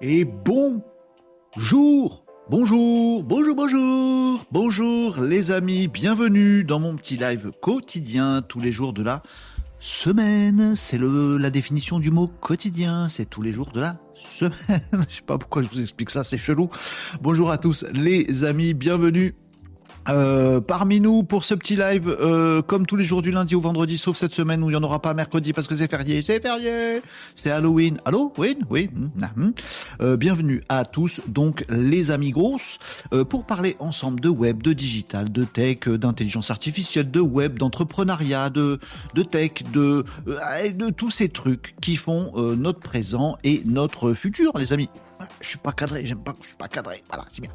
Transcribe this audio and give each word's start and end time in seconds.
Et 0.00 0.24
bonjour, 0.24 2.24
bonjour, 2.48 3.24
bonjour, 3.24 3.56
bonjour, 3.56 4.44
bonjour 4.52 5.20
les 5.20 5.50
amis, 5.50 5.88
bienvenue 5.88 6.62
dans 6.62 6.78
mon 6.78 6.94
petit 6.94 7.16
live 7.16 7.50
quotidien 7.60 8.42
tous 8.42 8.60
les 8.60 8.70
jours 8.70 8.92
de 8.92 9.02
la 9.02 9.24
semaine. 9.80 10.76
C'est 10.76 10.98
le 10.98 11.36
la 11.36 11.50
définition 11.50 11.98
du 11.98 12.12
mot 12.12 12.28
quotidien, 12.28 13.08
c'est 13.08 13.24
tous 13.24 13.42
les 13.42 13.50
jours 13.50 13.72
de 13.72 13.80
la 13.80 13.98
semaine. 14.14 14.82
Je 15.08 15.16
sais 15.16 15.22
pas 15.26 15.36
pourquoi 15.36 15.62
je 15.62 15.68
vous 15.68 15.80
explique 15.80 16.10
ça, 16.10 16.22
c'est 16.22 16.38
chelou. 16.38 16.70
Bonjour 17.20 17.50
à 17.50 17.58
tous 17.58 17.84
les 17.92 18.44
amis, 18.44 18.74
bienvenue 18.74 19.34
euh, 20.08 20.60
parmi 20.60 21.00
nous 21.00 21.22
pour 21.22 21.44
ce 21.44 21.54
petit 21.54 21.76
live, 21.76 22.08
euh, 22.08 22.62
comme 22.62 22.86
tous 22.86 22.96
les 22.96 23.04
jours 23.04 23.22
du 23.22 23.30
lundi 23.30 23.54
au 23.54 23.60
vendredi, 23.60 23.98
sauf 23.98 24.16
cette 24.16 24.32
semaine 24.32 24.62
où 24.62 24.70
il 24.70 24.72
n'y 24.72 24.76
en 24.76 24.82
aura 24.82 25.00
pas 25.02 25.14
mercredi 25.14 25.52
parce 25.52 25.66
que 25.66 25.74
c'est 25.74 25.90
férié, 25.90 26.22
c'est 26.22 26.40
férié, 26.40 27.02
c'est 27.34 27.50
Halloween. 27.50 27.98
Halloween, 28.04 28.64
oui. 28.70 28.88
Mm, 28.92 29.04
mm, 29.04 29.46
mm. 29.46 29.52
Euh, 30.00 30.16
bienvenue 30.16 30.62
à 30.68 30.84
tous, 30.84 31.20
donc 31.26 31.64
les 31.68 32.10
amis 32.10 32.30
grosses, 32.30 32.78
euh, 33.12 33.24
pour 33.24 33.44
parler 33.44 33.76
ensemble 33.78 34.20
de 34.20 34.28
web, 34.28 34.62
de 34.62 34.72
digital, 34.72 35.30
de 35.30 35.44
tech, 35.44 35.88
d'intelligence 35.88 36.50
artificielle, 36.50 37.10
de 37.10 37.20
web, 37.20 37.58
d'entrepreneuriat, 37.58 38.50
de, 38.50 38.78
de 39.14 39.22
tech, 39.22 39.64
de, 39.72 40.04
de 40.26 40.90
tous 40.90 41.10
ces 41.10 41.28
trucs 41.28 41.74
qui 41.80 41.96
font 41.96 42.32
notre 42.56 42.80
présent 42.80 43.36
et 43.44 43.62
notre 43.66 44.12
futur, 44.12 44.56
les 44.56 44.72
amis 44.72 44.88
je 45.40 45.48
suis 45.48 45.58
pas 45.58 45.72
cadré, 45.72 46.04
j'aime 46.04 46.18
pas 46.18 46.32
que 46.32 46.42
je 46.42 46.48
suis 46.48 46.56
pas 46.56 46.68
cadré. 46.68 47.02
Voilà, 47.08 47.24
c'est 47.30 47.40
bien. 47.40 47.50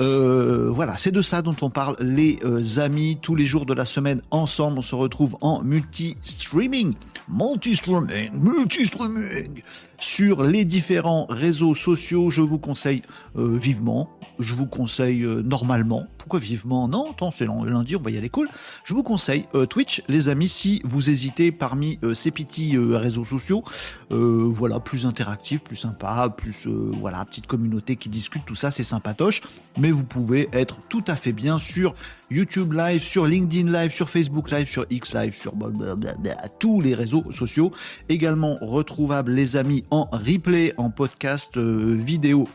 Euh, 0.00 0.70
voilà, 0.70 0.96
c'est 0.96 1.10
de 1.10 1.22
ça 1.22 1.42
dont 1.42 1.56
on 1.62 1.70
parle, 1.70 1.96
les 2.00 2.38
euh, 2.44 2.78
amis, 2.78 3.18
tous 3.20 3.34
les 3.34 3.44
jours 3.44 3.66
de 3.66 3.74
la 3.74 3.84
semaine 3.84 4.20
ensemble. 4.30 4.78
On 4.78 4.82
se 4.82 4.94
retrouve 4.94 5.36
en 5.40 5.62
multi-streaming, 5.62 6.94
multi-streaming, 7.28 8.30
multi-streaming 8.32 9.62
sur 9.98 10.44
les 10.44 10.64
différents 10.64 11.26
réseaux 11.28 11.74
sociaux. 11.74 12.30
Je 12.30 12.40
vous 12.40 12.58
conseille 12.58 13.02
euh, 13.36 13.56
vivement, 13.56 14.10
je 14.38 14.54
vous 14.54 14.66
conseille 14.66 15.24
euh, 15.24 15.42
normalement. 15.42 16.06
Pourquoi 16.18 16.40
vivement 16.40 16.88
Non, 16.88 17.10
attends, 17.10 17.30
c'est 17.30 17.46
lundi, 17.46 17.96
on 17.96 18.00
va 18.00 18.10
y 18.10 18.18
aller 18.18 18.28
cool. 18.28 18.48
Je 18.84 18.94
vous 18.94 19.02
conseille 19.02 19.46
euh, 19.54 19.66
Twitch, 19.66 20.02
les 20.08 20.28
amis, 20.28 20.48
si 20.48 20.80
vous 20.84 21.10
hésitez 21.10 21.52
parmi 21.52 21.98
euh, 22.02 22.14
ces 22.14 22.30
petits 22.30 22.76
réseaux 22.76 23.24
sociaux, 23.24 23.62
voilà, 24.10 24.80
plus 24.80 25.06
interactif, 25.06 25.60
plus 25.60 25.76
sympa, 25.76 26.32
plus 26.36 26.66
voilà, 26.66 27.24
petite 27.24 27.46
communauté 27.46 27.96
qui 27.96 28.08
discute, 28.08 28.44
tout 28.44 28.54
ça, 28.54 28.70
c'est 28.70 28.82
sympatoche. 28.82 29.42
Mais 29.78 29.90
vous 29.90 30.04
pouvez 30.04 30.48
être 30.52 30.80
tout 30.88 31.04
à 31.06 31.16
fait 31.16 31.32
bien 31.32 31.58
sur 31.58 31.94
YouTube 32.30 32.72
Live, 32.72 33.02
sur 33.02 33.26
LinkedIn 33.26 33.70
Live, 33.70 33.90
sur 33.90 34.08
Facebook 34.08 34.50
Live, 34.50 34.68
sur 34.68 34.86
X 34.90 35.14
Live, 35.14 35.34
sur 35.34 35.54
tous 36.58 36.80
les 36.80 36.94
réseaux 36.94 37.24
sociaux. 37.30 37.70
Également 38.08 38.58
retrouvables, 38.60 39.32
les 39.32 39.56
amis, 39.56 39.84
en 39.90 40.08
replay, 40.12 40.74
en 40.76 40.90
podcast 40.90 41.56
vidéo 41.56 42.48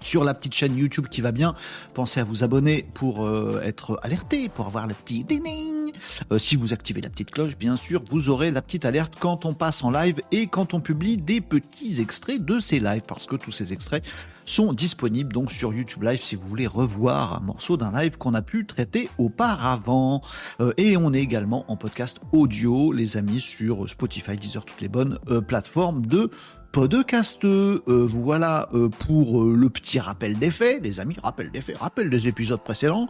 sur 0.00 0.24
la 0.24 0.34
petite 0.34 0.54
chaîne 0.54 0.76
YouTube 0.76 1.06
qui 1.10 1.20
va 1.20 1.32
bien. 1.32 1.54
Pensez 1.94 2.20
à 2.20 2.24
vous 2.24 2.44
abonner 2.44 2.86
pour 2.94 3.26
euh, 3.26 3.60
être 3.64 3.98
alerté, 4.02 4.48
pour 4.48 4.66
avoir 4.66 4.86
le 4.86 4.94
petit 4.94 5.24
ding 5.24 5.42
ding. 5.42 5.92
Euh, 6.32 6.38
si 6.38 6.56
vous 6.56 6.72
activez 6.72 7.00
la 7.00 7.10
petite 7.10 7.30
cloche, 7.30 7.56
bien 7.56 7.76
sûr, 7.76 8.02
vous 8.10 8.28
aurez 8.28 8.50
la 8.50 8.62
petite 8.62 8.84
alerte 8.84 9.14
quand 9.18 9.44
on 9.44 9.54
passe 9.54 9.82
en 9.84 9.90
live 9.90 10.20
et 10.32 10.46
quand 10.46 10.74
on 10.74 10.80
publie 10.80 11.16
des 11.16 11.40
petits 11.40 12.00
extraits 12.00 12.44
de 12.44 12.58
ces 12.58 12.80
lives, 12.80 13.02
parce 13.06 13.26
que 13.26 13.36
tous 13.36 13.52
ces 13.52 13.72
extraits 13.72 14.06
sont 14.44 14.72
disponibles 14.72 15.32
donc 15.32 15.50
sur 15.50 15.72
YouTube 15.72 16.02
Live 16.02 16.22
si 16.22 16.36
vous 16.36 16.48
voulez 16.48 16.66
revoir 16.66 17.36
un 17.36 17.40
morceau 17.40 17.76
d'un 17.76 17.92
live 17.92 18.16
qu'on 18.16 18.34
a 18.34 18.42
pu 18.42 18.66
traiter 18.66 19.10
auparavant. 19.18 20.22
Euh, 20.60 20.72
et 20.76 20.96
on 20.96 21.12
est 21.12 21.20
également 21.20 21.64
en 21.70 21.76
podcast 21.76 22.20
audio, 22.32 22.92
les 22.92 23.16
amis, 23.16 23.40
sur 23.40 23.88
Spotify, 23.88 24.36
Deezer, 24.36 24.64
toutes 24.64 24.80
les 24.80 24.88
bonnes 24.88 25.18
plateformes 25.46 26.04
de 26.06 26.30
podcast. 26.72 27.44
Euh, 27.44 27.80
voilà 27.86 28.68
euh, 28.74 28.88
pour 28.88 29.42
euh, 29.42 29.54
le 29.54 29.68
petit 29.70 29.98
rappel 29.98 30.38
des 30.38 30.50
faits, 30.50 30.82
les 30.82 31.00
amis, 31.00 31.16
rappel 31.22 31.50
des 31.50 31.60
faits, 31.60 31.76
rappel 31.78 32.10
des 32.10 32.28
épisodes 32.28 32.60
précédents. 32.60 33.08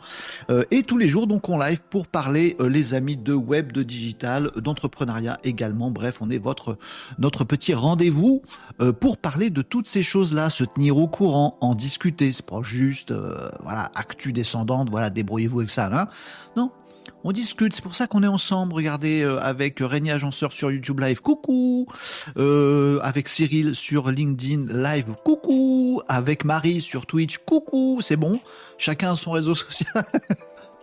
Euh, 0.51 0.65
et 0.71 0.83
tous 0.83 0.99
les 0.99 1.09
jours, 1.09 1.27
donc, 1.27 1.49
en 1.49 1.59
live 1.59 1.81
pour 1.91 2.07
parler, 2.07 2.57
les 2.61 2.95
amis, 2.95 3.17
de 3.17 3.35
web, 3.35 3.73
de 3.73 3.83
digital, 3.83 4.51
d'entrepreneuriat 4.57 5.39
également. 5.45 5.91
Bref, 5.91 6.19
on 6.21 6.31
est 6.31 6.39
votre, 6.39 6.79
notre 7.19 7.45
petit 7.45 7.75
rendez-vous 7.75 8.43
pour 9.01 9.17
parler 9.17 9.51
de 9.51 9.63
toutes 9.63 9.87
ces 9.87 10.03
choses-là, 10.03 10.51
se 10.51 10.65
tenir 10.65 10.97
au 10.99 11.09
courant, 11.09 11.57
en 11.61 11.75
discuter. 11.75 12.33
C'est 12.33 12.47
pas 12.47 12.63
juste, 12.63 13.13
voilà, 13.63 13.91
actu 13.95 14.33
descendante, 14.33 14.91
voilà, 14.91 15.11
débrouillez-vous 15.11 15.61
avec 15.61 15.71
ça, 15.71 15.89
là. 15.89 16.09
Non, 16.57 16.71
on 17.25 17.33
discute, 17.33 17.75
c'est 17.75 17.83
pour 17.83 17.95
ça 17.95 18.07
qu'on 18.07 18.23
est 18.23 18.29
ensemble. 18.29 18.75
Regardez 18.75 19.23
euh, 19.23 19.41
avec 19.41 19.79
Régnier 19.81 20.13
Agenceur 20.13 20.53
sur 20.53 20.71
YouTube 20.71 21.01
Live, 21.01 21.21
coucou. 21.21 21.87
Euh, 22.37 23.01
avec 23.03 23.29
Cyril 23.29 23.75
sur 23.75 24.11
LinkedIn 24.11 24.73
Live, 24.73 25.07
coucou. 25.25 26.03
Avec 26.09 26.45
Marie 26.45 26.81
sur 26.81 27.07
Twitch, 27.07 27.39
coucou. 27.39 27.99
C'est 28.01 28.17
bon. 28.17 28.41
Chacun 28.77 29.13
a 29.13 29.15
son 29.17 29.33
réseau 29.33 29.55
social. 29.57 30.05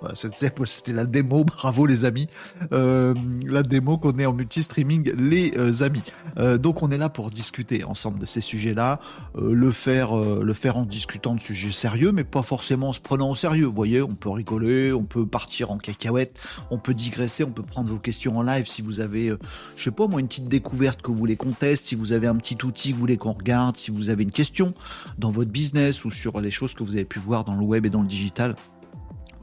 Voilà, 0.06 0.16
C'était 0.16 0.94
la 0.94 1.06
démo, 1.06 1.44
bravo 1.46 1.88
les 1.88 2.06
amis. 2.06 2.28
Euh, 2.72 3.16
la 3.44 3.64
démo 3.64 3.98
qu'on 3.98 4.18
est 4.20 4.26
en 4.26 4.34
multi-streaming, 4.34 5.12
les 5.18 5.54
euh, 5.58 5.84
amis. 5.84 6.04
Euh, 6.38 6.58
donc 6.60 6.84
on 6.84 6.92
est 6.92 6.98
là 6.98 7.10
pour 7.10 7.32
discuter 7.32 7.84
ensemble 7.84 8.20
de 8.20 8.28
ces 8.28 8.42
sujets-là, 8.42 9.00
euh, 9.38 9.54
le 9.54 9.72
faire, 9.72 10.16
euh, 10.16 10.44
le 10.44 10.54
faire 10.54 10.78
en 10.78 10.86
discutant 10.86 11.34
de 11.34 11.40
sujets 11.40 11.72
sérieux, 11.72 12.12
mais 12.12 12.24
pas 12.24 12.44
forcément 12.44 12.90
en 12.90 12.94
se 12.94 13.00
prenant 13.00 13.32
au 13.32 13.36
sérieux. 13.36 13.66
Vous 13.66 13.74
voyez, 13.74 14.04
on 14.04 14.14
peut 14.14 14.30
rigoler, 14.30 14.94
on 14.94 15.06
peut 15.06 15.26
partir 15.26 15.72
en 15.72 15.80
cacahuète, 15.80 16.40
on 16.70 16.78
peut 16.78 16.94
digresser, 16.94 17.44
on 17.44 17.52
peut 17.52 17.64
prendre 17.64 17.90
vos 17.90 17.98
questions 17.98 18.38
en 18.38 18.44
live 18.44 18.68
si 18.68 18.84
vous 18.84 19.00
avez, 19.00 19.30
euh, 19.30 19.40
je 19.76 19.86
sais 19.86 19.92
pas 19.92 20.08
moi, 20.08 20.20
une 20.20 20.28
petite 20.28 20.48
découverte 20.48 21.02
que 21.02 21.10
vous 21.10 21.18
voulez 21.18 21.36
qu'on 21.36 21.56
si 21.76 21.96
vous 21.96 22.14
avez 22.14 22.28
un 22.28 22.36
petit 22.36 22.58
outil 22.64 22.90
que 22.90 22.96
vous 22.96 23.00
voulez 23.00 23.18
qu'on 23.18 23.32
regarde, 23.32 23.78
si 23.78 23.90
vous 23.90 24.10
avez 24.10 24.24
une 24.24 24.32
question 24.32 24.74
dans 25.18 25.30
votre 25.30 25.50
business 25.50 26.06
ou 26.06 26.12
sur 26.12 26.42
les 26.42 26.52
choses 26.52 26.76
que 26.76 26.84
vous 26.84 26.96
avez 26.96 27.06
pu 27.06 27.18
voir 27.18 27.46
dans 27.46 27.56
le 27.56 27.64
web 27.64 27.86
et 27.86 27.90
dans 27.90 28.02
le 28.02 28.08
digital 28.08 28.56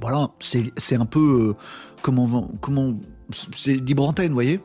voilà, 0.02 0.28
c'est 0.38 0.96
un 0.96 1.06
peu 1.06 1.50
euh, 1.50 1.56
comment 2.02 2.50
comment 2.60 2.94
c'est 3.31 3.76
libre 3.76 4.06
antenne, 4.06 4.28
vous 4.28 4.34
voyez? 4.34 4.60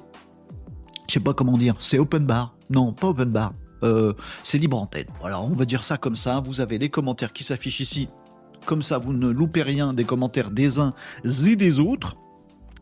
Je 1.08 1.14
sais 1.14 1.20
pas 1.22 1.34
comment 1.34 1.58
dire, 1.58 1.76
c'est 1.80 2.00
open 2.00 2.26
bar. 2.26 2.56
Non, 2.70 2.92
pas 2.92 3.08
open 3.08 3.30
bar. 3.30 3.54
Euh, 3.84 4.14
c'est 4.44 4.58
libre 4.58 4.82
antenne. 4.82 5.06
Voilà, 5.22 5.40
on 5.40 5.54
va 5.54 5.66
dire 5.66 5.84
ça 5.86 5.98
comme 5.98 6.16
ça. 6.16 6.42
Vous 6.42 6.60
avez 6.60 6.78
les 6.78 6.90
commentaires 6.90 7.32
qui 7.32 7.44
s'affichent 7.44 7.80
ici. 7.80 8.10
Comme 8.66 8.82
ça, 8.82 8.98
vous 8.98 9.14
ne 9.14 9.30
loupez 9.30 9.62
rien 9.62 9.94
des 9.94 10.04
commentaires 10.04 10.52
des 10.52 10.80
uns 10.80 10.94
et 11.24 11.56
des 11.56 11.80
autres. 11.80 12.18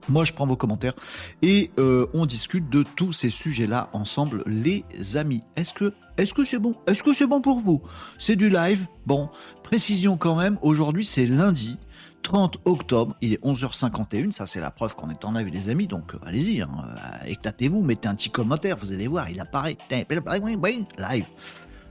Moi, 0.07 0.23
je 0.23 0.33
prends 0.33 0.45
vos 0.45 0.55
commentaires 0.55 0.93
et 1.41 1.71
euh, 1.79 2.07
on 2.13 2.25
discute 2.25 2.69
de 2.69 2.83
tous 2.95 3.11
ces 3.11 3.29
sujets-là 3.29 3.89
ensemble, 3.91 4.43
les 4.45 4.85
amis. 5.15 5.41
Est-ce 5.55 5.73
que 5.73 5.93
est-ce 6.17 6.33
que 6.33 6.45
c'est 6.45 6.59
bon? 6.59 6.75
Est-ce 6.87 7.03
que 7.03 7.11
c'est 7.11 7.27
bon 7.27 7.41
pour 7.41 7.59
vous? 7.59 7.81
C'est 8.17 8.35
du 8.35 8.49
live? 8.49 8.87
Bon, 9.05 9.29
précision 9.63 10.15
quand 10.15 10.35
même. 10.35 10.57
Aujourd'hui, 10.61 11.03
c'est 11.03 11.25
lundi. 11.25 11.77
30 12.25 12.57
octobre, 12.65 13.15
il 13.21 13.33
est 13.33 13.43
11h51, 13.43 14.31
ça 14.31 14.47
c'est 14.47 14.59
la 14.59 14.71
preuve 14.71 14.95
qu'on 14.95 15.11
est 15.11 15.23
en 15.25 15.33
live 15.33 15.47
les 15.53 15.69
amis, 15.69 15.85
donc 15.85 16.15
euh, 16.15 16.17
allez-y, 16.25 16.59
hein, 16.59 16.69
euh, 16.73 17.27
éclatez-vous, 17.27 17.83
mettez 17.83 18.07
un 18.07 18.15
petit 18.15 18.31
commentaire, 18.31 18.77
vous 18.77 18.91
allez 18.91 19.07
voir, 19.07 19.29
il 19.29 19.39
apparaît, 19.39 19.77
live. 19.91 21.25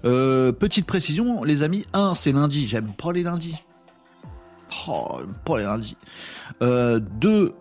Euh, 0.04 0.50
petite 0.50 0.86
précision, 0.86 1.44
les 1.44 1.62
amis, 1.62 1.86
1 1.92 2.16
c'est 2.16 2.32
lundi, 2.32 2.66
j'aime 2.66 2.92
pas 2.94 3.12
les 3.12 3.22
lundis. 3.22 3.54
Oh, 4.88 5.20
pas 5.44 5.58
les 5.58 5.64
lundis. 5.64 5.96
Euh, 6.62 6.98
2, 7.20 7.54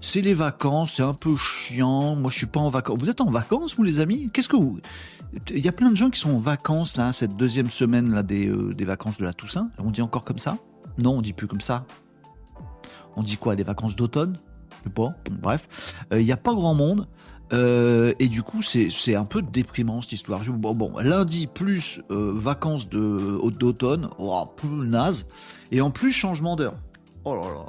c'est 0.00 0.22
les 0.22 0.32
vacances, 0.34 0.94
c'est 0.94 1.02
un 1.02 1.12
peu 1.12 1.36
chiant, 1.36 2.16
moi 2.16 2.30
je 2.30 2.38
suis 2.38 2.46
pas 2.46 2.60
en 2.60 2.70
vacances. 2.70 2.96
Vous 2.98 3.10
êtes 3.10 3.20
en 3.20 3.30
vacances 3.30 3.76
vous 3.76 3.82
les 3.82 4.00
amis? 4.00 4.30
Qu'est-ce 4.32 4.48
que 4.48 4.56
vous... 4.56 4.80
Il 5.50 5.58
y 5.58 5.68
a 5.68 5.72
plein 5.72 5.90
de 5.90 5.96
gens 5.96 6.08
qui 6.08 6.20
sont 6.20 6.30
en 6.30 6.38
vacances 6.38 6.96
là, 6.96 7.12
cette 7.12 7.36
deuxième 7.36 7.68
semaine 7.68 8.14
là 8.14 8.22
des 8.22 8.50
vacances 8.86 9.18
de 9.18 9.24
la 9.24 9.34
Toussaint, 9.34 9.68
on 9.76 9.90
dit 9.90 10.00
encore 10.00 10.24
comme 10.24 10.38
ça? 10.38 10.56
Non, 10.98 11.18
on 11.18 11.22
dit 11.22 11.32
plus 11.32 11.46
comme 11.46 11.60
ça. 11.60 11.86
On 13.16 13.22
dit 13.22 13.36
quoi 13.36 13.54
Les 13.54 13.62
vacances 13.62 13.96
d'automne? 13.96 14.38
Je 14.70 14.84
sais 14.84 14.94
pas. 14.94 15.10
Bref, 15.30 15.96
il 16.12 16.24
n'y 16.24 16.32
a 16.32 16.36
pas 16.36 16.54
grand 16.54 16.74
monde. 16.74 17.08
Euh, 17.52 18.12
et 18.18 18.28
du 18.28 18.42
coup, 18.42 18.60
c'est 18.62 19.14
un 19.14 19.24
peu 19.24 19.40
déprimant 19.42 20.00
cette 20.00 20.12
histoire. 20.12 20.42
Bon, 20.44 20.98
lundi 20.98 21.46
plus 21.46 22.02
euh, 22.10 22.32
vacances 22.34 22.88
d'automne, 22.88 24.08
oh, 24.18 24.44
peu 24.56 24.68
naze, 24.68 25.28
et 25.70 25.80
en 25.80 25.90
plus 25.90 26.12
changement 26.12 26.56
d'heure. 26.56 26.74
Oh 27.24 27.34
là 27.34 27.42
là, 27.42 27.66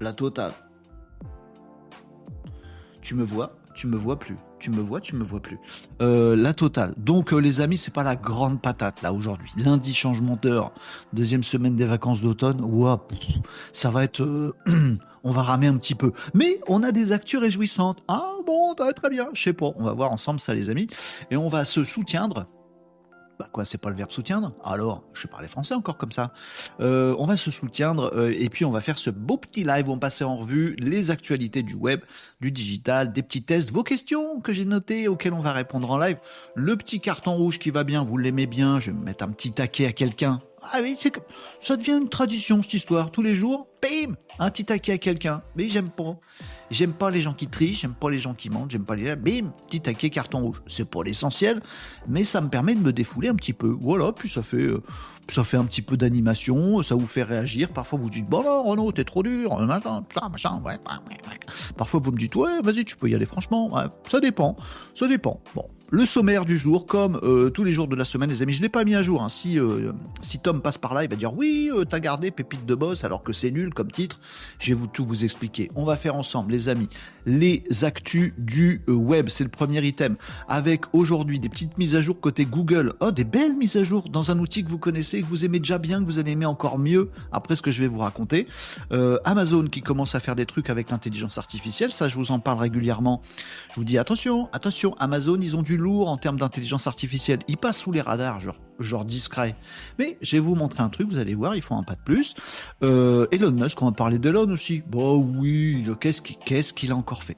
la 0.00 0.12
totale. 0.12 0.52
Tu 3.00 3.14
me 3.14 3.24
vois, 3.24 3.56
tu 3.74 3.86
me 3.86 3.96
vois 3.96 4.18
plus. 4.18 4.36
Tu 4.60 4.70
me 4.70 4.80
vois, 4.80 5.00
tu 5.00 5.16
me 5.16 5.24
vois 5.24 5.40
plus. 5.40 5.58
Euh, 6.02 6.36
la 6.36 6.52
totale. 6.52 6.94
Donc, 6.98 7.32
euh, 7.32 7.38
les 7.38 7.62
amis, 7.62 7.78
c'est 7.78 7.94
pas 7.94 8.02
la 8.02 8.14
grande 8.14 8.60
patate 8.60 9.00
là 9.02 9.12
aujourd'hui. 9.12 9.50
Lundi, 9.56 9.94
changement 9.94 10.38
d'heure, 10.40 10.72
deuxième 11.14 11.42
semaine 11.42 11.76
des 11.76 11.86
vacances 11.86 12.20
d'automne. 12.20 12.58
Pff, 13.08 13.38
ça 13.72 13.90
va 13.90 14.04
être. 14.04 14.22
euh, 14.22 14.54
on 15.24 15.30
va 15.30 15.42
ramer 15.42 15.66
un 15.66 15.76
petit 15.76 15.94
peu. 15.94 16.12
Mais 16.34 16.60
on 16.68 16.82
a 16.82 16.92
des 16.92 17.12
actus 17.12 17.40
réjouissantes. 17.40 18.04
Ah 18.06 18.34
bon, 18.46 18.74
très 18.74 18.92
très 18.92 19.08
bien. 19.10 19.28
Je 19.32 19.42
sais 19.42 19.52
pas. 19.54 19.72
On 19.76 19.84
va 19.84 19.92
voir 19.92 20.12
ensemble 20.12 20.40
ça, 20.40 20.54
les 20.54 20.70
amis. 20.70 20.88
Et 21.30 21.36
on 21.36 21.48
va 21.48 21.64
se 21.64 21.82
soutiendre 21.84 22.46
Bah 23.40 23.48
quoi, 23.50 23.64
c'est 23.64 23.78
pas 23.78 23.88
le 23.88 23.96
verbe 23.96 24.10
soutiendre 24.10 24.52
Alors, 24.62 25.02
je 25.14 25.26
parlais 25.26 25.48
français 25.48 25.72
encore 25.72 25.96
comme 25.96 26.12
ça. 26.12 26.34
Euh, 26.80 27.16
on 27.18 27.24
va 27.24 27.38
se 27.38 27.50
soutiendre 27.50 28.14
euh, 28.14 28.34
et 28.38 28.50
puis 28.50 28.66
on 28.66 28.70
va 28.70 28.82
faire 28.82 28.98
ce 28.98 29.08
beau 29.08 29.38
petit 29.38 29.64
live 29.64 29.88
où 29.88 29.92
on 29.92 29.98
passer 29.98 30.24
en 30.24 30.36
revue 30.36 30.76
les 30.78 31.10
actualités 31.10 31.62
du 31.62 31.74
web, 31.74 32.02
du 32.42 32.52
digital, 32.52 33.14
des 33.14 33.22
petits 33.22 33.42
tests, 33.42 33.70
vos 33.70 33.82
questions 33.82 34.40
que 34.40 34.52
j'ai 34.52 34.66
notées 34.66 35.08
auxquelles 35.08 35.32
on 35.32 35.40
va 35.40 35.54
répondre 35.54 35.90
en 35.90 35.96
live. 35.96 36.18
Le 36.54 36.76
petit 36.76 37.00
carton 37.00 37.32
rouge 37.34 37.58
qui 37.58 37.70
va 37.70 37.82
bien, 37.82 38.04
vous 38.04 38.18
l'aimez 38.18 38.46
bien, 38.46 38.78
je 38.78 38.90
vais 38.90 38.98
mettre 38.98 39.24
un 39.24 39.30
petit 39.30 39.52
taquet 39.52 39.86
à 39.86 39.94
quelqu'un. 39.94 40.42
Ah 40.62 40.80
oui, 40.82 40.94
c'est 40.98 41.12
ça 41.60 41.76
devient 41.76 41.98
une 42.00 42.08
tradition 42.08 42.62
cette 42.62 42.74
histoire. 42.74 43.10
Tous 43.10 43.22
les 43.22 43.34
jours, 43.34 43.68
bim, 43.82 44.14
un 44.38 44.50
petit 44.50 44.64
taquet 44.64 44.92
à 44.92 44.98
quelqu'un. 44.98 45.42
Mais 45.56 45.68
j'aime 45.68 45.90
pas. 45.90 46.18
J'aime 46.70 46.92
pas 46.92 47.10
les 47.10 47.20
gens 47.20 47.34
qui 47.34 47.48
trichent, 47.48 47.80
j'aime 47.80 47.94
pas 47.94 48.10
les 48.10 48.18
gens 48.18 48.34
qui 48.34 48.50
mentent, 48.50 48.70
j'aime 48.70 48.84
pas 48.84 48.94
les... 48.94 49.16
Bim, 49.16 49.52
petit 49.66 49.80
taquet, 49.80 50.10
carton 50.10 50.40
rouge. 50.40 50.62
C'est 50.66 50.88
pas 50.88 51.02
l'essentiel, 51.02 51.60
mais 52.06 52.24
ça 52.24 52.40
me 52.40 52.48
permet 52.48 52.74
de 52.74 52.80
me 52.80 52.92
défouler 52.92 53.28
un 53.28 53.34
petit 53.34 53.52
peu. 53.52 53.76
Voilà, 53.80 54.12
puis 54.12 54.28
ça 54.28 54.42
fait, 54.42 54.56
euh, 54.58 54.82
ça 55.32 55.44
fait 55.44 55.56
un 55.56 55.64
petit 55.64 55.82
peu 55.82 55.96
d'animation, 55.96 56.82
ça 56.82 56.94
vous 56.94 57.06
fait 57.06 57.22
réagir. 57.22 57.68
Parfois 57.70 57.98
vous 57.98 58.10
dites, 58.10 58.28
bon 58.28 58.42
non, 58.42 58.62
Renaud, 58.62 58.92
t'es 58.92 59.04
trop 59.04 59.22
dur, 59.22 59.58
machin, 59.58 60.02
ça, 60.12 60.28
machin, 60.28 60.60
ouais, 60.64 60.78
Parfois 61.76 62.00
vous 62.00 62.12
me 62.12 62.18
dites, 62.18 62.34
ouais, 62.36 62.60
vas-y, 62.62 62.84
tu 62.84 62.96
peux 62.96 63.08
y 63.08 63.14
aller 63.14 63.26
franchement. 63.26 63.70
ça 64.06 64.20
dépend, 64.20 64.56
ça 64.94 65.08
dépend. 65.08 65.40
Bon, 65.54 65.64
le 65.92 66.06
sommaire 66.06 66.44
du 66.44 66.56
jour, 66.56 66.86
comme 66.86 67.18
euh, 67.24 67.50
tous 67.50 67.64
les 67.64 67.72
jours 67.72 67.88
de 67.88 67.96
la 67.96 68.04
semaine, 68.04 68.30
les 68.30 68.42
amis, 68.42 68.52
je 68.52 68.62
l'ai 68.62 68.68
pas 68.68 68.84
mis 68.84 68.94
à 68.94 69.02
jour. 69.02 69.22
Hein. 69.22 69.28
Si, 69.28 69.58
euh, 69.58 69.90
si 70.20 70.38
Tom 70.38 70.62
passe 70.62 70.78
par 70.78 70.94
là, 70.94 71.02
il 71.02 71.10
va 71.10 71.16
dire 71.16 71.36
oui, 71.36 71.68
euh, 71.74 71.84
t'as 71.84 71.98
gardé 71.98 72.30
Pépite 72.30 72.64
de 72.64 72.76
Boss 72.76 73.02
alors 73.02 73.24
que 73.24 73.32
c'est 73.32 73.50
nul 73.50 73.74
comme 73.74 73.90
titre. 73.90 74.20
Je 74.60 74.68
vais 74.68 74.74
vous 74.74 74.86
tout 74.86 75.04
vous 75.04 75.24
expliquer. 75.24 75.68
On 75.74 75.84
va 75.84 75.96
faire 75.96 76.14
ensemble, 76.14 76.52
les 76.52 76.68
amis, 76.68 76.88
les 77.26 77.64
actus 77.82 78.32
du 78.38 78.82
web. 78.86 79.28
C'est 79.28 79.42
le 79.42 79.50
premier 79.50 79.84
item. 79.84 80.16
Avec 80.46 80.84
aujourd'hui 80.92 81.40
des 81.40 81.48
petites 81.48 81.76
mises 81.76 81.96
à 81.96 82.00
jour 82.00 82.20
côté 82.20 82.44
Google. 82.44 82.94
Oh, 83.00 83.10
des 83.10 83.24
belles 83.24 83.56
mises 83.56 83.76
à 83.76 83.82
jour 83.82 84.08
dans 84.08 84.30
un 84.30 84.38
outil 84.38 84.64
que 84.64 84.70
vous 84.70 84.78
connaissez, 84.78 85.19
que 85.22 85.26
vous 85.26 85.44
aimez 85.44 85.58
déjà 85.58 85.78
bien, 85.78 86.00
que 86.00 86.06
vous 86.06 86.18
allez 86.18 86.32
aimer 86.32 86.46
encore 86.46 86.78
mieux 86.78 87.10
après 87.32 87.56
ce 87.56 87.62
que 87.62 87.70
je 87.70 87.80
vais 87.80 87.88
vous 87.88 87.98
raconter. 87.98 88.46
Amazon 89.24 89.64
qui 89.64 89.82
commence 89.82 90.14
à 90.14 90.20
faire 90.20 90.36
des 90.36 90.46
trucs 90.46 90.70
avec 90.70 90.90
l'intelligence 90.90 91.38
artificielle. 91.38 91.90
Ça, 91.90 92.08
je 92.08 92.16
vous 92.16 92.32
en 92.32 92.38
parle 92.38 92.58
régulièrement. 92.58 93.22
Je 93.70 93.76
vous 93.76 93.84
dis 93.84 93.98
attention, 93.98 94.48
attention, 94.52 94.96
Amazon, 94.98 95.38
ils 95.40 95.56
ont 95.56 95.62
dû 95.62 95.76
lourd 95.76 96.08
en 96.08 96.16
termes 96.16 96.38
d'intelligence 96.38 96.86
artificielle. 96.86 97.40
Il 97.48 97.56
passe 97.56 97.78
sous 97.78 97.92
les 97.92 98.00
radars, 98.00 98.40
genre, 98.40 98.58
genre 98.78 99.04
discret. 99.04 99.56
Mais 99.98 100.18
je 100.22 100.36
vais 100.36 100.40
vous 100.40 100.54
montrer 100.54 100.82
un 100.82 100.88
truc, 100.88 101.08
vous 101.08 101.18
allez 101.18 101.34
voir, 101.34 101.56
il 101.56 101.62
faut 101.62 101.74
un 101.74 101.82
pas 101.82 101.94
de 101.94 102.02
plus. 102.04 102.34
Euh, 102.82 103.26
Elon 103.32 103.52
Musk, 103.52 103.80
on 103.82 103.86
va 103.86 103.92
parler 103.92 104.18
d'Elon 104.18 104.50
aussi. 104.50 104.82
Bah 104.90 105.14
oui, 105.14 105.84
qu'est-ce 106.00 106.72
qu'il 106.72 106.92
a 106.92 106.96
encore 106.96 107.22
fait? 107.22 107.36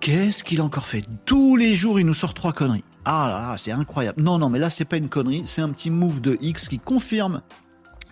Qu'est-ce 0.00 0.42
qu'il 0.42 0.60
a 0.60 0.64
encore 0.64 0.86
fait? 0.86 1.04
Tous 1.24 1.56
les 1.56 1.74
jours, 1.74 2.00
il 2.00 2.06
nous 2.06 2.14
sort 2.14 2.34
trois 2.34 2.52
conneries. 2.52 2.84
Ah 3.04 3.28
là, 3.28 3.58
c'est 3.58 3.72
incroyable. 3.72 4.22
Non, 4.22 4.38
non, 4.38 4.48
mais 4.48 4.58
là, 4.58 4.70
c'est 4.70 4.84
pas 4.84 4.96
une 4.96 5.08
connerie, 5.08 5.42
c'est 5.44 5.60
un 5.62 5.70
petit 5.70 5.90
move 5.90 6.20
de 6.20 6.38
X 6.40 6.68
qui 6.68 6.78
confirme 6.78 7.42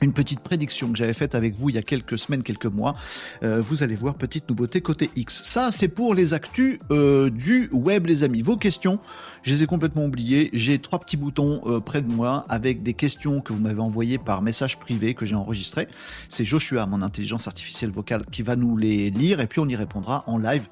une 0.01 0.13
petite 0.13 0.41
prédiction 0.41 0.91
que 0.91 0.97
j'avais 0.97 1.15
faite 1.15 1.35
avec 1.35 1.55
vous 1.55 1.69
il 1.69 1.75
y 1.75 1.79
a 1.79 1.83
quelques 1.83 2.19
semaines, 2.19 2.43
quelques 2.43 2.67
mois. 2.67 2.97
Euh, 3.43 3.61
vous 3.61 3.83
allez 3.83 3.97
voir, 3.97 4.15
petite 4.15 4.49
nouveauté 4.49 4.81
côté 4.81 5.11
X. 5.17 5.43
Ça, 5.45 5.71
c'est 5.71 5.89
pour 5.89 6.15
les 6.15 6.35
actus 6.35 6.79
euh, 6.91 7.31
du 7.31 7.69
web, 7.73 8.07
les 8.07 8.25
amis. 8.25 8.43
Vos 8.43 8.57
questions, 8.57 8.99
je 9.43 9.55
les 9.55 9.63
ai 9.63 9.67
complètement 9.67 10.05
oubliées. 10.05 10.51
J'ai 10.53 10.79
trois 10.79 10.99
petits 10.99 11.17
boutons 11.17 11.61
euh, 11.67 11.81
près 11.81 12.03
de 12.03 12.09
moi 12.09 12.45
avec 12.49 12.83
des 12.83 12.95
questions 12.95 13.41
que 13.41 13.53
vous 13.53 13.61
m'avez 13.61 13.81
envoyées 13.81 14.19
par 14.19 14.43
message 14.43 14.79
privé 14.79 15.15
que 15.15 15.27
j'ai 15.27 15.37
enregistré. 15.37 15.89
C'est 16.29 16.45
Joshua, 16.45 16.87
mon 16.87 17.03
intelligence 17.03 17.47
artificielle 17.47 17.91
vocale, 17.91 18.25
qui 18.31 18.43
va 18.43 18.57
nous 18.57 18.77
les 18.77 19.11
lire 19.11 19.41
et 19.41 19.47
puis 19.47 19.61
on 19.61 19.69
y 19.69 19.77
répondra 19.77 20.25
en 20.27 20.39
live. 20.39 20.69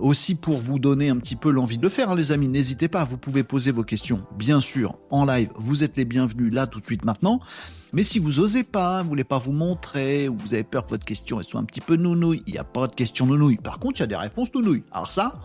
aussi 0.00 0.36
pour 0.36 0.58
vous 0.58 0.78
donner 0.78 1.08
un 1.08 1.16
petit 1.16 1.34
peu 1.34 1.50
l'envie 1.50 1.78
de 1.78 1.82
le 1.82 1.88
faire, 1.88 2.10
hein, 2.10 2.14
les 2.14 2.30
amis. 2.30 2.46
N'hésitez 2.46 2.86
pas, 2.86 3.02
vous 3.04 3.18
pouvez 3.18 3.42
poser 3.42 3.72
vos 3.72 3.82
questions, 3.82 4.24
bien 4.38 4.60
sûr, 4.60 4.96
en 5.10 5.24
live. 5.24 5.48
Vous 5.56 5.82
êtes 5.82 5.96
les 5.96 6.04
bienvenus 6.04 6.52
là 6.52 6.68
tout 6.68 6.80
de 6.80 6.84
suite 6.84 7.04
maintenant. 7.04 7.40
Mais 7.94 8.02
si 8.02 8.18
vous 8.18 8.40
osez 8.40 8.64
pas, 8.64 9.02
vous 9.02 9.08
voulez 9.08 9.22
pas 9.22 9.38
vous 9.38 9.52
montrer, 9.52 10.28
ou 10.28 10.36
vous 10.36 10.52
avez 10.52 10.64
peur 10.64 10.84
que 10.84 10.90
votre 10.90 11.04
question 11.04 11.40
soit 11.42 11.60
un 11.60 11.64
petit 11.64 11.80
peu 11.80 11.94
nounouille, 11.94 12.42
il 12.48 12.54
n'y 12.54 12.58
a 12.58 12.64
pas 12.64 12.88
de 12.88 12.94
question 12.94 13.24
nounouille. 13.24 13.58
Par 13.58 13.78
contre, 13.78 14.00
il 14.00 14.02
y 14.02 14.02
a 14.02 14.08
des 14.08 14.16
réponses 14.16 14.52
nounouilles. 14.52 14.82
Alors 14.90 15.12
ça, 15.12 15.40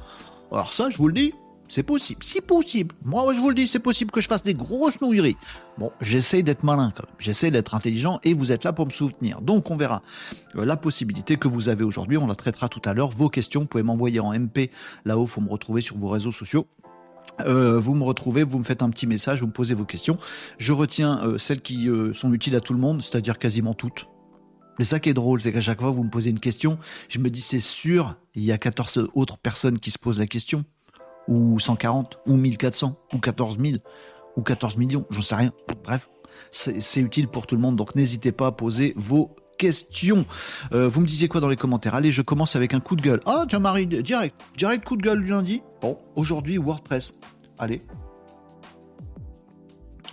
alors 0.51 0.73
ça, 0.73 0.89
je 0.89 0.97
vous 0.97 1.07
le 1.07 1.13
dis, 1.13 1.35
c'est 1.67 1.83
possible. 1.83 2.23
Si 2.23 2.41
possible. 2.41 2.95
Moi, 3.05 3.35
je 3.35 3.39
vous 3.39 3.49
le 3.49 3.55
dis, 3.55 3.67
c'est 3.67 3.77
possible 3.77 4.09
que 4.09 4.19
je 4.19 4.27
fasse 4.27 4.41
des 4.41 4.55
grosses 4.55 4.99
nouilleries. 4.99 5.37
Bon, 5.77 5.91
j'essaie 6.01 6.41
d'être 6.41 6.63
malin 6.63 6.91
quand 6.95 7.03
même. 7.05 7.15
J'essaie 7.19 7.51
d'être 7.51 7.75
intelligent 7.75 8.19
et 8.23 8.33
vous 8.33 8.51
êtes 8.51 8.63
là 8.63 8.73
pour 8.73 8.87
me 8.87 8.91
soutenir. 8.91 9.41
Donc, 9.41 9.69
on 9.69 9.75
verra 9.75 10.01
euh, 10.55 10.65
la 10.65 10.75
possibilité 10.75 11.37
que 11.37 11.47
vous 11.47 11.69
avez 11.69 11.83
aujourd'hui. 11.83 12.17
On 12.17 12.25
la 12.25 12.33
traitera 12.33 12.67
tout 12.67 12.81
à 12.83 12.95
l'heure. 12.95 13.11
Vos 13.11 13.29
questions, 13.29 13.61
vous 13.61 13.67
pouvez 13.67 13.83
m'envoyer 13.83 14.19
en 14.19 14.33
MP. 14.33 14.71
Là-haut, 15.05 15.27
faut 15.27 15.41
me 15.41 15.49
retrouver 15.49 15.81
sur 15.81 15.97
vos 15.97 16.07
réseaux 16.07 16.31
sociaux. 16.31 16.65
Euh, 17.45 17.79
vous 17.79 17.95
me 17.95 18.03
retrouvez, 18.03 18.43
vous 18.43 18.59
me 18.59 18.63
faites 18.63 18.83
un 18.83 18.89
petit 18.89 19.07
message, 19.07 19.41
vous 19.41 19.47
me 19.47 19.51
posez 19.51 19.73
vos 19.73 19.85
questions. 19.85 20.17
Je 20.57 20.73
retiens 20.73 21.23
euh, 21.23 21.37
celles 21.37 21.61
qui 21.61 21.89
euh, 21.89 22.13
sont 22.13 22.33
utiles 22.33 22.55
à 22.55 22.61
tout 22.61 22.73
le 22.73 22.79
monde, 22.79 23.01
c'est-à-dire 23.01 23.39
quasiment 23.39 23.73
toutes. 23.73 24.07
Mais 24.77 24.85
ça 24.85 24.99
qui 24.99 25.09
est 25.09 25.13
drôle, 25.13 25.41
c'est 25.41 25.51
qu'à 25.51 25.61
chaque 25.61 25.81
fois 25.81 25.91
vous 25.91 26.03
me 26.03 26.09
posez 26.09 26.29
une 26.29 26.39
question, 26.39 26.77
je 27.09 27.19
me 27.19 27.29
dis 27.29 27.41
c'est 27.41 27.59
sûr, 27.59 28.15
il 28.35 28.43
y 28.43 28.51
a 28.51 28.57
14 28.57 29.09
autres 29.13 29.37
personnes 29.37 29.79
qui 29.79 29.91
se 29.91 29.99
posent 29.99 30.19
la 30.19 30.27
question. 30.27 30.63
Ou 31.27 31.59
140, 31.59 32.19
ou 32.25 32.37
1400, 32.37 32.97
ou 33.13 33.19
14 33.19 33.59
000, 33.59 33.77
ou 34.35 34.41
14 34.41 34.77
millions, 34.77 35.05
j'en 35.11 35.21
sais 35.21 35.35
rien. 35.35 35.51
Bref, 35.83 36.09
c'est 36.49 37.01
utile 37.01 37.27
pour 37.27 37.45
tout 37.45 37.55
le 37.55 37.61
monde, 37.61 37.75
donc 37.75 37.93
n'hésitez 37.95 38.31
pas 38.31 38.47
à 38.47 38.51
poser 38.51 38.93
vos 38.95 39.35
questions. 39.59 40.25
vous 40.71 41.01
me 41.01 41.05
disiez 41.05 41.27
quoi 41.27 41.41
dans 41.41 41.47
les 41.47 41.55
commentaires? 41.55 41.93
Allez, 41.93 42.11
je 42.11 42.23
commence 42.23 42.55
avec 42.55 42.73
un 42.73 42.79
coup 42.79 42.95
de 42.95 43.01
gueule. 43.03 43.19
Ah, 43.27 43.45
tiens, 43.47 43.59
Marie, 43.59 43.85
direct, 43.85 44.35
direct 44.57 44.85
coup 44.85 44.95
de 44.95 45.03
gueule 45.03 45.23
du 45.23 45.29
lundi. 45.29 45.61
Bon, 45.81 45.97
aujourd'hui, 46.15 46.57
WordPress. 46.57 47.19
Allez. 47.59 47.81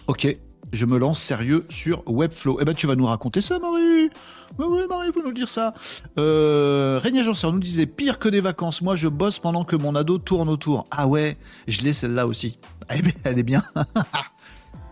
Ok, 0.09 0.37
je 0.73 0.87
me 0.87 0.99
lance 0.99 1.21
sérieux 1.21 1.65
sur 1.69 2.03
Webflow. 2.07 2.59
Eh 2.61 2.65
ben, 2.65 2.75
tu 2.75 2.87
vas 2.87 2.97
nous 2.97 3.07
raconter 3.07 3.41
ça, 3.41 3.59
Marie 3.59 4.11
oui, 4.59 4.83
Marie, 4.89 5.13
faut 5.13 5.23
nous 5.23 5.33
dire 5.33 5.49
ça. 5.49 5.75
Euh, 6.19 6.99
Régnier 7.03 7.23
nous 7.25 7.59
disait 7.59 7.87
pire 7.87 8.19
que 8.19 8.29
des 8.29 8.41
vacances. 8.41 8.81
Moi, 8.81 8.95
je 8.95 9.09
bosse 9.09 9.39
pendant 9.39 9.65
que 9.65 9.77
mon 9.77 9.95
ado 9.95 10.19
tourne 10.19 10.49
autour. 10.49 10.87
Ah 10.91 11.07
ouais, 11.07 11.37
je 11.67 11.83
l'ai 11.83 11.93
celle-là 11.93 12.27
aussi. 12.27 12.59
Eh 12.95 13.03
ben, 13.03 13.13
elle 13.25 13.39
est 13.39 13.43
bien. 13.43 13.65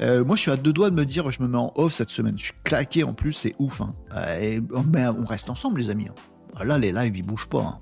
Euh, 0.00 0.24
moi, 0.24 0.36
je 0.36 0.42
suis 0.42 0.50
à 0.50 0.56
deux 0.56 0.72
doigts 0.72 0.90
de 0.90 0.94
me 0.94 1.04
dire, 1.04 1.30
je 1.30 1.42
me 1.42 1.48
mets 1.48 1.58
en 1.58 1.72
off 1.76 1.92
cette 1.92 2.10
semaine. 2.10 2.38
Je 2.38 2.44
suis 2.44 2.54
claqué 2.64 3.04
en 3.04 3.14
plus, 3.14 3.32
c'est 3.32 3.54
ouf. 3.58 3.80
Hein. 3.80 3.94
Euh, 4.12 4.60
mais 4.92 5.06
on 5.06 5.24
reste 5.24 5.50
ensemble, 5.50 5.80
les 5.80 5.90
amis. 5.90 6.08
Hein. 6.08 6.64
Là, 6.64 6.78
les 6.78 6.92
lives, 6.92 7.16
ils 7.16 7.22
bougent 7.22 7.48
pas. 7.48 7.62
Hein 7.62 7.78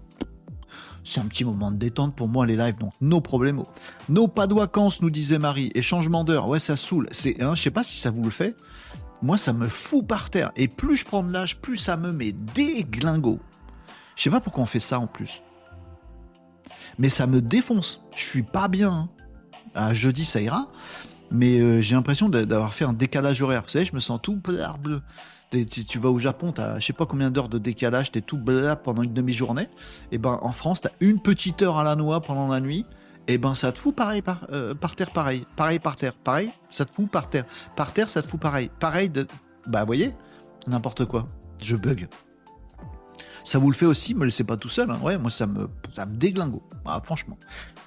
c'est 1.05 1.21
un 1.21 1.25
petit 1.25 1.45
moment 1.45 1.71
de 1.71 1.77
détente 1.77 2.15
pour 2.15 2.29
moi 2.29 2.47
les 2.47 2.57
lives, 2.57 2.77
donc 2.79 2.93
nos 3.01 3.21
problèmes. 3.21 3.63
Nos 4.09 4.29
pas 4.29 4.47
de 4.47 4.55
vacances, 4.55 5.03
nous 5.03 5.11
disait 5.11 5.39
Marie, 5.39 5.71
et 5.75 5.83
changement 5.83 6.25
d'heure, 6.25 6.49
ouais 6.49 6.59
ça 6.59 6.77
saoule. 6.77 7.09
C'est, 7.11 7.43
hein, 7.43 7.55
je 7.55 7.63
sais 7.63 7.71
pas 7.71 7.83
si 7.83 7.99
ça 7.99 8.11
vous 8.11 8.23
le 8.23 8.31
fait, 8.31 8.57
moi 9.21 9.37
ça 9.37 9.53
me 9.53 9.69
fout 9.69 10.07
par 10.07 10.31
terre. 10.31 10.53
Et 10.57 10.69
plus 10.69 10.97
je 10.97 11.05
prends 11.05 11.23
de 11.23 11.33
l'âge, 11.33 11.61
plus 11.61 11.77
ça 11.77 11.97
me 11.97 12.13
met 12.13 12.33
déglingo. 12.33 13.41
Je 14.17 14.23
sais 14.25 14.31
pas 14.31 14.41
pourquoi 14.41 14.63
on 14.63 14.67
fait 14.67 14.81
ça 14.81 15.01
en 15.01 15.07
plus. 15.07 15.43
Mais 16.99 17.09
ça 17.09 17.27
me 17.27 17.41
défonce. 17.41 18.05
Je 18.15 18.25
suis 18.25 18.43
pas 18.43 18.69
bien. 18.69 19.09
À 19.75 19.95
jeudi 19.95 20.25
ça 20.25 20.41
ira. 20.41 20.69
Mais 21.33 21.59
euh, 21.59 21.81
j'ai 21.81 21.95
l'impression 21.95 22.29
d'avoir 22.29 22.75
fait 22.75 22.85
un 22.85 22.93
décalage 22.93 23.43
horaire. 23.43 23.63
Vous 23.63 23.69
savez, 23.69 23.85
je 23.85 23.95
me 23.95 24.01
sens 24.01 24.21
tout 24.23 24.37
bleu 24.37 25.01
tu, 25.61 25.99
vas 25.99 26.11
au 26.11 26.19
Japon, 26.19 26.53
tu 26.53 26.61
as 26.61 26.79
je 26.79 26.87
sais 26.87 26.93
pas 26.93 27.07
combien 27.07 27.31
d'heures 27.31 27.49
de 27.49 27.59
décalage, 27.59 28.13
tu 28.13 28.19
es 28.19 28.23
tout 28.23 28.39
blabla 28.39 28.77
pendant 28.77 29.03
une 29.03 29.13
demi-journée. 29.13 29.69
Et 30.11 30.19
ben 30.19 30.39
en 30.43 30.53
France, 30.53 30.81
tu 30.81 30.89
as 30.89 30.93
une 31.01 31.21
petite 31.21 31.63
heure 31.63 31.79
à 31.79 31.85
la 31.85 31.97
noix 31.97 32.21
pendant 32.21 32.49
la 32.49 32.61
nuit. 32.61 32.87
Et 33.29 33.39
ben 33.39 33.55
ça 33.55 33.71
te 33.71 33.79
fout 33.79 33.95
pareil 33.95 34.23
par, 34.23 34.47
euh, 34.53 34.75
par 34.75 34.97
terre, 34.97 35.11
pareil. 35.11 35.47
Pareil 35.57 35.79
par 35.79 35.97
terre, 35.97 36.15
pareil, 36.15 36.51
ça 36.69 36.85
te 36.85 36.93
fout 36.93 37.11
par 37.11 37.29
terre. 37.29 37.45
Par 37.77 37.93
terre, 37.93 38.09
ça 38.09 38.23
te 38.23 38.29
fout 38.29 38.41
pareil. 38.41 38.71
Pareil 38.81 39.11
de. 39.11 39.27
Bah, 39.67 39.85
voyez 39.85 40.15
N'importe 40.67 41.05
quoi. 41.05 41.27
Je 41.63 41.77
bug. 41.77 42.09
Ça 43.45 43.59
vous 43.59 43.71
le 43.71 43.77
fait 43.77 43.87
aussi, 43.87 44.15
me 44.15 44.25
laissez 44.25 44.45
pas 44.45 44.57
tout 44.57 44.69
seul. 44.69 44.91
Hein. 44.91 44.99
Ouais, 45.03 45.19
moi 45.19 45.31
ça 45.31 45.47
me, 45.47 45.69
ça 45.93 46.07
me 46.07 46.15
déglingo. 46.15 46.63
Ah, 46.85 47.01
franchement. 47.05 47.37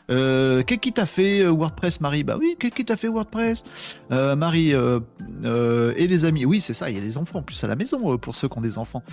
Euh, 0.09 0.63
qu'est-ce 0.63 0.79
qui 0.79 0.93
t'a 0.93 1.05
fait 1.05 1.41
euh, 1.41 1.49
WordPress, 1.49 2.01
Marie 2.01 2.23
Bah 2.23 2.37
oui, 2.39 2.55
qu'est-ce 2.59 2.75
qui 2.75 2.85
t'a 2.85 2.95
fait 2.95 3.07
WordPress 3.07 3.63
euh, 4.11 4.35
Marie 4.35 4.71
et 4.71 6.07
les 6.07 6.25
amis. 6.25 6.45
Oui, 6.45 6.61
c'est 6.61 6.73
ça, 6.73 6.89
il 6.89 6.95
y 6.95 6.99
a 6.99 7.03
les 7.03 7.17
enfants 7.17 7.39
en 7.39 7.41
plus 7.41 7.63
à 7.63 7.67
la 7.67 7.75
maison 7.75 8.17
pour 8.17 8.35
ceux 8.35 8.47
qui 8.47 8.57
ont 8.57 8.61
des 8.61 8.77
enfants. 8.77 9.03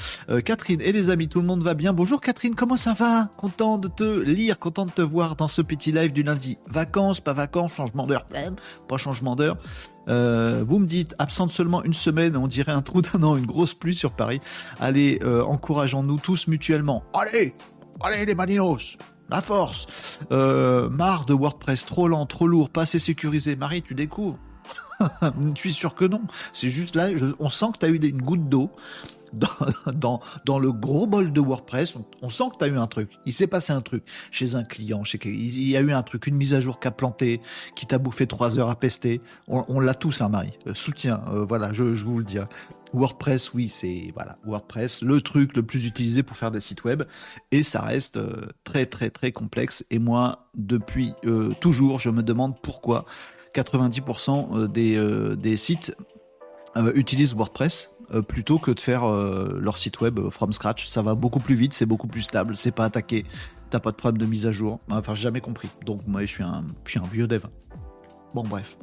Catherine 0.44 0.80
et 0.80 0.92
les 0.92 1.11
amis, 1.11 1.28
tout 1.28 1.40
le 1.40 1.46
monde 1.46 1.62
va 1.62 1.75
bien. 1.75 1.92
Bonjour 1.92 2.20
Catherine, 2.20 2.54
comment 2.54 2.76
ça 2.76 2.92
va? 2.92 3.30
Content 3.37 3.78
de 3.78 3.88
te 3.88 4.20
lire, 4.20 4.58
content 4.58 4.87
de 4.87 4.90
te 4.90 5.02
voir 5.02 5.37
dans 5.37 5.49
ce 5.49 5.62
petit 5.62 5.92
live 5.92 6.12
du 6.12 6.22
lundi. 6.22 6.58
Vacances, 6.66 7.20
pas 7.20 7.32
vacances, 7.32 7.75
changement 7.75 8.06
d'heure, 8.06 8.26
pas 8.88 8.96
changement 8.96 9.37
d'heure. 9.37 9.56
vous 10.06 10.78
me 10.78 10.87
dites, 10.87 11.14
absente 11.18 11.50
seulement 11.50 11.82
une 11.84 11.94
semaine, 11.94 12.37
on 12.37 12.46
dirait 12.46 12.72
un 12.72 12.82
trou 12.82 13.02
d'un 13.02 13.22
an, 13.22 13.37
une 13.37 13.46
grosse 13.46 13.75
pluie 13.75 13.94
sur 13.94 14.12
Paris. 14.12 14.40
Allez, 14.80 15.20
encourageons-nous 15.25 16.18
tous 16.18 16.46
mutuellement. 16.49 17.02
Allez, 17.14 17.54
allez 18.00 18.25
les 18.25 18.34
maninos 18.34 18.99
la 19.32 19.40
force. 19.40 20.20
Euh, 20.30 20.88
marre 20.90 21.24
de 21.24 21.34
WordPress, 21.34 21.86
trop 21.86 22.06
lent, 22.06 22.26
trop 22.26 22.46
lourd, 22.46 22.70
pas 22.70 22.82
assez 22.82 22.98
sécurisé. 22.98 23.56
Marie, 23.56 23.82
tu 23.82 23.94
découvres. 23.94 24.38
je 25.00 25.58
suis 25.58 25.72
sûr 25.72 25.94
que 25.94 26.04
non. 26.04 26.20
C'est 26.52 26.68
juste 26.68 26.94
là, 26.96 27.08
on 27.40 27.48
sent 27.48 27.66
que 27.72 27.78
tu 27.78 27.86
as 27.86 27.88
eu 27.88 27.96
une 27.96 28.20
goutte 28.20 28.48
d'eau 28.48 28.70
dans, 29.94 30.20
le 30.58 30.70
gros 30.70 31.06
bol 31.06 31.32
de 31.32 31.40
WordPress. 31.40 31.94
On, 32.20 32.28
sent 32.28 32.44
que 32.52 32.58
tu 32.58 32.64
as 32.64 32.68
eu 32.68 32.76
un 32.76 32.86
truc. 32.86 33.10
Il 33.24 33.32
s'est 33.32 33.46
passé 33.46 33.72
un 33.72 33.80
truc 33.80 34.04
chez 34.30 34.54
un 34.54 34.64
client. 34.64 35.02
Chez, 35.02 35.18
il 35.24 35.68
y 35.68 35.76
a 35.76 35.80
eu 35.80 35.92
un 35.92 36.02
truc, 36.02 36.26
une 36.26 36.36
mise 36.36 36.52
à 36.52 36.60
jour 36.60 36.78
qui 36.78 36.88
a 36.88 36.90
planté, 36.90 37.40
qui 37.74 37.86
t'a 37.86 37.96
bouffé 37.96 38.26
trois 38.26 38.58
heures 38.58 38.70
à 38.70 38.76
pester. 38.76 39.22
On, 39.48 39.80
l'a 39.80 39.94
tous, 39.94 40.20
hein, 40.20 40.28
Marie. 40.28 40.58
Euh, 40.66 40.74
soutien, 40.74 41.22
euh, 41.30 41.46
voilà, 41.46 41.72
je, 41.72 41.94
je 41.94 42.04
vous 42.04 42.18
le 42.18 42.24
dis. 42.24 42.38
WordPress, 42.92 43.54
oui, 43.54 43.68
c'est 43.68 44.12
WordPress, 44.44 45.02
le 45.02 45.20
truc 45.20 45.56
le 45.56 45.62
plus 45.62 45.87
utilisé 45.87 46.22
pour 46.22 46.37
faire 46.37 46.50
des 46.50 46.61
sites 46.61 46.84
web, 46.84 47.04
et 47.50 47.62
ça 47.62 47.80
reste 47.80 48.16
euh, 48.16 48.46
très 48.64 48.87
très 48.87 49.11
très 49.11 49.32
complexe. 49.32 49.84
Et 49.90 49.99
moi, 49.99 50.49
depuis 50.54 51.14
toujours, 51.61 51.99
je 51.99 52.11
me 52.11 52.22
demande 52.22 52.61
pourquoi 52.61 53.04
90% 53.54 54.66
des, 54.68 55.37
des 55.37 55.56
sites 55.56 55.94
utilisent 56.94 57.34
WordPress 57.34 57.92
euh, 58.14 58.20
plutôt 58.20 58.58
que 58.58 58.70
de 58.70 58.80
faire 58.80 59.04
euh, 59.04 59.58
leur 59.58 59.78
site 59.78 60.00
web 60.00 60.18
euh, 60.18 60.30
from 60.30 60.52
scratch. 60.52 60.87
Ça 60.87 61.00
va 61.00 61.14
beaucoup 61.14 61.40
plus 61.40 61.54
vite, 61.54 61.72
c'est 61.72 61.87
beaucoup 61.87 62.08
plus 62.08 62.22
stable, 62.22 62.56
c'est 62.56 62.72
pas 62.72 62.84
attaqué, 62.84 63.25
t'as 63.70 63.80
pas 63.80 63.90
de 63.90 63.96
problème 63.96 64.18
de 64.18 64.26
mise 64.26 64.46
à 64.46 64.52
jour. 64.52 64.80
Enfin, 64.90 65.14
j'ai 65.14 65.22
jamais 65.22 65.40
compris. 65.40 65.70
Donc 65.87 66.06
moi, 66.06 66.20
je 66.22 66.26
suis 66.26 66.42
un, 66.42 66.64
je 66.84 66.99
un 66.99 67.02
vieux 67.02 67.26
dev. 67.26 67.44
Bon, 68.34 68.42
bref. 68.42 68.76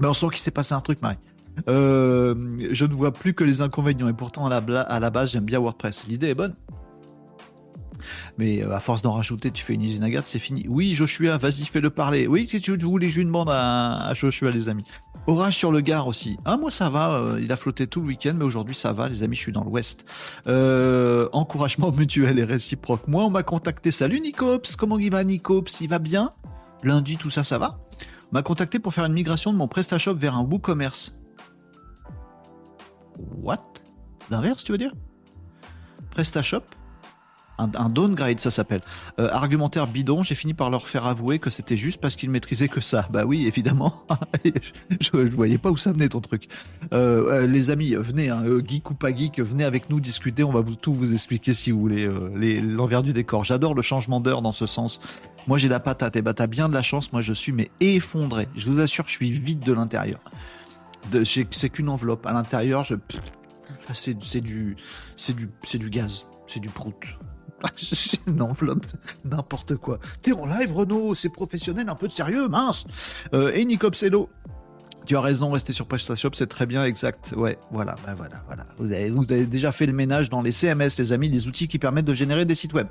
Mais 0.00 0.08
on 0.08 0.12
sent 0.12 0.28
qu'il 0.30 0.38
s'est 0.38 0.50
passé 0.50 0.74
un 0.74 0.80
truc, 0.80 1.00
Marie. 1.02 1.18
Je 1.66 2.84
ne 2.84 2.94
vois 2.94 3.12
plus 3.12 3.34
que 3.34 3.44
les 3.44 3.60
inconvénients 3.62 4.08
et 4.08 4.12
pourtant 4.12 4.46
à 4.46 4.60
la, 5.00 5.10
base 5.10 5.32
j'aime 5.32 5.44
bien 5.44 5.58
WordPress. 5.58 6.06
L'idée 6.06 6.28
est 6.28 6.34
bonne. 6.34 6.54
Mais 8.38 8.62
à 8.62 8.78
force 8.78 9.02
d'en 9.02 9.12
rajouter, 9.12 9.50
tu 9.50 9.64
fais 9.64 9.74
une 9.74 9.82
usine 9.82 10.04
à 10.04 10.10
gaz, 10.10 10.22
c'est 10.26 10.38
fini. 10.38 10.64
Oui, 10.68 10.94
Joshua, 10.94 11.36
vas-y, 11.36 11.64
fais-le 11.64 11.90
parler. 11.90 12.28
Oui, 12.28 12.46
si 12.48 12.60
tu 12.60 12.76
voulais 12.76 13.08
jouer 13.08 13.24
une 13.24 13.32
bande 13.32 13.50
à 13.50 14.12
Joshua, 14.14 14.52
les 14.52 14.68
amis? 14.68 14.84
Orage 15.28 15.58
sur 15.58 15.70
le 15.70 15.82
Gard 15.82 16.06
aussi. 16.06 16.38
Ah, 16.46 16.56
moi 16.56 16.70
ça 16.70 16.88
va, 16.88 17.10
euh, 17.10 17.38
il 17.42 17.52
a 17.52 17.56
flotté 17.56 17.86
tout 17.86 18.00
le 18.00 18.06
week-end, 18.06 18.32
mais 18.34 18.46
aujourd'hui 18.46 18.74
ça 18.74 18.94
va, 18.94 19.10
les 19.10 19.22
amis, 19.22 19.36
je 19.36 19.42
suis 19.42 19.52
dans 19.52 19.62
l'ouest. 19.62 20.06
Euh, 20.46 21.28
encouragement 21.34 21.92
mutuel 21.96 22.38
et 22.38 22.44
réciproque. 22.44 23.06
Moi, 23.08 23.24
on 23.24 23.28
m'a 23.28 23.42
contacté. 23.42 23.90
Salut 23.90 24.20
Nicops, 24.20 24.74
comment 24.76 24.98
il 24.98 25.10
va 25.10 25.24
Nicops? 25.24 25.82
Il 25.82 25.88
va 25.90 25.98
bien? 25.98 26.30
Lundi, 26.82 27.18
tout 27.18 27.28
ça, 27.28 27.44
ça 27.44 27.58
va? 27.58 27.78
M'a 28.32 28.40
contacté 28.40 28.78
pour 28.78 28.94
faire 28.94 29.04
une 29.04 29.12
migration 29.12 29.52
de 29.52 29.58
mon 29.58 29.68
PrestaShop 29.68 30.14
vers 30.14 30.34
un 30.34 30.44
WooCommerce. 30.44 31.20
What? 33.18 33.82
L'inverse, 34.30 34.64
tu 34.64 34.72
veux 34.72 34.78
dire? 34.78 34.92
PrestaShop? 36.10 36.62
Un, 37.58 37.88
downgrade, 37.88 38.38
ça 38.38 38.52
s'appelle. 38.52 38.80
Euh, 39.18 39.28
argumentaire 39.32 39.88
bidon, 39.88 40.22
j'ai 40.22 40.36
fini 40.36 40.54
par 40.54 40.70
leur 40.70 40.86
faire 40.86 41.06
avouer 41.06 41.40
que 41.40 41.50
c'était 41.50 41.76
juste 41.76 42.00
parce 42.00 42.14
qu'ils 42.14 42.30
maîtrisaient 42.30 42.68
que 42.68 42.80
ça. 42.80 43.08
Bah 43.10 43.24
oui, 43.26 43.48
évidemment. 43.48 44.06
je, 44.44 45.26
je, 45.26 45.34
voyais 45.34 45.58
pas 45.58 45.70
où 45.70 45.76
ça 45.76 45.90
venait 45.90 46.08
ton 46.08 46.20
truc. 46.20 46.46
Euh, 46.92 47.42
euh, 47.42 47.46
les 47.48 47.70
amis, 47.70 47.96
venez, 47.96 48.28
hein, 48.28 48.44
geek 48.64 48.88
ou 48.92 48.94
pas 48.94 49.12
geek, 49.12 49.40
venez 49.40 49.64
avec 49.64 49.90
nous 49.90 49.98
discuter. 49.98 50.44
On 50.44 50.52
va 50.52 50.62
tout 50.80 50.94
vous 50.94 51.12
expliquer 51.12 51.52
si 51.52 51.72
vous 51.72 51.80
voulez 51.80 52.60
l'envers 52.60 53.02
du 53.02 53.12
décor. 53.12 53.42
J'adore 53.42 53.74
le 53.74 53.82
changement 53.82 54.20
d'heure 54.20 54.40
dans 54.40 54.52
ce 54.52 54.66
sens. 54.66 55.00
Moi, 55.48 55.58
j'ai 55.58 55.68
la 55.68 55.80
patate. 55.80 56.14
Et 56.14 56.20
eh 56.20 56.22
bah, 56.22 56.34
t'as 56.34 56.46
bien 56.46 56.68
de 56.68 56.74
la 56.74 56.82
chance. 56.82 57.12
Moi, 57.12 57.22
je 57.22 57.32
suis 57.32 57.50
mais 57.50 57.72
effondré. 57.80 58.46
Je 58.54 58.70
vous 58.70 58.78
assure, 58.78 59.06
je 59.08 59.12
suis 59.12 59.32
vide 59.32 59.60
de 59.60 59.72
l'intérieur. 59.72 60.20
C'est 61.50 61.70
qu'une 61.70 61.88
enveloppe. 61.88 62.26
À 62.26 62.32
l'intérieur, 62.32 62.84
je 62.84 62.94
c'est 63.94 64.14
du, 64.14 64.76
c'est 65.16 65.34
du, 65.34 65.50
c'est 65.62 65.78
du 65.78 65.90
gaz, 65.90 66.26
c'est 66.46 66.60
du 66.60 66.68
prout. 66.68 66.94
une 68.26 68.42
enveloppe, 68.42 68.86
n'importe 69.24 69.76
quoi. 69.76 69.98
T'es 70.22 70.32
en 70.32 70.46
live, 70.46 70.72
Renault, 70.72 71.14
c'est 71.14 71.28
professionnel, 71.28 71.88
un 71.88 71.94
peu 71.94 72.06
de 72.06 72.12
sérieux, 72.12 72.48
mince. 72.48 72.86
Euh, 73.34 73.50
et 73.52 73.64
Nicopsello, 73.64 74.28
tu 75.08 75.16
as 75.16 75.22
raison, 75.22 75.50
rester 75.50 75.72
sur 75.72 75.86
PrestaShop, 75.86 76.32
c'est 76.34 76.48
très 76.48 76.66
bien, 76.66 76.84
exact. 76.84 77.32
Ouais, 77.34 77.56
voilà, 77.70 77.96
bah 78.04 78.14
voilà, 78.14 78.42
voilà. 78.46 78.66
Vous 78.78 78.92
avez, 79.32 79.46
déjà 79.46 79.72
fait 79.72 79.86
le 79.86 79.94
ménage 79.94 80.28
dans 80.28 80.42
les 80.42 80.52
CMS, 80.52 80.90
les 80.98 81.14
amis, 81.14 81.30
les 81.30 81.48
outils 81.48 81.66
qui 81.66 81.78
permettent 81.78 82.04
de 82.04 82.12
générer 82.12 82.44
des 82.44 82.54
sites 82.54 82.74
web. 82.74 82.88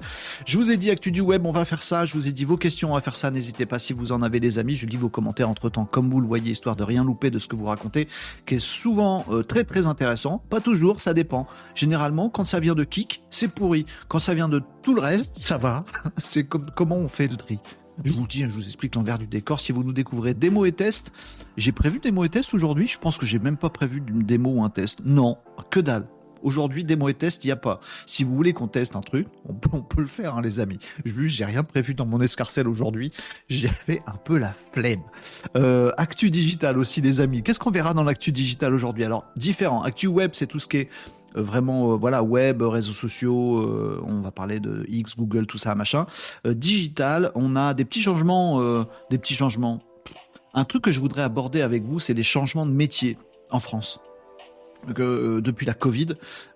Je 0.48 0.58
vous 0.58 0.72
ai 0.72 0.78
dit 0.78 0.90
Actu 0.90 1.12
du 1.12 1.22
Web, 1.22 1.46
on 1.46 1.52
va 1.52 1.64
faire 1.64 1.84
ça. 1.84 2.06
Je 2.06 2.14
vous 2.14 2.28
ai 2.28 2.32
dit 2.32 2.44
vos 2.44 2.58
questions, 2.58 2.90
on 2.90 2.96
va 2.96 3.02
faire 3.02 3.16
ça. 3.16 3.30
N'hésitez 3.30 3.68
pas 3.68 3.78
si 3.78 3.94
vous 3.94 4.12
en 4.14 4.24
avez, 4.24 4.40
les 4.40 4.58
amis. 4.58 4.74
Je 4.74 4.88
lis 4.88 4.98
vos 4.98 5.10
commentaires 5.10 5.48
entre 5.48 5.70
temps, 5.70 5.86
comme 5.86 6.10
vous 6.10 6.20
le 6.20 6.26
voyez, 6.26 6.50
histoire 6.50 6.76
de 6.76 6.84
rien 6.84 7.04
louper 7.04 7.30
de 7.30 7.38
ce 7.38 7.48
que 7.48 7.56
vous 7.56 7.66
racontez, 7.66 8.08
qui 8.48 8.56
est 8.56 8.60
souvent 8.60 9.24
euh, 9.30 9.44
très 9.44 9.64
très 9.64 9.86
intéressant. 9.86 10.42
Pas 10.50 10.60
toujours, 10.60 11.02
ça 11.02 11.14
dépend. 11.14 11.46
Généralement, 11.76 12.32
quand 12.32 12.46
ça 12.46 12.60
vient 12.60 12.74
de 12.74 12.84
Kik, 12.84 13.22
c'est 13.30 13.54
pourri. 13.54 13.86
Quand 14.08 14.18
ça 14.18 14.34
vient 14.34 14.50
de 14.50 14.64
tout 14.82 14.96
le 14.96 15.02
reste, 15.02 15.34
ça 15.38 15.60
va. 15.60 15.86
c'est 16.24 16.46
comme 16.46 16.66
comment 16.76 16.98
on 16.98 17.08
fait 17.08 17.28
le 17.28 17.36
tri? 17.36 17.60
Je 18.04 18.14
vous 18.14 18.28
dis, 18.28 18.42
je 18.42 18.54
vous 18.54 18.66
explique 18.66 18.96
l'envers 18.96 19.18
du 19.18 19.28
décor. 19.28 19.60
Si 19.60 19.72
vous 19.72 19.84
nous 19.84 19.94
découvrez 19.94 20.34
démo 20.34 20.66
et 20.66 20.72
test, 20.72 21.12
j'ai 21.58 21.72
prévu 21.72 22.00
démo 22.00 22.24
et 22.24 22.30
test 22.30 22.54
aujourd'hui. 22.54 22.88
Je 22.88 23.00
pense 23.00 23.18
que 23.18 23.26
j'ai 23.26 23.40
même 23.40 23.58
pas 23.58 23.70
prévu 23.70 24.04
une 24.08 24.24
démo 24.24 24.52
ou 24.52 24.64
un 24.64 24.70
test. 24.70 25.00
Non, 25.04 25.38
que 25.70 25.80
dalle. 25.80 26.08
Aujourd'hui, 26.44 26.84
démo 26.84 27.10
et 27.10 27.14
test, 27.14 27.44
il 27.44 27.48
n'y 27.48 27.52
a 27.52 27.58
pas. 27.58 27.80
Si 28.06 28.24
vous 28.24 28.36
voulez 28.36 28.54
qu'on 28.54 28.68
teste 28.68 28.96
un 28.96 29.02
truc, 29.02 29.28
on 29.50 29.54
peut, 29.54 30.02
le 30.02 30.08
faire, 30.08 30.36
hein, 30.36 30.42
les 30.42 30.60
amis. 30.60 30.78
J'ai 31.04 31.46
rien 31.46 31.64
prévu 31.64 31.96
dans 31.96 32.06
mon 32.06 32.22
escarcelle 32.22 32.68
aujourd'hui. 32.68 33.12
J'ai 33.50 33.70
fait 33.70 34.02
un 34.06 34.18
peu 34.18 34.38
la 34.38 34.54
flemme. 34.72 35.02
Euh, 35.56 35.92
actu 35.98 36.30
digital 36.30 36.78
aussi, 36.78 37.02
les 37.02 37.22
amis. 37.22 37.42
Qu'est-ce 37.42 37.60
qu'on 37.60 37.72
verra 37.72 37.94
dans 37.94 38.04
l'actu 38.04 38.32
digital 38.32 38.74
aujourd'hui? 38.74 39.04
Alors, 39.04 39.26
différent. 39.36 39.82
Actu 39.82 40.08
web, 40.08 40.32
c'est 40.34 40.48
tout 40.48 40.60
ce 40.60 40.68
qui 40.68 40.78
est 40.78 40.90
vraiment 41.42 41.94
euh, 41.94 41.96
voilà 41.96 42.24
web, 42.24 42.62
réseaux 42.62 42.94
sociaux, 42.94 43.60
euh, 43.60 44.02
on 44.06 44.22
va 44.22 44.32
parler 44.32 44.60
de 44.60 44.86
X, 44.88 45.16
Google, 45.16 45.48
tout 45.48 45.58
ça, 45.58 45.76
machin. 45.76 46.06
digital, 46.46 47.32
on 47.36 47.56
a 47.56 47.74
des 47.74 47.86
petits 47.86 48.02
changements, 48.02 48.86
des 49.10 49.18
petits 49.18 49.36
changements. 49.36 49.80
Un 50.54 50.66
truc 50.66 50.84
que 50.84 50.92
je 50.92 51.00
voudrais 51.00 51.24
aborder 51.24 51.62
avec 51.62 51.84
vous, 51.84 52.00
c'est 52.00 52.14
les 52.14 52.24
changements 52.24 52.66
de 52.66 52.72
métier 52.72 53.18
en 53.52 53.60
France 53.60 54.00
euh, 55.00 55.42
depuis 55.42 55.66
la 55.66 55.74
Covid 55.74 56.08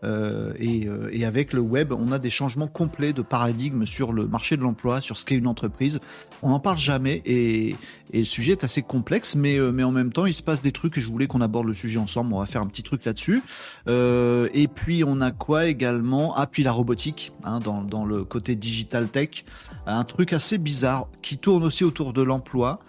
euh, 0.03 0.53
et, 0.57 0.88
euh, 0.88 1.09
et, 1.11 1.25
avec 1.25 1.53
le 1.53 1.59
web, 1.59 1.91
on 1.91 2.11
a 2.11 2.19
des 2.19 2.29
changements 2.29 2.67
complets 2.67 3.13
de 3.13 3.21
paradigme 3.21 3.85
sur 3.85 4.13
le 4.13 4.27
marché 4.27 4.57
de 4.57 4.61
l'emploi, 4.61 5.01
sur 5.01 5.17
ce 5.17 5.25
qu'est 5.25 5.35
une 5.35 5.47
entreprise. 5.47 6.00
On 6.41 6.50
n'en 6.50 6.59
parle 6.59 6.77
jamais 6.77 7.21
et, 7.25 7.75
le 8.13 8.23
sujet 8.25 8.53
est 8.53 8.63
assez 8.65 8.81
complexe, 8.81 9.35
mais, 9.35 9.59
en 9.61 9.91
même 9.91 10.11
temps, 10.11 10.25
il 10.25 10.33
se 10.33 10.43
passe 10.43 10.61
des 10.61 10.73
trucs 10.73 10.97
et 10.97 11.01
je 11.01 11.09
voulais 11.09 11.27
qu'on 11.27 11.39
aborde 11.39 11.65
le 11.65 11.73
sujet 11.73 11.97
ensemble. 11.97 12.33
On 12.33 12.39
va 12.39 12.45
faire 12.45 12.61
un 12.61 12.67
petit 12.67 12.83
truc 12.83 13.05
là-dessus. 13.05 13.41
Et 13.88 14.67
puis 14.67 15.03
on 15.05 15.21
a 15.21 15.31
quoi 15.31 15.67
également? 15.67 16.35
Ah, 16.35 16.45
puis 16.45 16.63
la 16.63 16.73
robotique, 16.73 17.31
hein, 17.45 17.59
dans, 17.59 18.03
le 18.03 18.25
côté 18.25 18.57
digital 18.57 19.07
tech, 19.07 19.45
un 19.85 20.03
truc 20.03 20.33
assez 20.33 20.57
bizarre 20.57 21.07
qui 21.21 21.38
tourne 21.38 21.63
aussi 21.63 21.85
autour 21.85 22.11
de 22.11 22.21
l'emploi. 22.21 22.79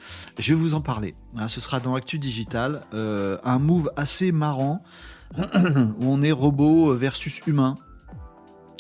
Je 0.41 0.55
vais 0.55 0.61
vous 0.61 0.75
en 0.75 0.81
parler. 0.81 1.15
Hein, 1.37 1.47
ce 1.47 1.61
sera 1.61 1.79
dans 1.79 1.95
Actu 1.95 2.19
Digital, 2.19 2.81
un 2.93 3.59
move 3.61 3.93
assez 3.97 4.33
marrant 4.33 4.83
où 5.39 6.05
on 6.07 6.23
est 6.23 6.33
robot 6.33 6.95
versus 6.97 7.41
humain. 7.47 7.77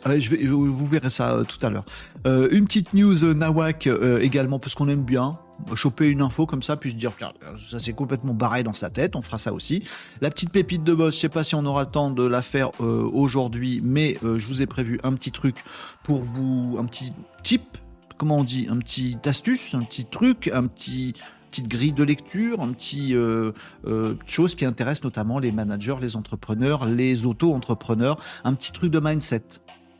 je 0.06 0.30
vais, 0.30 0.44
vous 0.46 0.86
verrez 0.86 1.10
ça 1.10 1.32
euh, 1.32 1.44
tout 1.44 1.64
à 1.64 1.70
l'heure. 1.70 1.84
Euh, 2.26 2.48
une 2.50 2.66
petite 2.66 2.94
news 2.94 3.24
euh, 3.24 3.34
Nawak 3.34 3.88
également, 4.20 4.58
parce 4.58 4.74
qu'on 4.74 4.88
aime 4.88 5.02
bien 5.02 5.38
choper 5.76 6.08
une 6.08 6.22
info 6.22 6.44
comme 6.44 6.62
ça, 6.62 6.76
puis 6.76 6.90
se 6.90 6.96
dire, 6.96 7.12
ça 7.56 7.78
s'est 7.78 7.92
complètement 7.92 8.34
barré 8.34 8.64
dans 8.64 8.72
sa 8.72 8.90
tête, 8.90 9.14
on 9.14 9.22
fera 9.22 9.38
ça 9.38 9.52
aussi. 9.52 9.84
La 10.20 10.28
petite 10.28 10.50
pépite 10.50 10.82
de 10.82 10.92
boss, 10.92 11.14
je 11.14 11.20
sais 11.20 11.28
pas 11.28 11.44
si 11.44 11.54
on 11.54 11.64
aura 11.66 11.82
le 11.82 11.90
temps 11.90 12.10
de 12.10 12.24
la 12.24 12.42
faire 12.42 12.72
aujourd'hui, 12.80 13.80
mais 13.84 14.18
je 14.22 14.44
vous 14.48 14.60
ai 14.60 14.66
prévu 14.66 14.98
un 15.04 15.12
petit 15.14 15.30
truc 15.30 15.54
pour 16.02 16.24
vous, 16.24 16.78
un 16.80 16.84
petit 16.86 17.12
tip, 17.44 17.78
comment 18.16 18.38
on 18.38 18.44
dit, 18.44 18.66
un 18.70 18.78
petit 18.78 19.16
astuce, 19.24 19.74
un 19.74 19.84
petit 19.84 20.04
truc, 20.04 20.50
un 20.52 20.66
petit 20.66 21.14
petite 21.52 21.68
grille 21.68 21.92
de 21.92 22.02
lecture, 22.02 22.62
un 22.62 22.72
petit 22.72 23.14
euh, 23.14 23.52
euh, 23.86 24.14
chose 24.24 24.54
qui 24.54 24.64
intéresse 24.64 25.04
notamment 25.04 25.38
les 25.38 25.52
managers, 25.52 25.96
les 26.00 26.16
entrepreneurs, 26.16 26.86
les 26.86 27.26
auto-entrepreneurs, 27.26 28.18
un 28.42 28.54
petit 28.54 28.72
truc 28.72 28.90
de 28.90 28.98
mindset 28.98 29.42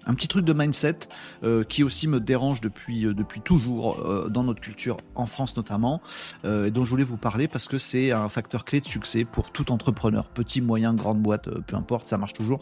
un 0.06 0.14
petit 0.14 0.28
truc 0.28 0.44
de 0.44 0.52
mindset 0.52 1.00
euh, 1.44 1.64
qui 1.64 1.84
aussi 1.84 2.08
me 2.08 2.20
dérange 2.20 2.60
depuis 2.60 3.06
euh, 3.06 3.14
depuis 3.14 3.40
toujours 3.40 4.00
euh, 4.00 4.28
dans 4.28 4.42
notre 4.44 4.60
culture 4.60 4.96
en 5.14 5.26
France 5.26 5.56
notamment 5.56 6.00
et 6.44 6.70
dont 6.70 6.84
je 6.84 6.90
voulais 6.90 7.04
vous 7.04 7.16
parler 7.16 7.48
parce 7.48 7.68
que 7.68 7.78
c'est 7.78 8.12
un 8.12 8.28
facteur 8.28 8.64
clé 8.64 8.80
de 8.80 8.86
succès 8.86 9.24
pour 9.24 9.52
tout 9.52 9.70
entrepreneur 9.70 10.28
petit 10.28 10.60
moyen 10.60 10.94
grande 10.94 11.20
boîte 11.20 11.48
peu 11.66 11.76
importe 11.76 12.08
ça 12.08 12.18
marche 12.18 12.32
toujours. 12.32 12.60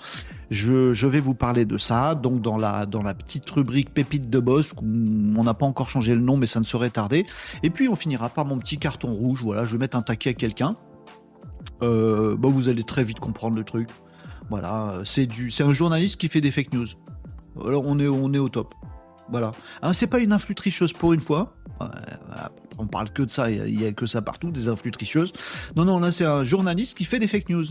Je, 0.50 0.92
je 0.92 1.06
vais 1.06 1.20
vous 1.20 1.34
parler 1.34 1.64
de 1.64 1.78
ça. 1.78 2.14
Donc 2.14 2.40
dans 2.40 2.58
la 2.58 2.86
dans 2.86 3.02
la 3.02 3.14
petite 3.14 3.48
rubrique 3.50 3.92
pépite 3.92 4.28
de 4.28 4.38
boss 4.38 4.74
on 4.78 5.44
n'a 5.44 5.54
pas 5.54 5.66
encore 5.66 5.88
changé 5.88 6.14
le 6.14 6.20
nom 6.20 6.36
mais 6.36 6.46
ça 6.46 6.60
ne 6.60 6.64
saurait 6.64 6.90
tarder. 6.90 7.26
Et 7.62 7.70
puis 7.70 7.88
on 7.88 7.94
finira 7.94 8.28
par 8.28 8.44
mon 8.44 8.58
petit 8.58 8.78
carton 8.78 9.12
rouge. 9.12 9.42
Voilà 9.42 9.64
je 9.64 9.72
vais 9.72 9.78
mettre 9.78 9.96
un 9.96 10.02
taquet 10.02 10.30
à 10.30 10.34
quelqu'un. 10.34 10.74
Bah, 11.80 12.48
vous 12.48 12.68
allez 12.68 12.84
très 12.84 13.04
vite 13.04 13.20
comprendre 13.20 13.56
le 13.56 13.64
truc. 13.64 13.88
Voilà, 14.50 15.00
c'est 15.04 15.28
un 15.60 15.72
journaliste 15.72 16.20
qui 16.20 16.28
fait 16.28 16.40
des 16.40 16.50
fake 16.50 16.72
news. 16.74 16.86
Alors 17.64 17.84
on 17.86 17.98
est, 17.98 18.38
au 18.38 18.48
top. 18.48 18.74
Voilà. 19.28 19.52
Alors 19.82 19.94
c'est 19.94 20.06
pas 20.06 20.18
une 20.18 20.32
influe 20.32 20.54
tricheuse 20.54 20.92
pour 20.92 21.12
une 21.12 21.20
fois. 21.20 21.54
On 22.78 22.86
parle 22.86 23.10
que 23.10 23.22
de 23.22 23.30
ça, 23.30 23.50
il 23.50 23.80
y, 23.80 23.86
a 23.86 23.92
que 23.92 24.06
ça 24.06 24.22
partout, 24.22 24.50
des 24.50 24.68
influx 24.68 24.90
tricheuses. 24.90 25.32
Non, 25.76 25.84
non, 25.84 26.00
là 26.00 26.12
c'est 26.12 26.24
un 26.24 26.44
journaliste 26.44 26.96
qui 26.96 27.04
fait 27.04 27.18
des 27.18 27.26
fake 27.26 27.48
news. 27.48 27.64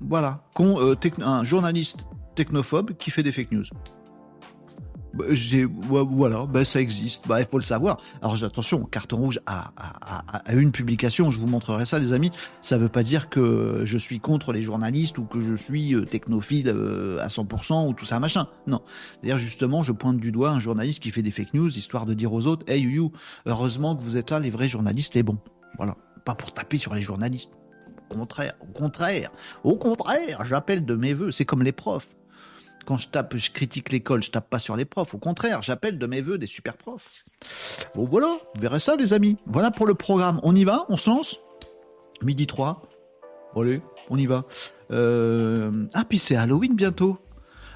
Voilà. 0.00 0.44
Euh, 0.60 0.94
un 1.22 1.42
journaliste 1.42 2.06
technophobe 2.34 2.92
qui 2.92 3.10
fait 3.10 3.22
des 3.22 3.32
fake 3.32 3.52
news. 3.52 3.64
Bah, 5.16 5.24
voilà, 6.08 6.46
bah, 6.46 6.64
ça 6.64 6.80
existe. 6.80 7.26
Bah, 7.26 7.40
il 7.40 7.46
faut 7.46 7.58
le 7.58 7.64
savoir. 7.64 8.00
Alors 8.22 8.42
attention, 8.42 8.84
carton 8.84 9.16
rouge 9.16 9.40
à, 9.46 9.72
une 10.52 10.72
publication. 10.72 11.30
Je 11.30 11.38
vous 11.38 11.46
montrerai 11.46 11.84
ça, 11.84 11.98
les 11.98 12.12
amis. 12.12 12.30
Ça 12.60 12.76
ne 12.76 12.82
veut 12.82 12.88
pas 12.88 13.02
dire 13.02 13.28
que 13.28 13.82
je 13.84 13.98
suis 13.98 14.20
contre 14.20 14.52
les 14.52 14.62
journalistes 14.62 15.18
ou 15.18 15.24
que 15.24 15.40
je 15.40 15.54
suis 15.54 15.94
euh, 15.94 16.04
technophile 16.04 16.68
euh, 16.68 17.18
à 17.20 17.28
100% 17.28 17.88
ou 17.88 17.92
tout 17.94 18.04
ça 18.04 18.20
machin. 18.20 18.48
Non. 18.66 18.82
D'ailleurs, 19.22 19.38
justement, 19.38 19.82
je 19.82 19.92
pointe 19.92 20.18
du 20.18 20.32
doigt 20.32 20.50
un 20.50 20.58
journaliste 20.58 21.00
qui 21.00 21.10
fait 21.10 21.22
des 21.22 21.30
fake 21.30 21.54
news 21.54 21.68
histoire 21.68 22.06
de 22.06 22.14
dire 22.14 22.32
aux 22.32 22.46
autres, 22.46 22.70
hey 22.70 22.82
you, 22.82 23.12
heureusement 23.46 23.96
que 23.96 24.02
vous 24.02 24.16
êtes 24.16 24.30
là, 24.30 24.38
les 24.38 24.50
vrais 24.50 24.68
journalistes, 24.68 25.14
les 25.14 25.22
bons. 25.22 25.38
Voilà. 25.78 25.96
Pas 26.24 26.34
pour 26.34 26.52
taper 26.52 26.78
sur 26.78 26.94
les 26.94 27.00
journalistes. 27.00 27.52
Au 28.10 28.14
contraire, 28.14 28.54
au 28.60 28.72
contraire, 28.72 29.30
au 29.64 29.76
contraire, 29.76 30.44
j'appelle 30.44 30.84
de 30.84 30.94
mes 30.94 31.14
voeux. 31.14 31.32
C'est 31.32 31.44
comme 31.44 31.62
les 31.62 31.72
profs 31.72 32.16
quand 32.86 32.96
je 32.96 33.08
tape, 33.08 33.36
je 33.36 33.50
critique 33.50 33.90
l'école, 33.90 34.22
je 34.22 34.30
tape 34.30 34.48
pas 34.48 34.58
sur 34.58 34.76
les 34.76 34.84
profs. 34.84 35.14
Au 35.14 35.18
contraire, 35.18 35.60
j'appelle 35.60 35.98
de 35.98 36.06
mes 36.06 36.22
voeux 36.22 36.38
des 36.38 36.46
super 36.46 36.76
profs. 36.76 37.24
Bon 37.94 38.06
voilà, 38.06 38.38
vous 38.54 38.60
verrez 38.60 38.78
ça 38.78 38.96
les 38.96 39.12
amis. 39.12 39.36
Voilà 39.46 39.70
pour 39.70 39.86
le 39.86 39.94
programme. 39.94 40.40
On 40.42 40.54
y 40.54 40.64
va? 40.64 40.86
On 40.88 40.96
se 40.96 41.10
lance? 41.10 41.38
Midi 42.22 42.46
3. 42.46 42.82
Allez, 43.56 43.82
on 44.08 44.16
y 44.16 44.26
va. 44.26 44.44
Euh, 44.90 45.86
ah, 45.92 46.04
puis 46.08 46.18
c'est 46.18 46.36
Halloween 46.36 46.74
bientôt. 46.74 47.18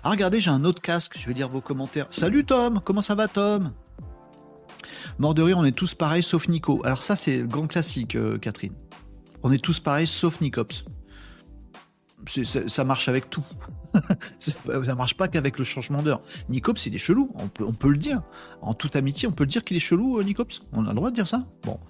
Ah, 0.03 0.11
regardez, 0.11 0.41
j'ai 0.41 0.51
un 0.51 0.65
autre 0.65 0.81
casque. 0.81 1.19
Je 1.19 1.27
vais 1.27 1.35
lire 1.35 1.49
vos 1.49 1.61
commentaires. 1.61 2.07
Salut 2.11 2.45
Tom, 2.45 2.81
comment 2.85 3.03
ça 3.03 3.15
va 3.15 3.29
Tom? 3.29 3.73
Mort 5.19 5.35
de 5.35 5.43
rire, 5.43 5.59
on 5.59 5.65
est 5.65 5.77
tous 5.77 5.95
pareils 5.95 6.23
sauf 6.23 6.49
Nico. 6.49 6.81
Alors 6.85 7.03
ça, 7.03 7.17
c'est 7.17 7.39
le 7.39 7.47
grand 7.47 7.67
classique, 7.67 8.17
euh, 8.17 8.39
Catherine. 8.39 8.75
On 9.43 9.51
est 9.51 9.63
tous 9.63 9.81
pareils 9.81 10.07
sauf 10.07 10.41
Nicops. 10.41 10.85
Ça 12.27 12.85
marche 12.85 13.09
avec 13.09 13.31
tout. 13.31 13.45
ça 14.39 14.95
marche 14.95 15.17
pas 15.17 15.29
qu'avec 15.29 15.59
le 15.59 15.65
changement 15.65 16.03
d'heure. 16.03 16.23
Nicops, 16.49 16.87
il 16.87 16.95
est 16.95 16.99
chelou, 16.99 17.31
on 17.35 17.49
peut, 17.49 17.65
on 17.65 17.73
peut 17.73 17.91
le 17.91 17.99
dire. 17.99 18.23
En 18.63 18.75
toute 18.75 18.97
amitié, 18.97 19.29
on 19.29 19.33
peut 19.33 19.45
le 19.45 19.49
dire 19.49 19.65
qu'il 19.65 19.77
est 19.77 19.81
chelou, 19.81 20.19
euh, 20.19 20.23
Nicops 20.23 20.63
On 20.73 20.85
a 20.87 20.91
le 20.91 20.95
droit 20.95 21.11
de 21.11 21.15
dire 21.15 21.27
ça 21.29 21.47
Bon. 21.65 21.81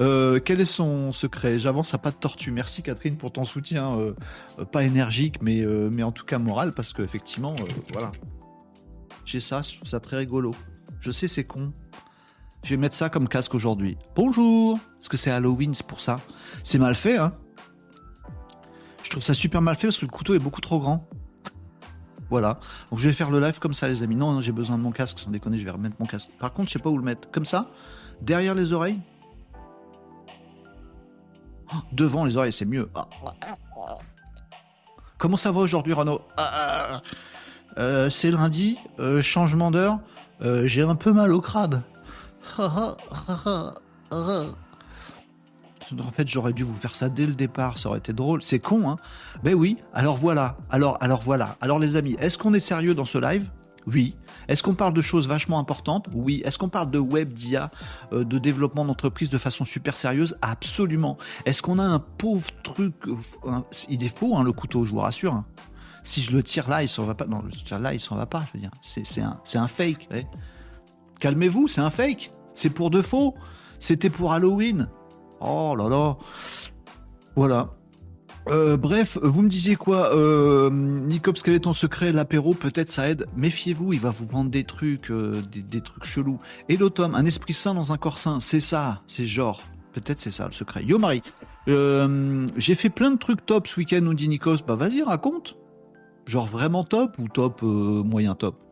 Euh, 0.00 0.40
quel 0.44 0.60
est 0.60 0.64
son 0.64 1.12
secret? 1.12 1.58
J'avance 1.58 1.94
à 1.94 1.98
pas 1.98 2.10
de 2.10 2.16
tortue. 2.16 2.52
Merci 2.52 2.82
Catherine 2.82 3.16
pour 3.16 3.32
ton 3.32 3.44
soutien, 3.44 3.98
euh, 3.98 4.14
pas 4.64 4.84
énergique, 4.84 5.42
mais, 5.42 5.64
mais 5.90 6.02
en 6.02 6.12
tout 6.12 6.24
cas 6.24 6.38
moral, 6.38 6.72
parce 6.72 6.92
qu'effectivement, 6.92 7.56
voilà. 7.92 8.12
J'ai 9.24 9.40
ça, 9.40 9.62
je 9.62 9.76
trouve 9.76 9.88
ça 9.88 10.00
très 10.00 10.16
rigolo. 10.16 10.54
Je 11.00 11.10
sais, 11.10 11.28
c'est 11.28 11.44
con. 11.44 11.72
Je 12.62 12.70
vais 12.70 12.76
mettre 12.76 12.94
ça 12.94 13.08
comme 13.08 13.28
casque 13.28 13.54
aujourd'hui. 13.54 13.96
Bonjour 14.14 14.78
Parce 14.98 15.08
que 15.08 15.16
c'est 15.16 15.30
Halloween, 15.30 15.72
c'est 15.72 15.86
pour 15.86 16.00
ça? 16.00 16.16
C'est 16.62 16.78
mal 16.78 16.94
fait, 16.94 17.16
hein? 17.16 17.32
Je 19.02 19.10
trouve 19.10 19.22
ça 19.22 19.34
super 19.34 19.62
mal 19.62 19.76
fait 19.76 19.88
parce 19.88 19.98
que 19.98 20.06
le 20.06 20.10
couteau 20.10 20.34
est 20.34 20.38
beaucoup 20.38 20.60
trop 20.60 20.78
grand. 20.78 21.08
Voilà. 22.30 22.60
Donc 22.90 22.98
je 22.98 23.08
vais 23.08 23.12
faire 23.12 23.30
le 23.30 23.40
live 23.40 23.58
comme 23.58 23.74
ça, 23.74 23.88
les 23.88 24.02
amis. 24.02 24.14
Non, 24.14 24.40
j'ai 24.40 24.52
besoin 24.52 24.78
de 24.78 24.82
mon 24.82 24.92
casque, 24.92 25.18
sans 25.18 25.30
déconner, 25.30 25.56
je 25.56 25.64
vais 25.64 25.70
remettre 25.70 25.96
mon 25.98 26.06
casque. 26.06 26.30
Par 26.38 26.52
contre, 26.52 26.68
je 26.68 26.74
sais 26.74 26.78
pas 26.78 26.90
où 26.90 26.96
le 26.96 27.04
mettre. 27.04 27.30
Comme 27.30 27.44
ça 27.44 27.70
Derrière 28.22 28.54
les 28.54 28.72
oreilles 28.72 29.00
oh, 31.72 31.78
Devant 31.92 32.24
les 32.24 32.36
oreilles, 32.36 32.52
c'est 32.52 32.66
mieux. 32.66 32.88
Ah. 32.94 33.08
Comment 35.18 35.36
ça 35.36 35.52
va 35.52 35.60
aujourd'hui, 35.60 35.92
Renaud 35.92 36.22
ah, 36.36 37.02
euh, 37.78 38.08
C'est 38.10 38.30
lundi, 38.30 38.78
euh, 39.00 39.20
changement 39.20 39.70
d'heure. 39.70 39.98
Euh, 40.40 40.66
j'ai 40.66 40.82
un 40.82 40.94
peu 40.94 41.12
mal 41.12 41.32
au 41.32 41.40
crâne. 41.40 41.82
En 45.98 46.10
fait, 46.10 46.28
j'aurais 46.28 46.52
dû 46.52 46.62
vous 46.62 46.74
faire 46.74 46.94
ça 46.94 47.08
dès 47.08 47.26
le 47.26 47.34
départ, 47.34 47.78
ça 47.78 47.88
aurait 47.88 47.98
été 47.98 48.12
drôle. 48.12 48.42
C'est 48.42 48.58
con, 48.58 48.90
hein 48.90 48.96
Ben 49.42 49.54
oui, 49.54 49.78
alors 49.92 50.16
voilà, 50.16 50.56
alors, 50.70 50.96
alors 51.00 51.20
voilà. 51.20 51.56
Alors 51.60 51.78
les 51.78 51.96
amis, 51.96 52.16
est-ce 52.18 52.38
qu'on 52.38 52.54
est 52.54 52.60
sérieux 52.60 52.94
dans 52.94 53.04
ce 53.04 53.18
live? 53.18 53.50
Oui. 53.86 54.16
Est-ce 54.48 54.62
qu'on 54.62 54.74
parle 54.74 54.92
de 54.92 55.02
choses 55.02 55.26
vachement 55.26 55.58
importantes? 55.58 56.06
Oui. 56.12 56.42
Est-ce 56.44 56.58
qu'on 56.58 56.68
parle 56.68 56.90
de 56.90 56.98
web, 56.98 57.32
d'IA, 57.32 57.70
euh, 58.12 58.24
de 58.24 58.38
développement 58.38 58.84
d'entreprise 58.84 59.30
de 59.30 59.38
façon 59.38 59.64
super 59.64 59.96
sérieuse? 59.96 60.36
Absolument. 60.42 61.16
Est-ce 61.46 61.62
qu'on 61.62 61.78
a 61.78 61.84
un 61.84 61.98
pauvre 61.98 62.50
truc 62.62 62.94
euh, 63.06 63.60
Il 63.88 64.04
est 64.04 64.16
faux, 64.16 64.36
hein, 64.36 64.44
le 64.44 64.52
couteau, 64.52 64.84
je 64.84 64.92
vous 64.92 65.00
rassure. 65.00 65.34
Hein. 65.34 65.46
Si 66.02 66.22
je 66.22 66.32
le 66.32 66.42
tire 66.42 66.68
là, 66.68 66.82
il 66.82 66.88
s'en 66.88 67.04
va 67.04 67.14
pas. 67.14 67.26
Non, 67.26 67.42
le 67.42 67.50
tire 67.50 67.78
là, 67.78 67.94
il 67.94 68.00
s'en 68.00 68.16
va 68.16 68.26
pas. 68.26 68.44
Je 68.48 68.58
veux 68.58 68.60
dire, 68.60 68.70
c'est 68.82 69.22
un, 69.22 69.40
un 69.54 69.66
fake. 69.66 70.08
Calmez-vous, 71.18 71.68
c'est 71.68 71.80
un 71.80 71.90
fake. 71.90 72.30
C'est 72.54 72.70
pour 72.70 72.90
de 72.90 73.02
faux. 73.02 73.34
C'était 73.78 74.10
pour 74.10 74.32
Halloween. 74.32 74.88
Oh 75.40 75.74
là 75.76 75.88
là. 75.88 76.16
Voilà. 77.36 77.70
Euh, 78.48 78.76
bref, 78.76 79.18
vous 79.22 79.42
me 79.42 79.48
disiez 79.48 79.76
quoi 79.76 80.14
euh, 80.14 80.70
est 81.10 81.60
ton 81.60 81.72
secret? 81.72 82.12
L'apéro, 82.12 82.54
peut-être 82.54 82.90
ça 82.90 83.08
aide. 83.08 83.26
Méfiez-vous, 83.36 83.92
il 83.92 84.00
va 84.00 84.10
vous 84.10 84.26
vendre 84.26 84.50
des 84.50 84.64
trucs, 84.64 85.10
euh, 85.10 85.42
des, 85.50 85.80
trucs 85.80 86.04
chelous. 86.04 86.40
Et 86.68 86.76
l'automne, 86.76 87.14
un 87.14 87.24
esprit 87.24 87.52
sain 87.52 87.74
dans 87.74 87.92
un 87.92 87.98
corps 87.98 88.18
sain, 88.18 88.40
c'est 88.40 88.60
ça, 88.60 89.02
c'est 89.06 89.26
genre. 89.26 89.62
Peut-être 89.92 90.20
c'est 90.20 90.30
ça 90.30 90.46
le 90.46 90.52
secret. 90.52 90.84
Yo 90.84 90.98
Marie, 90.98 91.22
euh, 91.68 92.48
j'ai 92.56 92.76
fait 92.76 92.90
plein 92.90 93.10
de 93.10 93.18
trucs 93.18 93.44
top 93.44 93.66
ce 93.66 93.78
week-end, 93.78 94.00
nous 94.02 94.14
dit 94.14 94.28
Nikos. 94.28 94.58
Bah 94.66 94.76
vas-y, 94.76 95.02
raconte. 95.02 95.56
Genre 96.26 96.46
vraiment 96.46 96.84
top 96.84 97.18
ou 97.18 97.28
top 97.28 97.62
moyen 97.62 98.34
top? 98.34 98.62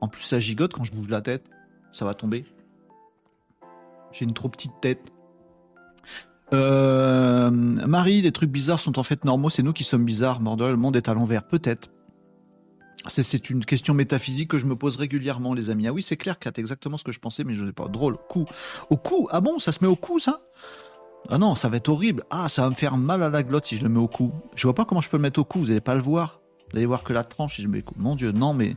En 0.00 0.08
plus, 0.08 0.22
ça 0.22 0.40
gigote 0.40 0.72
quand 0.74 0.84
je 0.84 0.92
bouge 0.92 1.08
la 1.08 1.22
tête. 1.22 1.44
Ça 1.90 2.04
va 2.04 2.14
tomber. 2.14 2.44
J'ai 4.12 4.24
une 4.24 4.34
trop 4.34 4.48
petite 4.48 4.72
tête. 4.80 5.11
Euh, 6.52 7.50
Marie, 7.50 8.20
les 8.20 8.32
trucs 8.32 8.50
bizarres 8.50 8.80
sont 8.80 8.98
en 8.98 9.02
fait 9.02 9.24
normaux, 9.24 9.48
c'est 9.48 9.62
nous 9.62 9.72
qui 9.72 9.84
sommes 9.84 10.04
bizarres. 10.04 10.40
Mordor, 10.40 10.70
le 10.70 10.76
monde 10.76 10.96
est 10.96 11.08
à 11.08 11.14
l'envers, 11.14 11.44
peut-être. 11.44 11.90
C'est 13.08 13.50
une 13.50 13.64
question 13.64 13.94
métaphysique 13.94 14.48
que 14.48 14.58
je 14.58 14.66
me 14.66 14.76
pose 14.76 14.96
régulièrement, 14.96 15.54
les 15.54 15.70
amis. 15.70 15.88
Ah 15.88 15.92
oui, 15.92 16.02
c'est 16.02 16.16
clair, 16.16 16.38
Kat, 16.38 16.52
exactement 16.56 16.96
ce 16.96 17.02
que 17.02 17.10
je 17.10 17.18
pensais, 17.18 17.42
mais 17.42 17.52
je 17.52 17.62
ne 17.62 17.68
sais 17.68 17.72
pas. 17.72 17.88
Drôle, 17.88 18.16
coup. 18.28 18.44
Au 18.90 18.96
cou 18.96 19.28
Ah 19.32 19.40
bon, 19.40 19.58
ça 19.58 19.72
se 19.72 19.82
met 19.82 19.88
au 19.88 19.96
cou, 19.96 20.20
ça? 20.20 20.40
Ah 21.28 21.38
non, 21.38 21.54
ça 21.56 21.68
va 21.68 21.78
être 21.78 21.88
horrible. 21.88 22.22
Ah, 22.30 22.48
ça 22.48 22.62
va 22.62 22.70
me 22.70 22.74
faire 22.74 22.96
mal 22.96 23.22
à 23.22 23.30
la 23.30 23.42
glotte 23.42 23.64
si 23.64 23.76
je 23.76 23.82
le 23.82 23.88
mets 23.88 23.98
au 23.98 24.08
cou. 24.08 24.32
Je 24.54 24.66
vois 24.66 24.74
pas 24.74 24.84
comment 24.84 25.00
je 25.00 25.08
peux 25.08 25.16
le 25.16 25.22
mettre 25.22 25.40
au 25.40 25.44
cou, 25.44 25.60
vous 25.60 25.66
n'allez 25.66 25.80
pas 25.80 25.94
le 25.94 26.00
voir. 26.00 26.40
Vous 26.70 26.78
allez 26.78 26.86
voir 26.86 27.02
que 27.02 27.12
la 27.12 27.24
tranche, 27.24 27.60
je 27.60 27.66
mets 27.66 27.84
Mon 27.96 28.14
Dieu, 28.14 28.30
non, 28.30 28.54
mais. 28.54 28.76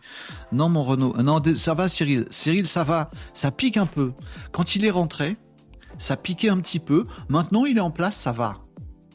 Non, 0.52 0.70
mon 0.70 0.84
Renault. 0.84 1.16
Non, 1.22 1.42
ça 1.56 1.76
va, 1.76 1.88
Cyril. 1.88 2.26
Cyril, 2.30 2.68
ça 2.68 2.84
va. 2.84 3.10
Ça 3.34 3.52
pique 3.52 3.78
un 3.78 3.86
peu. 3.86 4.14
Quand 4.52 4.76
il 4.76 4.86
est 4.86 4.92
rentré, 4.92 5.38
ça 5.98 6.18
piquait 6.18 6.50
un 6.50 6.60
petit 6.60 6.80
peu. 6.80 7.06
Maintenant, 7.30 7.66
il 7.66 7.78
est 7.78 7.82
en 7.82 7.92
place, 7.92 8.16
ça 8.16 8.32
va. 8.32 8.58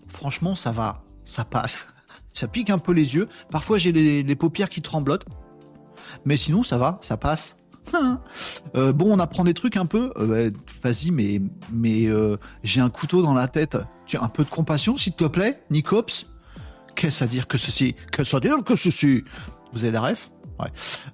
Franchement, 0.09 0.55
ça 0.55 0.73
va. 0.73 1.05
Ça 1.25 1.45
passe. 1.45 1.87
Ça 2.33 2.47
pique 2.47 2.71
un 2.71 2.79
peu 2.79 2.93
les 2.93 3.17
yeux. 3.17 3.29
Parfois, 3.51 3.77
j'ai 3.77 3.91
les, 3.91 4.37
paupières 4.37 4.69
qui 4.69 4.83
tremblotent. 4.83 5.25
Mais 6.25 6.37
sinon, 6.37 6.63
ça 6.63 6.79
va, 6.79 6.99
ça 7.03 7.17
passe. 7.17 7.57
Euh, 8.77 8.93
bon, 8.93 9.13
on 9.13 9.19
apprend 9.19 9.43
des 9.43 9.53
trucs 9.53 9.77
un 9.77 9.87
peu. 9.87 10.13
Euh, 10.17 10.53
vas-y, 10.81 11.11
mais, 11.11 11.43
mais 11.73 12.07
euh, 12.07 12.37
j'ai 12.63 12.81
un 12.81 12.89
couteau 12.89 13.21
dans 13.21 13.35
la 13.35 13.49
tête. 13.49 13.77
Tu 14.07 14.17
as 14.17 14.23
un 14.23 14.29
peu 14.29 14.45
de 14.45 14.49
compassion, 14.49 14.97
s'il 14.97 15.15
te 15.15 15.25
plaît, 15.25 15.61
Nicops? 15.71 16.27
Qu'est-ce 16.95 17.25
à 17.25 17.27
dire 17.27 17.49
que 17.49 17.59
ceci? 17.59 17.97
Qu'est-ce 18.13 18.37
à 18.37 18.41
dire 18.41 18.63
que 18.63 18.77
ceci? 18.77 19.25
Vous 19.73 19.83
avez 19.83 19.93
la 19.93 20.03
ref? 20.03 20.31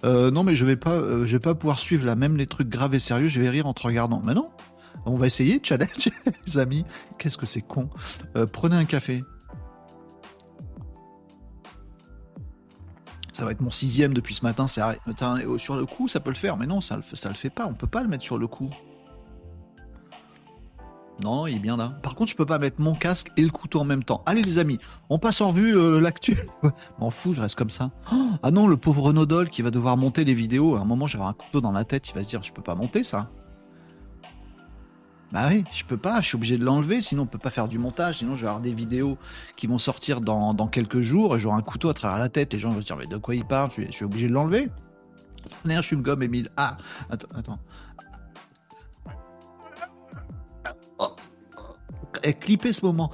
Non, 0.04 0.42
mais 0.42 0.54
je 0.54 0.66
vais 0.66 0.76
pas, 0.76 0.98
je 0.98 1.32
vais 1.32 1.38
pas 1.38 1.54
pouvoir 1.54 1.78
suivre 1.78 2.04
là. 2.04 2.14
Même 2.14 2.36
les 2.36 2.46
trucs 2.46 2.68
graves 2.68 2.94
et 2.94 2.98
sérieux, 2.98 3.28
je 3.28 3.40
vais 3.40 3.48
rire 3.48 3.66
en 3.66 3.72
te 3.72 3.82
regardant. 3.82 4.20
Mais 4.22 4.34
non, 4.34 4.50
on 5.04 5.16
va 5.16 5.26
essayer, 5.26 5.60
challenge, 5.62 6.10
les 6.46 6.58
amis. 6.58 6.84
Qu'est-ce 7.18 7.38
que 7.38 7.46
c'est 7.46 7.62
con. 7.62 7.88
Euh, 8.36 8.46
prenez 8.46 8.76
un 8.76 8.84
café. 8.84 9.22
Ça 13.32 13.44
va 13.44 13.50
être 13.50 13.60
mon 13.60 13.70
sixième 13.70 14.14
depuis 14.14 14.32
ce 14.32 14.44
matin. 14.44 14.66
C'est 14.66 14.80
sur 15.58 15.76
le 15.76 15.84
coup, 15.84 16.08
ça 16.08 16.20
peut 16.20 16.30
le 16.30 16.36
faire, 16.36 16.56
mais 16.56 16.66
non, 16.66 16.80
ça 16.80 16.96
le, 16.96 17.02
le 17.02 17.34
fait 17.34 17.50
pas. 17.50 17.66
On 17.66 17.74
peut 17.74 17.86
pas 17.86 18.02
le 18.02 18.08
mettre 18.08 18.24
sur 18.24 18.38
le 18.38 18.46
coup. 18.46 18.70
Non, 21.22 21.46
il 21.46 21.56
est 21.56 21.60
bien 21.60 21.76
là. 21.76 21.94
Par 22.02 22.14
contre, 22.14 22.30
je 22.30 22.36
peux 22.36 22.46
pas 22.46 22.58
mettre 22.58 22.80
mon 22.80 22.94
casque 22.94 23.32
et 23.36 23.42
le 23.42 23.50
couteau 23.50 23.80
en 23.80 23.84
même 23.84 24.04
temps. 24.04 24.22
Allez 24.26 24.42
les 24.42 24.58
amis, 24.58 24.78
on 25.08 25.18
passe 25.18 25.40
en 25.40 25.48
revue 25.48 25.76
euh, 25.76 26.00
l'actu. 26.00 26.36
M'en 26.98 27.10
fous, 27.10 27.32
je 27.32 27.40
reste 27.40 27.56
comme 27.56 27.70
ça. 27.70 27.90
ah 28.42 28.50
non, 28.50 28.66
le 28.66 28.76
pauvre 28.76 29.04
Renaudol 29.04 29.48
qui 29.48 29.62
va 29.62 29.70
devoir 29.70 29.96
monter 29.96 30.24
les 30.24 30.34
vidéos. 30.34 30.76
À 30.76 30.80
un 30.80 30.84
moment, 30.84 31.06
j'aurai 31.06 31.26
un 31.26 31.32
couteau 31.32 31.60
dans 31.60 31.72
la 31.72 31.84
tête, 31.84 32.08
il 32.10 32.14
va 32.14 32.22
se 32.22 32.28
dire, 32.28 32.42
je 32.42 32.52
peux 32.52 32.62
pas 32.62 32.74
monter 32.74 33.02
ça. 33.02 33.30
Bah 35.36 35.48
oui, 35.50 35.64
je 35.70 35.84
peux 35.84 35.98
pas, 35.98 36.22
je 36.22 36.28
suis 36.28 36.36
obligé 36.36 36.56
de 36.56 36.64
l'enlever, 36.64 37.02
sinon 37.02 37.24
on 37.24 37.26
peut 37.26 37.36
pas 37.36 37.50
faire 37.50 37.68
du 37.68 37.78
montage, 37.78 38.20
sinon 38.20 38.36
je 38.36 38.40
vais 38.40 38.46
avoir 38.46 38.62
des 38.62 38.72
vidéos 38.72 39.18
qui 39.54 39.66
vont 39.66 39.76
sortir 39.76 40.22
dans, 40.22 40.54
quelques 40.66 41.02
jours 41.02 41.36
et 41.36 41.38
j'aurai 41.38 41.58
un 41.58 41.60
couteau 41.60 41.90
à 41.90 41.94
travers 41.94 42.18
la 42.18 42.30
tête 42.30 42.54
les 42.54 42.58
gens 42.58 42.70
vont 42.70 42.80
se 42.80 42.86
dire 42.86 42.96
mais 42.96 43.04
de 43.04 43.18
quoi 43.18 43.34
il 43.34 43.44
parle, 43.44 43.70
je 43.70 43.92
suis, 43.92 44.04
obligé 44.06 44.28
de 44.28 44.32
l'enlever. 44.32 44.70
je 45.66 45.80
suis 45.82 45.94
une 45.94 46.00
gomme, 46.00 46.22
Emile. 46.22 46.48
Ah, 46.56 46.78
attends, 47.10 47.28
attends. 47.36 47.58
Clipper 52.40 52.72
ce 52.72 52.86
moment. 52.86 53.10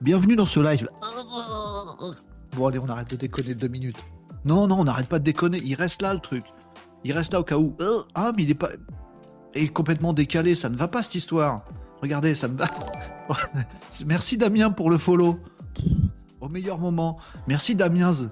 Bienvenue 0.00 0.34
dans 0.34 0.44
ce 0.44 0.58
live. 0.58 0.88
Bon 2.56 2.66
allez, 2.66 2.80
on 2.80 2.88
arrête 2.88 3.10
de 3.10 3.16
déconner 3.16 3.54
deux 3.54 3.68
minutes. 3.68 4.04
Non, 4.44 4.66
non, 4.66 4.80
on 4.80 4.84
n'arrête 4.84 5.08
pas 5.08 5.20
de 5.20 5.24
déconner, 5.24 5.62
il 5.64 5.76
reste 5.76 6.02
là 6.02 6.12
le 6.12 6.20
truc. 6.20 6.46
Il 7.04 7.12
reste 7.12 7.32
là 7.32 7.38
au 7.38 7.44
cas 7.44 7.58
où. 7.58 7.76
Ah, 8.16 8.32
mais 8.36 8.42
il 8.42 8.50
est 8.50 8.54
pas 8.54 8.70
est 9.56 9.68
complètement 9.68 10.12
décalé. 10.12 10.54
Ça 10.54 10.68
ne 10.68 10.76
va 10.76 10.88
pas 10.88 11.02
cette 11.02 11.14
histoire. 11.14 11.64
Regardez, 12.02 12.34
ça 12.34 12.48
me 12.48 12.56
va. 12.56 12.68
Merci 14.06 14.36
Damien 14.36 14.70
pour 14.70 14.90
le 14.90 14.98
follow. 14.98 15.40
Au 16.40 16.48
meilleur 16.48 16.78
moment. 16.78 17.18
Merci 17.46 17.74
Damiens. 17.74 18.30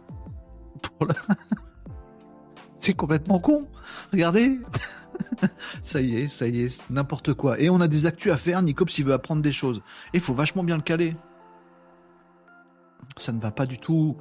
Pour 0.83 1.09
C'est 2.79 2.95
complètement 2.95 3.41
con. 3.41 3.67
Regardez. 4.13 4.61
ça 5.83 6.01
y 6.01 6.17
est, 6.17 6.29
ça 6.29 6.47
y 6.47 6.63
est, 6.63 6.91
n'importe 6.91 7.35
quoi. 7.35 7.59
Et 7.59 7.71
on 7.71 7.81
a 7.81 7.89
des 7.89 8.07
actus 8.07 8.33
à 8.33 8.37
faire, 8.37 8.63
Nicops 8.63 8.99
il 8.99 9.05
veut 9.05 9.13
apprendre 9.13 9.43
des 9.43 9.53
choses. 9.53 9.79
Et 10.13 10.19
il 10.19 10.21
faut 10.21 10.35
vachement 10.35 10.65
bien 10.65 10.77
le 10.77 10.83
caler. 10.83 11.17
Ça 13.17 13.33
ne 13.33 13.41
va 13.41 13.51
pas 13.51 13.67
du 13.67 13.79
tout. 13.79 14.17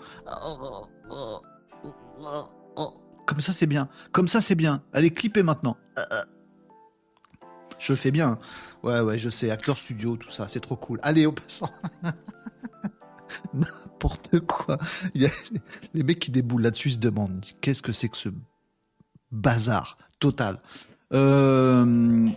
Comme 3.26 3.42
ça 3.42 3.54
c'est 3.54 3.68
bien. 3.68 3.90
Comme 4.12 4.28
ça 4.28 4.40
c'est 4.40 4.56
bien. 4.56 4.84
Allez, 4.94 5.12
clipper 5.12 5.44
maintenant. 5.44 5.78
Je 7.84 7.94
fais 7.96 8.12
bien. 8.12 8.40
Ouais, 8.82 9.02
ouais, 9.02 9.20
je 9.20 9.28
sais. 9.28 9.52
Acteur 9.52 9.78
studio, 9.78 10.16
tout 10.16 10.30
ça, 10.32 10.48
c'est 10.48 10.62
trop 10.62 10.78
cool. 10.78 11.00
Allez, 11.04 11.26
au 11.26 11.34
passant. 11.34 11.70
N'importe 13.54 14.40
quoi. 14.40 14.78
Les 15.14 16.04
mecs 16.04 16.20
qui 16.20 16.32
déboulent 16.32 16.62
là-dessus 16.62 16.92
se 16.92 17.00
demandent 17.00 17.46
qu'est-ce 17.60 17.82
que 17.82 17.92
c'est 17.92 18.08
que 18.08 18.16
ce 18.16 18.30
bazar 19.32 19.98
total? 20.20 20.62
Euh, 21.14 22.30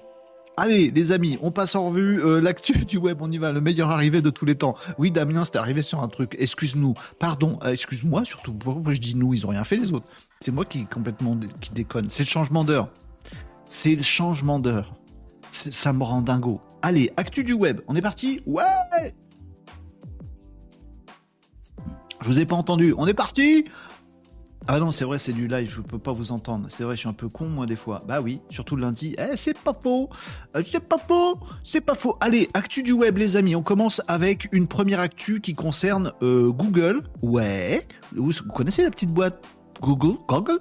allez, 0.56 0.90
les 0.90 1.12
amis, 1.12 1.38
on 1.42 1.52
passe 1.52 1.76
en 1.76 1.90
revue 1.90 2.20
euh, 2.24 2.40
l'actu 2.40 2.72
du 2.84 2.96
web. 2.96 3.18
On 3.20 3.30
y 3.30 3.38
va, 3.38 3.52
le 3.52 3.60
meilleur 3.60 3.92
arrivé 3.92 4.22
de 4.22 4.30
tous 4.30 4.46
les 4.46 4.56
temps. 4.56 4.74
Oui, 4.98 5.12
Damien, 5.12 5.44
c'était 5.44 5.58
arrivé 5.58 5.80
sur 5.80 6.02
un 6.02 6.08
truc. 6.08 6.34
Excuse-nous, 6.40 6.94
pardon, 7.20 7.60
euh, 7.62 7.70
excuse-moi 7.70 8.24
surtout. 8.24 8.52
Pourquoi 8.52 8.92
je 8.92 9.00
dis 9.00 9.14
nous? 9.14 9.32
Ils 9.32 9.46
ont 9.46 9.50
rien 9.50 9.62
fait 9.62 9.76
les 9.76 9.92
autres. 9.92 10.08
C'est 10.40 10.50
moi 10.50 10.64
qui 10.64 10.86
complètement 10.86 11.38
qui 11.60 11.70
déconne. 11.70 12.08
C'est 12.08 12.24
le 12.24 12.28
changement 12.28 12.64
d'heure. 12.64 12.88
C'est 13.64 13.94
le 13.94 14.02
changement 14.02 14.58
d'heure. 14.58 14.96
Ça 15.50 15.92
me 15.92 16.02
rend 16.02 16.22
dingo. 16.22 16.60
Allez, 16.82 17.10
actu 17.16 17.44
du 17.44 17.52
web. 17.52 17.80
On 17.88 17.96
est 17.96 18.02
parti 18.02 18.40
Ouais 18.46 18.62
Je 22.20 22.28
vous 22.28 22.40
ai 22.40 22.46
pas 22.46 22.56
entendu. 22.56 22.94
On 22.96 23.06
est 23.06 23.14
parti 23.14 23.64
ah 24.68 24.80
non, 24.80 24.90
c'est 24.90 25.04
vrai, 25.04 25.18
c'est 25.18 25.32
du 25.32 25.46
live, 25.46 25.70
je 25.70 25.80
peux 25.80 25.98
pas 25.98 26.10
vous 26.10 26.32
entendre. 26.32 26.66
C'est 26.70 26.82
vrai, 26.82 26.96
je 26.96 27.00
suis 27.00 27.08
un 27.08 27.12
peu 27.12 27.28
con, 27.28 27.46
moi, 27.46 27.66
des 27.66 27.76
fois. 27.76 28.02
Bah 28.08 28.20
oui, 28.20 28.40
surtout 28.50 28.74
lundi. 28.74 29.14
Eh, 29.16 29.36
c'est 29.36 29.56
pas 29.56 29.72
faux 29.72 30.10
euh, 30.56 30.62
C'est 30.68 30.80
pas 30.80 30.98
faux 30.98 31.38
C'est 31.62 31.80
pas 31.80 31.94
faux 31.94 32.16
Allez, 32.20 32.48
actu 32.52 32.82
du 32.82 32.90
web, 32.90 33.16
les 33.16 33.36
amis. 33.36 33.54
On 33.54 33.62
commence 33.62 34.02
avec 34.08 34.48
une 34.50 34.66
première 34.66 34.98
actu 34.98 35.40
qui 35.40 35.54
concerne 35.54 36.12
euh, 36.20 36.50
Google. 36.50 37.02
Ouais. 37.22 37.86
Vous, 38.12 38.32
connaissez 38.52 38.82
la 38.82 38.90
petite 38.90 39.10
boîte 39.10 39.40
Google 39.80 40.18
Google? 40.26 40.58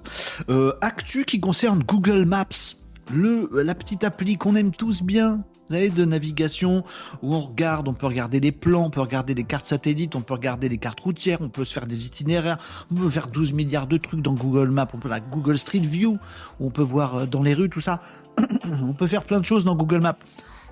Euh, 0.50 0.72
Actu 0.82 1.24
qui 1.24 1.40
concerne 1.40 1.82
Google 1.82 2.26
Maps. 2.26 2.85
Le, 3.12 3.62
la 3.62 3.74
petite 3.74 4.04
appli 4.04 4.36
qu'on 4.36 4.56
aime 4.56 4.72
tous 4.72 5.02
bien, 5.02 5.44
vous 5.68 5.74
savez, 5.74 5.90
de 5.90 6.04
navigation 6.04 6.84
où 7.22 7.34
on 7.34 7.40
regarde, 7.40 7.88
on 7.88 7.94
peut 7.94 8.06
regarder 8.06 8.40
les 8.40 8.52
plans, 8.52 8.84
on 8.84 8.90
peut 8.90 9.00
regarder 9.00 9.34
les 9.34 9.44
cartes 9.44 9.66
satellites, 9.66 10.14
on 10.14 10.20
peut 10.20 10.34
regarder 10.34 10.68
les 10.68 10.78
cartes 10.78 11.00
routières, 11.00 11.40
on 11.40 11.48
peut 11.48 11.64
se 11.64 11.72
faire 11.72 11.86
des 11.86 12.06
itinéraires, 12.06 12.58
on 12.90 12.94
peut 12.94 13.10
faire 13.10 13.26
12 13.26 13.52
milliards 13.52 13.86
de 13.86 13.96
trucs 13.96 14.22
dans 14.22 14.34
Google 14.34 14.70
Maps, 14.70 14.88
on 14.94 14.98
peut 14.98 15.08
la 15.08 15.20
Google 15.20 15.58
Street 15.58 15.80
View, 15.80 16.18
où 16.60 16.66
on 16.66 16.70
peut 16.70 16.82
voir 16.82 17.14
euh, 17.16 17.26
dans 17.26 17.42
les 17.42 17.54
rues 17.54 17.70
tout 17.70 17.80
ça. 17.80 18.00
on 18.82 18.92
peut 18.92 19.06
faire 19.06 19.24
plein 19.24 19.40
de 19.40 19.44
choses 19.44 19.64
dans 19.64 19.76
Google 19.76 20.00
Maps. 20.00 20.18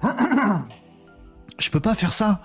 je 1.58 1.70
peux 1.70 1.80
pas 1.80 1.94
faire 1.94 2.12
ça. 2.12 2.42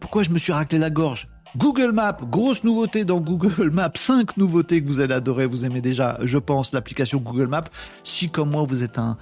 Pourquoi 0.00 0.22
je 0.22 0.30
me 0.30 0.38
suis 0.38 0.52
raclé 0.52 0.78
la 0.78 0.90
gorge? 0.90 1.28
Google 1.54 1.92
Maps, 1.92 2.18
grosse 2.22 2.64
nouveauté 2.64 3.04
dans 3.04 3.20
Google 3.20 3.70
Maps, 3.70 3.92
5 3.94 4.36
nouveautés 4.36 4.82
que 4.82 4.86
vous 4.86 5.00
allez 5.00 5.14
adorer, 5.14 5.46
vous 5.46 5.64
aimez 5.64 5.80
déjà, 5.80 6.18
je 6.22 6.38
pense, 6.38 6.72
l'application 6.72 7.18
Google 7.18 7.46
Maps. 7.46 7.64
Si 8.04 8.28
comme 8.28 8.50
moi 8.50 8.64
vous 8.68 8.82
êtes 8.82 8.98
un, 8.98 9.16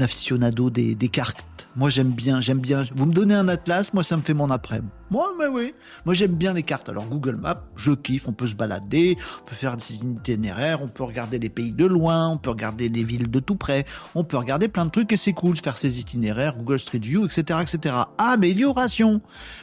aficionado 0.00 0.68
des, 0.70 1.08
cartes. 1.08 1.68
Moi, 1.76 1.88
j'aime 1.88 2.10
bien, 2.10 2.40
j'aime 2.40 2.58
bien. 2.58 2.82
Vous 2.94 3.06
me 3.06 3.12
donnez 3.12 3.34
un 3.34 3.48
atlas, 3.48 3.94
moi, 3.94 4.02
ça 4.02 4.16
me 4.16 4.22
fait 4.22 4.34
mon 4.34 4.50
après-midi. 4.50 4.88
Moi, 5.10 5.32
mais 5.38 5.46
oui. 5.46 5.72
Moi, 6.04 6.14
j'aime 6.14 6.34
bien 6.34 6.52
les 6.52 6.62
cartes. 6.62 6.88
Alors, 6.88 7.06
Google 7.06 7.36
Maps, 7.36 7.62
je 7.76 7.92
kiffe. 7.92 8.28
On 8.28 8.32
peut 8.32 8.48
se 8.48 8.54
balader, 8.54 9.16
on 9.40 9.44
peut 9.44 9.54
faire 9.54 9.76
des 9.76 9.94
itinéraires, 9.94 10.82
on 10.82 10.88
peut 10.88 11.04
regarder 11.04 11.38
les 11.38 11.48
pays 11.48 11.72
de 11.72 11.86
loin, 11.86 12.28
on 12.28 12.38
peut 12.38 12.50
regarder 12.50 12.88
les 12.88 13.04
villes 13.04 13.30
de 13.30 13.40
tout 13.40 13.56
près, 13.56 13.86
on 14.14 14.24
peut 14.24 14.36
regarder 14.36 14.68
plein 14.68 14.84
de 14.84 14.90
trucs 14.90 15.12
et 15.12 15.16
c'est 15.16 15.32
cool, 15.32 15.56
faire 15.56 15.78
ses 15.78 16.00
itinéraires, 16.00 16.56
Google 16.56 16.78
Street 16.78 16.98
View, 16.98 17.24
etc., 17.24 17.60
etc. 17.62 17.94
Amélioration. 18.18 19.22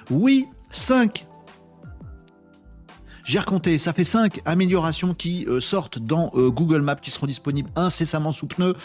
Oui, 0.10 0.46
5 0.72 1.28
j'ai 3.24 3.40
recompté, 3.40 3.78
ça 3.78 3.94
fait 3.94 4.04
5 4.04 4.42
améliorations 4.44 5.14
qui 5.14 5.46
euh, 5.48 5.62
sortent 5.62 5.98
dans 5.98 6.32
euh, 6.36 6.50
Google 6.50 6.82
Maps 6.82 6.96
qui 6.96 7.10
seront 7.10 7.26
disponibles 7.26 7.70
incessamment 7.76 8.32
sous 8.32 8.48
pneu, 8.48 8.76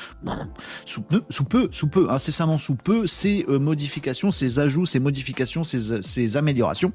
sous 0.85 1.03
pneu, 1.03 1.24
sous 1.29 1.44
peu, 1.44 1.68
sous 1.72 1.88
peu, 1.88 2.09
incessamment 2.09 2.57
sous 2.57 2.77
peu, 2.77 3.09
ces 3.09 3.44
euh, 3.48 3.59
modifications, 3.59 4.31
ces 4.31 4.61
ajouts, 4.61 4.87
ces 4.87 5.01
modifications, 5.01 5.64
ces, 5.64 6.03
ces 6.03 6.37
améliorations 6.37 6.92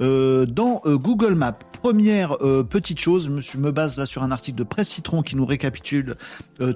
dans 0.00 0.82
Google 0.84 1.34
Maps. 1.34 1.58
Première 1.72 2.36
petite 2.68 3.00
chose, 3.00 3.26
je 3.26 3.30
me, 3.30 3.40
je 3.40 3.56
me, 3.56 3.70
base 3.70 3.96
là 3.96 4.04
sur 4.04 4.22
un 4.22 4.30
article 4.30 4.58
de 4.58 4.64
Presse 4.64 4.88
Citron 4.88 5.22
qui 5.22 5.36
nous 5.36 5.46
récapitule 5.46 6.16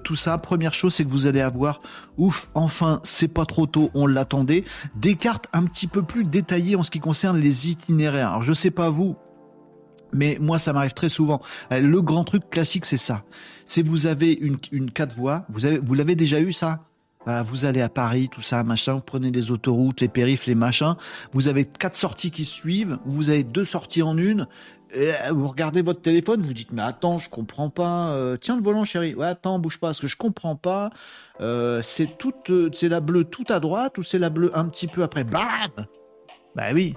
tout 0.02 0.14
ça. 0.14 0.38
Première 0.38 0.72
chose, 0.72 0.94
c'est 0.94 1.04
que 1.04 1.10
vous 1.10 1.26
allez 1.26 1.40
avoir, 1.40 1.82
ouf, 2.16 2.48
enfin, 2.54 3.00
c'est 3.02 3.28
pas 3.28 3.44
trop 3.44 3.66
tôt, 3.66 3.90
on 3.94 4.06
l'attendait, 4.06 4.64
des 4.96 5.16
cartes 5.16 5.46
un 5.52 5.64
petit 5.64 5.88
peu 5.88 6.02
plus 6.02 6.24
détaillées 6.24 6.76
en 6.76 6.82
ce 6.82 6.90
qui 6.90 7.00
concerne 7.00 7.38
les 7.38 7.68
itinéraires. 7.68 8.30
Alors 8.30 8.42
je 8.42 8.52
sais 8.52 8.70
pas 8.70 8.88
vous, 8.88 9.16
mais 10.12 10.38
moi, 10.40 10.58
ça 10.58 10.72
m'arrive 10.72 10.92
très 10.92 11.08
souvent. 11.08 11.40
Euh, 11.72 11.80
le 11.80 12.02
grand 12.02 12.24
truc 12.24 12.48
classique, 12.50 12.84
c'est 12.84 12.96
ça. 12.96 13.24
C'est 13.64 13.82
vous 13.82 14.06
avez 14.06 14.32
une, 14.32 14.58
une 14.70 14.90
quatre 14.90 15.14
voies. 15.14 15.44
Vous 15.48 15.66
avez, 15.66 15.80
l'avez 15.94 16.14
déjà 16.14 16.40
eu 16.40 16.52
ça? 16.52 16.80
Vous 17.44 17.66
allez 17.66 17.80
à 17.80 17.88
Paris, 17.88 18.28
tout 18.28 18.40
ça, 18.40 18.64
machin. 18.64 18.94
Vous 18.94 19.00
prenez 19.00 19.30
les 19.30 19.52
autoroutes, 19.52 20.00
les 20.00 20.08
périphes, 20.08 20.46
les 20.46 20.56
machins. 20.56 20.96
Vous 21.32 21.46
avez 21.46 21.64
quatre 21.64 21.94
sorties 21.94 22.32
qui 22.32 22.44
suivent. 22.44 22.98
Vous 23.06 23.30
avez 23.30 23.44
deux 23.44 23.62
sorties 23.62 24.02
en 24.02 24.18
une. 24.18 24.48
Et 24.92 25.12
euh, 25.12 25.30
vous 25.30 25.46
regardez 25.46 25.82
votre 25.82 26.02
téléphone, 26.02 26.42
vous 26.42 26.52
dites 26.52 26.72
mais 26.72 26.82
attends, 26.82 27.18
je 27.18 27.30
comprends 27.30 27.70
pas. 27.70 28.10
Euh, 28.10 28.36
tiens 28.36 28.56
le 28.56 28.62
volant, 28.62 28.84
chérie. 28.84 29.14
Ouais, 29.14 29.28
attends, 29.28 29.60
bouge 29.60 29.78
pas, 29.78 29.86
parce 29.86 30.00
que 30.00 30.08
je 30.08 30.16
comprends 30.16 30.56
pas. 30.56 30.90
c'est 31.82 32.18
toute, 32.18 32.50
c'est 32.74 32.88
la 32.88 32.98
bleue 32.98 33.24
tout 33.24 33.46
à 33.48 33.60
droite 33.60 33.98
ou 33.98 34.02
c'est 34.02 34.18
la 34.18 34.28
bleue 34.28 34.50
un 34.58 34.68
petit 34.68 34.88
peu 34.88 35.04
après? 35.04 35.22
Bam 35.22 35.70
Bah 36.56 36.72
oui. 36.74 36.94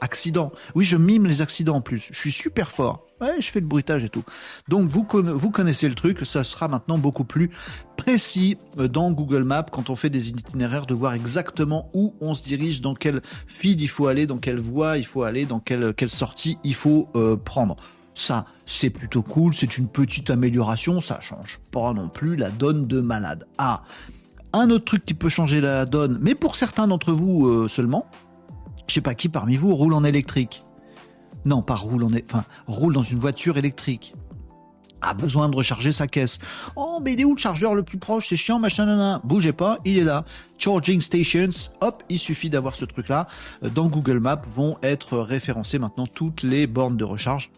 Accident. 0.00 0.52
Oui, 0.74 0.84
je 0.84 0.96
mime 0.96 1.26
les 1.26 1.42
accidents 1.42 1.76
en 1.76 1.80
plus. 1.80 2.08
Je 2.10 2.18
suis 2.18 2.32
super 2.32 2.70
fort. 2.70 3.06
Ouais, 3.20 3.40
je 3.40 3.50
fais 3.50 3.60
le 3.60 3.66
bruitage 3.66 4.04
et 4.04 4.08
tout. 4.08 4.24
Donc 4.68 4.88
vous, 4.88 5.04
connaissez 5.04 5.88
le 5.88 5.94
truc, 5.94 6.26
ça 6.26 6.42
sera 6.42 6.66
maintenant 6.66 6.98
beaucoup 6.98 7.24
plus 7.24 7.50
précis 7.96 8.58
euh, 8.78 8.88
dans 8.88 9.12
Google 9.12 9.44
Maps 9.44 9.66
quand 9.70 9.90
on 9.90 9.96
fait 9.96 10.10
des 10.10 10.30
itinéraires 10.30 10.86
de 10.86 10.94
voir 10.94 11.14
exactement 11.14 11.88
où 11.94 12.14
on 12.20 12.34
se 12.34 12.42
dirige, 12.42 12.80
dans 12.80 12.94
quel 12.94 13.22
fil 13.46 13.80
il 13.80 13.88
faut 13.88 14.08
aller, 14.08 14.26
dans 14.26 14.38
quelle 14.38 14.58
voie 14.58 14.98
il 14.98 15.06
faut 15.06 15.22
aller, 15.22 15.46
dans 15.46 15.60
quelle, 15.60 15.94
quelle 15.94 16.10
sortie 16.10 16.58
il 16.64 16.74
faut 16.74 17.08
euh, 17.14 17.36
prendre. 17.36 17.76
Ça, 18.14 18.44
c'est 18.66 18.90
plutôt 18.90 19.22
cool, 19.22 19.54
c'est 19.54 19.78
une 19.78 19.88
petite 19.88 20.28
amélioration, 20.28 21.00
ça 21.00 21.20
change 21.20 21.58
pas 21.70 21.92
non 21.92 22.08
plus 22.08 22.36
la 22.36 22.50
donne 22.50 22.86
de 22.86 23.00
malade. 23.00 23.46
Ah, 23.56 23.84
un 24.52 24.68
autre 24.70 24.84
truc 24.84 25.04
qui 25.04 25.14
peut 25.14 25.28
changer 25.28 25.60
la 25.60 25.86
donne, 25.86 26.18
mais 26.20 26.34
pour 26.34 26.56
certains 26.56 26.88
d'entre 26.88 27.12
vous 27.12 27.46
euh, 27.46 27.68
seulement, 27.68 28.06
je 28.86 28.94
sais 28.94 29.00
pas 29.00 29.14
qui 29.14 29.28
parmi 29.28 29.56
vous 29.56 29.74
roule 29.74 29.94
en 29.94 30.04
électrique. 30.04 30.62
Non, 31.44 31.62
pas 31.62 31.74
roule 31.74 32.04
en, 32.04 32.10
enfin, 32.12 32.44
roule 32.66 32.94
dans 32.94 33.02
une 33.02 33.18
voiture 33.18 33.58
électrique. 33.58 34.14
A 35.00 35.14
besoin 35.14 35.48
de 35.48 35.56
recharger 35.56 35.90
sa 35.90 36.06
caisse. 36.06 36.38
Oh, 36.76 37.00
mais 37.02 37.14
il 37.14 37.20
est 37.20 37.24
où 37.24 37.34
le 37.34 37.38
chargeur 37.38 37.74
le 37.74 37.82
plus 37.82 37.98
proche? 37.98 38.28
C'est 38.28 38.36
chiant, 38.36 38.60
machin, 38.60 38.86
nan, 38.86 39.20
Bougez 39.24 39.52
pas, 39.52 39.78
il 39.84 39.98
est 39.98 40.04
là. 40.04 40.24
Charging 40.58 41.00
stations, 41.00 41.48
hop, 41.80 42.04
il 42.08 42.18
suffit 42.18 42.50
d'avoir 42.50 42.76
ce 42.76 42.84
truc-là. 42.84 43.26
Dans 43.74 43.88
Google 43.88 44.20
Maps 44.20 44.42
vont 44.54 44.76
être 44.82 45.18
référencées 45.18 45.80
maintenant 45.80 46.06
toutes 46.06 46.44
les 46.44 46.68
bornes 46.68 46.96
de 46.96 47.04
recharge 47.04 47.50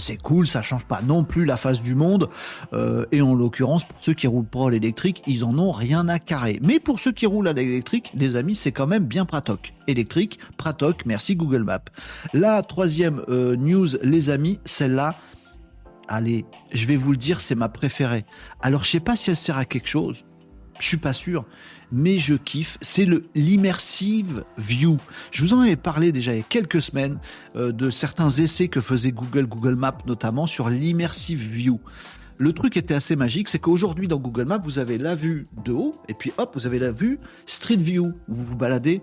c'est 0.00 0.16
cool, 0.16 0.46
ça 0.46 0.62
change 0.62 0.86
pas 0.86 1.00
non 1.02 1.24
plus 1.24 1.44
la 1.44 1.56
face 1.56 1.82
du 1.82 1.94
monde. 1.94 2.28
Euh, 2.72 3.06
et 3.12 3.22
en 3.22 3.34
l'occurrence, 3.34 3.84
pour 3.84 3.96
ceux 4.00 4.14
qui 4.14 4.26
roulent 4.26 4.44
pas 4.44 4.66
à 4.66 4.70
l'électrique, 4.70 5.22
ils 5.26 5.44
en 5.44 5.58
ont 5.58 5.70
rien 5.70 6.08
à 6.08 6.18
carrer. 6.18 6.58
Mais 6.62 6.80
pour 6.80 6.98
ceux 6.98 7.12
qui 7.12 7.26
roulent 7.26 7.48
à 7.48 7.52
l'électrique, 7.52 8.10
les 8.14 8.36
amis, 8.36 8.54
c'est 8.54 8.72
quand 8.72 8.86
même 8.86 9.04
bien 9.04 9.24
Pratoc. 9.24 9.74
Électrique, 9.86 10.38
Pratoc, 10.56 11.06
merci 11.06 11.36
Google 11.36 11.64
Maps. 11.64 11.84
La 12.32 12.62
troisième 12.62 13.22
euh, 13.28 13.56
news, 13.56 13.88
les 14.02 14.30
amis, 14.30 14.60
celle-là, 14.64 15.14
allez, 16.08 16.44
je 16.72 16.86
vais 16.86 16.96
vous 16.96 17.12
le 17.12 17.16
dire, 17.16 17.40
c'est 17.40 17.54
ma 17.54 17.68
préférée. 17.68 18.24
Alors, 18.60 18.84
je 18.84 18.90
sais 18.90 19.00
pas 19.00 19.16
si 19.16 19.30
elle 19.30 19.36
sert 19.36 19.58
à 19.58 19.64
quelque 19.64 19.88
chose. 19.88 20.24
Je 20.78 20.86
suis 20.86 20.96
pas 20.96 21.12
sûr 21.12 21.44
mais 21.92 22.18
je 22.18 22.34
kiffe. 22.34 22.78
C'est 22.80 23.04
le 23.04 23.24
l'immersive 23.34 24.44
view. 24.58 24.96
Je 25.30 25.44
vous 25.44 25.52
en 25.52 25.60
avais 25.60 25.76
parlé 25.76 26.12
déjà 26.12 26.32
il 26.32 26.38
y 26.38 26.40
a 26.40 26.44
quelques 26.44 26.82
semaines 26.82 27.18
euh, 27.56 27.72
de 27.72 27.90
certains 27.90 28.30
essais 28.30 28.68
que 28.68 28.80
faisait 28.80 29.12
Google, 29.12 29.46
Google 29.46 29.74
Maps 29.74 29.98
notamment 30.06 30.46
sur 30.46 30.70
l'immersive 30.70 31.40
view. 31.40 31.80
Le 32.38 32.54
truc 32.54 32.78
était 32.78 32.94
assez 32.94 33.16
magique, 33.16 33.50
c'est 33.50 33.58
qu'aujourd'hui 33.58 34.08
dans 34.08 34.16
Google 34.16 34.46
Maps, 34.46 34.60
vous 34.64 34.78
avez 34.78 34.96
la 34.96 35.14
vue 35.14 35.46
de 35.62 35.72
haut, 35.72 35.94
et 36.08 36.14
puis 36.14 36.32
hop, 36.38 36.52
vous 36.54 36.66
avez 36.66 36.78
la 36.78 36.90
vue 36.90 37.18
Street 37.44 37.76
View, 37.76 38.14
où 38.28 38.34
vous 38.34 38.44
vous 38.46 38.56
baladez 38.56 39.02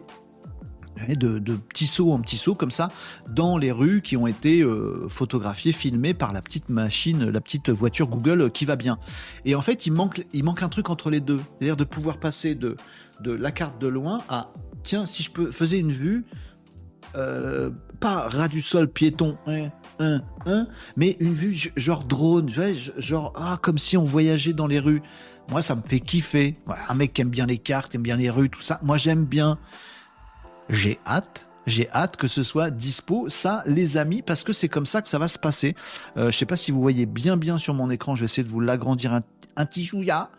de, 1.09 1.39
de 1.39 1.55
petits 1.55 1.87
sauts 1.87 2.11
en 2.11 2.19
petits 2.19 2.37
sauts 2.37 2.55
comme 2.55 2.71
ça 2.71 2.89
dans 3.29 3.57
les 3.57 3.71
rues 3.71 4.01
qui 4.01 4.17
ont 4.17 4.27
été 4.27 4.61
euh, 4.61 5.07
photographiées, 5.09 5.71
filmées 5.71 6.13
par 6.13 6.33
la 6.33 6.41
petite 6.41 6.69
machine, 6.69 7.29
la 7.29 7.41
petite 7.41 7.69
voiture 7.69 8.07
Google 8.07 8.51
qui 8.51 8.65
va 8.65 8.75
bien. 8.75 8.99
Et 9.45 9.55
en 9.55 9.61
fait, 9.61 9.85
il 9.85 9.93
manque, 9.93 10.25
il 10.33 10.43
manque 10.43 10.63
un 10.63 10.69
truc 10.69 10.89
entre 10.89 11.09
les 11.09 11.19
deux, 11.19 11.39
c'est-à-dire 11.59 11.77
de 11.77 11.83
pouvoir 11.83 12.17
passer 12.17 12.55
de, 12.55 12.75
la 13.23 13.51
carte 13.51 13.79
de 13.81 13.87
loin 13.87 14.21
à 14.29 14.51
tiens, 14.83 15.05
si 15.05 15.23
je 15.23 15.31
peux 15.31 15.51
faisais 15.51 15.79
une 15.79 15.91
vue 15.91 16.25
euh, 17.15 17.69
pas 17.99 18.27
ras 18.29 18.47
du 18.47 18.61
sol, 18.61 18.87
piéton, 18.87 19.37
hein, 19.47 19.69
hein, 19.99 20.21
hein, 20.45 20.67
mais 20.95 21.17
une 21.19 21.33
vue 21.33 21.71
genre 21.75 22.03
drone, 22.03 22.47
genre 22.97 23.33
ah, 23.35 23.57
comme 23.61 23.77
si 23.77 23.97
on 23.97 24.03
voyageait 24.03 24.53
dans 24.53 24.67
les 24.67 24.79
rues. 24.79 25.01
Moi, 25.49 25.61
ça 25.61 25.75
me 25.75 25.81
fait 25.81 25.99
kiffer. 26.01 26.57
un 26.67 26.93
mec 26.93 27.13
qui 27.13 27.21
aime 27.21 27.29
bien 27.29 27.45
les 27.45 27.57
cartes, 27.57 27.95
aime 27.95 28.03
bien 28.03 28.17
les 28.17 28.29
rues, 28.29 28.49
tout 28.49 28.61
ça. 28.61 28.79
Moi, 28.83 28.97
j'aime 28.97 29.23
bien. 29.23 29.57
J'ai 30.69 30.99
hâte 31.05 31.47
j'ai 31.67 31.89
hâte 31.91 32.15
que 32.15 32.27
ce 32.27 32.43
soit 32.43 32.71
dispo, 32.71 33.27
ça, 33.27 33.61
les 33.65 33.97
amis, 33.97 34.21
parce 34.21 34.45
que 34.45 34.53
c'est 34.53 34.69
comme 34.69 34.85
ça 34.85 35.01
que 35.01 35.09
ça 35.09 35.19
va 35.19 35.27
se 35.27 35.37
passer. 35.37 35.75
Euh, 36.15 36.31
je 36.31 36.37
sais 36.37 36.45
pas 36.45 36.55
si 36.55 36.71
vous 36.71 36.81
voyez 36.81 37.05
bien 37.05 37.35
bien 37.35 37.57
sur 37.57 37.73
mon 37.73 37.89
écran, 37.89 38.15
je 38.15 38.21
vais 38.21 38.25
essayer 38.25 38.43
de 38.43 38.49
vous 38.49 38.61
l'agrandir 38.61 39.13
un, 39.13 39.21
un 39.57 39.65
chouïa. 39.69 40.31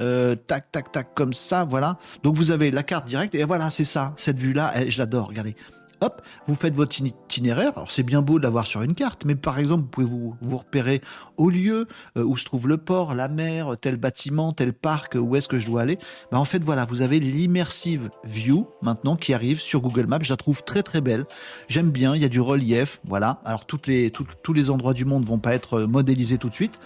Euh, 0.00 0.34
tac, 0.34 0.72
tac, 0.72 0.90
tac, 0.90 1.14
comme 1.14 1.32
ça, 1.32 1.64
voilà. 1.64 1.98
Donc 2.24 2.34
vous 2.34 2.50
avez 2.50 2.72
la 2.72 2.82
carte 2.82 3.06
directe, 3.06 3.36
et 3.36 3.44
voilà, 3.44 3.70
c'est 3.70 3.84
ça, 3.84 4.12
cette 4.16 4.40
vue-là, 4.40 4.88
je 4.90 4.98
l'adore, 4.98 5.28
regardez 5.28 5.54
hop, 6.00 6.22
vous 6.46 6.54
faites 6.54 6.74
votre 6.74 6.98
itinéraire. 7.00 7.72
Alors 7.76 7.90
c'est 7.90 8.02
bien 8.02 8.22
beau 8.22 8.38
de 8.38 8.44
l'avoir 8.44 8.66
sur 8.66 8.82
une 8.82 8.94
carte, 8.94 9.24
mais 9.24 9.34
par 9.34 9.58
exemple, 9.58 9.82
vous 9.82 9.88
pouvez 9.88 10.06
vous, 10.06 10.56
repérer 10.56 11.00
au 11.36 11.50
lieu 11.50 11.86
euh, 12.16 12.24
où 12.24 12.36
se 12.36 12.44
trouve 12.44 12.68
le 12.68 12.78
port, 12.78 13.14
la 13.14 13.28
mer, 13.28 13.76
tel 13.80 13.96
bâtiment, 13.96 14.52
tel 14.52 14.72
parc, 14.72 15.16
où 15.18 15.36
est-ce 15.36 15.48
que 15.48 15.58
je 15.58 15.66
dois 15.66 15.82
aller. 15.82 15.98
Ben, 16.30 16.38
en 16.38 16.44
fait, 16.44 16.62
voilà, 16.62 16.84
vous 16.84 17.02
avez 17.02 17.20
l'immersive 17.20 18.10
view 18.24 18.68
maintenant 18.82 19.16
qui 19.16 19.34
arrive 19.34 19.60
sur 19.60 19.80
Google 19.80 20.06
Maps. 20.06 20.18
Je 20.22 20.32
la 20.32 20.36
trouve 20.36 20.62
très 20.64 20.82
très 20.82 21.00
belle. 21.00 21.24
J'aime 21.68 21.90
bien, 21.90 22.14
il 22.14 22.22
y 22.22 22.24
a 22.24 22.28
du 22.28 22.40
relief, 22.40 23.00
voilà. 23.04 23.40
Alors 23.44 23.64
toutes 23.64 23.86
les, 23.86 24.10
tous 24.10 24.52
les 24.52 24.70
endroits 24.70 24.94
du 24.94 25.04
monde 25.04 25.24
vont 25.24 25.38
pas 25.38 25.54
être 25.54 25.80
modélisés 25.80 26.38
tout 26.38 26.48
de 26.48 26.54
suite, 26.54 26.78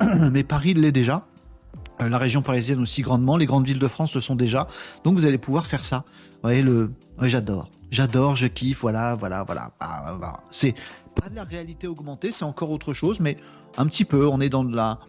mais 0.00 0.42
Paris 0.42 0.74
l'est 0.74 0.92
déjà 0.92 1.26
euh, 2.00 2.08
la 2.08 2.18
région 2.18 2.42
parisienne 2.42 2.80
aussi 2.80 3.02
grandement, 3.02 3.36
les 3.36 3.46
grandes 3.46 3.66
villes 3.66 3.78
de 3.78 3.88
France 3.88 4.14
le 4.14 4.20
sont 4.20 4.34
déjà. 4.34 4.66
Donc 5.04 5.14
vous 5.14 5.26
allez 5.26 5.38
pouvoir 5.38 5.66
faire 5.66 5.84
ça. 5.84 6.04
Vous 6.08 6.48
voyez 6.48 6.62
le, 6.62 6.90
j'adore. 7.22 7.70
J'adore, 7.90 8.36
je 8.36 8.46
kiffe, 8.46 8.80
voilà, 8.80 9.14
voilà, 9.14 9.42
voilà. 9.42 9.72
Ah, 9.80 10.14
voilà. 10.16 10.40
C'est 10.50 10.74
pas 11.20 11.28
de 11.28 11.36
la 11.36 11.44
réalité 11.44 11.86
augmentée, 11.86 12.30
c'est 12.30 12.44
encore 12.44 12.70
autre 12.70 12.92
chose, 12.92 13.20
mais 13.20 13.36
un 13.76 13.86
petit 13.86 14.04
peu, 14.04 14.26
on 14.28 14.40
est 14.40 14.48
dans 14.48 14.64
de 14.64 14.74
la, 14.74 15.00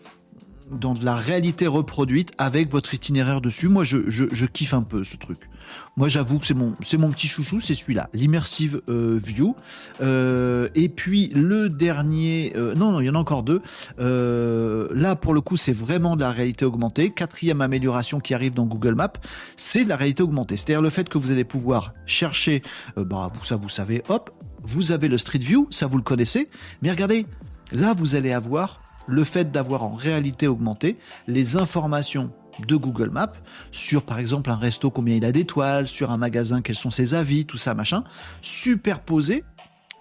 dans 0.71 0.93
de 0.93 1.03
la 1.03 1.15
réalité 1.15 1.67
reproduite 1.67 2.31
avec 2.37 2.71
votre 2.71 2.93
itinéraire 2.93 3.41
dessus. 3.41 3.67
Moi, 3.67 3.83
je, 3.83 4.09
je, 4.09 4.45
kiffe 4.45 4.73
un 4.73 4.81
peu 4.81 5.03
ce 5.03 5.17
truc. 5.17 5.49
Moi, 5.97 6.07
j'avoue 6.07 6.39
que 6.39 6.45
c'est 6.45 6.53
mon, 6.53 6.75
c'est 6.81 6.97
mon 6.97 7.11
petit 7.11 7.27
chouchou, 7.27 7.59
c'est 7.59 7.75
celui-là, 7.75 8.09
l'immersive 8.13 8.81
euh, 8.89 9.19
view. 9.21 9.55
Euh, 10.01 10.69
et 10.75 10.89
puis 10.89 11.31
le 11.35 11.69
dernier, 11.69 12.53
euh, 12.55 12.73
non, 12.75 12.91
non, 12.91 13.01
il 13.01 13.05
y 13.05 13.09
en 13.09 13.15
a 13.15 13.19
encore 13.19 13.43
deux. 13.43 13.61
là, 13.97 15.15
pour 15.15 15.33
le 15.33 15.41
coup, 15.41 15.57
c'est 15.57 15.73
vraiment 15.73 16.15
de 16.15 16.21
la 16.21 16.31
réalité 16.31 16.65
augmentée. 16.65 17.11
Quatrième 17.11 17.61
amélioration 17.61 18.19
qui 18.19 18.33
arrive 18.33 18.53
dans 18.53 18.65
Google 18.65 18.95
Maps, 18.95 19.13
c'est 19.57 19.83
de 19.83 19.89
la 19.89 19.95
réalité 19.95 20.23
augmentée. 20.23 20.57
C'est-à-dire 20.57 20.81
le 20.81 20.89
fait 20.89 21.09
que 21.09 21.17
vous 21.17 21.31
allez 21.31 21.43
pouvoir 21.43 21.93
chercher, 22.05 22.61
bah, 22.95 23.29
ça, 23.43 23.55
vous 23.55 23.69
savez, 23.69 24.03
hop, 24.09 24.31
vous 24.63 24.91
avez 24.91 25.07
le 25.07 25.17
Street 25.17 25.39
View, 25.39 25.67
ça 25.69 25.87
vous 25.87 25.97
le 25.97 26.03
connaissez. 26.03 26.49
Mais 26.81 26.91
regardez, 26.91 27.25
là, 27.71 27.93
vous 27.93 28.15
allez 28.15 28.31
avoir 28.31 28.81
le 29.07 29.23
fait 29.23 29.51
d'avoir 29.51 29.83
en 29.83 29.93
réalité 29.93 30.47
augmenté 30.47 30.97
les 31.27 31.57
informations 31.57 32.31
de 32.67 32.75
Google 32.75 33.09
Maps 33.09 33.33
sur 33.71 34.03
par 34.03 34.19
exemple 34.19 34.49
un 34.49 34.55
resto 34.55 34.89
combien 34.89 35.15
il 35.15 35.25
a 35.25 35.31
d'étoiles, 35.31 35.87
sur 35.87 36.11
un 36.11 36.17
magasin 36.17 36.61
quels 36.61 36.75
sont 36.75 36.91
ses 36.91 37.13
avis, 37.13 37.45
tout 37.45 37.57
ça 37.57 37.73
machin, 37.73 38.03
superposé 38.41 39.43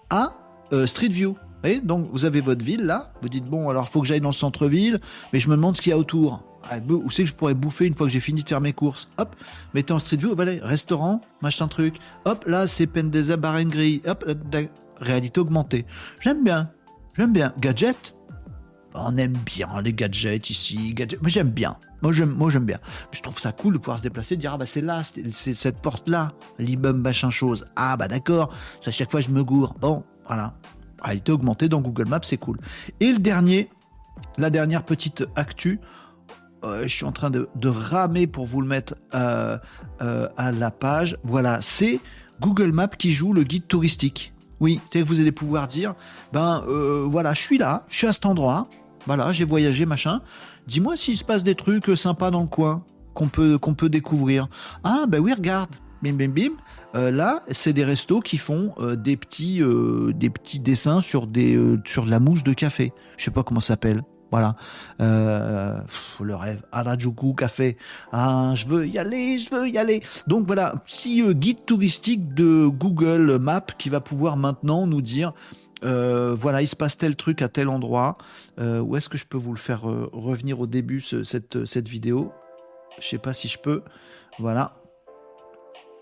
à 0.09 0.33
euh, 0.73 0.85
Street 0.85 1.09
View. 1.09 1.35
Vous 1.63 1.79
donc 1.81 2.09
vous 2.11 2.25
avez 2.25 2.41
votre 2.41 2.65
ville 2.65 2.85
là, 2.85 3.13
vous 3.21 3.29
dites 3.29 3.45
bon 3.45 3.69
alors 3.69 3.87
faut 3.89 4.01
que 4.01 4.07
j'aille 4.07 4.21
dans 4.21 4.29
le 4.29 4.33
centre-ville, 4.33 4.99
mais 5.31 5.39
je 5.39 5.49
me 5.49 5.55
demande 5.55 5.75
ce 5.75 5.81
qu'il 5.81 5.91
y 5.91 5.93
a 5.93 5.97
autour. 5.97 6.43
Ah, 6.63 6.77
où 6.89 7.09
c'est 7.09 7.23
que 7.23 7.29
je 7.29 7.33
pourrais 7.33 7.55
bouffer 7.55 7.85
une 7.85 7.95
fois 7.95 8.05
que 8.05 8.13
j'ai 8.13 8.19
fini 8.19 8.43
de 8.43 8.49
faire 8.49 8.61
mes 8.61 8.73
courses? 8.73 9.09
Hop, 9.17 9.35
mettez 9.73 9.93
en 9.93 9.99
Street 9.99 10.17
View, 10.17 10.35
voilà, 10.35 10.53
restaurant, 10.61 11.21
machin 11.41 11.67
truc. 11.67 11.95
Hop, 12.25 12.45
là 12.45 12.67
c'est 12.67 12.87
Pendeza 12.87 13.37
Bar 13.37 13.55
and 13.55 13.69
Hop, 14.05 14.25
réalité 14.99 15.39
augmentée. 15.39 15.85
J'aime 16.19 16.43
bien, 16.43 16.69
j'aime 17.17 17.33
bien. 17.33 17.53
Gadget, 17.59 18.15
on 18.93 19.17
aime 19.17 19.37
bien 19.45 19.81
les 19.83 19.93
gadgets 19.93 20.49
ici. 20.49 20.93
Gadgets. 20.93 21.21
Moi, 21.21 21.29
j'aime 21.29 21.49
bien. 21.49 21.77
Moi, 22.01 22.13
j'aime, 22.13 22.31
moi, 22.31 22.49
j'aime 22.49 22.65
bien. 22.65 22.79
je 23.11 23.21
trouve 23.21 23.39
ça 23.39 23.51
cool 23.51 23.73
de 23.73 23.77
pouvoir 23.77 23.99
se 23.99 24.03
déplacer, 24.03 24.35
de 24.35 24.41
dire, 24.41 24.53
ah, 24.53 24.57
bah, 24.57 24.65
c'est 24.65 24.81
là, 24.81 25.01
c'est 25.03 25.53
cette 25.53 25.79
porte-là, 25.81 26.33
l'immeuble 26.57 26.99
machin 26.99 27.29
chose. 27.29 27.67
Ah, 27.75 27.95
bah, 27.97 28.07
d'accord. 28.07 28.53
À 28.85 28.91
chaque 28.91 29.11
fois, 29.11 29.21
je 29.21 29.29
me 29.29 29.43
gourre. 29.43 29.75
Bon, 29.79 30.03
voilà. 30.25 30.55
Réalité 31.01 31.31
augmentée 31.31 31.69
dans 31.69 31.81
Google 31.81 32.07
Maps, 32.07 32.19
c'est 32.23 32.37
cool. 32.37 32.59
Et 32.99 33.11
le 33.11 33.19
dernier, 33.19 33.69
la 34.37 34.49
dernière 34.49 34.83
petite 34.83 35.23
actu, 35.35 35.79
euh, 36.63 36.83
je 36.83 36.87
suis 36.87 37.05
en 37.05 37.11
train 37.11 37.31
de, 37.31 37.47
ramer 37.65 38.27
pour 38.27 38.45
vous 38.45 38.61
le 38.61 38.67
mettre 38.67 38.95
euh, 39.15 39.57
euh, 40.01 40.27
à 40.37 40.51
la 40.51 40.71
page. 40.71 41.17
Voilà, 41.23 41.59
c'est 41.61 41.99
Google 42.39 42.71
Maps 42.71 42.87
qui 42.87 43.11
joue 43.11 43.33
le 43.33 43.43
guide 43.43 43.67
touristique. 43.67 44.33
Oui, 44.59 44.79
c'est 44.91 45.01
que 45.01 45.07
vous 45.07 45.19
allez 45.19 45.31
pouvoir 45.31 45.67
dire, 45.67 45.95
ben 46.33 46.63
voilà, 47.07 47.33
je 47.33 47.41
suis 47.41 47.57
là, 47.57 47.83
je 47.89 47.97
suis 47.97 48.07
à 48.07 48.13
cet 48.13 48.27
endroit, 48.27 48.69
voilà, 49.05 49.31
j'ai 49.31 49.45
voyagé, 49.45 49.85
machin. 49.85 50.21
Dis-moi 50.67 50.95
s'il 50.95 51.17
se 51.17 51.23
passe 51.23 51.43
des 51.43 51.55
trucs 51.55 51.97
sympas 51.97 52.31
dans 52.31 52.41
le 52.41 52.47
coin 52.47 52.83
qu'on 53.13 53.27
peut, 53.27 53.57
qu'on 53.57 53.73
peut 53.73 53.89
découvrir. 53.89 54.47
Ah, 54.83 55.05
ben 55.07 55.19
oui, 55.19 55.33
regarde. 55.33 55.69
Bim, 56.01 56.13
bim, 56.13 56.29
bim. 56.29 56.53
Euh, 56.95 57.11
là, 57.11 57.43
c'est 57.51 57.73
des 57.73 57.83
restos 57.83 58.19
qui 58.19 58.37
font 58.37 58.73
euh, 58.79 58.95
des 58.95 59.15
petits, 59.15 59.61
euh, 59.61 60.11
des 60.13 60.29
petits 60.29 60.59
dessins 60.59 60.99
sur 60.99 61.27
des, 61.27 61.57
sur 61.85 62.05
de 62.05 62.11
la 62.11 62.19
mousse 62.19 62.43
de 62.43 62.53
café. 62.53 62.91
Je 63.17 63.23
sais 63.23 63.31
pas 63.31 63.43
comment 63.43 63.59
ça 63.59 63.73
s'appelle. 63.73 64.01
Voilà. 64.31 64.55
le 64.99 66.35
rêve. 66.35 66.63
Harajuku 66.71 67.33
café. 67.33 67.77
Ah, 68.13 68.53
je 68.55 68.65
veux 68.65 68.87
y 68.87 68.97
aller, 68.97 69.37
je 69.37 69.53
veux 69.53 69.67
y 69.67 69.77
aller. 69.77 70.01
Donc 70.25 70.47
voilà, 70.47 70.75
petit 70.85 71.21
guide 71.33 71.65
touristique 71.65 72.33
de 72.33 72.67
Google 72.67 73.37
Maps 73.39 73.65
qui 73.77 73.89
va 73.89 73.99
pouvoir 73.99 74.37
maintenant 74.37 74.87
nous 74.87 75.01
dire 75.01 75.33
euh, 75.83 76.35
voilà, 76.37 76.61
il 76.61 76.67
se 76.67 76.75
passe 76.75 76.97
tel 76.97 77.15
truc 77.15 77.41
à 77.41 77.49
tel 77.49 77.69
endroit. 77.69 78.17
Euh, 78.59 78.79
où 78.79 78.95
est-ce 78.95 79.09
que 79.09 79.17
je 79.17 79.25
peux 79.25 79.37
vous 79.37 79.53
le 79.53 79.59
faire 79.59 79.89
euh, 79.89 80.09
revenir 80.13 80.59
au 80.59 80.67
début, 80.67 80.99
cette, 80.99 81.65
cette 81.65 81.87
vidéo? 81.87 82.31
Je 82.99 83.07
sais 83.07 83.17
pas 83.17 83.33
si 83.33 83.47
je 83.47 83.57
peux. 83.57 83.83
Voilà. 84.39 84.75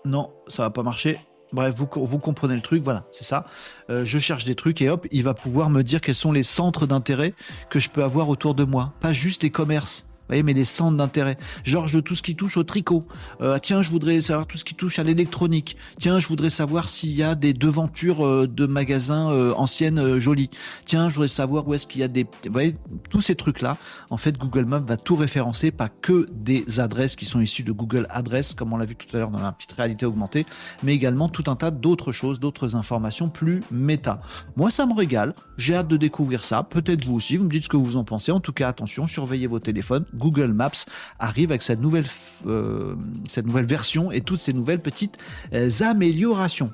Non, 0.04 0.32
ça 0.48 0.62
va 0.62 0.70
pas 0.70 0.82
marcher. 0.82 1.18
Bref, 1.52 1.74
vous, 1.74 1.88
vous 2.04 2.18
comprenez 2.18 2.54
le 2.54 2.60
truc, 2.60 2.84
voilà, 2.84 3.06
c'est 3.10 3.24
ça. 3.24 3.44
je 3.88 4.18
cherche 4.20 4.44
des 4.44 4.54
trucs 4.54 4.80
et 4.82 4.88
hop, 4.88 5.08
il 5.10 5.24
va 5.24 5.34
pouvoir 5.34 5.68
me 5.68 5.82
dire 5.82 6.00
quels 6.00 6.14
sont 6.14 6.30
les 6.30 6.44
centres 6.44 6.86
d'intérêt 6.86 7.34
que 7.70 7.80
je 7.80 7.90
peux 7.90 8.04
avoir 8.04 8.28
autour 8.28 8.54
de 8.54 8.62
moi. 8.62 8.92
Pas 9.00 9.12
juste 9.12 9.42
des 9.42 9.50
commerces 9.50 10.09
voyez, 10.30 10.42
mais 10.42 10.52
les 10.52 10.64
centres 10.64 10.96
d'intérêt. 10.96 11.36
Genre, 11.64 11.88
tout 12.04 12.14
ce 12.14 12.22
qui 12.22 12.36
touche 12.36 12.56
au 12.56 12.64
tricot. 12.64 13.04
Euh, 13.40 13.58
tiens, 13.60 13.82
je 13.82 13.90
voudrais 13.90 14.20
savoir 14.20 14.46
tout 14.46 14.56
ce 14.56 14.64
qui 14.64 14.74
touche 14.74 14.98
à 14.98 15.02
l'électronique. 15.02 15.76
Tiens, 15.98 16.18
je 16.18 16.28
voudrais 16.28 16.50
savoir 16.50 16.88
s'il 16.88 17.10
y 17.10 17.22
a 17.22 17.34
des 17.34 17.52
devantures 17.52 18.24
euh, 18.24 18.46
de 18.46 18.66
magasins 18.66 19.30
euh, 19.32 19.52
anciennes 19.54 20.18
jolies. 20.18 20.50
Tiens, 20.84 21.08
je 21.08 21.14
voudrais 21.14 21.28
savoir 21.28 21.66
où 21.66 21.74
est-ce 21.74 21.86
qu'il 21.86 22.00
y 22.00 22.04
a 22.04 22.08
des... 22.08 22.24
Vous 22.24 22.52
voyez, 22.52 22.74
tous 23.10 23.20
ces 23.20 23.34
trucs-là, 23.34 23.76
en 24.10 24.16
fait, 24.16 24.38
Google 24.38 24.64
Maps 24.64 24.78
va 24.78 24.96
tout 24.96 25.16
référencer, 25.16 25.70
pas 25.70 25.88
que 25.88 26.26
des 26.32 26.80
adresses 26.80 27.16
qui 27.16 27.26
sont 27.26 27.40
issues 27.40 27.62
de 27.62 27.72
Google 27.72 28.06
Adresse, 28.10 28.54
comme 28.54 28.72
on 28.72 28.76
l'a 28.76 28.84
vu 28.84 28.96
tout 28.96 29.14
à 29.16 29.18
l'heure 29.18 29.30
dans 29.30 29.40
la 29.40 29.52
petite 29.52 29.72
réalité 29.72 30.06
augmentée, 30.06 30.46
mais 30.82 30.94
également 30.94 31.28
tout 31.28 31.44
un 31.50 31.56
tas 31.56 31.70
d'autres 31.70 32.12
choses, 32.12 32.40
d'autres 32.40 32.76
informations 32.76 33.28
plus 33.28 33.62
méta. 33.70 34.20
Moi, 34.56 34.70
ça 34.70 34.86
me 34.86 34.94
régale. 34.94 35.34
J'ai 35.56 35.74
hâte 35.74 35.88
de 35.88 35.96
découvrir 35.96 36.44
ça. 36.44 36.62
Peut-être 36.62 37.04
vous 37.04 37.14
aussi. 37.14 37.36
Vous 37.36 37.44
me 37.44 37.50
dites 37.50 37.64
ce 37.64 37.68
que 37.68 37.76
vous 37.76 37.96
en 37.96 38.04
pensez. 38.04 38.32
En 38.32 38.40
tout 38.40 38.52
cas, 38.52 38.68
attention, 38.68 39.06
surveillez 39.06 39.46
vos 39.46 39.58
téléphones. 39.58 40.04
Google 40.20 40.52
Maps 40.52 40.84
arrive 41.18 41.50
avec 41.50 41.62
cette 41.62 41.80
nouvelle, 41.80 42.04
euh, 42.46 42.94
cette 43.28 43.46
nouvelle 43.46 43.66
version 43.66 44.12
et 44.12 44.20
toutes 44.20 44.38
ces 44.38 44.52
nouvelles 44.52 44.82
petites 44.82 45.18
euh, 45.54 45.68
améliorations. 45.80 46.70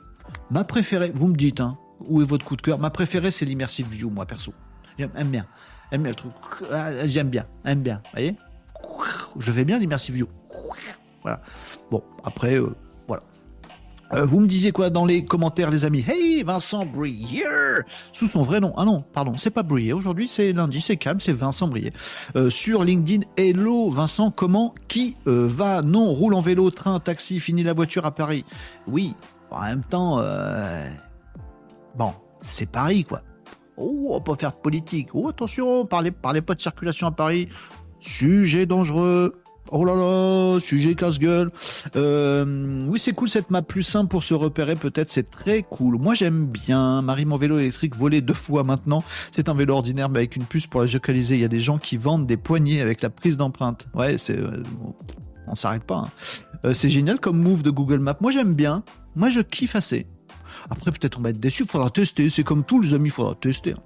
Ma 0.50 0.64
préférée, 0.64 1.12
vous 1.14 1.28
me 1.28 1.36
dites, 1.36 1.60
hein, 1.60 1.78
où 2.00 2.20
est 2.20 2.24
votre 2.24 2.44
coup 2.44 2.56
de 2.56 2.62
cœur? 2.62 2.78
Ma 2.78 2.90
préférée, 2.90 3.30
c'est 3.30 3.46
l'immersive 3.46 3.86
view, 3.86 4.10
moi 4.10 4.26
perso. 4.26 4.52
J'aime 4.98 5.10
bien, 5.30 5.46
aime 5.92 6.02
bien 6.02 6.10
le 6.10 6.16
truc. 6.16 6.32
Ah, 6.70 7.06
j'aime 7.06 7.28
bien, 7.28 7.46
bien. 7.64 8.02
Voyez? 8.12 8.34
Je 9.38 9.52
fais 9.52 9.64
bien 9.64 9.78
l'immersive 9.78 10.14
view. 10.14 10.28
Voilà. 11.22 11.40
Bon, 11.90 12.02
après, 12.24 12.54
euh, 12.54 12.74
euh, 14.12 14.24
vous 14.24 14.40
me 14.40 14.46
disiez 14.46 14.72
quoi 14.72 14.90
dans 14.90 15.04
les 15.04 15.24
commentaires, 15.24 15.70
les 15.70 15.84
amis 15.84 16.04
Hey, 16.06 16.42
Vincent 16.42 16.86
Brier 16.86 17.44
Sous 18.12 18.28
son 18.28 18.42
vrai 18.42 18.60
nom. 18.60 18.72
Ah 18.76 18.84
non, 18.84 19.02
pardon, 19.12 19.36
c'est 19.36 19.50
pas 19.50 19.62
Brier. 19.62 19.92
Aujourd'hui, 19.92 20.28
c'est 20.28 20.52
lundi, 20.52 20.80
c'est 20.80 20.96
calme, 20.96 21.20
c'est 21.20 21.32
Vincent 21.32 21.68
Brier. 21.68 21.92
Euh, 22.36 22.50
sur 22.50 22.84
LinkedIn, 22.84 23.24
hello 23.36 23.90
Vincent, 23.90 24.30
comment 24.30 24.74
Qui 24.88 25.16
euh, 25.26 25.48
va? 25.48 25.82
Non, 25.82 26.12
roule 26.12 26.34
en 26.34 26.40
vélo, 26.40 26.70
train, 26.70 27.00
taxi, 27.00 27.40
fini 27.40 27.62
la 27.62 27.72
voiture 27.72 28.06
à 28.06 28.12
Paris. 28.12 28.44
Oui, 28.86 29.14
en 29.50 29.62
même 29.62 29.84
temps, 29.84 30.20
bon, 31.96 32.12
c'est 32.40 32.70
Paris, 32.70 33.04
quoi. 33.04 33.22
Oh, 33.76 34.20
pas 34.24 34.36
faire 34.36 34.52
de 34.52 34.56
politique. 34.56 35.08
Oh, 35.12 35.28
attention, 35.28 35.84
parlez, 35.84 36.10
parlez 36.10 36.40
pas 36.40 36.54
de 36.54 36.60
circulation 36.60 37.06
à 37.06 37.10
Paris. 37.10 37.48
Sujet 38.00 38.66
dangereux. 38.66 39.34
Oh 39.72 39.84
là 39.84 39.94
là, 39.96 40.60
sujet 40.60 40.94
casse-gueule. 40.94 41.50
Euh, 41.96 42.86
oui, 42.88 42.98
c'est 43.00 43.12
cool 43.12 43.28
cette 43.28 43.50
map 43.50 43.62
plus 43.62 43.82
simple 43.82 44.08
pour 44.08 44.22
se 44.22 44.34
repérer, 44.34 44.76
peut-être, 44.76 45.10
c'est 45.10 45.28
très 45.28 45.62
cool. 45.62 45.98
Moi, 45.98 46.14
j'aime 46.14 46.46
bien. 46.46 47.02
Marie, 47.02 47.24
mon 47.24 47.36
vélo 47.36 47.58
électrique 47.58 47.96
volé 47.96 48.20
deux 48.20 48.34
fois 48.34 48.62
maintenant. 48.62 49.02
C'est 49.32 49.48
un 49.48 49.54
vélo 49.54 49.74
ordinaire, 49.74 50.08
mais 50.08 50.20
avec 50.20 50.36
une 50.36 50.44
puce 50.44 50.66
pour 50.66 50.80
la 50.80 50.86
géocaliser. 50.86 51.34
Il 51.34 51.40
y 51.40 51.44
a 51.44 51.48
des 51.48 51.58
gens 51.58 51.78
qui 51.78 51.96
vendent 51.96 52.26
des 52.26 52.36
poignées 52.36 52.80
avec 52.80 53.02
la 53.02 53.10
prise 53.10 53.36
d'empreinte. 53.36 53.88
Ouais, 53.94 54.18
c'est. 54.18 54.38
Euh, 54.38 54.62
on 55.48 55.54
s'arrête 55.54 55.84
pas. 55.84 55.96
Hein. 55.96 56.08
Euh, 56.64 56.72
c'est 56.72 56.90
génial 56.90 57.18
comme 57.18 57.40
move 57.40 57.62
de 57.62 57.70
Google 57.70 57.98
Maps. 57.98 58.16
Moi, 58.20 58.30
j'aime 58.30 58.54
bien. 58.54 58.84
Moi, 59.14 59.30
je 59.30 59.40
kiffe 59.40 59.76
assez. 59.76 60.06
Après, 60.70 60.90
peut-être 60.90 61.18
on 61.18 61.22
va 61.22 61.30
être 61.30 61.40
déçu, 61.40 61.64
il 61.64 61.68
faudra 61.68 61.90
tester. 61.90 62.28
C'est 62.28 62.44
comme 62.44 62.64
tout, 62.64 62.80
les 62.80 62.94
amis, 62.94 63.08
il 63.08 63.12
faudra 63.12 63.34
tester. 63.34 63.72
Hein. 63.72 63.82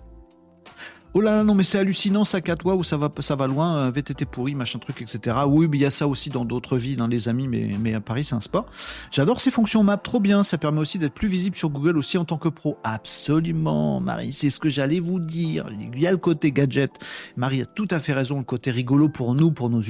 Oh 1.13 1.21
là 1.21 1.33
là, 1.33 1.43
non, 1.43 1.57
mais 1.57 1.65
c'est 1.65 1.79
hallucinant, 1.79 2.23
ça 2.23 2.39
à 2.39 2.57
toi, 2.57 2.77
où 2.77 2.85
ça 2.85 2.97
va, 2.97 3.11
ça 3.19 3.35
va 3.35 3.49
loin, 3.49 3.77
euh, 3.79 3.91
VTT 3.91 4.27
pourri, 4.27 4.55
machin 4.55 4.79
truc, 4.79 5.03
etc. 5.03 5.39
Oui, 5.49 5.67
mais 5.69 5.77
il 5.77 5.81
y 5.81 5.85
a 5.85 5.91
ça 5.91 6.07
aussi 6.07 6.31
dans 6.31 6.45
d'autres 6.45 6.77
villes, 6.77 7.01
hein, 7.01 7.09
les 7.09 7.29
amis, 7.29 7.49
mais, 7.49 7.71
mais 7.81 7.95
à 7.95 8.01
Paris, 8.01 8.23
c'est 8.23 8.37
un 8.37 8.41
sport. 8.41 8.67
J'adore 9.11 9.41
ces 9.41 9.51
fonctions 9.51 9.83
map, 9.83 9.97
trop 9.97 10.21
bien. 10.21 10.45
Ça 10.45 10.57
permet 10.57 10.79
aussi 10.79 11.01
d'être 11.01 11.15
plus 11.15 11.27
visible 11.27 11.57
sur 11.57 11.71
Google 11.71 11.99
aussi 11.99 12.17
en 12.17 12.25
tant 12.25 12.39
que 12.39 12.49
pro. 12.49 12.79
Absolument, 12.85 13.99
Marie, 13.99 14.33
c'est 14.33 14.51
ce 14.51 14.61
que 14.61 14.69
j'allais 14.69 15.01
vous 15.01 15.19
dire. 15.19 15.67
Il 15.93 15.99
y 15.99 16.07
a 16.07 16.13
le 16.13 16.17
côté 16.17 16.53
gadget. 16.53 16.93
Marie 17.37 17.63
a 17.63 17.67
tout 17.67 17.89
à 17.91 17.99
fait 17.99 18.13
raison, 18.13 18.39
le 18.39 18.45
côté 18.45 18.71
rigolo 18.71 19.09
pour 19.09 19.35
nous, 19.35 19.51
pour 19.51 19.69
nos 19.69 19.81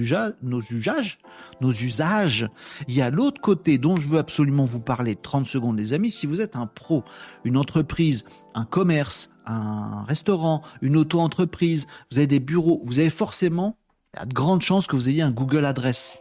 nos 0.42 0.60
usages, 0.60 1.18
nos 1.60 1.70
usages. 1.70 2.48
Il 2.88 2.94
y 2.94 3.02
a 3.02 3.10
l'autre 3.10 3.42
côté 3.42 3.76
dont 3.76 3.96
je 3.96 4.08
veux 4.08 4.18
absolument 4.18 4.64
vous 4.64 4.80
parler. 4.80 5.16
30 5.16 5.44
secondes, 5.44 5.78
les 5.78 5.92
amis. 5.92 6.10
Si 6.10 6.26
vous 6.26 6.40
êtes 6.40 6.56
un 6.56 6.66
pro, 6.66 7.04
une 7.44 7.58
entreprise, 7.58 8.24
un 8.54 8.64
commerce, 8.64 9.30
un 9.46 10.04
restaurant, 10.04 10.62
une 10.82 10.96
auto-entreprise, 10.96 11.86
vous 12.10 12.18
avez 12.18 12.26
des 12.26 12.40
bureaux, 12.40 12.80
vous 12.84 12.98
avez 12.98 13.10
forcément, 13.10 13.76
il 14.14 14.20
y 14.20 14.22
a 14.22 14.26
de 14.26 14.34
grandes 14.34 14.62
chances 14.62 14.86
que 14.86 14.96
vous 14.96 15.08
ayez 15.08 15.22
un 15.22 15.30
Google 15.30 15.64
Adresse. 15.64 16.18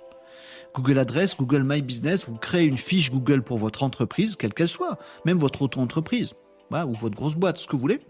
Google 0.75 0.99
Adresse, 0.99 1.35
Google 1.35 1.63
My 1.63 1.81
Business, 1.81 2.29
vous 2.29 2.35
créez 2.35 2.65
une 2.65 2.77
fiche 2.77 3.11
Google 3.11 3.41
pour 3.41 3.57
votre 3.57 3.83
entreprise, 3.83 4.35
quelle 4.35 4.53
qu'elle 4.53 4.67
soit, 4.67 4.99
même 5.25 5.37
votre 5.37 5.61
auto-entreprise, 5.63 6.33
ou 6.71 6.93
votre 6.99 7.15
grosse 7.15 7.35
boîte, 7.35 7.57
ce 7.57 7.67
que 7.67 7.75
vous 7.75 7.81
voulez. 7.81 8.01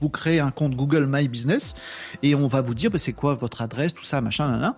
Vous 0.00 0.08
créez 0.08 0.40
un 0.40 0.50
compte 0.50 0.74
Google 0.74 1.06
My 1.08 1.28
Business 1.28 1.74
et 2.22 2.34
on 2.34 2.46
va 2.46 2.62
vous 2.62 2.74
dire 2.74 2.90
bah, 2.90 2.98
c'est 2.98 3.12
quoi 3.12 3.34
votre 3.34 3.62
adresse, 3.62 3.94
tout 3.94 4.04
ça, 4.04 4.20
machin, 4.20 4.56
là, 4.56 4.76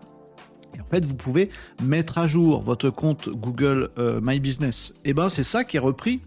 Et 0.74 0.80
en 0.80 0.84
fait, 0.84 1.04
vous 1.04 1.14
pouvez 1.14 1.50
mettre 1.82 2.18
à 2.18 2.26
jour 2.26 2.60
votre 2.60 2.90
compte 2.90 3.28
Google 3.28 3.90
euh, 3.98 4.20
My 4.22 4.40
Business. 4.40 4.94
Et 5.04 5.10
eh 5.10 5.14
ben, 5.14 5.28
c'est 5.28 5.44
ça 5.44 5.64
qui 5.64 5.76
est 5.76 5.80
repris 5.80 6.20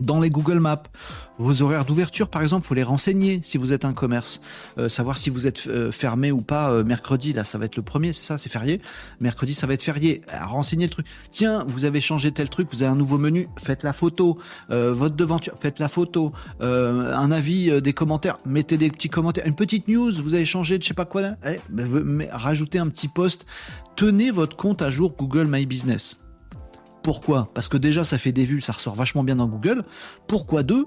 dans 0.00 0.20
les 0.20 0.30
Google 0.30 0.58
Maps. 0.58 0.82
Vos 1.38 1.62
horaires 1.62 1.84
d'ouverture, 1.84 2.28
par 2.28 2.42
exemple, 2.42 2.66
faut 2.66 2.74
les 2.74 2.82
renseigner 2.82 3.40
si 3.42 3.58
vous 3.58 3.72
êtes 3.72 3.84
un 3.84 3.92
commerce. 3.92 4.42
Euh, 4.78 4.88
savoir 4.88 5.16
si 5.18 5.30
vous 5.30 5.46
êtes 5.46 5.66
euh, 5.66 5.90
fermé 5.90 6.30
ou 6.30 6.40
pas 6.40 6.70
euh, 6.70 6.84
mercredi, 6.84 7.32
là, 7.32 7.44
ça 7.44 7.58
va 7.58 7.64
être 7.64 7.76
le 7.76 7.82
premier, 7.82 8.12
c'est 8.12 8.24
ça, 8.24 8.38
c'est 8.38 8.50
férié. 8.50 8.80
Mercredi, 9.20 9.54
ça 9.54 9.66
va 9.66 9.74
être 9.74 9.82
férié. 9.82 10.22
Renseignez 10.32 10.84
le 10.84 10.90
truc. 10.90 11.06
Tiens, 11.30 11.64
vous 11.66 11.84
avez 11.84 12.00
changé 12.00 12.30
tel 12.32 12.48
truc, 12.48 12.68
vous 12.70 12.82
avez 12.82 12.92
un 12.92 12.96
nouveau 12.96 13.18
menu, 13.18 13.48
faites 13.58 13.82
la 13.82 13.92
photo. 13.92 14.38
votre 14.68 15.16
devanture, 15.16 15.54
faites 15.60 15.78
la 15.78 15.88
photo. 15.88 16.32
un 16.60 17.30
avis, 17.30 17.80
des 17.80 17.92
commentaires, 17.92 18.38
mettez 18.46 18.76
des 18.76 18.90
petits 18.90 19.08
commentaires. 19.08 19.46
Une 19.46 19.54
petite 19.54 19.88
news, 19.88 20.12
vous 20.22 20.34
avez 20.34 20.44
changé 20.44 20.78
de 20.78 20.82
je 20.82 20.88
sais 20.88 20.94
pas 20.94 21.04
quoi. 21.04 21.22
Eh, 21.46 21.60
rajoutez 22.30 22.78
un 22.78 22.88
petit 22.88 23.08
post. 23.08 23.46
Tenez 23.96 24.30
votre 24.30 24.56
compte 24.56 24.82
à 24.82 24.90
jour 24.90 25.14
Google 25.16 25.46
My 25.48 25.66
Business. 25.66 26.18
Pourquoi? 27.02 27.50
Parce 27.54 27.68
que 27.68 27.76
déjà, 27.76 28.04
ça 28.04 28.18
fait 28.18 28.32
des 28.32 28.44
vues, 28.44 28.60
ça 28.60 28.72
ressort 28.72 28.94
vachement 28.94 29.24
bien 29.24 29.36
dans 29.36 29.46
Google. 29.46 29.84
Pourquoi 30.26 30.62
deux? 30.62 30.86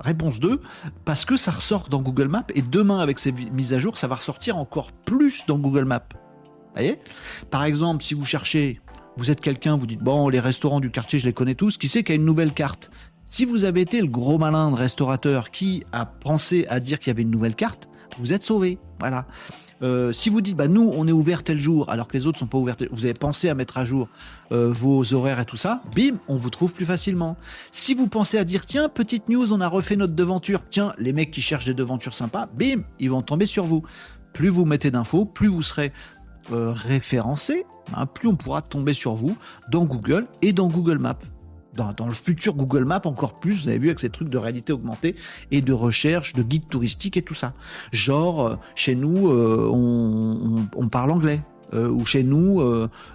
Réponse 0.00 0.40
2, 0.40 0.60
parce 1.04 1.24
que 1.24 1.36
ça 1.36 1.52
ressort 1.52 1.88
dans 1.88 2.02
Google 2.02 2.26
Maps 2.26 2.46
et 2.56 2.62
demain, 2.62 2.98
avec 2.98 3.20
ces 3.20 3.30
mises 3.30 3.72
à 3.72 3.78
jour, 3.78 3.96
ça 3.96 4.08
va 4.08 4.16
ressortir 4.16 4.56
encore 4.56 4.90
plus 4.90 5.46
dans 5.46 5.58
Google 5.58 5.84
Maps. 5.84 6.08
Voyez? 6.74 6.98
Par 7.50 7.62
exemple, 7.62 8.02
si 8.02 8.14
vous 8.14 8.24
cherchez, 8.24 8.80
vous 9.16 9.30
êtes 9.30 9.40
quelqu'un, 9.40 9.76
vous 9.76 9.86
dites 9.86 10.02
bon, 10.02 10.28
les 10.28 10.40
restaurants 10.40 10.80
du 10.80 10.90
quartier, 10.90 11.20
je 11.20 11.26
les 11.26 11.32
connais 11.32 11.54
tous, 11.54 11.78
qui 11.78 11.88
qu'il 11.88 12.08
y 12.08 12.12
a 12.12 12.14
une 12.16 12.24
nouvelle 12.24 12.52
carte? 12.52 12.90
Si 13.24 13.44
vous 13.44 13.64
avez 13.64 13.80
été 13.80 14.00
le 14.00 14.08
gros 14.08 14.38
malin 14.38 14.72
de 14.72 14.76
restaurateur 14.76 15.50
qui 15.50 15.84
a 15.92 16.04
pensé 16.04 16.66
à 16.68 16.80
dire 16.80 16.98
qu'il 16.98 17.08
y 17.08 17.12
avait 17.12 17.22
une 17.22 17.30
nouvelle 17.30 17.54
carte, 17.54 17.88
vous 18.18 18.32
êtes 18.32 18.42
sauvé. 18.42 18.78
Voilà. 19.00 19.26
Euh, 19.82 20.12
si 20.12 20.30
vous 20.30 20.40
dites, 20.40 20.56
bah 20.56 20.68
nous, 20.68 20.92
on 20.94 21.08
est 21.08 21.12
ouvert 21.12 21.42
tel 21.42 21.58
jour, 21.58 21.90
alors 21.90 22.06
que 22.06 22.16
les 22.16 22.26
autres 22.26 22.38
sont 22.38 22.46
pas 22.46 22.58
ouverts, 22.58 22.76
vous 22.92 23.04
avez 23.04 23.14
pensé 23.14 23.48
à 23.48 23.54
mettre 23.54 23.78
à 23.78 23.84
jour 23.84 24.08
euh, 24.52 24.70
vos 24.70 25.12
horaires 25.12 25.40
et 25.40 25.44
tout 25.44 25.56
ça, 25.56 25.82
bim, 25.96 26.18
on 26.28 26.36
vous 26.36 26.50
trouve 26.50 26.72
plus 26.72 26.84
facilement. 26.84 27.36
Si 27.72 27.94
vous 27.94 28.06
pensez 28.06 28.38
à 28.38 28.44
dire, 28.44 28.66
tiens, 28.66 28.88
petite 28.88 29.28
news, 29.28 29.52
on 29.52 29.60
a 29.60 29.66
refait 29.66 29.96
notre 29.96 30.14
devanture, 30.14 30.60
tiens, 30.70 30.94
les 30.98 31.12
mecs 31.12 31.32
qui 31.32 31.40
cherchent 31.40 31.64
des 31.64 31.74
devantures 31.74 32.14
sympas, 32.14 32.48
bim, 32.56 32.82
ils 33.00 33.10
vont 33.10 33.22
tomber 33.22 33.46
sur 33.46 33.64
vous. 33.64 33.82
Plus 34.32 34.48
vous 34.48 34.64
mettez 34.64 34.90
d'infos, 34.90 35.24
plus 35.24 35.48
vous 35.48 35.62
serez 35.62 35.92
euh, 36.52 36.72
référencé, 36.72 37.66
hein, 37.94 38.06
plus 38.06 38.28
on 38.28 38.36
pourra 38.36 38.62
tomber 38.62 38.92
sur 38.92 39.14
vous 39.14 39.36
dans 39.68 39.84
Google 39.84 40.26
et 40.42 40.52
dans 40.52 40.68
Google 40.68 40.98
Maps 40.98 41.18
dans, 41.74 42.06
le 42.06 42.12
futur 42.12 42.54
Google 42.54 42.84
Maps 42.84 43.02
encore 43.04 43.38
plus, 43.38 43.62
vous 43.62 43.68
avez 43.68 43.78
vu 43.78 43.88
avec 43.88 44.00
ces 44.00 44.10
trucs 44.10 44.28
de 44.28 44.38
réalité 44.38 44.72
augmentée 44.72 45.14
et 45.50 45.62
de 45.62 45.72
recherche, 45.72 46.34
de 46.34 46.42
guides 46.42 46.68
touristiques 46.68 47.16
et 47.16 47.22
tout 47.22 47.34
ça. 47.34 47.54
Genre, 47.92 48.46
euh, 48.46 48.56
chez 48.74 48.94
nous, 48.94 49.28
euh, 49.28 49.70
on, 49.72 50.88
parle 50.88 51.10
anglais. 51.10 51.40
Euh, 51.74 51.88
ou 51.88 52.04
chez 52.04 52.22
nous, 52.22 52.60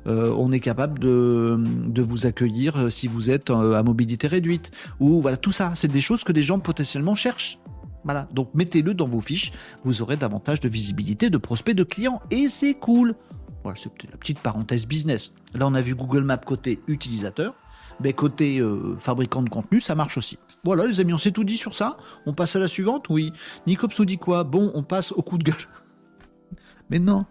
on 0.05 0.51
est 0.51 0.59
capable 0.59 0.97
de, 0.97 2.01
vous 2.01 2.25
accueillir 2.25 2.91
si 2.91 3.07
vous 3.07 3.29
êtes 3.29 3.51
à 3.51 3.83
mobilité 3.83 4.27
réduite. 4.27 4.71
Ou 4.99 5.21
voilà, 5.21 5.37
tout 5.37 5.51
ça, 5.51 5.73
c'est 5.75 5.91
des 5.91 6.01
choses 6.01 6.23
que 6.23 6.31
des 6.31 6.41
gens 6.41 6.57
potentiellement 6.57 7.13
cherchent. 7.13 7.59
Voilà, 8.03 8.27
donc 8.33 8.49
mettez-le 8.55 8.93
dans 8.93 9.07
vos 9.07 9.19
fiches, 9.19 9.51
vous 9.83 10.01
aurez 10.01 10.15
davantage 10.15 10.61
de 10.61 10.69
visibilité, 10.69 11.29
de 11.29 11.37
prospects, 11.37 11.75
de 11.75 11.83
clients, 11.83 12.21
et 12.31 12.47
c'est 12.47 12.73
cool. 12.73 13.15
Voilà, 13.63 13.77
c'est 13.77 13.91
la 14.09 14.17
petite 14.17 14.39
parenthèse 14.39 14.87
business. 14.87 15.33
Là, 15.53 15.67
on 15.67 15.73
a 15.73 15.81
vu 15.81 15.93
Google 15.93 16.23
Maps 16.23 16.37
côté 16.37 16.79
utilisateur 16.87 17.53
ben, 17.99 18.13
côté 18.13 18.59
euh, 18.59 18.95
fabricant 18.99 19.41
de 19.41 19.49
contenu, 19.49 19.79
ça 19.79 19.95
marche 19.95 20.17
aussi. 20.17 20.37
Voilà, 20.63 20.85
les 20.85 20.99
amis, 20.99 21.13
on 21.13 21.17
s'est 21.17 21.31
tout 21.31 21.43
dit 21.43 21.57
sur 21.57 21.73
ça. 21.73 21.97
On 22.25 22.33
passe 22.33 22.55
à 22.55 22.59
la 22.59 22.67
suivante 22.67 23.09
Oui. 23.09 23.33
Nicops 23.65 23.97
nous 23.99 24.05
dit 24.05 24.17
quoi? 24.17 24.43
Bon, 24.43 24.71
on 24.75 24.83
passe 24.83 25.11
au 25.11 25.21
coup 25.21 25.37
de 25.37 25.43
gueule. 25.43 25.55
Mais 26.89 26.99
non, 26.99 27.25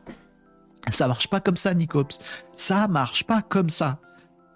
ça 0.90 1.08
marche 1.08 1.28
pas 1.28 1.40
comme 1.40 1.56
ça, 1.56 1.74
Nicops. 1.74 2.18
Ça 2.52 2.88
marche 2.88 3.24
pas 3.24 3.42
comme 3.42 3.70
ça. 3.70 3.98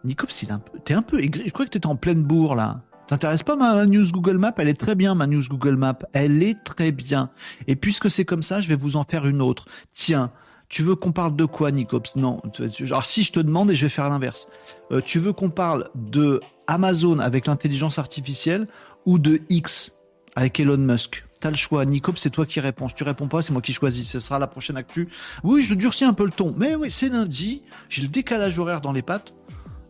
Nicops, 0.05 0.43
il 0.43 0.53
un 0.53 0.61
t'es 0.85 0.95
un 0.95 1.03
peu 1.03 1.21
aigri. 1.21 1.45
Je 1.47 1.53
crois 1.53 1.67
que 1.67 1.71
t'étais 1.71 1.87
en 1.87 1.97
pleine 1.97 2.23
bourre 2.23 2.55
là. 2.55 2.83
T'intéresse 3.07 3.43
pas 3.43 3.57
ma 3.57 3.87
news 3.87 4.07
Google 4.13 4.39
Map 4.39 4.55
Elle 4.59 4.69
est 4.69 4.79
très 4.79 4.95
bien, 4.95 5.17
ma 5.17 5.27
news 5.27 5.43
Google 5.51 5.77
Map. 5.77 5.99
Elle 6.13 6.43
est 6.43 6.63
très 6.63 6.93
bien. 6.93 7.31
Et 7.67 7.75
puisque 7.75 8.11
c'est 8.11 8.25
comme 8.25 8.43
ça, 8.43 8.61
je 8.61 8.69
vais 8.69 8.77
vous 8.77 8.97
en 8.97 9.03
faire 9.03 9.27
une 9.27 9.43
autre. 9.43 9.65
Tiens, 9.93 10.31
tu 10.71 10.85
veux 10.85 10.95
qu'on 10.95 11.11
parle 11.11 11.35
de 11.37 11.45
quoi, 11.45 11.73
Nicops 11.73 12.15
Non. 12.15 12.41
Alors, 12.81 13.05
si 13.05 13.25
je 13.25 13.33
te 13.33 13.41
demande, 13.41 13.73
et 13.73 13.75
je 13.75 13.85
vais 13.85 13.91
faire 13.91 14.09
l'inverse. 14.09 14.49
Euh, 14.93 15.03
tu 15.05 15.19
veux 15.19 15.33
qu'on 15.33 15.51
parle 15.51 15.91
de 15.97 16.41
Amazon 16.69 17.19
avec 17.19 17.47
l'intelligence 17.47 17.99
artificielle 17.99 18.69
ou 19.05 19.19
de 19.19 19.41
X 19.51 20.01
avec 20.37 20.61
Elon 20.61 20.79
Musk? 20.79 21.27
T'as 21.41 21.51
le 21.51 21.57
choix. 21.57 21.85
Nicops, 21.85 22.21
c'est 22.21 22.31
toi 22.31 22.47
qui 22.47 22.61
réponds. 22.61 22.87
tu 22.87 23.03
réponds 23.03 23.27
pas, 23.27 23.43
c'est 23.43 23.53
moi 23.53 23.63
qui 23.63 23.73
choisis. 23.73 24.09
Ce 24.09 24.21
sera 24.21 24.39
la 24.39 24.47
prochaine 24.47 24.77
actu. 24.77 25.09
Oui, 25.43 25.63
je 25.63 25.75
durcis 25.75 26.05
un 26.05 26.13
peu 26.13 26.25
le 26.25 26.31
ton. 26.31 26.55
Mais 26.57 26.77
oui, 26.77 26.89
c'est 26.89 27.09
lundi. 27.09 27.63
J'ai 27.89 28.03
le 28.03 28.09
décalage 28.09 28.59
horaire 28.59 28.81
dans 28.81 28.93
les 28.93 29.03
pattes. 29.03 29.33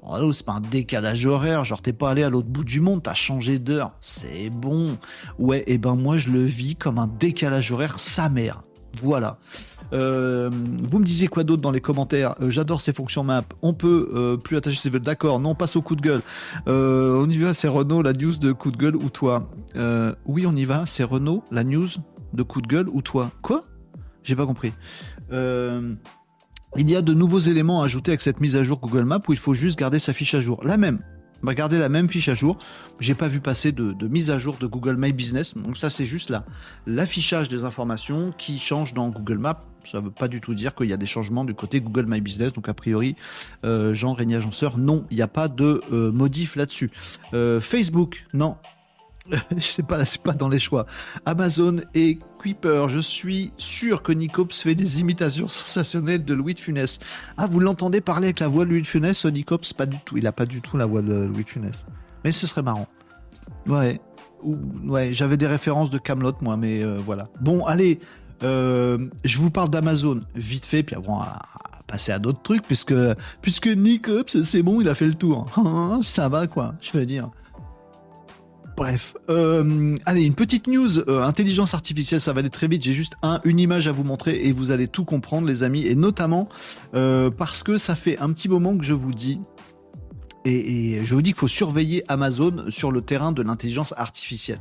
Oh 0.03 0.33
c'est 0.33 0.47
pas 0.47 0.53
un 0.53 0.61
décalage 0.61 1.27
horaire, 1.27 1.63
genre 1.63 1.83
t'es 1.83 1.93
pas 1.93 2.11
allé 2.11 2.23
à 2.23 2.31
l'autre 2.31 2.49
bout 2.49 2.65
du 2.65 2.81
monde, 2.81 3.03
t'as 3.03 3.13
changé 3.13 3.59
d'heure, 3.59 3.93
c'est 4.01 4.49
bon. 4.49 4.97
Ouais, 5.39 5.59
et 5.59 5.75
eh 5.75 5.79
ben 5.79 5.95
moi 5.95 6.17
je 6.17 6.31
le 6.31 6.43
vis 6.43 6.75
comme 6.75 6.99
un 6.99 7.07
décalage 7.07 7.71
horaire 7.71 8.01
sa 8.01 8.31
mère. 8.31 8.63
Voilà. 9.03 9.39
Euh, 9.93 10.51
vous 10.53 10.99
me 10.99 11.05
disiez 11.05 11.29
quoi 11.29 11.45
d'autre 11.45 11.63
dans 11.63 11.71
les 11.71 11.81
commentaires? 11.81 12.35
Euh, 12.41 12.51
J'adore 12.51 12.81
ces 12.81 12.93
fonctions 12.93 13.25
map. 13.25 13.45
On 13.63 13.75
peut 13.75 14.11
euh, 14.15 14.37
plus 14.37 14.57
attacher 14.57 14.77
ses 14.77 14.91
vœux. 14.91 15.01
D'accord. 15.01 15.41
Non, 15.41 15.55
passe 15.55 15.77
au 15.77 15.83
coup 15.83 15.97
de 15.97 16.03
gueule. 16.03 16.23
on 16.67 17.29
y 17.29 17.39
va. 17.39 17.55
C'est 17.55 17.69
Renault 17.69 18.03
la 18.03 18.13
news 18.13 18.37
de 18.39 18.53
coup 18.53 18.71
de 18.71 18.77
gueule 18.77 18.97
ou 18.97 19.11
toi? 19.11 19.51
Oui, 20.27 20.47
on 20.47 20.55
y 20.57 20.65
va. 20.65 20.87
C'est 20.87 21.05
Renault 21.05 21.45
la 21.51 21.65
news 21.65 21.89
de 22.33 22.43
coup 22.43 22.61
de 22.61 22.67
gueule 22.67 22.89
ou 22.89 23.03
toi? 23.03 23.31
Quoi? 23.43 23.63
J'ai 24.23 24.37
pas 24.37 24.47
compris. 24.47 24.73
il 25.31 25.97
y 26.77 26.97
a 26.97 27.03
de 27.03 27.15
nouveaux 27.15 27.39
éléments 27.39 27.83
à 27.83 27.85
ajouter 27.87 28.11
avec 28.13 28.21
cette 28.21 28.41
mise 28.41 28.57
à 28.57 28.63
jour 28.63 28.81
Google 28.81 29.05
Maps 29.05 29.23
où 29.29 29.33
il 29.33 29.39
faut 29.39 29.55
juste 29.55 29.79
garder 29.79 29.99
sa 29.99 30.13
fiche 30.13 30.35
à 30.35 30.41
jour. 30.41 30.61
La 30.65 30.77
même. 30.77 31.01
Va 31.43 31.55
garder 31.55 31.79
la 31.79 31.89
même 31.89 32.09
fiche 32.09 32.29
à 32.29 32.35
jour. 32.35 32.59
J'ai 33.01 33.15
pas 33.15 33.27
vu 33.27 33.41
passer 33.41 33.73
de, 33.73 34.09
mise 34.09 34.31
à 34.31 34.39
jour 34.39 34.57
de 34.59 34.67
Google 34.67 34.97
My 34.97 35.13
Business. 35.13 35.57
Donc 35.57 35.77
ça, 35.77 35.91
c'est 35.91 36.05
juste 36.05 36.33
l'affichage 36.87 37.49
des 37.49 37.65
informations 37.65 38.33
qui 38.37 38.59
change 38.59 38.95
dans 38.95 39.09
Google 39.09 39.39
Maps. 39.39 39.61
Ça 39.85 40.01
veut 40.01 40.11
pas 40.11 40.29
du 40.29 40.41
tout 40.41 40.55
dire 40.55 40.75
qu'il 40.75 40.91
y 40.91 40.93
a 40.93 40.99
des 40.99 41.07
changements 41.07 41.45
du 41.45 41.55
côté 41.55 41.81
Google 41.81 42.07
My 42.07 42.21
Business. 42.21 42.53
Donc 42.53 42.69
a 42.69 42.75
priori, 42.75 43.17
euh, 43.65 43.95
Jean 43.95 44.13
Régnier 44.13 44.37
Agenceur, 44.37 44.77
non, 44.77 45.07
il 45.11 45.17
n'y 45.17 45.23
a 45.23 45.29
pas 45.29 45.49
de 45.49 45.83
euh, 45.93 46.13
modif 46.13 46.57
là-dessus. 46.57 46.91
Euh, 47.33 47.61
Facebook, 47.61 48.27
non, 48.35 48.57
sais 49.59 49.83
pas, 49.83 50.05
c'est 50.05 50.23
pas 50.23 50.33
dans 50.33 50.49
les 50.49 50.59
choix. 50.59 50.87
Amazon 51.25 51.77
et 51.95 52.19
Kuiper, 52.39 52.89
je 52.89 53.01
suis 53.01 53.53
sûr 53.57 54.03
que 54.03 54.13
Nicops 54.13 54.61
fait 54.61 54.75
des 54.75 55.01
imitations 55.01 55.49
sensationnelles 55.49 56.25
de 56.25 56.35
Louis 56.35 56.55
de 56.55 56.61
Funès. 56.61 57.01
Ah, 57.37 57.47
vous 57.47 57.61
l'entendez 57.61 58.01
parler 58.01 58.27
avec 58.27 58.41
la 58.41 58.49
voix 58.49 58.65
de 58.65 58.71
Louis 58.71 58.83
de 58.83 58.87
Funès, 58.87 59.25
Nicops 59.27 59.73
Pas 59.73 59.87
du 59.87 59.99
tout, 60.05 60.17
il 60.17 60.27
a 60.27 60.33
pas 60.33 60.47
du 60.47 60.61
tout 60.61 60.77
la 60.77 60.87
voix 60.87 61.03
de 61.03 61.15
Louis 61.15 61.45
de 61.45 61.49
Funès. 61.49 61.85
Mais 62.25 62.33
ce 62.33 62.47
serait 62.47 62.63
marrant. 62.63 62.89
Ouais, 63.67 64.01
ouais, 64.43 65.13
j'avais 65.13 65.37
des 65.37 65.47
références 65.47 65.91
de 65.91 65.99
Camelot 65.99 66.35
moi, 66.41 66.57
mais 66.57 66.83
euh, 66.83 66.99
voilà. 66.99 67.29
Bon, 67.41 67.65
allez, 67.67 67.99
euh, 68.43 68.99
je 69.25 69.39
vous 69.39 69.51
parle 69.51 69.71
d'Amazon 69.71 70.21
vite 70.35 70.65
fait, 70.65 70.83
puis 70.83 70.97
après 70.97 71.11
on 71.11 71.19
va 71.19 71.43
passer 71.87 72.13
à 72.13 72.19
d'autres 72.19 72.43
trucs, 72.43 72.63
puisque 72.63 72.95
puisque 73.43 73.67
Nicops, 73.67 74.43
c'est 74.43 74.63
bon, 74.63 74.81
il 74.81 74.89
a 74.89 74.95
fait 74.95 75.07
le 75.07 75.15
tour. 75.15 75.47
Ça 76.03 76.29
va 76.29 76.47
quoi, 76.47 76.75
je 76.81 76.97
veux 76.97 77.07
dire. 77.07 77.31
Bref, 78.81 79.15
euh, 79.29 79.95
allez, 80.07 80.25
une 80.25 80.35
petite 80.35 80.67
news 80.67 81.01
euh, 81.01 81.23
intelligence 81.23 81.75
artificielle, 81.75 82.19
ça 82.19 82.33
va 82.33 82.39
aller 82.39 82.49
très 82.49 82.67
vite. 82.67 82.83
J'ai 82.83 82.95
juste 82.95 83.13
un, 83.21 83.43
une 83.45 83.61
image 83.61 83.89
à 83.89 83.93
vous 83.93 84.05
montrer 84.05 84.37
et 84.47 84.53
vous 84.53 84.73
allez 84.73 84.89
tout 84.89 85.05
comprendre, 85.05 85.47
les 85.47 85.63
amis, 85.63 85.87
et 85.87 85.95
notamment 85.95 86.49
euh, 86.95 87.31
parce 87.31 87.63
que 87.63 87.77
ça 87.77 87.95
fait 87.95 88.19
un 88.21 88.33
petit 88.33 88.49
moment 88.49 88.79
que 88.79 88.83
je 88.83 88.95
vous 88.95 89.13
dis 89.13 89.39
Et, 90.47 91.05
je 91.05 91.15
vous 91.15 91.21
dis 91.21 91.33
qu'il 91.33 91.39
faut 91.39 91.47
surveiller 91.47 92.05
Amazon 92.09 92.71
sur 92.71 92.91
le 92.91 93.03
terrain 93.03 93.33
de 93.33 93.43
l'intelligence 93.43 93.93
artificielle. 93.99 94.61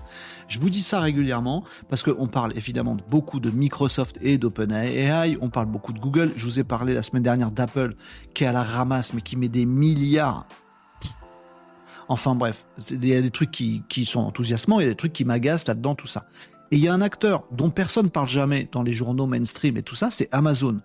Je 0.50 0.60
vous 0.60 0.70
dis 0.70 0.82
ça 0.82 1.00
régulièrement 1.00 1.64
parce 1.88 2.04
qu'on 2.04 2.28
parle 2.28 2.52
évidemment 2.58 2.98
beaucoup 3.10 3.40
de 3.40 3.50
Microsoft 3.50 4.18
et 4.20 4.38
d'OpenAI, 4.38 5.38
on 5.40 5.50
parle 5.50 5.68
beaucoup 5.68 5.94
de 5.94 6.00
Google. 6.02 6.34
Je 6.36 6.44
vous 6.44 6.60
ai 6.60 6.66
parlé 6.66 6.94
la 6.94 7.04
semaine 7.04 7.24
dernière 7.24 7.52
d'Apple 7.52 7.96
qui 8.34 8.44
est 8.44 8.48
à 8.48 8.52
la 8.52 8.64
ramasse 8.64 9.14
mais 9.14 9.22
qui 9.22 9.38
met 9.38 9.48
des 9.48 9.66
milliards. 9.66 10.46
Enfin 12.10 12.34
bref, 12.34 12.66
il 12.89 13.05
y 13.05 13.14
a 13.14 13.22
des 13.22 13.30
trucs 13.30 13.51
qui, 13.51 14.05
sont 14.05 14.22
enthousiasmants, 14.22 14.80
il 14.80 14.84
y 14.84 14.88
a 14.88 14.89
des 14.89 14.95
trucs 14.95 15.14
qui 15.14 15.26
m'agacent 15.26 15.68
là-dedans, 15.68 15.93
tout 15.93 16.07
ça. 16.07 16.26
Et 16.72 16.76
il 16.78 16.84
y 16.84 16.88
a 16.88 16.93
un 16.93 17.01
acteur 17.01 17.43
dont 17.51 17.70
personne 17.70 18.05
ne 18.05 18.10
parle 18.10 18.28
jamais 18.30 18.68
dans 18.72 18.84
les 18.84 18.93
journaux 18.93 19.28
mainstream 19.28 19.78
et 19.78 19.84
tout 19.84 19.95
ça, 19.95 20.10
c'est 20.12 20.28
Amazon. 20.32 20.78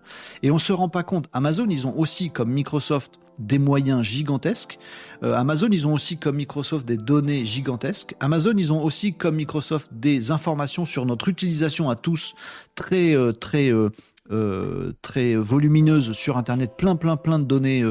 Et 0.42 0.50
on 0.50 0.58
se 0.58 0.72
rend 0.72 0.88
pas 0.88 1.02
compte. 1.02 1.28
Amazon, 1.32 1.66
ils 1.68 1.86
ont 1.86 1.98
aussi, 1.98 2.30
comme 2.30 2.50
Microsoft, 2.50 3.18
des 3.38 3.58
moyens 3.58 4.02
gigantesques. 4.02 4.78
Euh, 5.22 5.34
Amazon, 5.34 5.68
ils 5.70 5.86
ont 5.86 5.94
aussi, 5.94 6.18
comme 6.18 6.36
Microsoft, 6.36 6.86
des 6.86 6.96
données 6.96 7.44
gigantesques. 7.44 8.14
Amazon, 8.20 8.54
ils 8.56 8.72
ont 8.72 8.82
aussi, 8.82 9.14
comme 9.14 9.36
Microsoft, 9.36 9.90
des 9.92 10.30
informations 10.30 10.84
sur 10.84 11.06
notre 11.06 11.28
utilisation 11.28 11.90
à 11.90 11.96
tous, 11.96 12.34
très, 12.74 13.14
euh, 13.14 13.32
très, 13.32 13.70
euh, 13.70 14.92
très 15.02 15.34
volumineuses 15.34 16.12
sur 16.12 16.36
Internet, 16.36 16.72
plein, 16.76 16.96
plein, 16.96 17.16
plein 17.16 17.38
de 17.38 17.44
données 17.44 17.84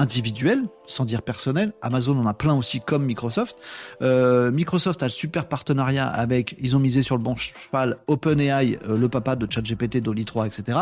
individuel, 0.00 0.64
sans 0.86 1.04
dire 1.04 1.22
personnel. 1.22 1.74
Amazon 1.82 2.18
en 2.18 2.26
a 2.26 2.32
plein 2.32 2.54
aussi 2.54 2.80
comme 2.80 3.04
Microsoft. 3.04 3.58
Euh, 4.00 4.50
Microsoft 4.50 5.02
a 5.02 5.06
le 5.06 5.10
super 5.10 5.46
partenariat 5.46 6.08
avec, 6.08 6.56
ils 6.58 6.74
ont 6.74 6.78
misé 6.78 7.02
sur 7.02 7.16
le 7.16 7.22
bon 7.22 7.36
cheval, 7.36 7.98
OpenAI, 8.06 8.78
euh, 8.88 8.96
le 8.96 9.08
papa 9.08 9.36
de 9.36 9.46
ChatGPT, 9.50 9.98
Dolly 9.98 10.24
3, 10.24 10.46
etc. 10.46 10.78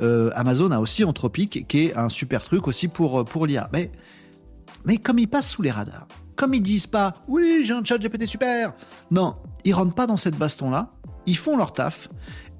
Euh, 0.00 0.30
Amazon 0.34 0.72
a 0.72 0.80
aussi 0.80 1.04
Anthropic, 1.04 1.66
qui 1.68 1.86
est 1.86 1.96
un 1.96 2.08
super 2.08 2.42
truc 2.42 2.66
aussi 2.66 2.88
pour, 2.88 3.24
pour 3.24 3.46
l'IA. 3.46 3.70
Mais, 3.72 3.92
mais 4.84 4.96
comme 4.96 5.20
ils 5.20 5.28
passent 5.28 5.50
sous 5.50 5.62
les 5.62 5.70
radars, 5.70 6.08
comme 6.34 6.52
ils 6.52 6.62
disent 6.62 6.88
pas, 6.88 7.14
oui, 7.28 7.62
j'ai 7.64 7.72
un 7.72 7.84
ChatGPT 7.84 8.26
super, 8.26 8.74
non, 9.12 9.36
ils 9.64 9.72
rentrent 9.72 9.94
pas 9.94 10.08
dans 10.08 10.16
cette 10.16 10.36
baston-là, 10.36 10.90
ils 11.26 11.36
font 11.36 11.56
leur 11.56 11.72
taf 11.72 12.08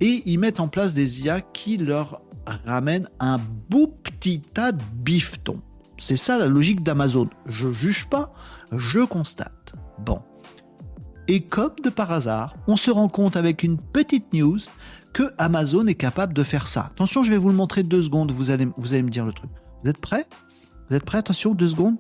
et 0.01 0.23
ils 0.25 0.39
mettent 0.39 0.61
en 0.61 0.69
place 0.69 0.95
des 0.95 1.25
IA 1.25 1.41
qui 1.41 1.77
leur 1.77 2.23
ramènent 2.65 3.09
un 3.19 3.39
beau 3.69 3.89
petit 3.89 4.41
tas 4.41 4.73
de 4.73 4.83
bifetons. 4.95 5.61
C'est 5.99 6.17
ça 6.17 6.39
la 6.39 6.47
logique 6.47 6.83
d'Amazon. 6.83 7.29
Je 7.47 7.73
juge 7.73 8.09
pas, 8.09 8.33
je 8.73 9.01
constate. 9.01 9.75
Bon. 9.99 10.21
Et 11.29 11.43
comme 11.43 11.75
de 11.83 11.91
par 11.91 12.13
hasard, 12.13 12.55
on 12.67 12.77
se 12.77 12.91
rend 12.91 13.09
compte 13.09 13.37
avec 13.37 13.63
une 13.63 13.79
petite 13.79 14.33
news 14.33 14.59
que 15.13 15.33
Amazon 15.39 15.87
est 15.87 15.95
capable 15.95 16.35
de 16.35 16.43
faire 16.43 16.67
ça. 16.67 16.87
Attention, 16.93 17.23
je 17.23 17.31
vais 17.31 17.39
vous 17.39 17.49
le 17.49 17.55
montrer 17.55 17.83
deux 17.83 18.03
secondes, 18.03 18.31
vous 18.31 18.51
allez, 18.51 18.69
vous 18.77 18.93
allez 18.93 19.03
me 19.03 19.11
dire 19.11 19.25
le 19.25 19.33
truc. 19.33 19.51
Vous 19.83 19.91
êtes 19.91 19.99
prêts? 19.99 20.27
Vous 20.89 20.97
êtes 20.97 21.05
prêts? 21.05 21.19
Attention, 21.19 21.55
deux 21.55 21.69
secondes. 21.69 21.97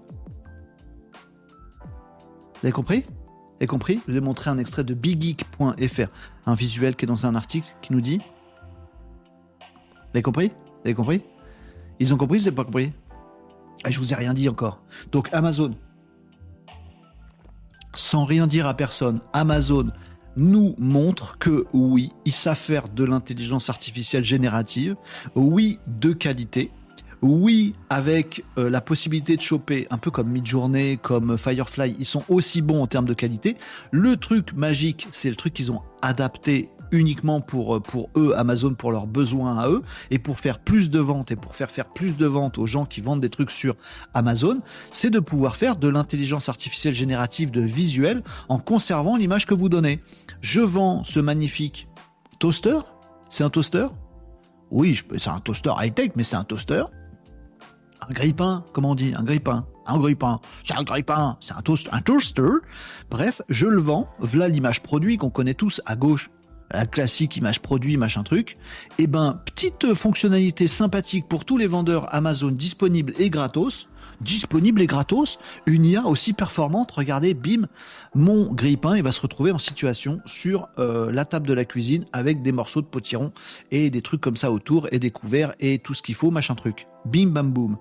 Vous 2.55 2.63
avez 2.63 2.73
compris? 2.73 3.05
Vous 3.09 3.57
avez 3.61 3.67
compris? 3.67 4.01
Je 4.07 4.13
vais 4.13 4.21
montrer 4.21 4.51
un 4.51 4.59
extrait 4.59 4.85
de 4.85 4.95
biggeek.fr, 4.95 6.11
un 6.45 6.55
visuel 6.55 6.95
qui 6.95 7.07
est 7.07 7.09
dans 7.09 7.27
un 7.27 7.35
article 7.35 7.75
qui 7.81 7.95
nous 7.95 8.03
dit. 8.03 8.19
Vous 9.59 10.11
avez 10.13 10.23
compris? 10.23 10.49
Vous 10.49 10.81
avez 10.85 10.95
compris? 10.95 11.23
Ils 11.99 12.13
ont 12.13 12.19
compris, 12.19 12.39
vous 12.39 12.45
n'avez 12.45 12.55
pas 12.55 12.65
compris? 12.65 12.93
Je 13.87 13.99
vous 13.99 14.13
ai 14.13 14.17
rien 14.17 14.35
dit 14.35 14.49
encore. 14.49 14.83
Donc 15.13 15.29
Amazon, 15.33 15.75
sans 17.95 18.25
rien 18.25 18.47
dire 18.47 18.67
à 18.67 18.75
personne, 18.75 19.21
Amazon 19.33 19.89
nous 20.37 20.75
montre 20.79 21.39
que 21.39 21.65
oui, 21.73 22.11
ils 22.25 22.33
savent 22.33 22.59
faire 22.59 22.89
de 22.89 23.05
l'intelligence 23.05 23.71
artificielle 23.71 24.25
générative, 24.25 24.97
oui, 25.35 25.79
de 25.87 26.13
qualité, 26.13 26.71
oui, 27.23 27.73
avec 27.89 28.45
euh, 28.59 28.69
la 28.69 28.81
possibilité 28.81 29.37
de 29.37 29.41
choper, 29.41 29.87
un 29.91 29.99
peu 29.99 30.11
comme 30.11 30.29
Midjourney, 30.29 30.99
comme 30.99 31.39
Firefly, 31.39 31.97
ils 31.99 32.05
sont 32.05 32.23
aussi 32.29 32.61
bons 32.61 32.83
en 32.83 32.87
termes 32.87 33.07
de 33.07 33.15
qualité. 33.15 33.57
Le 33.91 34.17
truc 34.17 34.53
magique, 34.53 35.09
c'est 35.13 35.31
le 35.31 35.37
truc 35.37 35.55
qu'ils 35.55 35.73
ont 35.73 35.81
adapté 36.03 36.69
uniquement 36.93 37.41
pour, 37.41 37.77
euh, 37.77 37.81
pour 37.81 38.11
eux, 38.17 38.35
Amazon, 38.37 38.75
pour 38.75 38.93
leurs 38.93 39.07
besoins 39.07 39.59
à 39.59 39.69
eux, 39.69 39.83
et 40.11 40.19
pour 40.19 40.39
faire 40.39 40.59
plus 40.59 40.91
de 40.91 40.99
ventes 40.99 41.31
et 41.31 41.37
pour 41.37 41.55
faire 41.55 41.71
faire 41.71 41.87
plus 41.87 42.17
de 42.17 42.27
ventes 42.27 42.59
aux 42.59 42.67
gens 42.67 42.85
qui 42.85 43.01
vendent 43.01 43.21
des 43.21 43.31
trucs 43.31 43.51
sur 43.51 43.77
Amazon, 44.15 44.61
c'est 44.93 45.11
de 45.11 45.21
pouvoir 45.21 45.57
faire 45.57 45.77
de 45.77 45.89
l'intelligence 45.89 46.49
artificielle 46.49 46.95
générative 46.95 47.51
de 47.51 47.61
visuel 47.61 48.23
en 48.49 48.59
conservant 48.59 49.17
l'image 49.17 49.47
que 49.47 49.55
vous 49.55 49.69
donnez. 49.69 50.01
Je 50.41 50.61
vends 50.61 51.05
ce 51.05 51.21
magnifique 51.21 51.89
toaster. 52.39 52.79
C'est 53.29 53.45
un 53.45 53.51
toaster? 53.51 53.87
Oui, 54.71 55.01
c'est 55.17 55.31
un 55.31 55.41
toaster 55.41 55.73
high-tech, 55.79 56.11
mais 56.17 56.25
c'est 56.25 56.37
un 56.37 56.45
toaster. 56.45 56.85
Un 58.09 58.13
grille-pain, 58.13 58.65
comment 58.73 58.91
on 58.91 58.95
dit? 58.95 59.15
Un 59.17 59.25
grille-pain. 59.25 59.67
Un 59.87 59.99
grille-pain. 59.99 60.41
C'est 60.65 60.77
un 60.77 60.83
grille-pain. 60.83 61.37
C'est 61.41 61.55
un, 61.55 61.63
toast, 61.63 61.89
un 61.93 62.01
toaster. 62.01 62.51
Bref, 63.11 63.43
je 63.49 63.67
le 63.67 63.81
vends. 63.81 64.09
Voilà 64.19 64.49
l'image 64.49 64.83
produit 64.83 65.17
qu'on 65.17 65.31
connaît 65.31 65.55
tous 65.55 65.81
à 65.87 65.97
gauche 65.97 66.31
la 66.71 66.87
classique 66.87 67.37
image 67.37 67.61
produit, 67.61 67.97
machin 67.97 68.23
truc, 68.23 68.59
et 68.99 69.03
eh 69.05 69.07
ben, 69.07 69.41
petite 69.45 69.95
fonctionnalité 69.95 70.69
sympathique 70.69 71.27
pour 71.29 71.45
tous 71.45 71.57
les 71.57 71.67
vendeurs 71.67 72.13
Amazon 72.15 72.51
disponible 72.51 73.15
et 73.19 73.31
gratos, 73.31 73.89
disponible 74.21 74.81
et 74.81 74.87
gratos, 74.87 75.39
une 75.67 75.85
IA 75.85 76.07
aussi 76.07 76.33
performante, 76.33 76.91
regardez, 76.91 77.35
bim, 77.35 77.67
mon 78.15 78.53
grille-pain, 78.53 78.97
il 78.97 79.03
va 79.03 79.13
se 79.13 79.21
retrouver 79.21 79.53
en 79.53 79.59
situation 79.59 80.21
sur 80.25 80.69
euh, 80.79 81.13
la 81.13 81.25
table 81.25 81.47
de 81.47 81.55
la 81.55 81.65
cuisine 81.65 82.07
avec 82.13 82.43
des 82.43 82.53
morceaux 82.53 82.83
de 82.83 82.87
potiron 82.87 83.33
et 83.71 83.91
des 83.91 84.03
trucs 84.03 84.21
comme 84.21 84.37
ça 84.37 84.51
autour 84.51 84.89
et 84.93 84.99
des 84.99 85.11
couverts 85.11 85.55
et 85.61 85.79
tout 85.79 85.95
ce 85.95 86.03
qu'il 86.03 86.15
faut, 86.15 86.31
machin 86.31 86.55
truc. 86.55 86.87
Bim, 87.05 87.29
bam, 87.29 87.53
boum. 87.53 87.77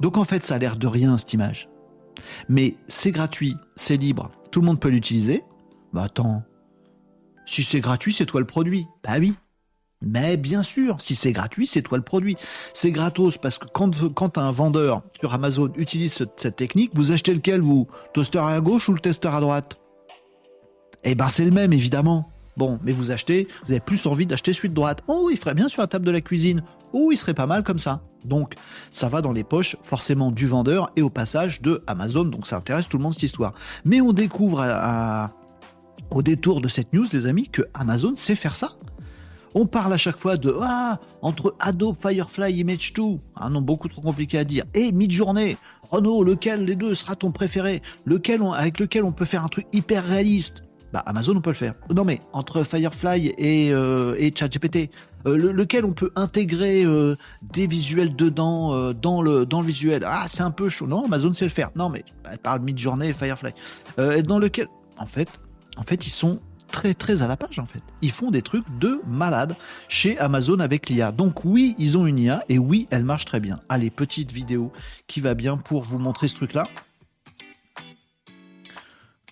Donc 0.00 0.16
en 0.16 0.24
fait, 0.24 0.44
ça 0.44 0.56
a 0.56 0.58
l'air 0.58 0.76
de 0.76 0.86
rien, 0.86 1.18
cette 1.18 1.32
image. 1.32 1.68
Mais 2.48 2.76
c'est 2.88 3.12
gratuit, 3.12 3.54
c'est 3.76 3.96
libre, 3.96 4.30
tout 4.50 4.60
le 4.60 4.66
monde 4.66 4.80
peut 4.80 4.88
l'utiliser. 4.88 5.44
Bah 5.92 6.02
attends, 6.04 6.42
si 7.48 7.62
c'est 7.62 7.80
gratuit, 7.80 8.12
c'est 8.12 8.26
toi 8.26 8.40
le 8.40 8.46
produit. 8.46 8.86
Bah 9.02 9.14
oui. 9.18 9.34
Mais 10.02 10.36
bien 10.36 10.62
sûr, 10.62 11.00
si 11.00 11.16
c'est 11.16 11.32
gratuit, 11.32 11.66
c'est 11.66 11.82
toi 11.82 11.98
le 11.98 12.04
produit. 12.04 12.36
C'est 12.72 12.92
gratos 12.92 13.38
parce 13.38 13.58
que 13.58 13.66
quand, 13.66 14.38
un 14.38 14.50
vendeur 14.52 15.02
sur 15.18 15.32
Amazon 15.32 15.72
utilise 15.76 16.12
cette, 16.12 16.54
technique, 16.54 16.92
vous 16.94 17.10
achetez 17.10 17.34
lequel 17.34 17.62
vous? 17.62 17.88
Toaster 18.12 18.38
à 18.38 18.60
gauche 18.60 18.88
ou 18.88 18.92
le 18.92 19.00
testeur 19.00 19.34
à 19.34 19.40
droite? 19.40 19.78
Eh 21.04 21.14
ben 21.14 21.28
c'est 21.28 21.44
le 21.44 21.50
même 21.50 21.72
évidemment. 21.72 22.30
Bon, 22.56 22.78
mais 22.82 22.92
vous 22.92 23.12
achetez, 23.12 23.48
vous 23.64 23.72
avez 23.72 23.80
plus 23.80 24.04
envie 24.06 24.26
d'acheter 24.26 24.52
celui 24.52 24.68
de 24.68 24.74
droite. 24.74 25.02
Oh, 25.06 25.28
il 25.30 25.38
ferait 25.38 25.54
bien 25.54 25.68
sur 25.68 25.80
la 25.80 25.88
table 25.88 26.04
de 26.04 26.10
la 26.10 26.20
cuisine. 26.20 26.62
Oh, 26.92 27.10
il 27.12 27.16
serait 27.16 27.34
pas 27.34 27.46
mal 27.46 27.62
comme 27.62 27.78
ça. 27.78 28.02
Donc, 28.24 28.54
ça 28.90 29.08
va 29.08 29.22
dans 29.22 29.32
les 29.32 29.44
poches 29.44 29.76
forcément 29.82 30.32
du 30.32 30.46
vendeur 30.46 30.90
et 30.96 31.02
au 31.02 31.10
passage 31.10 31.62
de 31.62 31.82
Amazon. 31.86 32.24
Donc, 32.24 32.46
ça 32.46 32.56
intéresse 32.56 32.88
tout 32.88 32.98
le 32.98 33.04
monde 33.04 33.14
cette 33.14 33.22
histoire. 33.22 33.54
Mais 33.84 34.00
on 34.00 34.12
découvre 34.12 34.60
au 36.10 36.22
détour 36.22 36.60
de 36.60 36.68
cette 36.68 36.92
news, 36.92 37.06
les 37.12 37.26
amis, 37.26 37.48
que 37.48 37.62
Amazon 37.74 38.14
sait 38.14 38.34
faire 38.34 38.54
ça. 38.54 38.72
On 39.54 39.66
parle 39.66 39.92
à 39.92 39.96
chaque 39.96 40.18
fois 40.18 40.36
de 40.36 40.54
ah, 40.62 40.98
entre 41.22 41.54
Adobe 41.58 41.96
Firefly 42.00 42.54
Image 42.54 42.92
2, 42.92 43.02
un 43.36 43.50
nom 43.50 43.62
beaucoup 43.62 43.88
trop 43.88 44.02
compliqué 44.02 44.38
à 44.38 44.44
dire, 44.44 44.64
et 44.74 44.92
Midjourney. 44.92 45.56
Renault, 45.90 46.22
lequel 46.22 46.66
des 46.66 46.76
deux 46.76 46.94
sera 46.94 47.16
ton 47.16 47.30
préféré? 47.30 47.82
Lequel 48.04 48.42
avec 48.54 48.78
lequel 48.78 49.04
on 49.04 49.12
peut 49.12 49.24
faire 49.24 49.44
un 49.44 49.48
truc 49.48 49.66
hyper 49.72 50.04
réaliste? 50.04 50.64
Bah, 50.92 51.02
Amazon, 51.06 51.36
on 51.36 51.40
peut 51.40 51.50
le 51.50 51.56
faire. 51.56 51.74
Non, 51.94 52.04
mais 52.04 52.20
entre 52.32 52.62
Firefly 52.62 53.34
et, 53.36 53.70
euh, 53.72 54.14
et 54.18 54.32
ChatGPT, 54.34 54.90
euh, 55.26 55.36
lequel 55.52 55.84
on 55.84 55.92
peut 55.92 56.10
intégrer 56.16 56.84
euh, 56.84 57.14
des 57.42 57.66
visuels 57.66 58.16
dedans, 58.16 58.92
dans, 58.92 59.20
le, 59.22 59.44
dans 59.44 59.60
le 59.60 59.66
visuel? 59.66 60.04
Ah, 60.06 60.26
c'est 60.28 60.42
un 60.42 60.50
peu 60.50 60.68
chaud. 60.68 60.86
Non, 60.86 61.04
Amazon 61.04 61.32
sait 61.32 61.44
le 61.44 61.50
faire. 61.50 61.70
Non, 61.74 61.88
mais 61.88 62.04
elle 62.30 62.38
parle 62.38 62.60
Midjourney 62.60 63.08
et 63.08 63.12
Firefly. 63.12 63.52
dans 64.24 64.38
lequel, 64.38 64.68
en 64.98 65.06
fait, 65.06 65.28
en 65.78 65.82
fait, 65.82 66.06
ils 66.06 66.10
sont 66.10 66.40
très 66.70 66.92
très 66.92 67.22
à 67.22 67.26
la 67.26 67.36
page 67.36 67.58
en 67.58 67.64
fait. 67.64 67.82
Ils 68.02 68.10
font 68.10 68.30
des 68.30 68.42
trucs 68.42 68.66
de 68.78 69.00
malade 69.06 69.56
chez 69.88 70.18
Amazon 70.18 70.60
avec 70.60 70.90
l'IA. 70.90 71.12
Donc 71.12 71.44
oui, 71.44 71.74
ils 71.78 71.96
ont 71.96 72.06
une 72.06 72.18
IA 72.18 72.44
et 72.48 72.58
oui, 72.58 72.86
elle 72.90 73.04
marche 73.04 73.24
très 73.24 73.40
bien. 73.40 73.60
Allez, 73.68 73.90
petite 73.90 74.32
vidéo 74.32 74.72
qui 75.06 75.20
va 75.20 75.34
bien 75.34 75.56
pour 75.56 75.82
vous 75.82 75.98
montrer 75.98 76.28
ce 76.28 76.34
truc-là. 76.36 76.64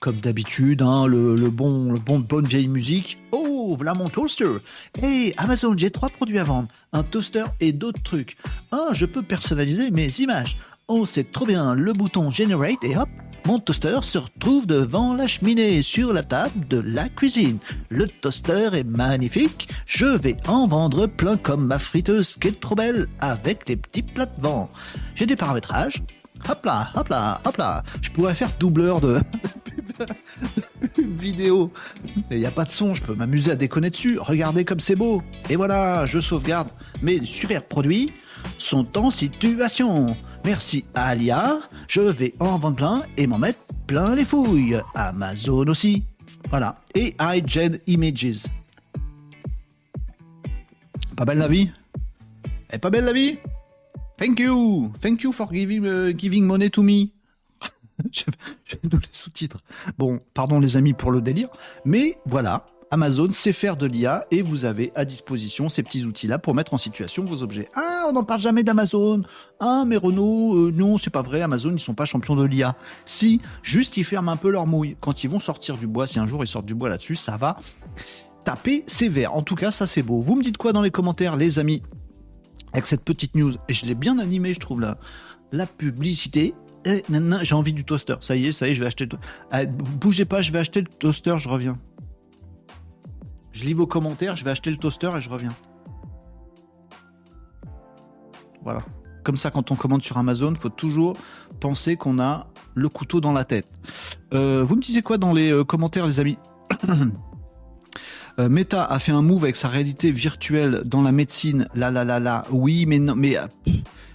Comme 0.00 0.20
d'habitude, 0.20 0.82
hein, 0.82 1.06
le, 1.06 1.50
bon, 1.50 1.92
le 1.92 1.98
bon, 1.98 2.20
bonne 2.20 2.46
vieille 2.46 2.68
musique. 2.68 3.18
Oh, 3.32 3.74
voilà 3.76 3.94
mon 3.94 4.08
toaster. 4.08 4.58
Hey, 5.02 5.34
Amazon, 5.36 5.76
j'ai 5.76 5.90
trois 5.90 6.10
produits 6.10 6.38
à 6.38 6.44
vendre. 6.44 6.68
Un 6.92 7.02
toaster 7.02 7.44
et 7.60 7.72
d'autres 7.72 8.02
trucs. 8.02 8.36
Ah, 8.70 8.88
je 8.92 9.04
peux 9.06 9.22
personnaliser 9.22 9.90
mes 9.90 10.20
images. 10.20 10.58
Oh, 10.86 11.06
c'est 11.06 11.32
trop 11.32 11.46
bien. 11.46 11.74
Le 11.74 11.92
bouton 11.92 12.30
Generate 12.30 12.82
et 12.84 12.96
hop, 12.96 13.08
mon 13.46 13.60
toaster 13.60 13.98
se 14.02 14.18
retrouve 14.18 14.66
devant 14.66 15.14
la 15.14 15.28
cheminée 15.28 15.80
sur 15.80 16.12
la 16.12 16.24
table 16.24 16.66
de 16.66 16.80
la 16.80 17.08
cuisine. 17.08 17.58
Le 17.90 18.08
toaster 18.08 18.70
est 18.72 18.82
magnifique. 18.82 19.68
Je 19.86 20.06
vais 20.06 20.36
en 20.48 20.66
vendre 20.66 21.06
plein 21.06 21.36
comme 21.36 21.64
ma 21.64 21.78
friteuse 21.78 22.34
qui 22.34 22.48
est 22.48 22.60
trop 22.60 22.74
belle 22.74 23.06
avec 23.20 23.68
les 23.68 23.76
petits 23.76 24.02
plats 24.02 24.26
devant. 24.26 24.68
J'ai 25.14 25.26
des 25.26 25.36
paramétrages. 25.36 26.02
Hop 26.48 26.66
là, 26.66 26.90
hop 26.96 27.08
là, 27.08 27.40
hop 27.44 27.56
là. 27.56 27.84
Je 28.02 28.10
pourrais 28.10 28.34
faire 28.34 28.50
doubleur 28.58 29.00
de 29.00 29.20
vidéo. 30.98 31.72
Il 32.32 32.38
n'y 32.38 32.46
a 32.46 32.50
pas 32.50 32.64
de 32.64 32.70
son, 32.70 32.94
je 32.94 33.02
peux 33.04 33.14
m'amuser 33.14 33.52
à 33.52 33.54
déconner 33.54 33.90
dessus. 33.90 34.18
Regardez 34.18 34.64
comme 34.64 34.80
c'est 34.80 34.96
beau. 34.96 35.22
Et 35.48 35.54
voilà, 35.54 36.04
je 36.04 36.18
sauvegarde 36.18 36.68
mes 37.00 37.24
super 37.24 37.62
produits 37.62 38.10
sont 38.58 38.98
en 38.98 39.10
situation. 39.10 40.16
Merci 40.46 40.84
à 40.94 41.06
Alia, 41.06 41.58
je 41.88 42.00
vais 42.02 42.32
en 42.38 42.56
vendre 42.56 42.76
plein 42.76 43.02
et 43.16 43.26
m'en 43.26 43.36
mettre 43.36 43.58
plein 43.88 44.14
les 44.14 44.24
fouilles. 44.24 44.80
Amazon 44.94 45.66
aussi. 45.66 46.04
Voilà. 46.50 46.80
Et 46.94 47.16
iGen 47.18 47.80
Images. 47.88 48.44
Pas 51.16 51.24
belle 51.24 51.38
la 51.38 51.48
vie? 51.48 51.68
Est 52.70 52.78
pas 52.78 52.90
belle 52.90 53.06
la 53.06 53.12
vie? 53.12 53.38
Thank 54.18 54.38
you 54.38 54.92
Thank 55.00 55.24
you 55.24 55.32
for 55.32 55.52
giving, 55.52 55.84
uh, 55.84 56.12
giving 56.16 56.44
money 56.44 56.70
to 56.70 56.84
me. 56.84 57.10
je, 58.12 58.22
je 58.64 58.76
vais 58.84 58.88
les 58.98 59.08
sous-titres. 59.10 59.58
Bon, 59.98 60.20
pardon 60.32 60.60
les 60.60 60.76
amis 60.76 60.92
pour 60.92 61.10
le 61.10 61.20
délire. 61.20 61.48
Mais 61.84 62.18
voilà, 62.24 62.66
Amazon 62.90 63.30
sait 63.30 63.52
faire 63.52 63.76
de 63.76 63.86
l'IA 63.86 64.26
et 64.30 64.42
vous 64.42 64.64
avez 64.64 64.92
à 64.94 65.04
disposition 65.04 65.68
ces 65.68 65.82
petits 65.82 66.04
outils-là 66.04 66.38
pour 66.38 66.54
mettre 66.54 66.72
en 66.72 66.78
situation 66.78 67.24
vos 67.24 67.42
objets. 67.42 67.68
Ah, 67.74 68.06
on 68.08 68.12
n'en 68.12 68.22
parle 68.22 68.40
jamais 68.40 68.62
d'Amazon. 68.62 69.22
Ah, 69.58 69.84
mais 69.86 69.96
Renault, 69.96 70.54
euh, 70.56 70.72
non, 70.72 70.96
c'est 70.96 71.10
pas 71.10 71.22
vrai. 71.22 71.42
Amazon, 71.42 71.72
ils 71.72 71.80
sont 71.80 71.94
pas 71.94 72.04
champions 72.04 72.36
de 72.36 72.44
l'IA. 72.44 72.76
Si, 73.04 73.40
juste 73.62 73.96
ils 73.96 74.04
ferment 74.04 74.30
un 74.30 74.36
peu 74.36 74.50
leur 74.50 74.66
mouille. 74.66 74.96
Quand 75.00 75.24
ils 75.24 75.30
vont 75.30 75.40
sortir 75.40 75.76
du 75.76 75.86
bois, 75.86 76.06
si 76.06 76.20
un 76.20 76.26
jour 76.26 76.44
ils 76.44 76.46
sortent 76.46 76.66
du 76.66 76.74
bois 76.74 76.88
là-dessus, 76.88 77.16
ça 77.16 77.36
va 77.36 77.56
taper 78.44 78.84
sévère. 78.86 79.34
En 79.34 79.42
tout 79.42 79.56
cas, 79.56 79.72
ça 79.72 79.88
c'est 79.88 80.02
beau. 80.02 80.20
Vous 80.22 80.36
me 80.36 80.42
dites 80.42 80.56
quoi 80.56 80.72
dans 80.72 80.82
les 80.82 80.92
commentaires, 80.92 81.34
les 81.34 81.58
amis 81.58 81.82
Avec 82.72 82.86
cette 82.86 83.02
petite 83.02 83.34
news? 83.34 83.52
Et 83.68 83.72
je 83.72 83.86
l'ai 83.86 83.96
bien 83.96 84.20
animé, 84.20 84.54
je 84.54 84.60
trouve, 84.60 84.80
la, 84.80 84.98
la 85.50 85.66
publicité. 85.66 86.54
J'ai 86.84 87.54
envie 87.56 87.72
du 87.72 87.84
toaster. 87.84 88.14
Ça 88.20 88.36
y 88.36 88.46
est, 88.46 88.52
ça 88.52 88.68
y 88.68 88.70
est, 88.70 88.74
je 88.74 88.80
vais 88.80 88.86
acheter. 88.86 89.06
Le... 89.06 89.18
Ah, 89.50 89.64
bougez 89.64 90.24
pas, 90.24 90.40
je 90.40 90.52
vais 90.52 90.60
acheter 90.60 90.82
le 90.82 90.86
toaster, 90.86 91.34
je 91.38 91.48
reviens. 91.48 91.76
Je 93.56 93.64
lis 93.64 93.72
vos 93.72 93.86
commentaires, 93.86 94.36
je 94.36 94.44
vais 94.44 94.50
acheter 94.50 94.70
le 94.70 94.76
toaster 94.76 95.10
et 95.16 95.20
je 95.22 95.30
reviens. 95.30 95.54
Voilà. 98.62 98.82
Comme 99.24 99.36
ça, 99.36 99.50
quand 99.50 99.70
on 99.70 99.76
commande 99.76 100.02
sur 100.02 100.18
Amazon, 100.18 100.50
il 100.50 100.58
faut 100.58 100.68
toujours 100.68 101.16
penser 101.58 101.96
qu'on 101.96 102.18
a 102.18 102.48
le 102.74 102.90
couteau 102.90 103.22
dans 103.22 103.32
la 103.32 103.46
tête. 103.46 103.66
Euh, 104.34 104.62
vous 104.62 104.76
me 104.76 104.82
disiez 104.82 105.00
quoi 105.00 105.16
dans 105.16 105.32
les 105.32 105.50
euh, 105.50 105.64
commentaires, 105.64 106.06
les 106.06 106.20
amis 106.20 106.36
euh, 108.38 108.50
Meta 108.50 108.84
a 108.84 108.98
fait 108.98 109.12
un 109.12 109.22
move 109.22 109.44
avec 109.44 109.56
sa 109.56 109.68
réalité 109.68 110.10
virtuelle 110.10 110.82
dans 110.84 111.00
la 111.00 111.10
médecine. 111.10 111.66
La 111.74 111.90
la 111.90 112.04
la 112.04 112.20
la. 112.20 112.44
Oui, 112.50 112.84
mais 112.84 112.98
non, 112.98 113.16
mais 113.16 113.38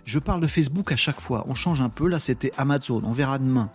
je 0.05 0.19
parle 0.19 0.41
de 0.41 0.47
Facebook 0.47 0.91
à 0.91 0.95
chaque 0.95 1.19
fois. 1.19 1.45
On 1.47 1.53
change 1.53 1.81
un 1.81 1.89
peu. 1.89 2.07
Là, 2.07 2.19
c'était 2.19 2.51
Amazon. 2.57 3.01
On 3.05 3.11
verra 3.11 3.39
demain. 3.39 3.69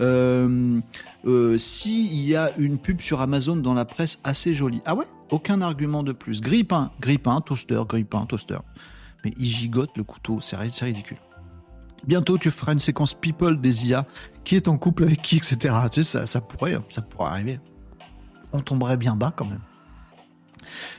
Euh, 0.00 0.80
euh, 1.24 1.58
S'il 1.58 2.14
y 2.14 2.36
a 2.36 2.52
une 2.58 2.78
pub 2.78 3.00
sur 3.00 3.20
Amazon 3.20 3.56
dans 3.56 3.74
la 3.74 3.84
presse 3.84 4.18
assez 4.24 4.54
jolie. 4.54 4.82
Ah 4.84 4.94
ouais? 4.94 5.06
Aucun 5.30 5.60
argument 5.60 6.02
de 6.02 6.12
plus. 6.12 6.40
Grippin, 6.40 6.90
grippin, 7.00 7.40
toaster, 7.40 7.82
grippin, 7.88 8.26
toaster. 8.26 8.58
Mais 9.24 9.32
il 9.38 9.46
gigote 9.46 9.96
le 9.96 10.04
couteau, 10.04 10.40
c'est 10.40 10.56
ridicule. 10.56 11.18
Bientôt, 12.06 12.36
tu 12.36 12.50
feras 12.50 12.72
une 12.72 12.80
séquence 12.80 13.14
people 13.14 13.60
des 13.60 13.88
IA, 13.88 14.06
qui 14.44 14.56
est 14.56 14.66
en 14.66 14.76
couple 14.76 15.04
avec 15.04 15.22
qui, 15.22 15.36
etc. 15.36 15.76
Tu 15.90 16.02
pourrait, 16.48 16.78
ça 16.88 17.02
pourrait 17.02 17.30
arriver. 17.30 17.60
On 18.52 18.60
tomberait 18.60 18.96
bien 18.96 19.14
bas 19.14 19.32
quand 19.34 19.44
même. 19.44 19.60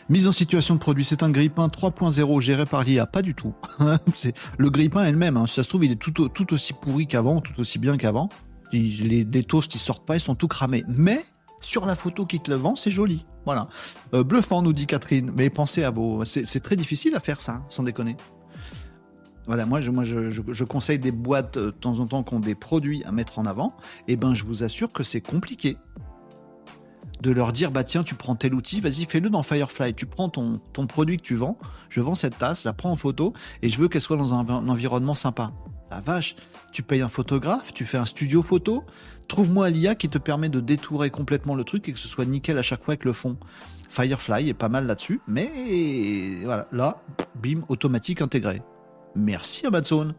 Mise 0.09 0.27
en 0.27 0.31
situation 0.31 0.75
de 0.75 0.79
produit, 0.79 1.05
c'est 1.05 1.23
un 1.23 1.29
grippin 1.29 1.67
3.0 1.67 2.39
géré 2.39 2.65
par 2.65 2.83
l'IA, 2.83 3.05
pas 3.05 3.21
du 3.21 3.33
tout. 3.33 3.53
c'est 4.13 4.33
le 4.57 4.69
grippin 4.69 5.03
elle-même. 5.03 5.37
Hein. 5.37 5.47
Si 5.47 5.55
ça 5.55 5.63
se 5.63 5.69
trouve, 5.69 5.85
il 5.85 5.91
est 5.91 5.95
tout, 5.95 6.53
aussi 6.53 6.73
pourri 6.73 7.07
qu'avant, 7.07 7.41
tout 7.41 7.59
aussi 7.59 7.79
bien 7.79 7.97
qu'avant 7.97 8.29
les, 8.73 9.43
toasts 9.43 9.75
ils 9.75 9.79
sortent 9.79 10.05
pas, 10.05 10.15
ils 10.15 10.19
sont 10.19 10.35
tout 10.35 10.47
cramés. 10.47 10.83
Mais 10.87 11.23
sur 11.61 11.85
la 11.85 11.95
photo 11.95 12.25
qui 12.25 12.39
te 12.39 12.51
le 12.51 12.57
vend, 12.57 12.75
c'est 12.75 12.91
joli. 12.91 13.25
Voilà. 13.45 13.67
Euh, 14.13 14.23
bluffant, 14.23 14.61
nous 14.61 14.73
dit 14.73 14.85
Catherine. 14.85 15.31
Mais 15.35 15.49
pensez 15.49 15.83
à 15.83 15.91
vos. 15.91 16.25
C'est 16.25 16.59
très 16.61 16.75
difficile 16.75 17.15
à 17.15 17.19
faire 17.19 17.41
ça, 17.41 17.61
sans 17.69 17.83
déconner. 17.83 18.15
Voilà, 19.45 19.65
moi, 19.65 19.81
je, 19.81 20.63
conseille 20.63 20.99
des 20.99 21.11
boîtes 21.11 21.57
euh, 21.57 21.65
de 21.65 21.71
temps 21.71 21.99
en 21.99 22.07
temps 22.07 22.23
qui 22.23 22.33
ont 22.33 22.39
des 22.39 22.55
produits 22.55 23.03
à 23.03 23.11
mettre 23.11 23.39
en 23.39 23.45
avant. 23.45 23.75
Et 24.07 24.13
eh 24.13 24.15
ben, 24.15 24.33
je 24.33 24.45
vous 24.45 24.63
assure 24.63 24.91
que 24.91 25.03
c'est 25.03 25.21
compliqué 25.21 25.77
de 27.23 27.31
leur 27.31 27.53
dire 27.53 27.71
bah 27.71 27.83
tiens, 27.83 28.03
tu 28.03 28.15
prends 28.15 28.35
tel 28.35 28.53
outil, 28.53 28.81
vas-y, 28.81 29.05
fais-le 29.05 29.29
dans 29.29 29.41
Firefly. 29.41 29.93
Tu 29.93 30.05
prends 30.05 30.29
ton, 30.29 30.59
produit 30.87 31.17
que 31.17 31.23
tu 31.23 31.35
vends, 31.35 31.57
je 31.89 32.01
vends 32.01 32.15
cette 32.15 32.37
tasse, 32.37 32.65
la 32.65 32.73
prends 32.73 32.91
en 32.91 32.95
photo 32.95 33.33
et 33.61 33.69
je 33.69 33.77
veux 33.77 33.87
qu'elle 33.87 34.01
soit 34.01 34.17
dans 34.17 34.33
un 34.35 34.67
environnement 34.67 35.15
sympa 35.15 35.51
vache, 36.01 36.35
tu 36.71 36.83
payes 36.83 37.01
un 37.01 37.07
photographe, 37.07 37.73
tu 37.73 37.85
fais 37.85 37.97
un 37.97 38.05
studio 38.05 38.41
photo, 38.41 38.83
trouve-moi 39.27 39.69
l'IA 39.69 39.95
qui 39.95 40.09
te 40.09 40.17
permet 40.17 40.49
de 40.49 40.59
détourer 40.59 41.09
complètement 41.09 41.55
le 41.55 41.63
truc 41.63 41.87
et 41.87 41.93
que 41.93 41.99
ce 41.99 42.07
soit 42.07 42.25
nickel 42.25 42.57
à 42.57 42.61
chaque 42.61 42.83
fois 42.83 42.93
avec 42.93 43.05
le 43.05 43.13
fond. 43.13 43.37
Firefly 43.89 44.49
est 44.49 44.55
pas 44.55 44.69
mal 44.69 44.87
là-dessus, 44.87 45.21
mais 45.27 45.49
voilà, 46.43 46.67
là, 46.71 47.03
bim, 47.35 47.61
automatique 47.69 48.21
intégré. 48.21 48.61
Merci 49.15 49.67
Amazon. 49.67 50.15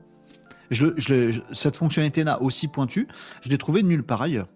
Cette 0.71 1.77
fonctionnalité-là 1.77 2.41
aussi 2.41 2.69
pointue, 2.69 3.09
je 3.43 3.49
l'ai 3.49 3.59
trouvée 3.59 3.83
nulle 3.83 4.05
part 4.05 4.23
ailleurs. 4.23 4.47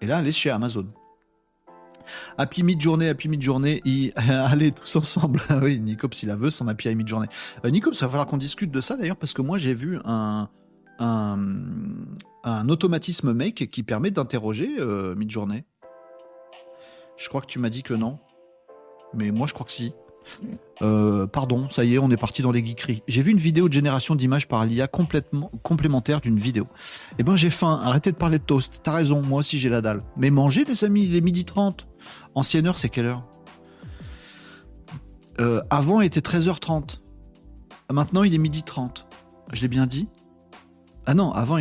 Et 0.00 0.06
là, 0.06 0.18
elle 0.20 0.26
est 0.26 0.32
chez 0.32 0.50
Amazon. 0.50 0.86
Happy 2.36 2.62
Mid-Journée, 2.62 3.08
Happy 3.08 3.28
Mid-Journée, 3.28 3.82
allez 4.16 4.72
tous 4.72 4.96
ensemble. 4.96 5.40
oui, 5.62 5.80
Nicops, 5.80 6.22
il 6.22 6.30
a 6.30 6.36
veut 6.36 6.50
son 6.50 6.68
Happy 6.68 6.94
Mid-Journée. 6.94 7.28
Euh, 7.64 7.70
Nicops, 7.70 7.96
ça 7.96 8.06
va 8.06 8.10
falloir 8.10 8.26
qu'on 8.26 8.36
discute 8.36 8.70
de 8.70 8.80
ça 8.80 8.96
d'ailleurs, 8.96 9.16
parce 9.16 9.32
que 9.32 9.42
moi 9.42 9.58
j'ai 9.58 9.74
vu 9.74 9.98
un, 10.04 10.48
un, 10.98 12.68
automatisme 12.68 13.32
make 13.32 13.70
qui 13.70 13.82
permet 13.82 14.10
d'interroger 14.10 14.76
euh, 14.78 15.14
Mid-Journée. 15.14 15.64
Je 17.16 17.28
crois 17.28 17.40
que 17.40 17.46
tu 17.46 17.58
m'as 17.58 17.70
dit 17.70 17.82
que 17.82 17.94
non. 17.94 18.18
Mais 19.14 19.30
moi 19.30 19.46
je 19.46 19.54
crois 19.54 19.66
que 19.66 19.72
si. 19.72 19.92
Euh, 20.82 21.26
pardon, 21.26 21.68
ça 21.68 21.84
y 21.84 21.94
est, 21.94 21.98
on 21.98 22.10
est 22.10 22.16
parti 22.16 22.42
dans 22.42 22.52
les 22.52 22.64
geekeries. 22.64 23.02
J'ai 23.08 23.22
vu 23.22 23.32
une 23.32 23.38
vidéo 23.38 23.68
de 23.68 23.72
génération 23.72 24.14
d'images 24.14 24.46
par 24.46 24.64
l'IA 24.64 24.86
complémentaire 24.86 26.20
d'une 26.20 26.38
vidéo. 26.38 26.66
Eh 27.18 27.22
ben 27.22 27.34
j'ai 27.34 27.50
faim, 27.50 27.80
arrêtez 27.82 28.12
de 28.12 28.16
parler 28.16 28.38
de 28.38 28.44
toast. 28.44 28.80
T'as 28.82 28.92
raison, 28.92 29.22
moi 29.22 29.40
aussi 29.40 29.58
j'ai 29.58 29.68
la 29.68 29.80
dalle. 29.80 30.02
Mais 30.16 30.30
mangez 30.30 30.64
les 30.64 30.84
amis, 30.84 31.04
il 31.04 31.16
est 31.16 31.20
midi 31.20 31.44
30. 31.44 31.87
Ancienne 32.38 32.68
heure, 32.68 32.76
c'est 32.76 32.88
quelle 32.88 33.06
heure? 33.06 33.24
Euh, 35.40 35.60
Avant, 35.70 36.00
il 36.00 36.06
était 36.06 36.20
13h30. 36.20 37.00
Maintenant, 37.90 38.22
il 38.22 38.32
est 38.32 38.38
midi 38.38 38.62
30. 38.62 39.08
Je 39.52 39.60
l'ai 39.60 39.66
bien 39.66 39.88
dit? 39.88 40.08
Ah 41.04 41.14
non, 41.14 41.32
avant, 41.32 41.58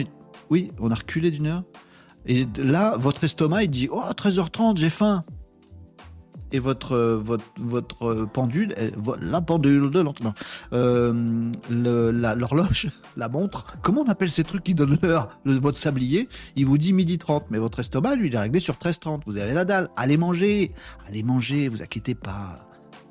oui, 0.52 0.72
on 0.80 0.92
a 0.92 0.96
reculé 0.96 1.32
d'une 1.32 1.48
heure. 1.48 1.64
Et 2.28 2.46
là, 2.58 2.96
votre 2.96 3.24
estomac, 3.24 3.64
il 3.64 3.72
dit 3.72 3.90
Oh, 3.92 4.02
13h30, 4.02 4.78
j'ai 4.78 4.92
faim 4.92 5.24
et 6.52 6.60
votre 6.60 6.94
euh, 6.94 7.18
votre 7.18 7.46
votre 7.58 8.06
euh, 8.06 8.26
pendule, 8.26 8.74
la 9.22 9.42
pendule 9.42 9.90
de 9.92 10.00
l'autre, 10.00 10.22
euh, 10.74 11.52
l'horloge, 11.70 12.90
la 13.18 13.30
montre. 13.30 13.78
Comment 13.82 14.02
on 14.02 14.10
appelle 14.10 14.32
ces 14.32 14.44
trucs 14.44 14.64
qui 14.64 14.76
donnent 14.76 15.00
l'heure? 15.02 15.40
Votre 15.46 15.78
sablier, 15.78 16.28
il 16.56 16.66
vous 16.66 16.78
dit 16.78 16.94
midi 16.94 17.18
30, 17.18 17.46
mais 17.50 17.58
votre 17.58 17.80
estomac, 17.80 18.16
lui, 18.16 18.28
il 18.28 18.36
est 18.36 18.40
réglé 18.40 18.60
sur 18.60 18.76
13h30. 18.76 19.22
Vous 19.26 19.38
avez 19.38 19.54
la 19.54 19.66
dalle. 19.66 19.90
Allez 19.96 20.18
manger, 20.18 20.72
allez 21.08 21.24
manger, 21.24 21.68
vous 21.70 21.82
inquiétez 21.82 22.16
pas. 22.16 22.68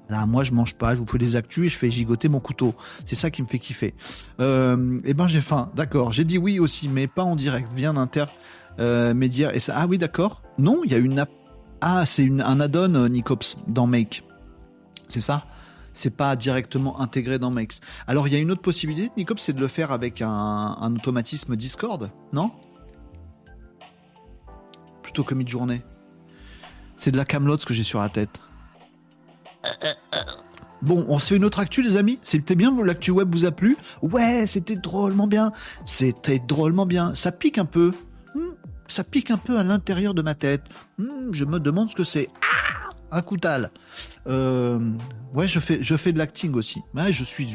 Là, 0.09 0.25
moi, 0.25 0.45
je 0.45 0.53
mange 0.53 0.75
pas, 0.75 0.95
je 0.95 1.01
vous 1.01 1.07
fais 1.07 1.19
des 1.19 1.35
actus 1.35 1.67
et 1.67 1.69
je 1.69 1.77
fais 1.77 1.91
gigoter 1.91 2.29
mon 2.29 2.41
couteau. 2.41 2.75
C'est 3.05 3.17
ça 3.17 3.31
qui 3.31 3.43
me 3.43 3.47
fait 3.47 3.59
kiffer. 3.59 3.95
Euh, 4.41 5.01
eh 5.05 5.15
ben, 5.15 5.27
j'ai 5.27 5.41
faim. 5.41 5.71
D'accord. 5.75 6.13
J'ai 6.13 6.25
dit 6.25 6.39
oui 6.39 6.61
aussi, 6.61 6.89
mais 6.89 7.07
pas 7.07 7.25
en 7.25 7.35
direct, 7.35 7.73
bien 7.75 7.97
intermédiaire. 7.97 9.55
et 9.55 9.61
ça, 9.61 9.75
ah 9.77 9.87
oui, 9.87 9.99
d'accord. 9.99 10.43
Non, 10.59 10.83
il 10.85 10.93
y 10.93 10.95
a 10.95 10.99
une 10.99 11.19
app 11.19 11.31
ah, 11.89 12.05
c'est 12.05 12.29
un 12.41 12.59
add-on 12.59 12.97
euh, 12.97 13.09
Nicops 13.09 13.59
dans 13.69 13.87
Make. 13.87 14.25
C'est 15.07 15.21
ça? 15.21 15.45
C'est 15.93 16.11
pas 16.11 16.35
directement 16.35 17.01
intégré 17.01 17.39
dans 17.39 17.53
Make. 17.53 17.75
Alors 18.09 18.27
il 18.27 18.35
y 18.35 18.37
a 18.37 18.41
une 18.41 18.51
autre 18.51 18.61
possibilité, 18.61 19.13
Nicops, 19.17 19.41
c'est 19.41 19.53
de 19.53 19.61
le 19.61 19.69
faire 19.69 19.93
avec 19.93 20.21
un, 20.21 20.95
automatisme 20.97 21.55
Discord, 21.55 22.11
non? 22.33 22.51
Plutôt 25.01 25.23
que 25.23 25.37
mid-journée. 25.37 25.83
C'est 26.97 27.13
de 27.13 27.17
la 27.17 27.25
Camelot 27.25 27.57
ce 27.57 27.67
que 27.67 27.73
j'ai 27.73 27.85
sur 27.85 28.01
la 28.01 28.09
tête. 28.09 28.41
Bon, 30.83 31.07
on 31.09 31.21
se 31.21 31.29
fait 31.29 31.37
une 31.37 31.45
autre 31.45 31.61
actu, 31.61 31.83
les 31.83 31.97
amis? 31.97 32.19
C'était 32.23 32.57
bien, 32.57 32.75
l'actu 32.85 33.13
web 33.13 33.33
vous 33.33 33.45
a 33.45 33.53
plu? 33.53 33.77
Ouais, 34.03 34.45
c'était 34.47 34.75
drôlement 34.75 35.29
bien. 35.29 35.53
C'était 35.85 36.41
drôlement 36.41 36.85
bien. 36.85 37.15
Ça 37.15 37.31
pique 37.31 37.59
un 37.59 37.65
peu 37.65 37.93
ça 38.89 39.05
pique 39.05 39.31
un 39.31 39.39
peu 39.39 39.59
à 39.59 39.63
l'intérieur 39.63 40.15
de 40.15 40.23
ma 40.23 40.35
tête. 40.35 40.63
Hmm, 40.99 41.33
je 41.33 41.45
me 41.45 41.61
demande 41.61 41.91
ce 41.91 41.97
que 41.97 42.05
c'est. 42.05 42.29
Ah 42.43 42.87
un 43.11 43.23
coutal. 43.23 43.71
Euh, 44.27 44.93
ouais, 45.35 45.47
je 45.47 45.61
fais, 45.61 45.79
je 45.81 45.95
de 45.95 46.19
l'acting 46.19 46.55
aussi. 46.55 46.83
Ouais, 46.95 47.13
je 47.13 47.25
suis, 47.25 47.49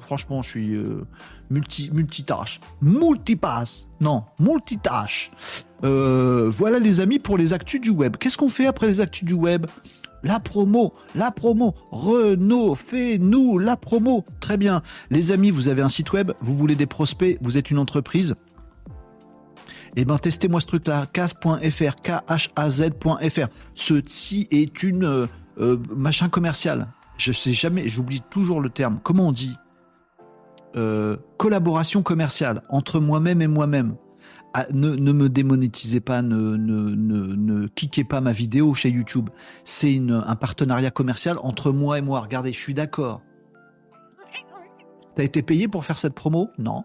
franchement, 0.00 0.42
je 0.42 0.50
suis 0.50 0.74
euh, 0.74 1.06
multi, 1.50 1.90
multitâche, 1.92 2.60
multipass. 2.80 3.88
Non, 4.00 4.24
multitâche. 4.38 5.30
Euh, 5.84 6.50
voilà 6.50 6.78
les 6.78 7.00
amis 7.00 7.18
pour 7.18 7.36
les 7.36 7.52
actus 7.52 7.80
du 7.80 7.90
web. 7.90 8.16
Qu'est-ce 8.16 8.38
qu'on 8.38 8.48
fait 8.48 8.66
après 8.66 8.86
les 8.86 9.00
actus 9.00 9.24
du 9.24 9.34
web? 9.34 9.66
La 10.22 10.40
promo, 10.40 10.94
la 11.14 11.30
promo. 11.30 11.74
Renault, 11.90 12.74
fais-nous 12.74 13.58
la 13.58 13.76
promo. 13.76 14.24
Très 14.40 14.56
bien. 14.56 14.82
Les 15.10 15.32
amis, 15.32 15.50
vous 15.50 15.68
avez 15.68 15.82
un 15.82 15.90
site 15.90 16.12
web, 16.12 16.32
vous 16.40 16.56
voulez 16.56 16.76
des 16.76 16.86
prospects, 16.86 17.36
vous 17.42 17.58
êtes 17.58 17.70
une 17.70 17.78
entreprise 17.78 18.34
eh 19.96 20.04
ben 20.04 20.18
testez-moi 20.18 20.60
ce 20.60 20.66
truc-là, 20.66 21.06
cas.fr, 21.12 21.96
K-H-A-Z.fr. 22.02 23.48
Ceci 23.74 24.48
est 24.50 24.82
une 24.82 25.04
euh, 25.04 25.26
euh, 25.58 25.78
machin 25.94 26.28
commercial. 26.28 26.88
Je 27.16 27.30
sais 27.30 27.52
jamais, 27.52 27.86
j'oublie 27.86 28.20
toujours 28.28 28.60
le 28.60 28.70
terme. 28.70 28.98
Comment 29.02 29.28
on 29.28 29.32
dit? 29.32 29.56
Euh, 30.76 31.16
collaboration 31.38 32.02
commerciale 32.02 32.62
entre 32.68 32.98
moi-même 32.98 33.40
et 33.40 33.46
moi-même. 33.46 33.94
Ah, 34.52 34.66
ne, 34.72 34.90
me 34.90 35.28
démonétisez 35.28 36.00
pas, 36.00 36.22
ne, 36.22 36.56
ne, 36.56 36.94
ne, 36.94 37.34
ne 37.34 37.66
kickez 37.68 38.04
pas 38.04 38.20
ma 38.20 38.32
vidéo 38.32 38.72
chez 38.74 38.88
YouTube. 38.88 39.30
C'est 39.64 40.00
un 40.10 40.36
partenariat 40.36 40.92
commercial 40.92 41.38
entre 41.42 41.72
moi 41.72 41.98
et 41.98 42.02
moi. 42.02 42.20
Regardez, 42.20 42.52
je 42.52 42.60
suis 42.60 42.74
d'accord. 42.74 43.20
T'as 45.16 45.24
été 45.24 45.42
payé 45.42 45.66
pour 45.66 45.84
faire 45.84 45.98
cette 45.98 46.14
promo? 46.14 46.50
Non. 46.58 46.84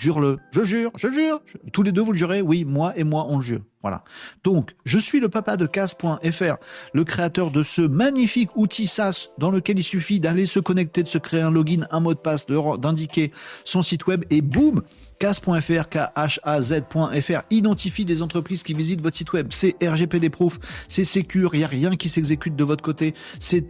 Jure-le. 0.00 0.38
Je 0.52 0.64
jure, 0.64 0.90
je 0.96 1.08
jure. 1.08 1.42
Tous 1.74 1.82
les 1.82 1.92
deux, 1.92 2.00
vous 2.00 2.12
le 2.12 2.16
jurez 2.16 2.40
Oui, 2.40 2.64
moi 2.64 2.96
et 2.96 3.04
moi, 3.04 3.26
on 3.28 3.36
le 3.36 3.42
jure. 3.42 3.60
Voilà. 3.82 4.04
Donc, 4.44 4.74
je 4.84 4.98
suis 4.98 5.20
le 5.20 5.28
papa 5.28 5.56
de 5.56 5.66
casse.fr, 5.66 6.56
le 6.92 7.04
créateur 7.04 7.50
de 7.50 7.62
ce 7.62 7.82
magnifique 7.82 8.50
outil 8.54 8.86
SaaS 8.86 9.28
dans 9.38 9.50
lequel 9.50 9.78
il 9.78 9.82
suffit 9.82 10.20
d'aller 10.20 10.44
se 10.44 10.60
connecter, 10.60 11.02
de 11.02 11.08
se 11.08 11.18
créer 11.18 11.40
un 11.40 11.50
login, 11.50 11.86
un 11.90 12.00
mot 12.00 12.12
de 12.12 12.18
passe, 12.18 12.46
d'indiquer 12.46 13.32
son 13.64 13.80
site 13.80 14.06
web 14.06 14.24
et 14.30 14.42
boum, 14.42 14.82
Cas.fr, 15.20 15.88
K-H-A-Z.fr, 15.90 17.42
identifie 17.50 18.06
des 18.06 18.22
entreprises 18.22 18.62
qui 18.62 18.72
visitent 18.72 19.02
votre 19.02 19.16
site 19.16 19.34
web. 19.34 19.48
C'est 19.50 19.76
RGPD 19.82 20.30
proof, 20.30 20.58
c'est 20.88 21.04
secure, 21.04 21.54
il 21.54 21.58
n'y 21.58 21.64
a 21.64 21.68
rien 21.68 21.94
qui 21.94 22.08
s'exécute 22.08 22.56
de 22.56 22.64
votre 22.64 22.82
côté. 22.82 23.14
C'est 23.38 23.66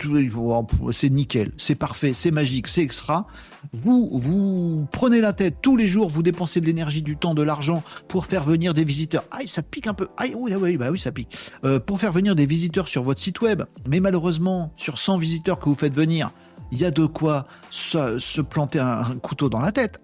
c'est 0.92 1.10
nickel, 1.10 1.50
c'est 1.56 1.74
parfait, 1.74 2.12
c'est 2.12 2.30
magique, 2.30 2.68
c'est 2.68 2.82
extra. 2.82 3.26
Vous, 3.72 4.10
vous 4.12 4.86
prenez 4.92 5.20
la 5.20 5.32
tête 5.32 5.56
tous 5.60 5.76
les 5.76 5.88
jours, 5.88 6.08
vous 6.08 6.22
dépensez 6.22 6.60
de 6.60 6.66
l'énergie, 6.66 7.02
du 7.02 7.16
temps, 7.16 7.34
de 7.34 7.42
l'argent 7.42 7.82
pour 8.06 8.26
faire 8.26 8.44
venir 8.44 8.72
des 8.72 8.84
visiteurs. 8.84 9.24
Aïe, 9.32 9.48
ça 9.48 9.62
pique 9.62 9.88
un 9.88 9.94
peu. 9.94 9.99
Aïe, 10.16 10.34
oui, 10.36 10.54
oui, 10.54 10.76
bah 10.76 10.90
oui, 10.90 10.98
ça 10.98 11.12
pique. 11.12 11.36
Euh, 11.64 11.78
pour 11.78 11.98
faire 11.98 12.12
venir 12.12 12.34
des 12.34 12.46
visiteurs 12.46 12.88
sur 12.88 13.02
votre 13.02 13.20
site 13.20 13.40
web. 13.40 13.62
Mais 13.88 14.00
malheureusement, 14.00 14.72
sur 14.76 14.98
100 14.98 15.18
visiteurs 15.18 15.58
que 15.58 15.68
vous 15.68 15.74
faites 15.74 15.94
venir, 15.94 16.30
il 16.72 16.78
y 16.78 16.84
a 16.84 16.90
de 16.90 17.06
quoi 17.06 17.46
se, 17.70 18.40
planter 18.40 18.78
un, 18.78 19.16
couteau 19.22 19.48
dans 19.48 19.60
la 19.60 19.72
tête. 19.72 20.00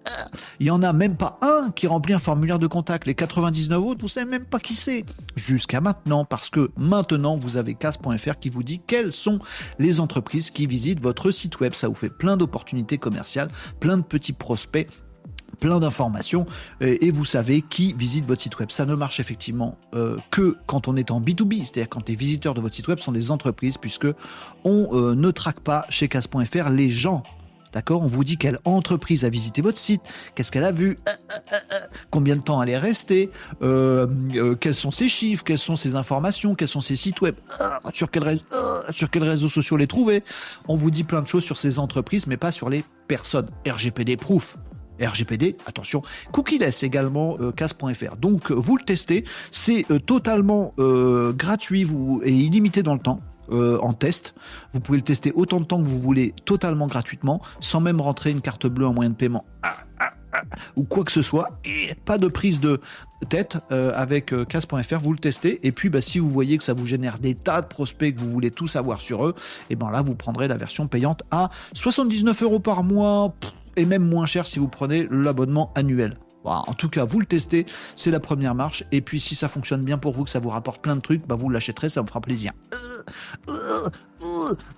Il 0.58 0.66
y 0.66 0.70
en 0.70 0.82
a 0.82 0.92
même 0.92 1.16
pas 1.16 1.38
un 1.42 1.70
qui 1.70 1.86
remplit 1.86 2.14
un 2.14 2.18
formulaire 2.18 2.58
de 2.58 2.66
contact. 2.66 3.06
Les 3.06 3.14
99 3.14 3.78
autres, 3.78 4.00
vous 4.00 4.08
savez 4.08 4.28
même 4.28 4.44
pas 4.44 4.58
qui 4.58 4.74
c'est. 4.74 5.04
Jusqu'à 5.36 5.80
maintenant, 5.80 6.24
parce 6.24 6.50
que 6.50 6.70
maintenant, 6.76 7.36
vous 7.36 7.56
avez 7.56 7.74
casse.fr 7.74 8.38
qui 8.40 8.48
vous 8.48 8.62
dit 8.62 8.80
quelles 8.84 9.12
sont 9.12 9.38
les 9.78 10.00
entreprises 10.00 10.50
qui 10.50 10.66
visitent 10.66 11.00
votre 11.00 11.30
site 11.30 11.60
web. 11.60 11.74
Ça 11.74 11.88
vous 11.88 11.94
fait 11.94 12.10
plein 12.10 12.36
d'opportunités 12.36 12.98
commerciales, 12.98 13.50
plein 13.80 13.96
de 13.96 14.02
petits 14.02 14.32
prospects 14.32 14.88
plein 15.56 15.80
d'informations 15.80 16.46
euh, 16.82 16.96
et 17.00 17.10
vous 17.10 17.24
savez 17.24 17.62
qui 17.62 17.92
visite 17.94 18.24
votre 18.24 18.40
site 18.40 18.58
web. 18.58 18.70
Ça 18.70 18.86
ne 18.86 18.94
marche 18.94 19.20
effectivement 19.20 19.76
euh, 19.94 20.16
que 20.30 20.56
quand 20.66 20.88
on 20.88 20.96
est 20.96 21.10
en 21.10 21.20
B2B, 21.20 21.64
c'est-à-dire 21.64 21.88
quand 21.88 22.08
les 22.08 22.14
visiteurs 22.14 22.54
de 22.54 22.60
votre 22.60 22.74
site 22.74 22.88
web 22.88 22.98
sont 22.98 23.12
des 23.12 23.30
entreprises, 23.30 23.78
puisque 23.78 24.08
on 24.64 24.88
euh, 24.92 25.14
ne 25.14 25.30
traque 25.30 25.60
pas 25.60 25.84
chez 25.88 26.08
casse.fr 26.08 26.70
les 26.70 26.90
gens. 26.90 27.22
D'accord? 27.72 28.02
On 28.02 28.06
vous 28.06 28.24
dit 28.24 28.38
quelle 28.38 28.58
entreprise 28.64 29.24
a 29.24 29.28
visité 29.28 29.60
votre 29.60 29.76
site, 29.76 30.00
qu'est-ce 30.34 30.50
qu'elle 30.50 30.64
a 30.64 30.72
vu, 30.72 30.96
combien 32.10 32.36
de 32.36 32.40
temps 32.40 32.62
elle 32.62 32.70
est 32.70 32.78
restée, 32.78 33.30
quels 33.60 34.74
sont 34.74 34.90
ses 34.90 35.10
chiffres, 35.10 35.44
quelles 35.44 35.58
sont 35.58 35.76
ses 35.76 35.94
informations, 35.94 36.54
quels 36.54 36.68
sont 36.68 36.80
ses 36.80 36.96
sites 36.96 37.20
web, 37.20 37.34
sur 37.92 38.10
quels 38.10 39.24
réseaux 39.24 39.48
sociaux 39.48 39.76
les 39.76 39.86
trouver. 39.86 40.24
On 40.68 40.74
vous 40.74 40.90
dit 40.90 41.04
plein 41.04 41.20
de 41.20 41.28
choses 41.28 41.44
sur 41.44 41.58
ces 41.58 41.78
entreprises, 41.78 42.26
mais 42.26 42.38
pas 42.38 42.50
sur 42.50 42.70
les 42.70 42.82
personnes. 43.08 43.48
RGPD 43.66 44.16
proof. 44.16 44.56
RGPD, 45.00 45.56
attention, 45.66 46.02
cookieless 46.32 46.82
également, 46.82 47.36
euh, 47.40 47.52
casse.fr. 47.52 48.16
Donc 48.16 48.50
euh, 48.50 48.54
vous 48.54 48.76
le 48.76 48.84
testez, 48.84 49.24
c'est 49.50 49.84
euh, 49.90 49.98
totalement 49.98 50.74
gratuit 50.76 51.84
vous, 51.84 52.20
et 52.24 52.32
illimité 52.32 52.82
dans 52.82 52.94
le 52.94 53.00
temps. 53.00 53.20
en 53.50 53.92
test. 53.92 54.34
Vous 54.72 54.80
pouvez 54.80 54.98
le 54.98 55.04
tester 55.04 55.32
autant 55.32 55.60
de 55.60 55.64
temps 55.64 55.80
que 55.80 55.88
vous 55.88 56.00
voulez, 56.00 56.34
totalement 56.44 56.86
gratuitement, 56.86 57.40
sans 57.60 57.80
même 57.80 58.00
rentrer 58.00 58.30
une 58.30 58.40
carte 58.40 58.66
bleue 58.66 58.86
en 58.86 58.92
moyen 58.92 59.10
de 59.10 59.14
paiement 59.14 59.44
ah, 59.62 59.76
ah, 60.00 60.12
ah, 60.32 60.42
ou 60.74 60.84
quoi 60.84 61.04
que 61.04 61.12
ce 61.12 61.22
soit. 61.22 61.50
Et 61.64 61.94
pas 61.94 62.18
de 62.18 62.26
prise 62.26 62.60
de 62.60 62.80
tête 63.28 63.58
avec 63.70 64.34
casse.fr. 64.48 64.98
Vous 65.00 65.12
le 65.12 65.18
testez 65.18 65.64
et 65.66 65.72
puis 65.72 65.88
bah, 65.88 66.00
si 66.00 66.18
vous 66.18 66.30
voyez 66.30 66.58
que 66.58 66.64
ça 66.64 66.72
vous 66.72 66.86
génère 66.86 67.18
des 67.18 67.34
tas 67.34 67.62
de 67.62 67.68
prospects 67.68 68.14
que 68.14 68.20
vous 68.20 68.30
voulez 68.30 68.50
tout 68.50 68.66
savoir 68.66 69.00
sur 69.00 69.24
eux, 69.24 69.34
et 69.70 69.76
ben 69.76 69.90
là 69.90 70.02
vous 70.02 70.16
prendrez 70.16 70.48
la 70.48 70.56
version 70.56 70.88
payante 70.88 71.22
à 71.30 71.50
79 71.72 72.42
euros 72.42 72.60
par 72.60 72.82
mois 72.82 73.34
et 73.76 73.84
même 73.84 74.04
moins 74.04 74.26
cher 74.26 74.46
si 74.46 74.58
vous 74.58 74.68
prenez 74.68 75.06
l'abonnement 75.10 75.72
annuel. 75.74 76.16
En 76.46 76.74
tout 76.74 76.88
cas, 76.88 77.04
vous 77.04 77.18
le 77.18 77.26
testez, 77.26 77.66
c'est 77.94 78.10
la 78.10 78.20
première 78.20 78.54
marche. 78.54 78.84
Et 78.92 79.00
puis, 79.00 79.20
si 79.20 79.34
ça 79.34 79.48
fonctionne 79.48 79.82
bien 79.82 79.98
pour 79.98 80.12
vous, 80.12 80.24
que 80.24 80.30
ça 80.30 80.38
vous 80.38 80.50
rapporte 80.50 80.80
plein 80.80 80.96
de 80.96 81.00
trucs, 81.00 81.26
bah 81.26 81.34
vous 81.34 81.48
l'achèterez, 81.48 81.88
ça 81.88 82.02
me 82.02 82.06
fera 82.06 82.20
plaisir. 82.20 82.52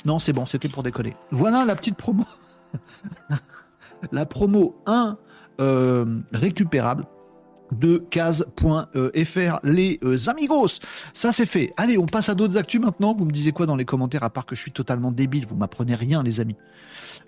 Non, 0.05 0.19
c'est 0.19 0.33
bon, 0.33 0.47
c'était 0.47 0.69
pour 0.69 0.83
décoller. 0.83 1.15
Voilà 1.31 1.65
la 1.65 1.77
petite 1.77 1.97
promo. 1.97 2.25
la 4.13 4.27
promo 4.27 4.83
1 4.87 5.19
euh, 5.61 6.21
récupérable 6.33 7.07
de 7.73 7.99
case.fr 7.99 9.59
les 9.63 9.99
euh, 10.03 10.17
amigos. 10.29 10.81
Ça 11.13 11.33
c'est 11.33 11.47
fait. 11.47 11.73
Allez, 11.77 11.99
on 11.99 12.07
passe 12.07 12.29
à 12.31 12.35
d'autres 12.35 12.57
actus 12.57 12.81
maintenant. 12.81 13.15
Vous 13.15 13.27
me 13.27 13.31
disiez 13.31 13.53
quoi 13.53 13.67
dans 13.67 13.77
les 13.77 13.85
commentaires 13.85 14.23
à 14.23 14.31
part 14.31 14.47
que 14.47 14.55
je 14.55 14.61
suis 14.63 14.73
totalement 14.73 15.13
débile, 15.13 15.47
vous 15.47 15.57
m'apprenez 15.57 15.95
rien 15.95 16.23
les 16.23 16.41
amis. 16.41 16.57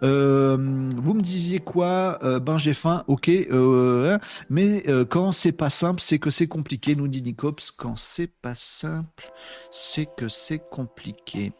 Euh, 0.02 0.56
vous 0.96 1.14
me 1.14 1.20
disiez 1.20 1.58
quoi 1.58 2.18
euh, 2.22 2.40
Ben 2.40 2.58
j'ai 2.58 2.74
faim, 2.74 3.04
ok. 3.06 3.28
Euh, 3.28 4.14
hein. 4.14 4.20
mais 4.48 4.84
quand 5.08 5.32
c'est 5.32 5.52
pas 5.52 5.70
simple, 5.70 6.00
c'est 6.00 6.18
que 6.18 6.30
c'est 6.30 6.46
compliqué, 6.46 6.96
nous 6.96 7.08
dit 7.08 7.22
Nicops. 7.22 7.70
Quand 7.76 7.96
c'est 7.96 8.30
pas 8.30 8.54
simple, 8.54 9.32
c'est 9.70 10.08
que 10.16 10.28
c'est 10.28 10.62
compliqué. 10.70 11.52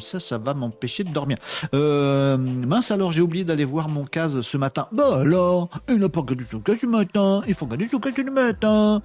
Ça, 0.00 0.20
ça 0.20 0.38
va 0.38 0.52
m'empêcher 0.52 1.02
de 1.02 1.10
dormir. 1.10 1.38
mince, 1.72 2.90
alors 2.90 3.10
j'ai 3.10 3.22
oublié 3.22 3.44
d'aller 3.44 3.64
voir 3.64 3.88
mon 3.88 4.04
case 4.04 4.42
ce 4.42 4.56
matin. 4.56 4.86
Bah 4.92 5.20
alors, 5.20 5.70
il 5.88 5.96
n'a 5.96 6.08
pas 6.08 6.22
gagné 6.22 6.44
son 6.44 6.60
case 6.60 6.80
du 6.80 6.86
matin. 6.86 7.42
Il 7.48 7.54
faut 7.54 7.66
gagner 7.66 7.88
son 7.88 7.98
case 7.98 8.14
du 8.14 8.24
matin. 8.24 9.02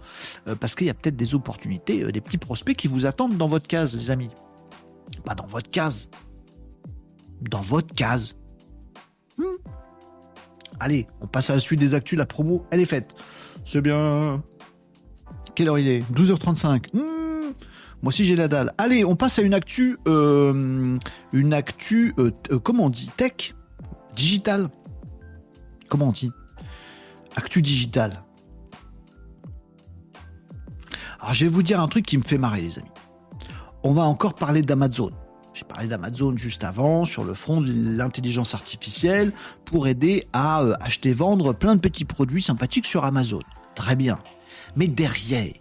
parce 0.59 0.76
qu'il 0.76 0.88
y 0.88 0.89
a 0.89 0.93
peut-être 0.93 1.16
des 1.16 1.36
opportunités, 1.36 2.03
des 2.11 2.22
petits 2.22 2.38
prospects 2.38 2.76
qui 2.76 2.88
vous 2.88 3.05
attendent 3.05 3.38
dans 3.38 3.47
votre 3.47 3.68
case, 3.68 3.95
les 3.95 4.11
amis. 4.11 4.30
Pas 5.24 5.36
dans 5.36 5.47
votre 5.47 5.70
case, 5.70 6.09
dans 7.50 7.62
votre 7.62 7.93
case. 7.93 8.36
Hmm. 9.38 9.43
Allez, 10.80 11.08
on 11.22 11.28
passe 11.28 11.50
à 11.50 11.54
la 11.54 11.60
suite 11.60 11.80
des 11.80 11.96
actus. 11.96 12.18
La 12.18 12.26
promo, 12.26 12.66
elle 12.72 12.80
est 12.80 12.86
faite. 12.86 13.14
C'est 13.64 13.82
bien. 13.82 14.43
Quelle 15.56 15.70
heure 15.70 15.80
il 15.80 15.88
est? 15.88 16.02
12h35. 16.12 16.93
Hmm. 16.93 17.06
Moi 18.02 18.10
aussi 18.10 18.26
j'ai 18.26 18.36
la 18.36 18.48
dalle. 18.48 18.72
Allez, 18.78 19.04
on 19.06 19.16
passe 19.16 19.39
à 19.39 19.41
une 19.41 19.54
actu, 19.54 19.98
euh, 20.08 21.00
une 21.34 21.54
actu, 21.54 22.14
euh, 22.20 22.32
euh, 22.52 22.60
comment 22.60 22.86
on 22.86 22.89
dit, 22.89 23.10
tech, 23.18 23.56
digital? 24.16 24.70
Comment 25.89 26.10
on 26.10 26.12
dit? 26.12 26.32
Actu 27.36 27.62
digital. 27.62 28.24
Alors 31.20 31.34
je 31.34 31.46
vais 31.46 31.52
vous 31.52 31.64
dire 31.64 31.80
un 31.80 31.88
truc 31.88 32.06
qui 32.06 32.18
me 32.18 32.24
fait 32.24 32.38
marrer 32.38 32.62
les 32.62 32.78
amis. 32.78 32.91
On 33.82 33.91
va 33.93 34.04
encore 34.04 34.36
parler 34.36 34.62
d'Amazon. 34.62 35.12
J'ai 35.56 35.64
parlé 35.64 35.88
d'Amazon 35.88 36.36
juste 36.36 36.66
avant 36.66 37.06
sur 37.06 37.24
le 37.24 37.34
front 37.34 37.62
de 37.62 37.72
l'intelligence 37.72 38.53
artificielle 38.53 39.32
pour 39.64 39.88
aider 39.88 40.28
à 40.34 40.62
euh, 40.62 40.74
acheter, 40.82 41.14
vendre 41.14 41.53
plein 41.53 41.76
de 41.76 41.80
petits 41.80 42.03
produits 42.03 42.41
sympathiques 42.41 42.86
sur 42.86 43.06
Amazon. 43.06 43.39
Très 43.74 43.95
bien. 43.95 44.20
Mais 44.76 44.89
derrière, 44.89 45.53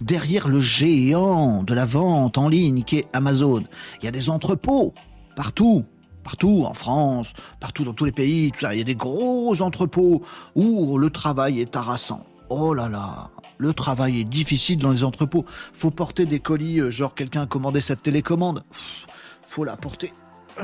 derrière 0.00 0.48
le 0.48 0.58
géant 0.58 1.62
de 1.62 1.74
la 1.74 1.84
vente 1.84 2.38
en 2.38 2.48
ligne 2.48 2.82
qui 2.82 2.96
est 2.96 3.08
Amazon, 3.12 3.62
il 4.00 4.06
y 4.06 4.08
a 4.08 4.10
des 4.10 4.30
entrepôts 4.30 4.94
partout. 5.36 5.84
Partout, 6.24 6.64
en 6.66 6.74
France, 6.74 7.34
partout 7.60 7.84
dans 7.84 7.94
tous 7.94 8.06
les 8.06 8.12
pays, 8.12 8.52
tout 8.52 8.60
ça, 8.60 8.74
il 8.74 8.78
y 8.78 8.82
a 8.82 8.84
des 8.84 8.94
gros 8.94 9.60
entrepôts 9.60 10.22
où 10.54 10.96
le 10.96 11.10
travail 11.10 11.60
est 11.60 11.76
harassant. 11.76 12.24
Oh 12.48 12.72
là 12.72 12.88
là, 12.88 13.28
le 13.58 13.74
travail 13.74 14.20
est 14.20 14.24
difficile 14.24 14.78
dans 14.78 14.90
les 14.90 15.04
entrepôts. 15.04 15.44
Faut 15.72 15.90
porter 15.90 16.24
des 16.24 16.40
colis, 16.40 16.80
euh, 16.80 16.90
genre 16.90 17.14
quelqu'un 17.14 17.42
a 17.42 17.46
commandé 17.46 17.80
cette 17.80 18.02
télécommande 18.02 18.64
faut 19.50 19.64
la 19.64 19.76
porter 19.76 20.12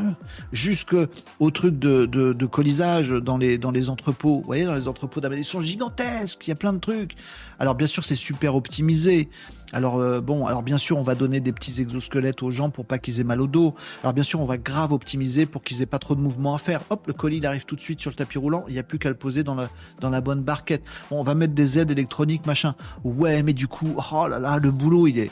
jusqu'au 0.52 1.50
truc 1.52 1.78
de, 1.78 2.46
colisage 2.46 3.10
dans 3.10 3.36
les, 3.36 3.58
dans 3.58 3.70
les 3.70 3.88
entrepôts. 3.88 4.36
Vous 4.36 4.46
voyez, 4.46 4.64
dans 4.64 4.74
les 4.74 4.88
entrepôts 4.88 5.20
d'Amazon, 5.20 5.40
ils 5.40 5.44
sont 5.44 5.60
gigantesques, 5.60 6.46
il 6.46 6.50
y 6.50 6.52
a 6.52 6.56
plein 6.56 6.72
de 6.72 6.78
trucs. 6.78 7.16
Alors 7.58 7.74
bien 7.74 7.86
sûr, 7.86 8.04
c'est 8.04 8.14
super 8.14 8.54
optimisé. 8.54 9.28
Alors 9.72 9.98
euh, 9.98 10.20
bon, 10.20 10.46
alors 10.46 10.62
bien 10.62 10.76
sûr, 10.76 10.98
on 10.98 11.02
va 11.02 11.16
donner 11.16 11.40
des 11.40 11.52
petits 11.52 11.80
exosquelettes 11.80 12.42
aux 12.42 12.50
gens 12.50 12.70
pour 12.70 12.86
pas 12.86 12.98
qu'ils 12.98 13.20
aient 13.20 13.24
mal 13.24 13.40
au 13.40 13.48
dos. 13.48 13.74
Alors 14.02 14.12
bien 14.12 14.22
sûr, 14.22 14.40
on 14.40 14.44
va 14.44 14.56
grave 14.56 14.92
optimiser 14.92 15.46
pour 15.46 15.62
qu'ils 15.64 15.82
aient 15.82 15.86
pas 15.86 15.98
trop 15.98 16.14
de 16.14 16.20
mouvements 16.20 16.54
à 16.54 16.58
faire. 16.58 16.82
Hop, 16.90 17.06
le 17.08 17.12
colis 17.12 17.38
il 17.38 17.46
arrive 17.46 17.64
tout 17.64 17.76
de 17.76 17.80
suite 17.80 18.00
sur 18.00 18.10
le 18.10 18.16
tapis 18.16 18.38
roulant, 18.38 18.64
il 18.68 18.74
n'y 18.74 18.78
a 18.78 18.84
plus 18.84 18.98
qu'à 18.98 19.08
le 19.08 19.16
poser 19.16 19.42
dans 19.42 19.54
la, 19.54 19.68
dans 20.00 20.10
la 20.10 20.20
bonne 20.20 20.42
barquette. 20.42 20.84
Bon, 21.10 21.18
on 21.18 21.24
va 21.24 21.34
mettre 21.34 21.54
des 21.54 21.78
aides 21.78 21.90
électroniques, 21.90 22.46
machin. 22.46 22.74
Ouais, 23.02 23.42
mais 23.42 23.52
du 23.52 23.66
coup, 23.66 23.96
oh 24.12 24.28
là 24.28 24.38
là, 24.38 24.58
le 24.58 24.70
boulot, 24.70 25.06
il 25.08 25.18
est... 25.18 25.30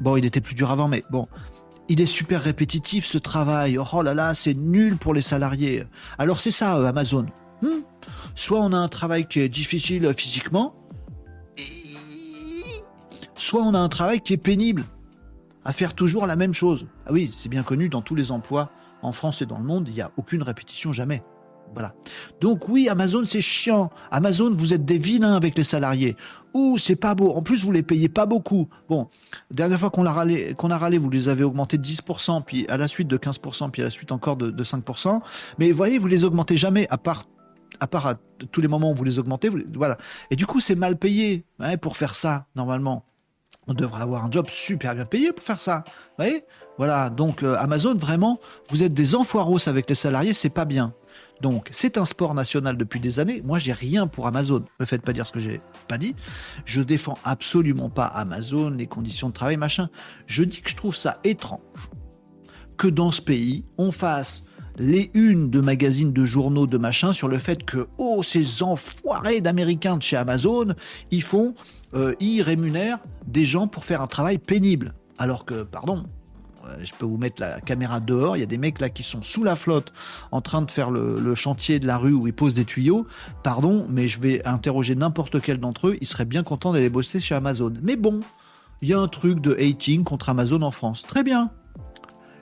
Bon, 0.00 0.16
il 0.16 0.24
était 0.24 0.40
plus 0.40 0.56
dur 0.56 0.72
avant, 0.72 0.88
mais 0.88 1.04
bon, 1.08 1.28
il 1.88 2.00
est 2.00 2.06
super 2.06 2.42
répétitif 2.42 3.04
ce 3.04 3.18
travail. 3.18 3.78
Oh 3.78 4.02
là 4.02 4.14
là, 4.14 4.34
c'est 4.34 4.54
nul 4.54 4.96
pour 4.96 5.14
les 5.14 5.22
salariés. 5.22 5.84
Alors 6.18 6.40
c'est 6.40 6.50
ça, 6.50 6.76
euh, 6.76 6.86
Amazon. 6.86 7.26
Hmm. 7.62 7.82
Soit 8.34 8.60
on 8.60 8.72
a 8.72 8.76
un 8.76 8.88
travail 8.88 9.26
qui 9.26 9.40
est 9.40 9.48
difficile 9.48 10.12
physiquement, 10.16 10.74
soit 13.34 13.62
on 13.62 13.74
a 13.74 13.78
un 13.78 13.88
travail 13.88 14.20
qui 14.20 14.32
est 14.32 14.38
pénible, 14.38 14.84
à 15.64 15.72
faire 15.72 15.94
toujours 15.94 16.26
la 16.26 16.36
même 16.36 16.52
chose. 16.52 16.86
Ah 17.06 17.12
oui, 17.12 17.30
c'est 17.32 17.48
bien 17.48 17.62
connu 17.62 17.88
dans 17.88 18.02
tous 18.02 18.14
les 18.14 18.32
emplois 18.32 18.70
en 19.02 19.12
France 19.12 19.42
et 19.42 19.46
dans 19.46 19.58
le 19.58 19.64
monde, 19.64 19.88
il 19.88 19.94
n'y 19.94 20.00
a 20.00 20.10
aucune 20.16 20.42
répétition 20.42 20.92
jamais. 20.92 21.22
Voilà. 21.72 21.94
Donc 22.40 22.68
oui, 22.68 22.88
Amazon, 22.88 23.24
c'est 23.24 23.40
chiant. 23.40 23.90
Amazon, 24.10 24.54
vous 24.56 24.74
êtes 24.74 24.84
des 24.84 24.98
vilains 24.98 25.34
avec 25.34 25.56
les 25.56 25.64
salariés. 25.64 26.16
Ouh, 26.54 26.78
c'est 26.78 26.96
pas 26.96 27.14
beau. 27.14 27.32
En 27.32 27.42
plus, 27.42 27.64
vous 27.64 27.72
les 27.72 27.82
payez 27.82 28.08
pas 28.08 28.26
beaucoup. 28.26 28.68
Bon, 28.88 29.08
dernière 29.50 29.78
fois 29.78 29.90
qu'on 29.90 30.06
a 30.06 30.12
râlé, 30.12 30.54
qu'on 30.54 30.70
a 30.70 30.90
vous 30.90 31.10
les 31.10 31.28
avez 31.28 31.42
augmentés 31.42 31.78
de 31.78 31.84
10%, 31.84 32.42
puis 32.44 32.66
à 32.68 32.76
la 32.76 32.86
suite 32.86 33.08
de 33.08 33.16
15%, 33.16 33.70
puis 33.70 33.82
à 33.82 33.86
la 33.86 33.90
suite 33.90 34.12
encore 34.12 34.36
de, 34.36 34.50
de 34.50 34.64
5%. 34.64 35.20
Mais 35.58 35.72
voyez, 35.72 35.98
vous 35.98 36.06
les 36.06 36.24
augmentez 36.24 36.56
jamais, 36.56 36.86
à 36.90 36.98
part 36.98 37.24
à 37.80 37.88
part 37.88 38.06
à 38.06 38.14
tous 38.52 38.60
les 38.60 38.68
moments 38.68 38.92
où 38.92 38.94
vous 38.94 39.04
les 39.04 39.18
augmentez, 39.18 39.50
voilà. 39.74 39.98
Et 40.30 40.36
du 40.36 40.46
coup, 40.46 40.60
c'est 40.60 40.76
mal 40.76 40.96
payé 40.96 41.44
hein, 41.58 41.76
pour 41.76 41.96
faire 41.96 42.14
ça, 42.14 42.46
normalement. 42.54 43.04
On 43.66 43.74
devrait 43.74 44.02
avoir 44.02 44.24
un 44.24 44.30
job 44.30 44.46
super 44.48 44.94
bien 44.94 45.06
payé 45.06 45.32
pour 45.32 45.44
faire 45.44 45.58
ça. 45.58 45.84
Vous 45.86 46.24
voyez? 46.24 46.44
Voilà, 46.76 47.08
donc 47.10 47.42
euh, 47.42 47.56
Amazon, 47.58 47.94
vraiment, 47.94 48.38
vous 48.68 48.82
êtes 48.82 48.92
des 48.94 49.14
enfoiros 49.14 49.68
avec 49.68 49.88
les 49.88 49.94
salariés, 49.94 50.32
c'est 50.32 50.50
pas 50.50 50.66
bien. 50.66 50.92
Donc, 51.44 51.68
c'est 51.72 51.98
un 51.98 52.06
sport 52.06 52.32
national 52.32 52.78
depuis 52.78 53.00
des 53.00 53.20
années. 53.20 53.42
Moi, 53.44 53.58
j'ai 53.58 53.74
rien 53.74 54.06
pour 54.06 54.26
Amazon. 54.26 54.60
Ne 54.60 54.64
me 54.80 54.86
faites 54.86 55.02
pas 55.02 55.12
dire 55.12 55.26
ce 55.26 55.32
que 55.32 55.40
j'ai 55.40 55.60
pas 55.88 55.98
dit. 55.98 56.16
Je 56.64 56.80
défends 56.80 57.18
absolument 57.22 57.90
pas 57.90 58.06
Amazon, 58.06 58.70
les 58.70 58.86
conditions 58.86 59.28
de 59.28 59.34
travail, 59.34 59.58
machin. 59.58 59.90
Je 60.26 60.42
dis 60.42 60.62
que 60.62 60.70
je 60.70 60.74
trouve 60.76 60.96
ça 60.96 61.18
étrange 61.22 61.90
que 62.78 62.88
dans 62.88 63.10
ce 63.10 63.20
pays, 63.20 63.66
on 63.76 63.90
fasse 63.90 64.46
les 64.78 65.10
unes 65.12 65.50
de 65.50 65.60
magazines, 65.60 66.14
de 66.14 66.24
journaux, 66.24 66.66
de 66.66 66.78
machin 66.78 67.12
sur 67.12 67.28
le 67.28 67.36
fait 67.36 67.62
que, 67.62 67.88
oh, 67.98 68.22
ces 68.22 68.62
enfoirés 68.62 69.42
d'Américains 69.42 69.98
de 69.98 70.02
chez 70.02 70.16
Amazon, 70.16 70.68
ils 71.10 71.22
font, 71.22 71.52
euh, 71.92 72.14
ils 72.20 72.40
rémunèrent 72.40 73.00
des 73.26 73.44
gens 73.44 73.68
pour 73.68 73.84
faire 73.84 74.00
un 74.00 74.06
travail 74.06 74.38
pénible. 74.38 74.94
Alors 75.18 75.44
que, 75.44 75.62
pardon, 75.62 76.06
je 76.82 76.92
peux 76.98 77.06
vous 77.06 77.16
mettre 77.16 77.40
la 77.40 77.60
caméra 77.60 78.00
dehors, 78.00 78.36
il 78.36 78.40
y 78.40 78.42
a 78.42 78.46
des 78.46 78.58
mecs 78.58 78.80
là 78.80 78.90
qui 78.90 79.02
sont 79.02 79.22
sous 79.22 79.44
la 79.44 79.56
flotte 79.56 79.92
en 80.32 80.40
train 80.40 80.62
de 80.62 80.70
faire 80.70 80.90
le, 80.90 81.34
chantier 81.34 81.78
de 81.78 81.86
la 81.86 81.96
rue 81.96 82.12
où 82.12 82.26
ils 82.26 82.32
posent 82.32 82.54
des 82.54 82.64
tuyaux. 82.64 83.06
Pardon, 83.42 83.86
mais 83.88 84.08
je 84.08 84.20
vais 84.20 84.44
interroger 84.46 84.94
n'importe 84.94 85.40
quel 85.40 85.58
d'entre 85.58 85.88
eux, 85.88 85.98
ils 86.00 86.06
seraient 86.06 86.24
bien 86.24 86.42
contents 86.42 86.72
d'aller 86.72 86.90
bosser 86.90 87.20
chez 87.20 87.34
Amazon. 87.34 87.72
Mais 87.82 87.96
bon, 87.96 88.20
il 88.82 88.88
y 88.88 88.94
a 88.94 88.98
un 88.98 89.08
truc 89.08 89.40
de 89.40 89.54
hating 89.54 90.04
contre 90.04 90.28
Amazon 90.28 90.62
en 90.62 90.70
France. 90.70 91.02
Très 91.02 91.22
bien, 91.22 91.50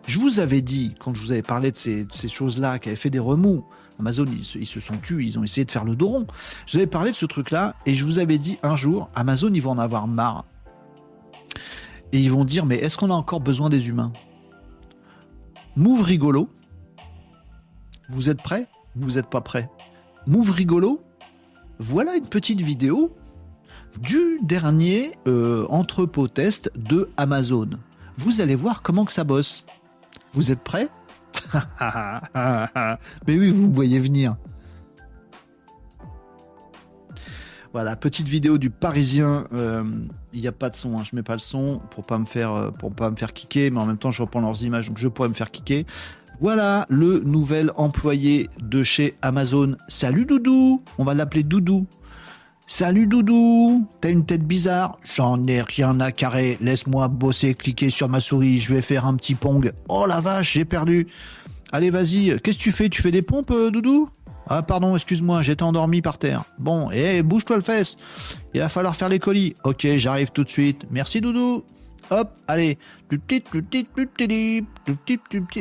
je 0.06 0.18
vous 0.18 0.40
avais 0.40 0.62
dit, 0.62 0.94
quand 0.98 1.14
je 1.14 1.20
vous 1.20 1.32
avais 1.32 1.42
parlé 1.42 1.70
de 1.70 1.76
ces, 1.76 2.06
choses-là, 2.28 2.78
qui 2.78 2.88
avaient 2.88 2.96
fait 2.96 3.10
des 3.10 3.18
remous, 3.18 3.64
Amazon, 4.00 4.24
ils 4.26 4.66
se, 4.66 4.80
sont 4.80 4.96
tus, 4.96 5.24
ils 5.24 5.38
ont 5.38 5.44
essayé 5.44 5.64
de 5.64 5.70
faire 5.70 5.84
le 5.84 5.94
dos 5.94 6.08
rond. 6.08 6.26
Je 6.66 6.72
vous 6.72 6.78
avais 6.78 6.86
parlé 6.86 7.12
de 7.12 7.16
ce 7.16 7.26
truc-là, 7.26 7.76
et 7.86 7.94
je 7.94 8.04
vous 8.04 8.18
avais 8.18 8.38
dit 8.38 8.58
un 8.62 8.74
jour, 8.74 9.08
Amazon, 9.14 9.50
ils 9.54 9.62
vont 9.62 9.72
en 9.72 9.78
avoir 9.78 10.08
marre. 10.08 10.44
Et 12.12 12.20
ils 12.20 12.30
vont 12.30 12.44
dire, 12.44 12.66
mais 12.66 12.76
est-ce 12.76 12.96
qu'on 12.96 13.10
a 13.10 13.14
encore 13.14 13.40
besoin 13.40 13.68
des 13.68 13.88
humains? 13.88 14.12
Move 15.76 16.02
rigolo. 16.02 16.48
Vous 18.08 18.28
êtes 18.28 18.42
prêts? 18.42 18.66
Vous 18.94 19.12
n'êtes 19.12 19.28
pas 19.28 19.40
prêts 19.40 19.70
Move 20.26 20.50
rigolo. 20.50 21.02
Voilà 21.78 22.16
une 22.16 22.28
petite 22.28 22.60
vidéo 22.60 23.16
du 24.00 24.38
dernier 24.42 25.12
euh, 25.26 25.66
entrepôt 25.68 26.28
test 26.28 26.70
de 26.76 27.10
Amazon. 27.16 27.70
Vous 28.16 28.40
allez 28.40 28.54
voir 28.54 28.82
comment 28.82 29.04
que 29.04 29.12
ça 29.12 29.24
bosse. 29.24 29.64
Vous 30.32 30.50
êtes 30.50 30.60
prêts? 30.60 30.88
Mais 31.54 33.36
oui, 33.38 33.50
vous 33.50 33.68
me 33.68 33.74
voyez 33.74 33.98
venir. 33.98 34.36
Voilà, 37.72 37.96
petite 37.96 38.28
vidéo 38.28 38.58
du 38.58 38.68
Parisien. 38.68 39.44
Il 39.50 39.58
euh, 39.58 39.84
n'y 40.34 40.46
a 40.46 40.52
pas 40.52 40.68
de 40.68 40.74
son, 40.74 40.98
hein, 40.98 41.02
je 41.10 41.16
mets 41.16 41.22
pas 41.22 41.32
le 41.32 41.38
son 41.38 41.80
pour 41.90 42.04
pas 42.04 42.18
me 42.18 42.26
faire 42.26 42.52
euh, 42.52 42.70
pour 42.70 42.92
pas 42.92 43.10
me 43.10 43.16
faire 43.16 43.32
kicker, 43.32 43.70
mais 43.70 43.80
en 43.80 43.86
même 43.86 43.96
temps 43.96 44.10
je 44.10 44.20
reprends 44.20 44.42
leurs 44.42 44.62
images, 44.62 44.88
donc 44.88 44.98
je 44.98 45.08
pourrais 45.08 45.30
me 45.30 45.34
faire 45.34 45.50
kicker. 45.50 45.86
Voilà 46.38 46.84
le 46.90 47.20
nouvel 47.20 47.72
employé 47.76 48.50
de 48.60 48.82
chez 48.82 49.14
Amazon. 49.22 49.76
Salut 49.88 50.26
Doudou, 50.26 50.80
on 50.98 51.04
va 51.04 51.14
l'appeler 51.14 51.44
Doudou. 51.44 51.86
Salut 52.66 53.06
Doudou, 53.06 53.88
t'as 54.02 54.10
une 54.10 54.26
tête 54.26 54.46
bizarre? 54.46 54.98
J'en 55.14 55.46
ai 55.46 55.62
rien 55.62 55.98
à 56.00 56.12
carrer, 56.12 56.58
laisse-moi 56.60 57.08
bosser, 57.08 57.54
cliquer 57.54 57.88
sur 57.88 58.10
ma 58.10 58.20
souris, 58.20 58.60
je 58.60 58.74
vais 58.74 58.82
faire 58.82 59.06
un 59.06 59.16
petit 59.16 59.34
pong. 59.34 59.72
Oh 59.88 60.04
la 60.06 60.20
vache, 60.20 60.52
j'ai 60.52 60.66
perdu. 60.66 61.06
Allez, 61.72 61.88
vas-y, 61.88 62.38
qu'est-ce 62.40 62.58
que 62.58 62.62
tu 62.62 62.70
fais? 62.70 62.90
Tu 62.90 63.00
fais 63.00 63.10
des 63.10 63.22
pompes, 63.22 63.50
euh, 63.50 63.70
Doudou? 63.70 64.10
Ah 64.48 64.62
pardon, 64.62 64.94
excuse-moi, 64.94 65.42
j'étais 65.42 65.62
endormi 65.62 66.02
par 66.02 66.18
terre. 66.18 66.44
Bon, 66.58 66.90
et 66.90 67.22
bouge-toi 67.22 67.56
le 67.56 67.62
fesse. 67.62 67.96
Il 68.54 68.60
va 68.60 68.68
falloir 68.68 68.96
faire 68.96 69.08
les 69.08 69.18
colis. 69.18 69.54
Ok, 69.64 69.86
j'arrive 69.96 70.30
tout 70.30 70.44
de 70.44 70.50
suite. 70.50 70.86
Merci 70.90 71.20
Doudou. 71.20 71.64
Hop, 72.10 72.30
allez. 72.48 72.78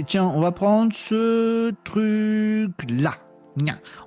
Tiens, 0.05 0.25
on 0.25 0.41
va 0.41 0.51
prendre 0.51 0.93
ce 0.93 1.71
truc-là. 1.84 3.13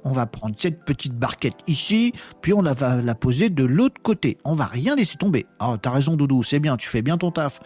On 0.04 0.12
va 0.12 0.26
prendre 0.26 0.54
cette 0.58 0.84
petite 0.84 1.14
barquette 1.14 1.56
ici, 1.66 2.12
puis 2.40 2.52
on 2.52 2.62
va 2.62 2.96
la 2.96 3.14
poser 3.14 3.50
de 3.50 3.64
l'autre 3.64 4.02
côté. 4.02 4.38
On 4.44 4.54
va 4.54 4.64
rien 4.66 4.96
laisser 4.96 5.16
tomber. 5.16 5.46
Ah, 5.58 5.76
t'as 5.80 5.90
raison, 5.90 6.16
Doudou, 6.16 6.42
c'est 6.42 6.60
bien, 6.60 6.76
tu 6.76 6.88
fais 6.88 7.02
bien 7.02 7.16
ton 7.16 7.30
taf. 7.30 7.60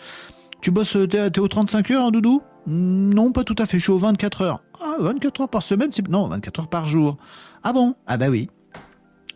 Tu 0.61 0.70
bosses, 0.70 0.96
t'es 1.09 1.38
aux 1.38 1.48
35 1.48 1.90
heures, 1.92 2.06
hein, 2.06 2.11
Doudou? 2.11 2.42
Non, 2.71 3.33
pas 3.33 3.45
tout 3.45 3.57
à 3.59 3.64
fait, 3.64 3.79
je 3.79 3.85
suis 3.85 3.93
aux 3.93 3.99
24 3.99 4.43
heures. 4.43 4.62
Ah, 4.83 4.97
24 5.01 5.41
heures 5.41 5.49
par 5.49 5.62
semaine, 5.62 5.91
c'est... 5.91 6.07
Non, 6.07 6.29
24 6.29 6.61
heures 6.61 6.69
par 6.69 6.87
jour. 6.87 7.16
Ah 7.62 7.73
bon? 7.73 7.95
Ah 8.07 8.19
bah 8.19 8.29
oui. 8.29 8.51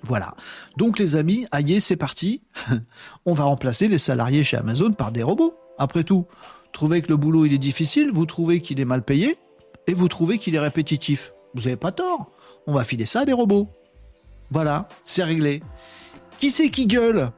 Voilà. 0.02 0.34
Donc 0.76 0.98
les 0.98 1.16
amis, 1.16 1.46
aïe, 1.50 1.80
c'est 1.80 1.96
parti. 1.96 2.42
on 3.24 3.32
va 3.32 3.44
remplacer 3.44 3.88
les 3.88 3.96
salariés 3.96 4.44
chez 4.44 4.58
Amazon 4.58 4.92
par 4.92 5.12
des 5.12 5.22
robots. 5.22 5.54
Après 5.78 6.04
tout, 6.04 6.26
trouvez 6.74 7.00
que 7.00 7.08
le 7.08 7.16
boulot 7.16 7.46
il 7.46 7.54
est 7.54 7.58
difficile, 7.58 8.10
vous 8.12 8.26
trouvez 8.26 8.60
qu'il 8.60 8.80
est 8.80 8.84
mal 8.84 9.02
payé, 9.02 9.38
et 9.86 9.94
vous 9.94 10.08
trouvez 10.08 10.36
qu'il 10.36 10.54
est 10.54 10.60
répétitif. 10.60 11.32
Vous 11.54 11.66
avez 11.66 11.76
pas 11.76 11.90
tort. 11.90 12.32
On 12.66 12.74
va 12.74 12.84
filer 12.84 13.06
ça 13.06 13.20
à 13.20 13.24
des 13.24 13.32
robots. 13.32 13.70
Voilà, 14.50 14.88
c'est 15.06 15.24
réglé. 15.24 15.62
Qui 16.38 16.50
c'est 16.50 16.68
qui 16.68 16.86
gueule? 16.86 17.30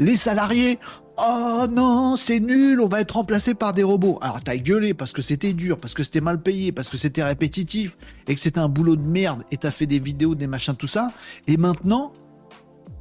Les 0.00 0.16
salariés. 0.16 0.80
Oh 1.20 1.66
non, 1.68 2.14
c'est 2.14 2.38
nul, 2.38 2.80
on 2.80 2.86
va 2.86 3.00
être 3.00 3.12
remplacé 3.12 3.54
par 3.54 3.72
des 3.72 3.82
robots. 3.82 4.18
Alors 4.20 4.40
t'as 4.40 4.56
gueulé 4.56 4.94
parce 4.94 5.12
que 5.12 5.20
c'était 5.20 5.52
dur, 5.52 5.80
parce 5.80 5.92
que 5.92 6.04
c'était 6.04 6.20
mal 6.20 6.40
payé, 6.40 6.70
parce 6.70 6.88
que 6.88 6.96
c'était 6.96 7.24
répétitif, 7.24 7.96
et 8.28 8.34
que 8.36 8.40
c'était 8.40 8.60
un 8.60 8.68
boulot 8.68 8.94
de 8.94 9.02
merde, 9.02 9.42
et 9.50 9.56
t'as 9.56 9.72
fait 9.72 9.86
des 9.86 9.98
vidéos, 9.98 10.36
des 10.36 10.46
machins, 10.46 10.76
tout 10.76 10.86
ça. 10.86 11.10
Et 11.48 11.56
maintenant, 11.56 12.12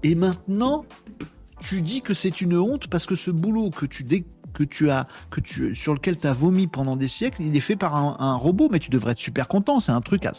et 0.02 0.16
maintenant, 0.16 0.86
tu 1.60 1.82
dis 1.82 2.02
que 2.02 2.16
c'est 2.16 2.42
une 2.42 2.58
honte 2.58 2.88
parce 2.88 3.06
que 3.06 3.16
ce 3.16 3.30
boulot 3.30 3.70
que 3.70 3.86
tu 3.86 4.04
que 4.54 4.64
tu 4.64 4.90
as, 4.90 5.08
que 5.30 5.40
tu, 5.40 5.76
sur 5.76 5.94
lequel 5.94 6.18
tu 6.18 6.26
as 6.26 6.34
vomi 6.34 6.66
pendant 6.66 6.96
des 6.96 7.08
siècles, 7.08 7.44
il 7.44 7.56
est 7.56 7.60
fait 7.60 7.76
par 7.76 7.96
un, 7.96 8.16
un 8.20 8.34
robot, 8.34 8.70
mais 8.72 8.80
tu 8.80 8.90
devrais 8.90 9.12
être 9.12 9.20
super 9.20 9.48
content. 9.48 9.80
C'est 9.80 9.92
un 9.92 10.02
truc 10.02 10.26
à, 10.26 10.34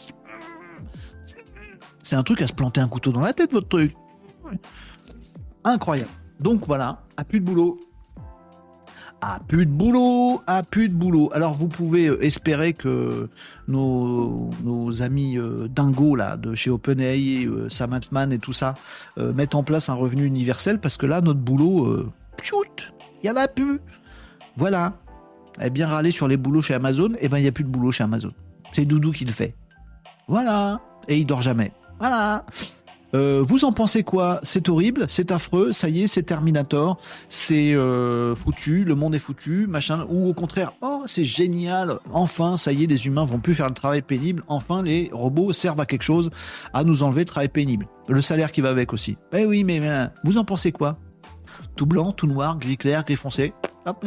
c'est 2.03 2.15
un 2.17 2.23
truc 2.23 2.41
à 2.41 2.47
se 2.47 2.53
planter 2.53 2.81
un 2.81 2.89
couteau 2.89 3.13
dans 3.13 3.21
la 3.21 3.31
tête, 3.31 3.53
votre 3.53 3.69
truc. 3.69 3.95
Incroyable. 5.63 6.09
Donc 6.39 6.65
voilà, 6.67 7.01
à 7.17 7.23
plus 7.23 7.39
de 7.39 7.45
boulot. 7.45 7.79
À 9.21 9.41
plus 9.45 9.65
de 9.65 9.71
boulot, 9.71 10.41
à 10.47 10.63
plus 10.63 10.87
de 10.87 10.93
boulot. 10.93 11.29
Alors 11.33 11.53
vous 11.53 11.67
pouvez 11.67 12.07
euh, 12.07 12.23
espérer 12.23 12.71
que 12.71 13.27
nos, 13.67 14.49
amis 15.01 15.37
euh, 15.37 15.67
dingos 15.67 16.15
là, 16.15 16.37
de 16.37 16.55
chez 16.55 16.69
OpenAI, 16.69 17.45
euh, 17.45 17.67
et 18.31 18.39
tout 18.39 18.53
ça, 18.53 18.75
euh, 19.17 19.33
mettent 19.33 19.55
en 19.55 19.63
place 19.63 19.89
un 19.89 19.95
revenu 19.95 20.25
universel 20.25 20.79
parce 20.79 20.95
que 20.95 21.05
là, 21.05 21.19
notre 21.19 21.41
boulot, 21.41 21.85
euh, 21.85 22.09
il 23.21 23.27
y 23.27 23.29
en 23.29 23.35
a 23.35 23.49
plus. 23.49 23.79
Voilà. 24.55 24.93
Eh 25.61 25.69
bien 25.69 25.87
râler 25.87 26.11
sur 26.11 26.29
les 26.29 26.37
boulots 26.37 26.61
chez 26.61 26.73
Amazon, 26.73 27.11
eh 27.19 27.27
ben 27.27 27.37
il 27.37 27.41
n'y 27.41 27.47
a 27.47 27.51
plus 27.51 27.65
de 27.65 27.69
boulot 27.69 27.91
chez 27.91 28.03
Amazon. 28.03 28.31
C'est 28.71 28.85
Doudou 28.85 29.11
qui 29.11 29.25
le 29.25 29.33
fait. 29.33 29.55
Voilà. 30.29 30.79
Et 31.09 31.17
il 31.17 31.25
dort 31.25 31.41
jamais. 31.41 31.73
Voilà. 31.99 32.45
Euh, 33.15 33.43
vous 33.47 33.65
en 33.65 33.71
pensez 33.71 34.03
quoi? 34.03 34.39
C'est 34.43 34.69
horrible, 34.69 35.05
c'est 35.07 35.31
affreux, 35.31 35.71
ça 35.71 35.89
y 35.89 36.03
est, 36.03 36.07
c'est 36.07 36.23
Terminator, 36.23 36.97
c'est 37.27 37.73
euh, 37.73 38.35
foutu, 38.35 38.85
le 38.85 38.95
monde 38.95 39.15
est 39.15 39.19
foutu, 39.19 39.65
machin, 39.67 40.05
ou 40.09 40.27
au 40.27 40.33
contraire, 40.33 40.73
oh 40.81 41.03
c'est 41.05 41.23
génial, 41.23 41.97
enfin, 42.13 42.55
ça 42.55 42.71
y 42.71 42.83
est, 42.83 42.87
les 42.87 43.07
humains 43.07 43.23
vont 43.23 43.39
plus 43.39 43.55
faire 43.55 43.67
le 43.67 43.73
travail 43.73 44.03
pénible, 44.03 44.43
enfin 44.47 44.83
les 44.83 45.09
robots 45.11 45.53
servent 45.53 45.79
à 45.79 45.85
quelque 45.85 46.03
chose, 46.03 46.29
à 46.73 46.83
nous 46.83 47.01
enlever 47.01 47.21
le 47.21 47.25
travail 47.25 47.49
pénible. 47.49 47.87
Le 48.07 48.21
salaire 48.21 48.51
qui 48.51 48.61
va 48.61 48.69
avec 48.69 48.93
aussi. 48.93 49.17
Eh 49.33 49.45
oui, 49.45 49.63
mais, 49.63 49.81
vous 50.23 50.37
en 50.37 50.43
pensez 50.43 50.71
quoi? 50.71 50.97
Tout 51.75 51.85
blanc, 51.85 52.11
tout 52.11 52.27
noir, 52.27 52.57
gris 52.57 52.77
clair, 52.77 53.03
gris 53.03 53.15
foncé 53.15 53.53
Hop, 53.85 54.05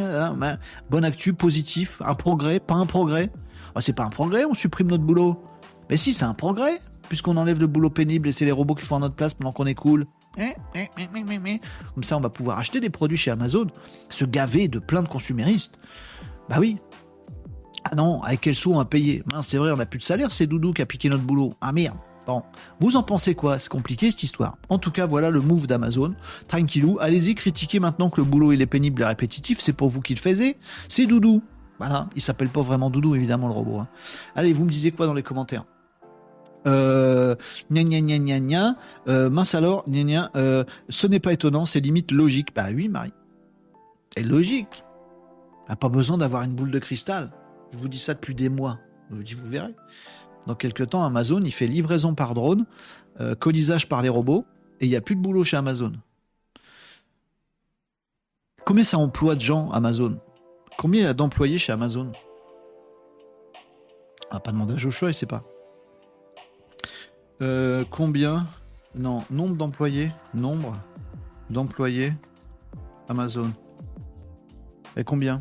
Bonne 0.90 1.04
actu, 1.04 1.32
positif, 1.32 2.00
un 2.04 2.14
progrès, 2.14 2.60
pas 2.60 2.74
un 2.74 2.86
progrès? 2.86 3.30
Oh, 3.74 3.80
C'est 3.80 3.94
pas 3.94 4.04
un 4.04 4.10
progrès, 4.10 4.44
on 4.44 4.54
supprime 4.54 4.88
notre 4.88 5.04
boulot. 5.04 5.42
Mais 5.90 5.96
si, 5.96 6.12
c'est 6.12 6.24
un 6.24 6.34
progrès 6.34 6.80
puisqu'on 7.08 7.36
enlève 7.36 7.60
le 7.60 7.66
boulot 7.66 7.90
pénible 7.90 8.28
et 8.28 8.32
c'est 8.32 8.44
les 8.44 8.52
robots 8.52 8.74
qui 8.74 8.84
font 8.84 8.98
notre 8.98 9.14
place 9.14 9.34
pendant 9.34 9.52
qu'on 9.52 9.66
est 9.66 9.74
cool. 9.74 10.06
Eh, 10.38 10.54
eh, 10.74 10.88
eh, 10.98 11.60
Comme 11.94 12.04
ça, 12.04 12.16
on 12.16 12.20
va 12.20 12.30
pouvoir 12.30 12.58
acheter 12.58 12.80
des 12.80 12.90
produits 12.90 13.18
chez 13.18 13.30
Amazon, 13.30 13.66
se 14.08 14.24
gaver 14.24 14.68
de 14.68 14.78
plein 14.78 15.02
de 15.02 15.08
consuméristes. 15.08 15.74
Bah 16.48 16.56
oui. 16.58 16.78
Ah 17.84 17.94
non, 17.96 18.22
avec 18.22 18.40
quel 18.42 18.54
sous 18.54 18.72
on 18.72 18.78
va 18.78 18.84
payer 18.84 19.22
C'est 19.42 19.58
vrai, 19.58 19.72
on 19.72 19.76
n'a 19.76 19.86
plus 19.86 19.98
de 19.98 20.04
salaire, 20.04 20.30
c'est 20.32 20.46
Doudou 20.46 20.72
qui 20.72 20.82
a 20.82 20.86
piqué 20.86 21.08
notre 21.08 21.24
boulot. 21.24 21.52
Ah 21.60 21.72
merde. 21.72 21.96
Bon, 22.26 22.42
vous 22.78 22.94
en 22.96 23.02
pensez 23.02 23.34
quoi? 23.34 23.58
C'est 23.58 23.68
compliqué 23.68 24.10
cette 24.10 24.22
histoire. 24.22 24.56
En 24.68 24.78
tout 24.78 24.92
cas, 24.92 25.06
voilà 25.06 25.30
le 25.30 25.40
move 25.40 25.66
d'Amazon. 25.66 26.14
Tranquillou, 26.46 26.98
allez-y 27.00 27.34
critiquer 27.34 27.80
maintenant 27.80 28.10
que 28.10 28.20
le 28.20 28.24
boulot 28.24 28.52
il 28.52 28.62
est 28.62 28.66
pénible 28.66 29.02
et 29.02 29.04
répétitif, 29.04 29.58
c'est 29.60 29.72
pour 29.72 29.88
vous 29.88 30.00
qu'il 30.00 30.18
faisait. 30.18 30.56
C'est 30.88 31.06
Doudou. 31.06 31.42
Voilà, 31.78 32.08
il 32.14 32.22
s'appelle 32.22 32.48
pas 32.48 32.62
vraiment 32.62 32.90
Doudou 32.90 33.16
évidemment 33.16 33.48
le 33.48 33.54
robot. 33.54 33.80
Hein. 33.80 33.88
Allez, 34.36 34.52
vous 34.52 34.64
me 34.64 34.70
disiez 34.70 34.92
quoi 34.92 35.06
dans 35.06 35.14
les 35.14 35.24
commentaires? 35.24 35.64
Euh, 36.66 37.34
gna 37.70 37.84
gna. 37.84 38.76
Euh, 39.08 39.30
mince 39.30 39.54
alors, 39.54 39.84
euh, 40.36 40.64
ce 40.88 41.06
n'est 41.06 41.20
pas 41.20 41.32
étonnant, 41.32 41.64
c'est 41.64 41.80
limite 41.80 42.12
logique. 42.12 42.54
Bah 42.54 42.66
oui, 42.74 42.88
Marie. 42.88 43.12
C'est 44.14 44.22
logique. 44.22 44.84
N'a 45.68 45.76
pas 45.76 45.88
besoin 45.88 46.18
d'avoir 46.18 46.42
une 46.42 46.54
boule 46.54 46.70
de 46.70 46.78
cristal. 46.78 47.32
Je 47.72 47.78
vous 47.78 47.88
dis 47.88 47.98
ça 47.98 48.14
depuis 48.14 48.34
des 48.34 48.48
mois. 48.48 48.78
Je 49.10 49.16
vous 49.16 49.22
dis, 49.22 49.34
vous 49.34 49.46
verrez. 49.46 49.74
Dans 50.46 50.54
quelques 50.54 50.90
temps, 50.90 51.04
Amazon, 51.04 51.40
il 51.44 51.52
fait 51.52 51.66
livraison 51.66 52.14
par 52.14 52.34
drone, 52.34 52.66
euh, 53.20 53.34
colisage 53.34 53.88
par 53.88 54.02
les 54.02 54.08
robots, 54.08 54.44
et 54.80 54.86
il 54.86 54.88
n'y 54.88 54.96
a 54.96 55.00
plus 55.00 55.14
de 55.14 55.20
boulot 55.20 55.44
chez 55.44 55.56
Amazon. 55.56 55.92
Combien 58.64 58.84
ça 58.84 58.98
emploie 58.98 59.34
de 59.34 59.40
gens, 59.40 59.70
Amazon? 59.70 60.18
Combien 60.78 61.02
il 61.02 61.04
y 61.04 61.08
a 61.08 61.14
d'employés 61.14 61.58
chez 61.58 61.72
Amazon? 61.72 62.12
On 64.30 64.34
va 64.34 64.40
pas 64.40 64.52
demander 64.52 64.74
à 64.74 64.76
Joshua, 64.76 65.10
il 65.10 65.14
sait 65.14 65.26
pas. 65.26 65.42
Euh, 67.42 67.84
combien 67.90 68.46
Non, 68.94 69.22
nombre 69.30 69.56
d'employés. 69.56 70.12
Nombre 70.32 70.78
d'employés 71.50 72.12
Amazon. 73.08 73.50
Et 74.96 75.04
combien 75.04 75.40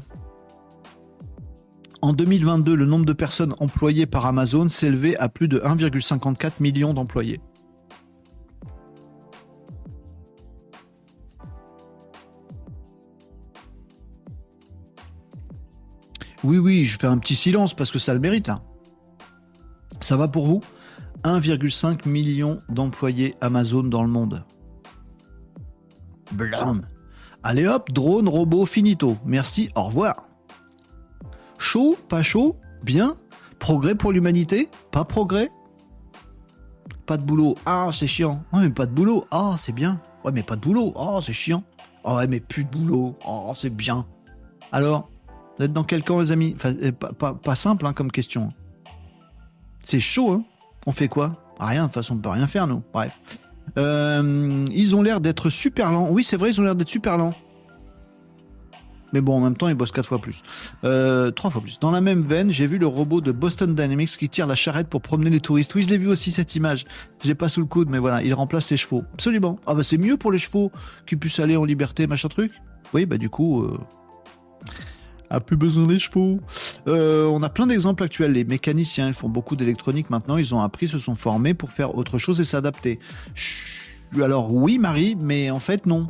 En 2.01 2.13
2022, 2.13 2.73
le 2.75 2.85
nombre 2.85 3.05
de 3.05 3.13
personnes 3.13 3.53
employées 3.59 4.07
par 4.07 4.25
Amazon 4.25 4.67
s'élevait 4.67 5.15
à 5.17 5.29
plus 5.29 5.47
de 5.47 5.59
1,54 5.59 6.53
million 6.59 6.93
d'employés. 6.93 7.39
Oui, 16.43 16.57
oui, 16.57 16.85
je 16.85 16.97
fais 16.97 17.07
un 17.07 17.17
petit 17.19 17.35
silence 17.35 17.75
parce 17.75 17.91
que 17.91 17.99
ça 17.99 18.13
le 18.13 18.19
mérite. 18.19 18.49
hein. 18.49 18.61
Ça 19.99 20.17
va 20.17 20.27
pour 20.27 20.47
vous? 20.47 20.61
1,5 21.23 22.07
million 22.07 22.59
d'employés 22.69 23.35
Amazon 23.41 23.83
dans 23.83 24.03
le 24.03 24.09
monde. 24.09 24.43
Blam. 26.31 26.87
Allez 27.43 27.67
hop, 27.67 27.91
drone, 27.91 28.27
robot, 28.27 28.65
finito. 28.65 29.17
Merci, 29.25 29.69
au 29.75 29.83
revoir. 29.83 30.27
Chaud, 31.57 31.97
pas 32.09 32.21
chaud, 32.21 32.57
bien. 32.83 33.17
Progrès 33.59 33.95
pour 33.95 34.11
l'humanité, 34.11 34.69
pas 34.91 35.05
progrès. 35.05 35.49
Pas 37.05 37.17
de 37.17 37.23
boulot, 37.23 37.55
ah 37.65 37.89
c'est 37.91 38.07
chiant. 38.07 38.43
Ouais 38.53 38.61
mais 38.61 38.69
pas 38.69 38.85
de 38.85 38.91
boulot, 38.91 39.25
ah 39.31 39.55
c'est 39.57 39.73
bien. 39.73 39.99
Ouais 40.23 40.31
mais 40.31 40.43
pas 40.43 40.55
de 40.55 40.61
boulot, 40.61 40.93
ah 40.95 41.19
c'est 41.21 41.33
chiant. 41.33 41.63
Ah 42.03 42.15
ouais 42.15 42.27
mais 42.27 42.39
plus 42.39 42.63
de 42.63 42.69
boulot, 42.69 43.17
oh 43.27 43.51
c'est 43.53 43.75
bien. 43.75 44.05
Alors, 44.71 45.09
vous 45.57 45.65
êtes 45.65 45.73
dans 45.73 45.83
quel 45.83 46.03
camp 46.03 46.19
les 46.19 46.31
amis? 46.31 46.55
Euh, 46.65 46.91
pas 46.91 47.55
simple 47.55 47.85
hein, 47.85 47.93
comme 47.93 48.11
question. 48.11 48.53
C'est 49.83 49.99
chaud, 49.99 50.31
hein? 50.31 50.43
On 50.85 50.91
fait 50.91 51.07
quoi? 51.07 51.35
Rien, 51.59 51.83
de 51.83 51.87
toute 51.87 51.95
façon 51.95 52.15
on 52.15 52.17
peut 52.17 52.29
rien 52.29 52.47
faire 52.47 52.67
nous. 52.67 52.81
Bref. 52.93 53.17
Euh, 53.77 54.65
ils 54.71 54.95
ont 54.95 55.01
l'air 55.01 55.21
d'être 55.21 55.49
super 55.49 55.91
lents. 55.91 56.07
Oui, 56.09 56.23
c'est 56.23 56.37
vrai, 56.37 56.49
ils 56.49 56.59
ont 56.59 56.63
l'air 56.63 56.75
d'être 56.75 56.89
super 56.89 57.17
lents. 57.17 57.33
Mais 59.13 59.21
bon, 59.21 59.35
en 59.35 59.39
même 59.41 59.57
temps, 59.57 59.67
ils 59.67 59.75
bossent 59.75 59.91
quatre 59.91 60.07
fois 60.07 60.19
plus. 60.19 60.41
Euh, 60.83 61.31
trois 61.31 61.49
fois 61.49 61.61
plus. 61.61 61.79
Dans 61.79 61.91
la 61.91 62.01
même 62.01 62.21
veine, 62.21 62.49
j'ai 62.49 62.65
vu 62.65 62.77
le 62.77 62.87
robot 62.87 63.19
de 63.21 63.31
Boston 63.31 63.75
Dynamics 63.75 64.17
qui 64.17 64.29
tire 64.29 64.47
la 64.47 64.55
charrette 64.55 64.87
pour 64.87 65.01
promener 65.01 65.29
les 65.29 65.41
touristes. 65.41 65.75
Oui, 65.75 65.83
je 65.83 65.89
l'ai 65.89 65.97
vu 65.97 66.07
aussi 66.07 66.31
cette 66.31 66.55
image. 66.55 66.85
Je 67.21 67.27
l'ai 67.27 67.35
pas 67.35 67.49
sous 67.49 67.59
le 67.59 67.65
coude, 67.65 67.89
mais 67.89 67.99
voilà, 67.99 68.23
il 68.23 68.33
remplace 68.33 68.69
les 68.71 68.77
chevaux. 68.77 69.03
Absolument. 69.13 69.59
Ah 69.65 69.73
bah 69.73 69.83
c'est 69.83 69.97
mieux 69.97 70.15
pour 70.15 70.31
les 70.31 70.39
chevaux 70.39 70.71
qu'ils 71.05 71.19
puissent 71.19 71.39
aller 71.39 71.57
en 71.57 71.65
liberté, 71.65 72.07
machin 72.07 72.29
truc. 72.29 72.53
Oui, 72.93 73.05
bah 73.05 73.17
du 73.17 73.29
coup, 73.29 73.63
euh, 73.63 73.77
a 75.29 75.39
plus 75.39 75.57
besoin 75.57 75.87
des 75.87 75.99
chevaux. 75.99 76.39
Euh, 76.87 77.25
on 77.25 77.43
a 77.43 77.49
plein 77.49 77.67
d'exemples 77.67 78.03
actuels. 78.03 78.33
Les 78.33 78.43
mécaniciens, 78.43 79.07
ils 79.07 79.13
font 79.13 79.29
beaucoup 79.29 79.55
d'électronique 79.55 80.09
maintenant. 80.09 80.37
Ils 80.37 80.55
ont 80.55 80.61
appris, 80.61 80.87
se 80.87 80.97
sont 80.97 81.15
formés 81.15 81.53
pour 81.53 81.71
faire 81.71 81.95
autre 81.95 82.17
chose 82.17 82.39
et 82.39 82.45
s'adapter. 82.45 82.99
Alors 84.21 84.53
oui, 84.53 84.77
Marie, 84.77 85.15
mais 85.15 85.51
en 85.51 85.59
fait 85.59 85.85
non. 85.85 86.09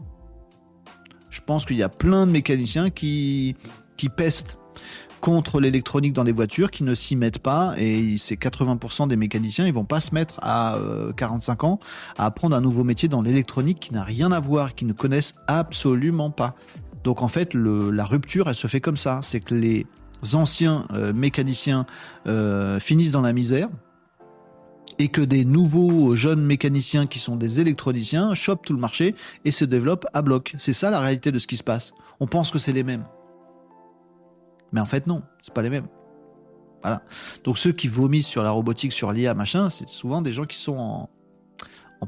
Je 1.30 1.42
pense 1.42 1.66
qu'il 1.66 1.78
y 1.78 1.84
a 1.84 1.90
plein 1.90 2.26
de 2.26 2.32
mécaniciens 2.32 2.90
qui, 2.90 3.56
qui 3.96 4.10
pestent 4.10 4.58
contre 5.22 5.62
l'électronique 5.62 6.14
dans 6.14 6.24
les 6.24 6.32
voitures, 6.32 6.72
qui 6.72 6.84
ne 6.84 6.96
s'y 6.96 7.16
mettent 7.16 7.40
pas, 7.40 7.76
et 7.78 8.18
c'est 8.18 8.36
80% 8.36 9.08
des 9.08 9.16
mécaniciens, 9.16 9.68
ils 9.68 9.74
vont 9.74 9.86
pas 9.86 10.00
se 10.00 10.16
mettre 10.16 10.40
à 10.42 10.76
euh, 10.78 11.14
45 11.14 11.64
ans 11.64 11.80
à 12.18 12.26
apprendre 12.26 12.56
un 12.56 12.62
nouveau 12.62 12.84
métier 12.84 13.08
dans 13.08 13.22
l'électronique 13.22 13.80
qui 13.80 13.94
n'a 13.94 14.04
rien 14.04 14.32
à 14.32 14.40
voir, 14.40 14.74
qui 14.74 14.86
ne 14.86 14.94
connaissent 14.94 15.36
absolument 15.48 16.32
pas. 16.32 16.56
Donc 17.04 17.22
en 17.22 17.28
fait, 17.28 17.54
la 17.54 18.06
rupture, 18.06 18.50
elle 18.50 18.56
se 18.56 18.68
fait 18.68 18.82
comme 18.82 18.98
ça, 18.98 19.20
c'est 19.22 19.40
que 19.40 19.54
les 19.56 19.86
anciens 20.34 20.86
euh, 20.94 21.14
mécaniciens 21.14 21.86
euh, 22.28 22.80
finissent 22.80 23.12
dans 23.12 23.22
la 23.22 23.34
misère, 23.34 23.70
et 25.00 25.08
que 25.08 25.22
des 25.22 25.46
nouveaux 25.46 26.16
jeunes 26.16 26.44
mécaniciens 26.44 27.08
qui 27.08 27.20
sont 27.20 27.36
des 27.36 27.60
électroniciens 27.60 28.34
chopent 28.34 28.66
tout 28.66 28.74
le 28.74 28.80
marché 28.80 29.16
et 29.46 29.52
se 29.52 29.66
développent 29.66 30.06
à 30.14 30.22
bloc. 30.22 30.54
C'est 30.58 30.74
ça 30.74 30.90
la 30.90 31.00
réalité 31.00 31.32
de 31.32 31.40
ce 31.40 31.48
qui 31.48 31.58
se 31.58 31.64
passe. 31.64 31.94
On 32.20 32.28
pense 32.28 32.52
que 32.52 32.60
c'est 32.60 32.72
les 32.72 32.84
mêmes. 32.84 33.06
Mais 34.72 34.80
en 34.80 34.86
fait 34.86 35.08
non, 35.08 35.24
c'est 35.42 35.54
pas 35.54 35.64
les 35.64 35.70
mêmes. 35.70 35.88
Voilà. 36.82 37.04
Donc 37.44 37.58
ceux 37.58 37.72
qui 37.72 37.88
vomissent 37.88 38.28
sur 38.28 38.44
la 38.44 38.52
robotique, 38.52 38.94
sur 38.94 39.12
l'IA, 39.12 39.34
machin, 39.34 39.70
c'est 39.70 39.88
souvent 39.88 40.22
des 40.22 40.34
gens 40.34 40.46
qui 40.46 40.58
sont 40.58 40.78
en, 40.78 41.10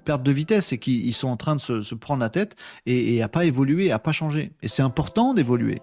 perte 0.03 0.23
de 0.23 0.31
vitesse 0.31 0.73
et 0.73 0.79
qui 0.79 1.11
sont 1.11 1.27
en 1.27 1.35
train 1.35 1.55
de 1.55 1.61
se, 1.61 1.83
se 1.83 1.93
prendre 1.93 2.19
la 2.19 2.29
tête 2.29 2.55
et, 2.87 3.15
et 3.15 3.21
à 3.21 3.27
pas 3.27 3.45
évoluer, 3.45 3.91
à 3.91 3.99
pas 3.99 4.11
changer. 4.11 4.51
Et 4.63 4.67
c'est 4.67 4.81
important 4.81 5.35
d'évoluer. 5.35 5.81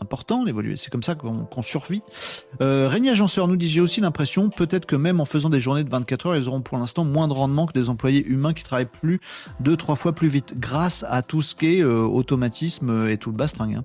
Important 0.00 0.44
d'évoluer. 0.44 0.76
C'est 0.76 0.90
comme 0.90 1.02
ça 1.02 1.14
qu'on 1.14 1.62
survit. 1.62 2.02
Euh, 2.62 2.88
Régnier 2.88 3.10
Agenceur 3.10 3.46
nous 3.48 3.56
dit 3.56 3.68
J'ai 3.68 3.80
aussi 3.82 4.00
l'impression, 4.00 4.48
peut-être 4.48 4.86
que 4.86 4.96
même 4.96 5.20
en 5.20 5.24
faisant 5.24 5.50
des 5.50 5.60
journées 5.60 5.84
de 5.84 5.90
24 5.90 6.26
heures, 6.26 6.36
ils 6.36 6.48
auront 6.48 6.62
pour 6.62 6.78
l'instant 6.78 7.04
moins 7.04 7.28
de 7.28 7.32
rendement 7.34 7.66
que 7.66 7.72
des 7.74 7.88
employés 7.90 8.24
humains 8.26 8.54
qui 8.54 8.64
travaillent 8.64 8.86
plus 8.86 9.20
deux, 9.60 9.76
trois 9.76 9.96
fois 9.96 10.14
plus 10.14 10.28
vite, 10.28 10.54
grâce 10.58 11.04
à 11.08 11.22
tout 11.22 11.42
ce 11.42 11.54
qui 11.54 11.76
est 11.76 11.82
euh, 11.82 12.00
automatisme 12.02 13.06
et 13.08 13.18
tout 13.18 13.30
le 13.30 13.36
bastringue. 13.36 13.74
hein. 13.76 13.84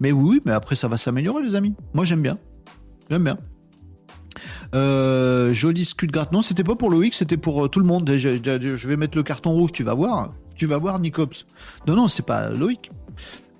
Mais 0.00 0.12
oui, 0.12 0.40
mais 0.44 0.52
après 0.52 0.74
ça 0.76 0.88
va 0.88 0.96
s'améliorer, 0.96 1.42
les 1.42 1.54
amis. 1.54 1.74
Moi 1.92 2.04
j'aime 2.04 2.22
bien. 2.22 2.38
J'aime 3.10 3.24
bien. 3.24 3.38
Euh, 4.74 5.52
joli 5.52 5.84
scut 5.84 6.06
gratte. 6.08 6.32
Non, 6.32 6.42
c'était 6.42 6.64
pas 6.64 6.74
pour 6.74 6.90
Loïc, 6.90 7.14
c'était 7.14 7.36
pour 7.36 7.64
euh, 7.64 7.68
tout 7.68 7.78
le 7.80 7.86
monde. 7.86 8.10
Je, 8.16 8.36
je- 8.42 8.76
je 8.76 8.88
vais 8.88 8.96
mettre 8.96 9.16
le 9.16 9.22
carton 9.22 9.52
rouge, 9.52 9.72
tu 9.72 9.84
vas 9.84 9.94
voir. 9.94 10.32
Tu 10.56 10.66
vas 10.66 10.78
voir, 10.78 10.98
Nicops. 10.98 11.46
Non, 11.86 11.94
non, 11.96 12.08
c'est 12.08 12.24
pas 12.26 12.48
Loïc. 12.48 12.90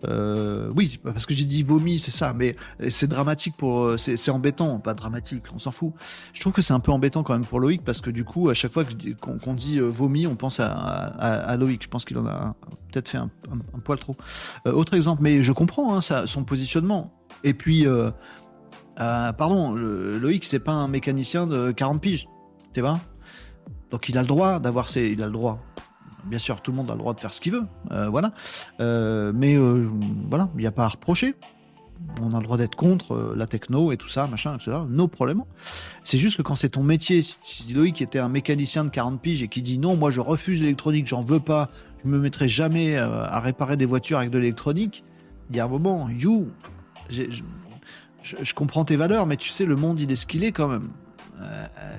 Euh, 0.08 0.70
oui, 0.74 0.98
parce 1.02 1.26
que 1.26 1.34
j'ai 1.34 1.44
dit 1.44 1.62
vomi, 1.62 1.98
c'est 1.98 2.10
ça, 2.10 2.32
mais 2.32 2.56
c'est 2.88 3.08
dramatique 3.08 3.56
pour, 3.56 3.84
euh, 3.84 3.96
c'est 3.98 4.30
embêtant, 4.30 4.78
pas 4.78 4.94
dramatique, 4.94 5.44
on 5.54 5.58
s'en 5.58 5.70
fout. 5.70 5.92
Je 6.32 6.40
trouve 6.40 6.52
que 6.52 6.62
c'est 6.62 6.72
un 6.72 6.80
peu 6.80 6.92
embêtant 6.92 7.22
quand 7.22 7.32
même 7.32 7.44
pour 7.44 7.60
Loïc 7.60 7.82
parce 7.84 8.00
que 8.00 8.10
du 8.10 8.24
coup, 8.24 8.48
à 8.48 8.54
chaque 8.54 8.72
fois 8.72 8.84
qu'on 9.20 9.54
dit 9.54 9.78
euh, 9.78 9.88
vomi, 9.88 10.26
on 10.26 10.36
pense 10.36 10.60
à, 10.60 11.56
Loïc. 11.56 11.82
Je 11.84 11.88
pense 11.88 12.04
qu'il 12.04 12.18
en 12.18 12.26
a 12.26 12.54
peut-être 12.92 13.08
fait 13.08 13.18
un, 13.18 13.30
poil 13.84 13.98
trop. 13.98 14.16
Autre 14.66 14.94
exemple, 14.94 15.22
mais 15.22 15.42
je 15.42 15.52
comprends 15.52 15.96
hein, 15.96 16.00
son 16.00 16.44
positionnement. 16.44 17.12
Et 17.42 17.54
puis, 17.54 17.86
pardon, 18.96 19.72
Loïc, 19.74 20.44
c'est 20.44 20.58
pas 20.58 20.72
un 20.72 20.88
mécanicien 20.88 21.46
de 21.46 21.72
40 21.72 22.00
piges, 22.00 22.28
tu 22.72 22.80
vois? 22.80 22.98
Donc 23.90 24.08
il 24.08 24.18
a 24.18 24.22
le 24.22 24.26
droit 24.26 24.58
d'avoir 24.58 24.88
ses, 24.88 25.08
il 25.08 25.22
a 25.22 25.26
le 25.26 25.32
droit. 25.32 25.60
Bien 26.26 26.38
sûr, 26.38 26.60
tout 26.62 26.70
le 26.70 26.76
monde 26.78 26.90
a 26.90 26.94
le 26.94 26.98
droit 26.98 27.12
de 27.14 27.20
faire 27.20 27.32
ce 27.32 27.40
qu'il 27.40 27.52
veut, 27.52 27.64
euh, 27.90 28.08
voilà. 28.08 28.32
Euh, 28.80 29.32
mais 29.34 29.56
euh, 29.56 29.88
voilà, 30.30 30.48
il 30.54 30.60
n'y 30.60 30.66
a 30.66 30.70
pas 30.72 30.84
à 30.84 30.88
reprocher. 30.88 31.34
On 32.20 32.32
a 32.32 32.38
le 32.38 32.44
droit 32.44 32.56
d'être 32.58 32.76
contre 32.76 33.34
la 33.36 33.46
techno 33.46 33.92
et 33.92 33.96
tout 33.96 34.08
ça, 34.08 34.26
machin, 34.26 34.54
etc. 34.56 34.78
No 34.88 35.06
problème. 35.08 35.42
C'est 36.02 36.18
juste 36.18 36.36
que 36.38 36.42
quand 36.42 36.54
c'est 36.54 36.70
ton 36.70 36.82
métier, 36.82 37.22
si, 37.22 37.72
Loïc 37.72 38.02
était 38.02 38.18
un 38.18 38.28
mécanicien 38.28 38.84
de 38.84 38.90
40 38.90 39.20
piges 39.20 39.42
et 39.42 39.48
qui 39.48 39.62
dit 39.62 39.78
non, 39.78 39.96
moi 39.96 40.10
je 40.10 40.20
refuse 40.20 40.60
l'électronique, 40.60 41.06
j'en 41.06 41.20
veux 41.20 41.40
pas, 41.40 41.70
je 42.04 42.08
me 42.08 42.18
mettrai 42.18 42.48
jamais 42.48 42.96
à 42.96 43.38
réparer 43.40 43.76
des 43.76 43.86
voitures 43.86 44.18
avec 44.18 44.30
de 44.30 44.38
l'électronique, 44.38 45.04
il 45.50 45.56
y 45.56 45.60
a 45.60 45.64
un 45.64 45.68
moment, 45.68 46.08
you, 46.10 46.48
je, 47.08 47.22
je- 48.22 48.54
comprends 48.54 48.84
tes 48.84 48.96
valeurs, 48.96 49.26
mais 49.26 49.36
tu 49.36 49.48
sais, 49.50 49.64
le 49.64 49.76
monde 49.76 50.00
il 50.00 50.10
est 50.10 50.16
ce 50.16 50.26
qu'il 50.26 50.44
est 50.44 50.52
quand 50.52 50.68
même. 50.68 50.88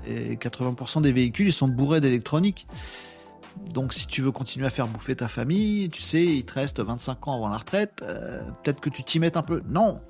Et 0.07 0.35
80% 0.35 1.01
des 1.01 1.11
véhicules 1.11 1.47
ils 1.47 1.53
sont 1.53 1.67
bourrés 1.67 2.01
d'électronique. 2.01 2.67
Donc 3.73 3.93
si 3.93 4.07
tu 4.07 4.21
veux 4.21 4.31
continuer 4.31 4.67
à 4.67 4.69
faire 4.69 4.87
bouffer 4.87 5.15
ta 5.15 5.27
famille, 5.27 5.89
tu 5.89 6.01
sais, 6.01 6.23
il 6.23 6.45
te 6.45 6.53
reste 6.53 6.79
25 6.79 7.27
ans 7.27 7.35
avant 7.35 7.49
la 7.49 7.57
retraite, 7.57 8.01
euh, 8.03 8.41
peut-être 8.63 8.81
que 8.81 8.89
tu 8.89 9.03
t'y 9.03 9.19
mettes 9.19 9.37
un 9.37 9.43
peu. 9.43 9.61
Non 9.67 10.01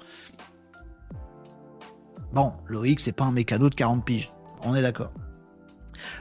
Bon, 2.34 2.54
Loïc, 2.68 3.00
c'est 3.00 3.14
pas 3.14 3.24
un 3.24 3.32
mécano 3.32 3.70
de 3.70 3.76
40 3.76 4.04
piges. 4.04 4.32
On 4.64 4.76
est 4.76 4.82
d'accord. 4.82 5.12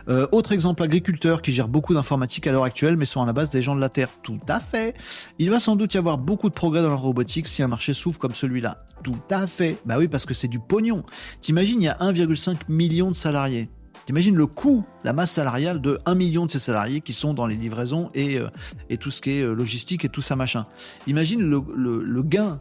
Euh, 0.08 0.26
autre 0.32 0.52
exemple, 0.52 0.82
agriculteurs 0.82 1.42
qui 1.42 1.52
gèrent 1.52 1.68
beaucoup 1.68 1.94
d'informatique 1.94 2.46
à 2.46 2.52
l'heure 2.52 2.64
actuelle, 2.64 2.96
mais 2.96 3.04
sont 3.04 3.22
à 3.22 3.26
la 3.26 3.32
base 3.32 3.50
des 3.50 3.62
gens 3.62 3.74
de 3.74 3.80
la 3.80 3.88
Terre. 3.88 4.10
Tout 4.22 4.38
à 4.48 4.60
fait. 4.60 4.94
Il 5.38 5.50
va 5.50 5.58
sans 5.58 5.76
doute 5.76 5.94
y 5.94 5.98
avoir 5.98 6.18
beaucoup 6.18 6.48
de 6.48 6.54
progrès 6.54 6.82
dans 6.82 6.88
la 6.88 6.94
robotique 6.94 7.48
si 7.48 7.62
un 7.62 7.68
marché 7.68 7.94
s'ouvre 7.94 8.18
comme 8.18 8.34
celui-là. 8.34 8.84
Tout 9.02 9.18
à 9.30 9.46
fait. 9.46 9.78
Bah 9.84 9.96
oui, 9.98 10.08
parce 10.08 10.26
que 10.26 10.34
c'est 10.34 10.48
du 10.48 10.60
pognon. 10.60 11.04
T'imagines, 11.40 11.80
il 11.80 11.84
y 11.84 11.88
a 11.88 11.98
1,5 11.98 12.56
million 12.68 13.10
de 13.10 13.16
salariés. 13.16 13.68
T'imagines 14.06 14.36
le 14.36 14.46
coût, 14.46 14.84
la 15.02 15.12
masse 15.12 15.30
salariale 15.32 15.80
de 15.80 15.98
1 16.04 16.14
million 16.14 16.44
de 16.44 16.50
ces 16.50 16.58
salariés 16.58 17.00
qui 17.00 17.12
sont 17.14 17.32
dans 17.32 17.46
les 17.46 17.56
livraisons 17.56 18.10
et, 18.14 18.38
euh, 18.38 18.48
et 18.90 18.98
tout 18.98 19.10
ce 19.10 19.20
qui 19.22 19.30
est 19.38 19.42
euh, 19.42 19.54
logistique 19.54 20.04
et 20.04 20.08
tout 20.10 20.20
ça 20.20 20.36
machin. 20.36 20.66
Imagine 21.06 21.40
le, 21.40 21.62
le- 21.74 22.22
gain, 22.22 22.60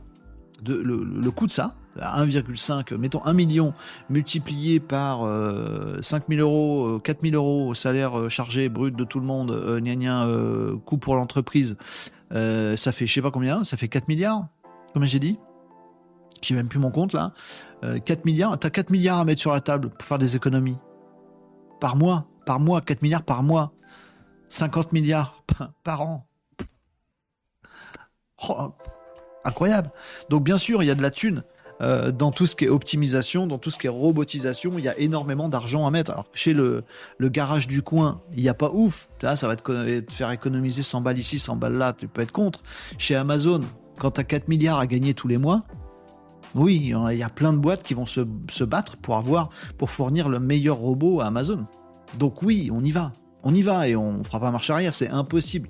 de, 0.62 0.74
le, 0.76 1.04
le 1.04 1.32
coût 1.32 1.46
de 1.46 1.52
ça, 1.52 1.76
1,5, 2.00 2.96
mettons 2.96 3.24
1 3.26 3.34
million 3.34 3.74
multiplié 4.10 4.80
par 4.80 5.28
5 6.02 6.24
000 6.30 6.42
euros, 6.42 7.00
4 7.00 7.22
000 7.22 7.36
euros 7.36 7.74
salaire 7.74 8.30
chargé 8.30 8.70
brut 8.70 8.96
de 8.96 9.04
tout 9.04 9.20
le 9.20 9.26
monde, 9.26 9.80
gna 9.84 9.96
gna, 9.96 10.28
coût 10.86 10.98
pour 10.98 11.16
l'entreprise, 11.16 11.78
ça 12.32 12.92
fait 12.92 13.06
je 13.06 13.14
sais 13.14 13.22
pas 13.22 13.30
combien, 13.32 13.64
ça 13.64 13.78
fait 13.78 13.90
4 13.90 14.08
milliards, 14.08 14.48
comme 14.94 15.04
j'ai 15.06 15.20
dit? 15.20 15.38
J'ai 16.42 16.56
même 16.56 16.68
plus 16.68 16.80
mon 16.80 16.90
compte 16.92 17.14
là, 17.14 17.34
4 18.06 18.26
milliards, 18.26 18.58
t'as 18.58 18.70
4 18.72 18.90
milliards 18.90 19.20
à 19.20 19.26
mettre 19.26 19.42
sur 19.42 19.54
la 19.54 19.62
table 19.62 19.90
pour 19.90 20.08
faire 20.08 20.18
des 20.18 20.36
économies. 20.36 20.78
Par 21.80 21.96
mois, 21.96 22.28
par 22.46 22.60
mois, 22.60 22.82
4 22.82 23.02
milliards 23.02 23.24
par 23.24 23.44
mois. 23.44 23.74
50 24.50 24.94
milliards 24.94 25.44
par 25.84 26.02
an. 26.02 26.28
Oh, 28.50 28.74
incroyable. 29.44 29.92
Donc 30.30 30.44
bien 30.44 30.58
sûr, 30.58 30.84
il 30.84 30.88
y 30.88 30.92
a 30.92 30.96
de 30.96 31.02
la 31.02 31.12
thune. 31.12 31.44
Euh, 31.82 32.12
dans 32.12 32.32
tout 32.32 32.46
ce 32.46 32.56
qui 32.56 32.66
est 32.66 32.70
optimisation, 32.70 33.48
dans 33.48 33.58
tout 33.58 33.70
ce 33.70 33.78
qui 33.78 33.88
est 33.88 33.90
robotisation, 33.90 34.74
il 34.78 34.84
y 34.84 34.88
a 34.88 34.98
énormément 35.00 35.50
d'argent 35.50 35.88
à 35.88 35.92
mettre. 35.92 36.12
Alors 36.12 36.28
chez 36.34 36.54
le, 36.54 36.84
le 37.18 37.30
garage 37.30 37.68
du 37.68 37.82
coin, 37.82 38.22
il 38.36 38.42
n'y 38.42 38.50
a 38.50 38.54
pas 38.54 38.70
ouf. 38.72 39.10
Ça 39.22 39.48
va 39.48 39.56
te, 39.56 40.04
faire 40.10 40.32
économiser 40.32 40.84
100 40.84 41.02
balles 41.02 41.18
ici, 41.18 41.40
100 41.40 41.56
balles 41.56 41.78
là, 41.78 41.94
tu 41.94 42.08
peux 42.08 42.22
être 42.22 42.32
contre. 42.32 42.62
Chez 42.98 43.16
Amazon, 43.16 43.62
quand 43.98 44.12
tu 44.12 44.22
as 44.22 44.24
4 44.24 44.48
milliards 44.48 44.80
à 44.80 44.88
gagner 44.88 45.14
tous 45.14 45.28
les 45.28 45.38
mois, 45.38 45.64
oui, 46.56 46.94
il 47.12 47.18
y 47.18 47.24
a 47.24 47.30
plein 47.30 47.54
de 47.54 47.58
boîtes 47.58 47.84
qui 47.84 47.94
vont 47.94 48.06
se, 48.06 48.64
battre 48.64 48.98
pour 48.98 49.16
avoir, 49.16 49.50
pour 49.78 49.90
fournir 49.90 50.30
le 50.30 50.40
meilleur 50.40 50.78
robot 50.78 51.22
à 51.22 51.26
Amazon. 51.26 51.66
Donc 52.20 52.44
oui, 52.44 52.70
on 52.72 52.84
y 52.84 52.92
va. 52.92 53.14
On 53.44 53.54
y 53.54 53.62
va 53.62 53.88
et 53.88 53.96
on 53.96 54.24
fera 54.24 54.40
pas 54.40 54.52
marche 54.52 54.70
arrière, 54.70 54.96
c'est 54.96 55.10
impossible. 55.10 55.70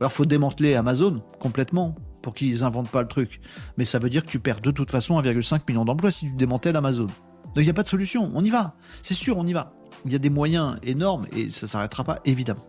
Alors 0.00 0.12
faut 0.12 0.24
démanteler 0.24 0.74
Amazon 0.74 1.22
complètement 1.38 1.94
pour 2.22 2.34
qu'ils 2.34 2.64
inventent 2.64 2.88
pas 2.88 3.02
le 3.02 3.08
truc. 3.08 3.40
Mais 3.76 3.84
ça 3.84 3.98
veut 3.98 4.08
dire 4.08 4.22
que 4.22 4.28
tu 4.28 4.40
perds 4.40 4.60
de 4.60 4.70
toute 4.70 4.90
façon 4.90 5.20
1,5 5.20 5.60
million 5.68 5.84
d'emplois 5.84 6.10
si 6.10 6.26
tu 6.26 6.32
démantèles 6.32 6.76
Amazon. 6.76 7.06
Donc 7.06 7.58
il 7.58 7.64
n'y 7.64 7.70
a 7.70 7.74
pas 7.74 7.82
de 7.82 7.88
solution, 7.88 8.32
on 8.34 8.42
y 8.42 8.50
va. 8.50 8.74
C'est 9.02 9.14
sûr, 9.14 9.36
on 9.36 9.46
y 9.46 9.52
va. 9.52 9.74
Il 10.06 10.12
y 10.12 10.16
a 10.16 10.18
des 10.18 10.30
moyens 10.30 10.76
énormes 10.82 11.26
et 11.36 11.50
ça 11.50 11.66
s'arrêtera 11.66 12.02
pas, 12.02 12.18
évidemment. 12.24 12.66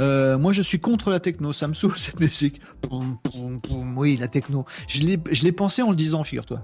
Euh, 0.00 0.38
moi, 0.38 0.52
je 0.52 0.62
suis 0.62 0.80
contre 0.80 1.10
la 1.10 1.20
techno. 1.20 1.52
Ça 1.52 1.68
me 1.68 1.74
saoule 1.74 1.96
cette 1.98 2.20
musique. 2.20 2.60
Oui, 3.96 4.16
la 4.16 4.28
techno. 4.28 4.64
Je 4.86 5.02
l'ai 5.02 5.52
pensé 5.52 5.82
en 5.82 5.90
le 5.90 5.96
disant, 5.96 6.24
figure-toi. 6.24 6.62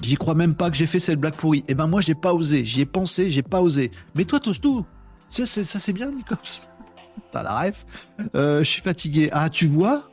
J'y 0.00 0.16
crois 0.16 0.34
même 0.34 0.54
pas 0.54 0.70
que 0.70 0.76
j'ai 0.76 0.86
fait 0.86 0.98
cette 0.98 1.20
blague 1.20 1.34
pourrie. 1.34 1.64
Eh 1.68 1.74
ben 1.74 1.86
moi, 1.86 2.00
j'ai 2.00 2.14
pas 2.14 2.34
osé. 2.34 2.64
J'y 2.64 2.82
ai 2.82 2.86
pensé, 2.86 3.30
j'ai 3.30 3.42
pas 3.42 3.60
osé. 3.60 3.90
Mais 4.14 4.24
toi, 4.24 4.40
t'oses 4.40 4.60
tout. 4.60 4.84
Ça, 5.28 5.46
c'est 5.46 5.92
bien, 5.92 6.10
Nicolas. 6.10 6.40
T'as 7.30 7.42
la 7.42 7.60
ref. 7.60 7.86
Euh, 8.34 8.58
je 8.58 8.68
suis 8.68 8.82
fatigué. 8.82 9.28
Ah, 9.32 9.48
tu 9.48 9.66
vois? 9.66 10.10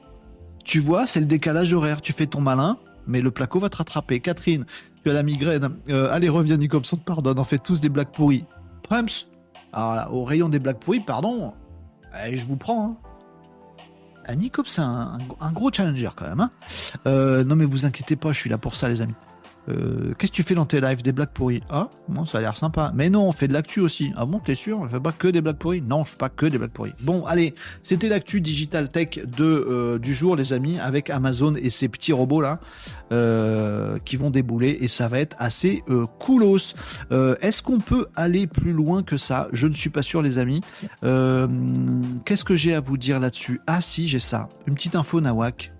Tu 0.64 0.80
vois, 0.80 1.08
c'est 1.08 1.20
le 1.20 1.26
décalage 1.26 1.74
horaire. 1.74 2.02
Tu 2.02 2.14
fais 2.14 2.28
ton 2.28 2.42
malin, 2.42 2.78
mais 3.08 3.22
le 3.22 3.32
placo 3.32 3.60
va 3.60 3.70
te 3.70 3.78
rattraper. 3.78 4.20
Catherine, 4.20 4.66
tu 5.04 5.10
as 5.10 5.14
la 5.14 5.24
migraine. 5.24 5.70
Euh, 5.90 6.12
allez, 6.12 6.30
reviens, 6.30 6.58
Nicobson, 6.58 6.98
pardonne. 6.98 7.40
On 7.40 7.44
fait 7.44 7.60
tous 7.60 7.82
des 7.82 7.90
blagues 7.90 8.12
pourries. 8.14 8.46
Prems 8.84 9.28
Alors 9.74 9.96
là, 9.96 10.12
au 10.12 10.24
rayon 10.24 10.50
des 10.50 10.60
blagues 10.60 10.80
pourries, 10.80 11.00
pardon. 11.00 11.54
Allez, 12.12 12.36
je 12.36 12.48
vous 12.48 12.58
prends. 12.58 12.86
Hein. 12.86 12.98
Ah, 14.28 14.34
c'est 14.66 14.82
un, 14.82 15.18
gros 15.54 15.72
challenger 15.72 16.10
quand 16.16 16.28
même. 16.28 16.40
Hein. 16.40 16.52
Euh, 17.08 17.44
non, 17.44 17.56
mais 17.56 17.66
vous 17.66 17.86
inquiétez 17.86 18.16
pas, 18.16 18.32
je 18.32 18.40
suis 18.40 18.50
là 18.50 18.58
pour 18.58 18.76
ça, 18.76 18.88
les 18.88 19.02
amis. 19.02 19.16
Euh, 19.70 20.14
qu'est-ce 20.18 20.32
que 20.32 20.38
tu 20.38 20.44
fais 20.44 20.56
dans 20.56 20.66
tes 20.66 20.82
lives 20.82 21.02
Des 21.02 21.12
blagues 21.12 21.30
pourries 21.34 21.62
Ah, 21.70 21.90
ça 22.26 22.40
a 22.40 22.42
l'air 22.42 22.58
sympa. 22.58 22.92
Mais 22.96 23.10
non, 23.10 23.28
on 23.28 23.32
fait 23.32 23.48
de 23.48 23.54
l'actu 23.54 23.80
aussi. 23.80 24.12
Ah 24.16 24.26
bon, 24.26 24.40
t'es 24.40 24.56
sûr? 24.56 24.80
On 24.80 24.88
fait 24.88 25.00
pas 25.00 25.12
que 25.12 25.28
des 25.28 25.42
blagues 25.42 25.58
pourries? 25.58 25.82
Non, 25.82 26.04
je 26.04 26.12
fais 26.12 26.18
pas 26.18 26.30
que 26.30 26.46
des 26.46 26.58
blagues 26.58 26.72
pourries. 26.72 26.94
Bon, 27.02 27.26
allez, 27.26 27.54
c'était 27.84 28.10
l'actu 28.10 28.42
digital 28.42 28.90
tech 28.90 29.20
euh, 29.40 30.00
du 30.00 30.14
jour, 30.14 30.36
les 30.36 30.54
amis, 30.54 30.80
avec 30.80 31.10
Amazon 31.10 31.56
et 31.56 31.70
ces 31.70 31.88
petits 31.88 32.14
robots 32.14 32.42
là 32.42 32.60
euh, 33.12 33.98
qui 34.04 34.16
vont 34.16 34.30
débouler 34.30 34.78
et 34.82 34.88
ça 34.88 35.08
va 35.08 35.20
être 35.20 35.36
assez 35.40 35.84
coolos. 36.20 36.74
Est-ce 37.42 37.64
qu'on 37.64 37.80
peut 37.80 38.08
aller 38.16 38.48
plus 38.48 38.74
loin 38.74 39.04
que 39.04 39.18
ça? 39.18 39.48
Je 39.52 39.68
ne 39.68 39.74
suis 39.74 39.90
pas 39.90 40.02
sûr, 40.02 40.22
les 40.22 40.38
amis. 40.38 40.62
Qu'est-ce 41.02 42.44
que 42.44 42.56
j'ai 42.56 42.74
à 42.74 42.80
vous 42.80 42.98
dire 42.98 43.20
là-dessus? 43.20 43.62
Ah 43.68 43.82
si, 43.82 44.08
j'ai 44.08 44.20
ça. 44.20 44.50
Une 44.68 44.76
petite 44.76 44.96
info 44.96 45.22
Nawak. 45.22 45.74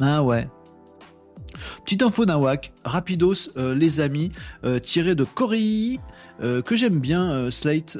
Ah 0.00 0.22
ouais, 0.22 0.48
Petite 1.84 2.02
info 2.02 2.24
Nawak, 2.24 2.72
rapidos 2.84 3.50
euh, 3.56 3.74
les 3.74 4.00
amis, 4.00 4.30
euh, 4.64 4.78
tiré 4.78 5.14
de 5.14 5.24
Korii, 5.24 6.00
euh, 6.42 6.62
que 6.62 6.76
j'aime 6.76 6.98
bien, 6.98 7.50
Slate, 7.50 7.98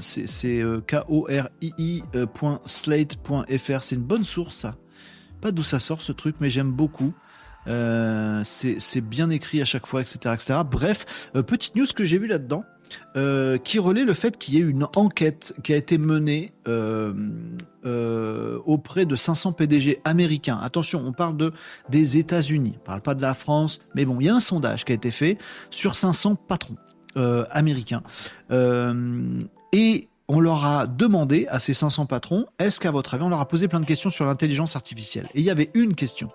c'est 0.00 0.62
K-O-R-I-I.slate.fr, 0.86 3.82
c'est 3.82 3.96
une 3.96 4.02
bonne 4.02 4.24
source 4.24 4.54
ça. 4.54 4.76
Pas 5.40 5.52
d'où 5.52 5.62
ça 5.62 5.78
sort 5.78 6.02
ce 6.02 6.12
truc, 6.12 6.36
mais 6.40 6.50
j'aime 6.50 6.72
beaucoup. 6.72 7.14
c'est 7.66 9.00
bien 9.00 9.30
écrit 9.30 9.60
à 9.60 9.64
chaque 9.64 9.86
fois, 9.86 10.00
etc. 10.00 10.34
etc. 10.34 10.60
Bref, 10.68 11.30
petite 11.46 11.76
news 11.76 11.86
que 11.94 12.04
j'ai 12.04 12.18
vue 12.18 12.26
là-dedans. 12.26 12.64
Qui 13.64 13.78
relaie 13.78 14.04
le 14.04 14.14
fait 14.14 14.38
qu'il 14.38 14.54
y 14.54 14.58
ait 14.58 14.62
une 14.62 14.86
enquête 14.96 15.54
qui 15.62 15.72
a 15.72 15.76
été 15.76 15.98
menée 15.98 16.52
euh, 17.88 18.28
euh, 18.28 18.58
auprès 18.66 19.06
de 19.06 19.16
500 19.16 19.52
PDG 19.52 20.00
américains. 20.04 20.58
Attention, 20.62 21.02
on 21.06 21.12
parle 21.12 21.36
de 21.36 21.52
des 21.88 22.18
États-Unis, 22.18 22.74
on 22.76 22.84
parle 22.84 23.00
pas 23.00 23.14
de 23.14 23.22
la 23.22 23.34
France, 23.34 23.80
mais 23.94 24.04
bon, 24.04 24.20
il 24.20 24.26
y 24.26 24.28
a 24.28 24.34
un 24.34 24.40
sondage 24.40 24.84
qui 24.84 24.92
a 24.92 24.94
été 24.94 25.10
fait 25.10 25.38
sur 25.70 25.96
500 25.96 26.36
patrons 26.36 26.76
américains. 27.50 28.02
et 29.72 30.08
on 30.28 30.40
leur 30.40 30.64
a 30.64 30.86
demandé 30.86 31.46
à 31.48 31.58
ces 31.58 31.74
500 31.74 32.06
patrons, 32.06 32.46
est-ce 32.58 32.78
qu'à 32.78 32.90
votre 32.90 33.14
avis, 33.14 33.24
on 33.24 33.28
leur 33.28 33.40
a 33.40 33.48
posé 33.48 33.66
plein 33.66 33.80
de 33.80 33.86
questions 33.86 34.10
sur 34.10 34.24
l'intelligence 34.24 34.76
artificielle? 34.76 35.26
Et 35.34 35.40
il 35.40 35.44
y 35.44 35.50
avait 35.50 35.70
une 35.74 35.94
question 35.94 36.30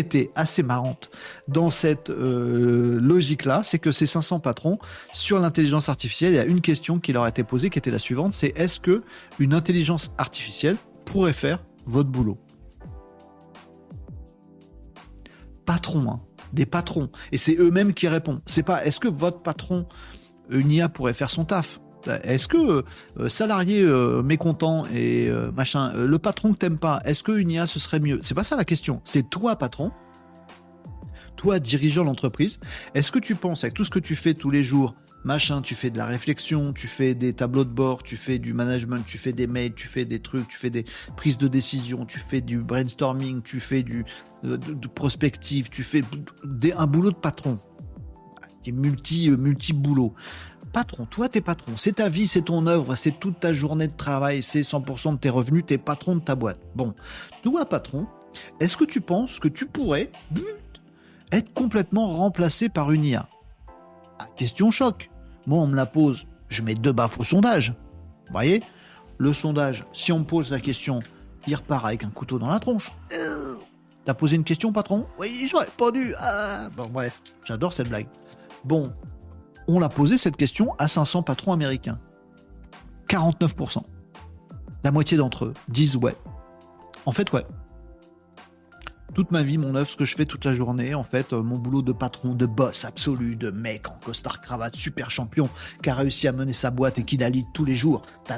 était 0.00 0.30
assez 0.34 0.62
marrante 0.62 1.10
dans 1.48 1.70
cette 1.70 2.10
euh, 2.10 2.98
logique-là, 3.00 3.62
c'est 3.62 3.78
que 3.78 3.92
ces 3.92 4.06
500 4.06 4.40
patrons, 4.40 4.78
sur 5.12 5.38
l'intelligence 5.38 5.88
artificielle, 5.88 6.32
il 6.32 6.36
y 6.36 6.40
a 6.40 6.44
une 6.44 6.60
question 6.60 6.98
qui 6.98 7.12
leur 7.12 7.24
a 7.24 7.28
été 7.28 7.44
posée 7.44 7.70
qui 7.70 7.78
était 7.78 7.90
la 7.90 7.98
suivante, 7.98 8.34
c'est 8.34 8.52
est-ce 8.56 8.80
que 8.80 9.02
une 9.38 9.54
intelligence 9.54 10.14
artificielle 10.18 10.76
pourrait 11.04 11.32
faire 11.32 11.62
votre 11.86 12.08
boulot? 12.08 12.38
Patron, 15.64 16.08
hein, 16.08 16.20
des 16.52 16.66
patrons. 16.66 17.10
Et 17.32 17.38
c'est 17.38 17.56
eux-mêmes 17.56 17.92
qui 17.92 18.08
répondent. 18.08 18.40
C'est 18.46 18.62
pas 18.62 18.84
est-ce 18.84 19.00
que 19.00 19.08
votre 19.08 19.40
patron, 19.40 19.86
une 20.50 20.70
IA, 20.70 20.88
pourrait 20.88 21.12
faire 21.12 21.30
son 21.30 21.44
taf? 21.44 21.80
Est-ce 22.22 22.48
que 22.48 22.84
euh, 23.18 23.28
salarié 23.28 23.82
euh, 23.82 24.22
mécontent 24.22 24.84
et 24.86 25.28
euh, 25.28 25.50
machin, 25.52 25.92
le 25.94 26.18
patron 26.18 26.52
que 26.52 26.58
t'aimes 26.58 26.78
pas, 26.78 27.00
est-ce 27.04 27.22
qu'une 27.22 27.50
IA 27.50 27.66
ce 27.66 27.78
serait 27.78 28.00
mieux 28.00 28.18
C'est 28.22 28.34
pas 28.34 28.44
ça 28.44 28.56
la 28.56 28.64
question. 28.64 29.00
C'est 29.04 29.28
toi 29.28 29.56
patron, 29.56 29.92
toi 31.36 31.58
dirigeant 31.58 32.04
l'entreprise. 32.04 32.60
Est-ce 32.94 33.12
que 33.12 33.18
tu 33.18 33.34
penses 33.34 33.64
avec 33.64 33.74
tout 33.74 33.84
ce 33.84 33.90
que 33.90 33.98
tu 33.98 34.16
fais 34.16 34.34
tous 34.34 34.50
les 34.50 34.62
jours, 34.62 34.94
machin, 35.24 35.60
tu 35.60 35.74
fais 35.74 35.90
de 35.90 35.98
la 35.98 36.06
réflexion, 36.06 36.72
tu 36.72 36.86
fais 36.86 37.14
des 37.14 37.32
tableaux 37.32 37.64
de 37.64 37.70
bord, 37.70 38.02
tu 38.02 38.16
fais 38.16 38.38
du 38.38 38.54
management, 38.54 39.04
tu 39.04 39.18
fais 39.18 39.32
des 39.32 39.48
mails, 39.48 39.74
tu 39.74 39.88
fais 39.88 40.04
des 40.04 40.20
trucs, 40.20 40.46
tu 40.46 40.56
fais 40.56 40.70
des 40.70 40.84
prises 41.16 41.38
de 41.38 41.48
décision, 41.48 42.06
tu 42.06 42.20
fais 42.20 42.40
du 42.40 42.58
brainstorming, 42.58 43.42
tu 43.42 43.58
fais 43.58 43.82
du 43.82 44.04
de, 44.44 44.56
prospective, 44.86 45.68
tu 45.68 45.82
fais 45.82 46.02
un 46.76 46.86
boulot 46.86 47.10
de 47.10 47.16
patron, 47.16 47.58
multi 48.72 49.30
multi 49.30 49.72
boulot 49.72 50.14
patron. 50.76 51.06
Toi, 51.06 51.30
t'es 51.30 51.40
patron. 51.40 51.72
C'est 51.78 51.94
ta 51.94 52.10
vie, 52.10 52.26
c'est 52.26 52.42
ton 52.42 52.66
œuvre, 52.66 52.96
c'est 52.96 53.18
toute 53.18 53.40
ta 53.40 53.54
journée 53.54 53.88
de 53.88 53.96
travail, 53.96 54.42
c'est 54.42 54.60
100% 54.60 55.14
de 55.14 55.16
tes 55.16 55.30
revenus, 55.30 55.64
t'es 55.66 55.78
patron 55.78 56.16
de 56.16 56.20
ta 56.20 56.34
boîte. 56.34 56.58
Bon, 56.74 56.92
toi, 57.42 57.64
patron, 57.64 58.06
est-ce 58.60 58.76
que 58.76 58.84
tu 58.84 59.00
penses 59.00 59.40
que 59.40 59.48
tu 59.48 59.64
pourrais 59.64 60.12
être 61.32 61.54
complètement 61.54 62.08
remplacé 62.18 62.68
par 62.68 62.92
une 62.92 63.06
IA 63.06 63.26
ah, 64.18 64.26
Question 64.36 64.70
choc. 64.70 65.08
Moi, 65.46 65.58
on 65.60 65.66
me 65.66 65.76
la 65.76 65.86
pose, 65.86 66.26
je 66.50 66.60
mets 66.60 66.74
deux 66.74 66.92
baffes 66.92 67.18
au 67.18 67.24
sondage. 67.24 67.70
Vous 68.26 68.32
voyez? 68.32 68.62
Le 69.16 69.32
sondage, 69.32 69.86
si 69.94 70.12
on 70.12 70.18
me 70.18 70.24
pose 70.24 70.50
la 70.50 70.60
question, 70.60 70.98
il 71.46 71.54
repart 71.54 71.86
avec 71.86 72.04
un 72.04 72.10
couteau 72.10 72.38
dans 72.38 72.48
la 72.48 72.60
tronche. 72.60 72.92
T'as 74.04 74.12
posé 74.12 74.36
une 74.36 74.44
question, 74.44 74.74
patron? 74.74 75.06
Oui, 75.18 75.48
j'aurais 75.50 75.64
répondu. 75.64 76.14
Ah. 76.18 76.68
Bon, 76.76 76.86
bref, 76.86 77.22
j'adore 77.44 77.72
cette 77.72 77.88
blague. 77.88 78.08
Bon, 78.62 78.92
on 79.68 79.78
l'a 79.78 79.88
posé 79.88 80.18
cette 80.18 80.36
question 80.36 80.74
à 80.78 80.88
500 80.88 81.22
patrons 81.22 81.52
américains. 81.52 81.98
49%. 83.08 83.82
La 84.84 84.90
moitié 84.90 85.16
d'entre 85.16 85.46
eux 85.46 85.54
disent 85.68 85.96
ouais. 85.96 86.16
En 87.06 87.12
fait, 87.12 87.32
ouais. 87.32 87.46
Toute 89.14 89.30
ma 89.30 89.42
vie, 89.42 89.56
mon 89.56 89.74
œuvre, 89.74 89.88
ce 89.88 89.96
que 89.96 90.04
je 90.04 90.14
fais 90.14 90.26
toute 90.26 90.44
la 90.44 90.52
journée, 90.52 90.94
en 90.94 91.02
fait, 91.02 91.32
euh, 91.32 91.42
mon 91.42 91.56
boulot 91.56 91.80
de 91.80 91.92
patron, 91.92 92.34
de 92.34 92.44
boss 92.44 92.84
absolu, 92.84 93.34
de 93.34 93.50
mec 93.50 93.88
en 93.88 93.96
costard 94.04 94.42
cravate, 94.42 94.76
super 94.76 95.10
champion, 95.10 95.48
qui 95.82 95.88
a 95.88 95.94
réussi 95.94 96.28
à 96.28 96.32
mener 96.32 96.52
sa 96.52 96.70
boîte 96.70 96.98
et 96.98 97.04
qui 97.04 97.16
la 97.16 97.30
lit 97.30 97.46
tous 97.54 97.64
les 97.64 97.76
jours. 97.76 98.02
et 98.28 98.34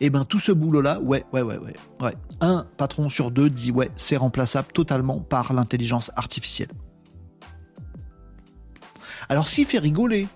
eh 0.00 0.10
ben 0.10 0.24
tout 0.24 0.38
ce 0.38 0.52
boulot-là, 0.52 1.00
ouais, 1.00 1.26
ouais, 1.32 1.42
ouais, 1.42 1.58
ouais, 1.58 1.74
ouais. 2.00 2.14
Un 2.40 2.66
patron 2.78 3.10
sur 3.10 3.30
deux 3.30 3.50
dit 3.50 3.72
ouais, 3.72 3.90
c'est 3.94 4.16
remplaçable 4.16 4.68
totalement 4.72 5.20
par 5.20 5.52
l'intelligence 5.52 6.10
artificielle. 6.16 6.70
Alors, 9.28 9.46
qui 9.46 9.64
fait 9.64 9.78
rigoler, 9.78 10.28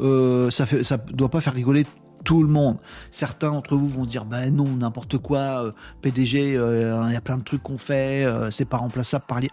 euh, 0.00 0.50
ça 0.50 0.64
ne 0.64 1.12
doit 1.12 1.28
pas 1.28 1.40
faire 1.40 1.52
rigoler 1.54 1.86
tout 2.24 2.42
le 2.42 2.48
monde. 2.48 2.78
Certains 3.10 3.50
d'entre 3.50 3.76
vous 3.76 3.88
vont 3.88 4.06
dire, 4.06 4.24
ben 4.24 4.54
non, 4.54 4.66
n'importe 4.66 5.18
quoi, 5.18 5.64
euh, 5.64 5.72
PDG, 6.02 6.56
euh, 6.56 7.02
il 7.08 7.12
y 7.12 7.16
a 7.16 7.20
plein 7.20 7.38
de 7.38 7.42
trucs 7.42 7.62
qu'on 7.62 7.78
fait, 7.78 8.26
c'est 8.50 8.64
pas 8.64 8.78
remplaçable 8.78 9.24
par 9.26 9.40
l'IA. 9.40 9.50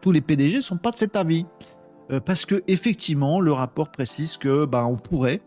Tous 0.00 0.12
les 0.12 0.20
PDG 0.20 0.62
sont 0.62 0.78
pas 0.78 0.92
de 0.92 0.96
cet 0.96 1.16
avis. 1.16 1.46
parce 2.24 2.44
que 2.44 2.64
effectivement, 2.66 3.40
le 3.40 3.52
rapport 3.52 3.92
précise 3.92 4.36
que 4.36 4.64
ben, 4.64 4.82
on 4.82 4.96
pourrait, 4.96 5.42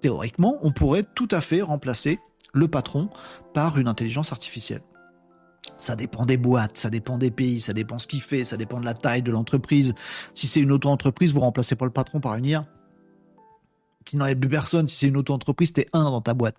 théoriquement, 0.00 0.56
on 0.62 0.70
pourrait 0.70 1.04
tout 1.14 1.28
à 1.30 1.40
fait 1.40 1.60
remplacer 1.60 2.18
le 2.54 2.68
patron 2.68 3.10
par 3.52 3.78
une 3.78 3.88
intelligence 3.88 4.32
artificielle. 4.32 4.82
Ça 5.82 5.96
dépend 5.96 6.26
des 6.26 6.36
boîtes, 6.36 6.78
ça 6.78 6.90
dépend 6.90 7.18
des 7.18 7.32
pays, 7.32 7.60
ça 7.60 7.72
dépend 7.72 7.98
ce 7.98 8.06
qu'il 8.06 8.20
fait, 8.20 8.44
ça 8.44 8.56
dépend 8.56 8.78
de 8.78 8.84
la 8.84 8.94
taille 8.94 9.22
de 9.22 9.32
l'entreprise. 9.32 9.94
Si 10.32 10.46
c'est 10.46 10.60
une 10.60 10.70
auto-entreprise, 10.70 11.34
vous 11.34 11.40
remplacez 11.40 11.74
pas 11.74 11.86
le 11.86 11.90
patron 11.90 12.20
par 12.20 12.36
une 12.36 12.44
IA. 12.44 12.66
N'y 14.12 14.22
a 14.22 14.34
plus 14.34 14.48
personne. 14.48 14.88
Si 14.88 14.96
c'est 14.96 15.08
une 15.08 15.16
auto-entreprise, 15.16 15.72
t'es 15.72 15.86
un 15.92 16.04
dans 16.04 16.20
ta 16.20 16.34
boîte. 16.34 16.56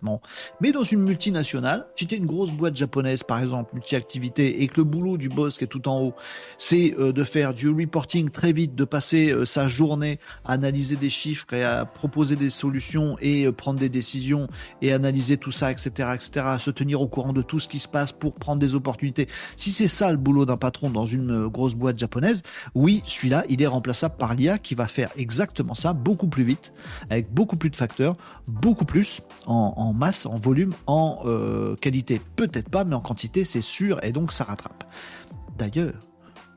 Mais 0.62 0.72
dans 0.72 0.84
une 0.84 1.02
multinationale, 1.02 1.88
si 1.96 2.08
t'es 2.08 2.18
une 2.18 2.26
grosse 2.26 2.52
boîte 2.52 2.76
japonaise, 2.76 3.24
par 3.24 3.40
exemple, 3.40 3.72
multi-activité, 3.74 4.64
et 4.64 4.68
que 4.68 4.78
le 4.78 4.84
boulot 4.84 5.18
du 5.18 5.30
boss 5.30 5.58
qui 5.58 5.64
est 5.64 5.68
tout 5.68 5.88
en 5.88 6.02
haut, 6.02 6.14
c'est 6.58 6.96
euh, 7.00 7.12
de 7.12 7.24
faire 7.24 7.54
du 7.54 7.70
reporting 7.70 8.30
très 8.30 8.52
vite, 8.52 8.76
de 8.76 8.86
passer 8.86 9.32
euh, 9.32 9.46
sa 9.46 9.68
journée 9.68 10.20
à 10.46 10.54
analyser 10.54 10.96
des 10.96 11.10
chiffres 11.10 11.54
et 11.54 11.64
à 11.64 11.86
proposer 11.86 12.36
des 12.36 12.50
solutions 12.50 13.18
et 13.22 13.46
euh, 13.46 13.52
prendre 13.52 13.80
des 13.80 13.90
décisions 13.90 14.48
et 14.82 14.94
analyser 14.94 15.38
tout 15.38 15.52
ça, 15.52 15.72
etc., 15.72 16.10
etc., 16.16 16.46
à 16.50 16.60
se 16.60 16.72
tenir 16.72 17.02
au 17.02 17.08
courant 17.08 17.34
de 17.34 17.42
tout 17.42 17.60
ce 17.60 17.68
qui 17.68 17.80
se 17.80 17.88
passe 17.88 18.12
pour 18.12 18.36
prendre 18.36 18.60
des 18.60 18.76
opportunités. 18.76 19.28
Si 19.58 19.72
c'est 19.72 19.88
ça 19.88 20.12
le 20.12 20.18
boulot 20.18 20.46
d'un 20.46 20.58
patron 20.58 20.90
dans 20.90 21.06
une 21.06 21.48
grosse 21.48 21.76
boîte 21.76 22.00
japonaise, 22.00 22.42
oui, 22.76 23.02
celui-là, 23.06 23.44
il 23.50 23.62
est 23.62 23.68
remplaçable 23.68 24.16
par 24.18 24.34
l'IA 24.34 24.58
qui 24.58 24.76
va 24.76 24.88
faire 24.88 25.10
exactement 25.18 25.74
ça 25.74 25.94
beaucoup 25.94 26.28
plus 26.28 26.44
vite, 26.44 26.72
avec 27.10 27.33
beaucoup 27.34 27.58
plus 27.58 27.70
de 27.70 27.76
facteurs, 27.76 28.16
beaucoup 28.48 28.86
plus 28.86 29.22
en, 29.46 29.94
masse, 29.94 30.26
en 30.26 30.36
volume, 30.36 30.74
en 30.88 31.20
euh, 31.26 31.76
qualité. 31.76 32.22
Peut-être 32.36 32.70
pas, 32.70 32.84
mais 32.86 32.96
en 32.96 33.02
quantité, 33.02 33.44
c'est 33.44 33.62
sûr, 33.62 34.04
et 34.04 34.12
donc 34.12 34.32
ça 34.32 34.44
rattrape. 34.44 34.84
D'ailleurs, 35.58 35.94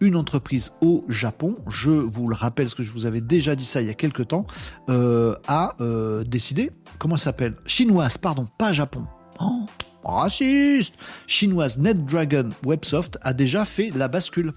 une 0.00 0.16
entreprise 0.16 0.72
au 0.82 1.04
Japon, 1.08 1.56
je 1.68 1.90
vous 1.90 2.28
le 2.28 2.34
rappelle, 2.34 2.66
parce 2.66 2.74
que 2.74 2.82
je 2.82 2.92
vous 2.92 3.06
avais 3.06 3.20
déjà 3.20 3.56
dit 3.56 3.64
ça 3.64 3.80
il 3.80 3.86
y 3.86 3.90
a 3.90 3.94
quelques 3.94 4.28
temps, 4.28 4.46
euh, 4.90 5.36
a 5.48 5.74
euh, 5.80 6.22
décidé, 6.24 6.70
comment 6.98 7.16
s'appelle? 7.16 7.56
Chinoise, 7.64 8.18
pardon, 8.18 8.46
pas 8.58 8.72
Japon. 8.72 9.06
Oh, 9.40 9.66
raciste 10.04 10.94
Chinoise 11.26 11.78
NetDragon 11.78 12.50
Websoft 12.64 13.18
a 13.22 13.32
déjà 13.32 13.64
fait 13.64 13.90
la 13.90 14.08
bascule. 14.08 14.52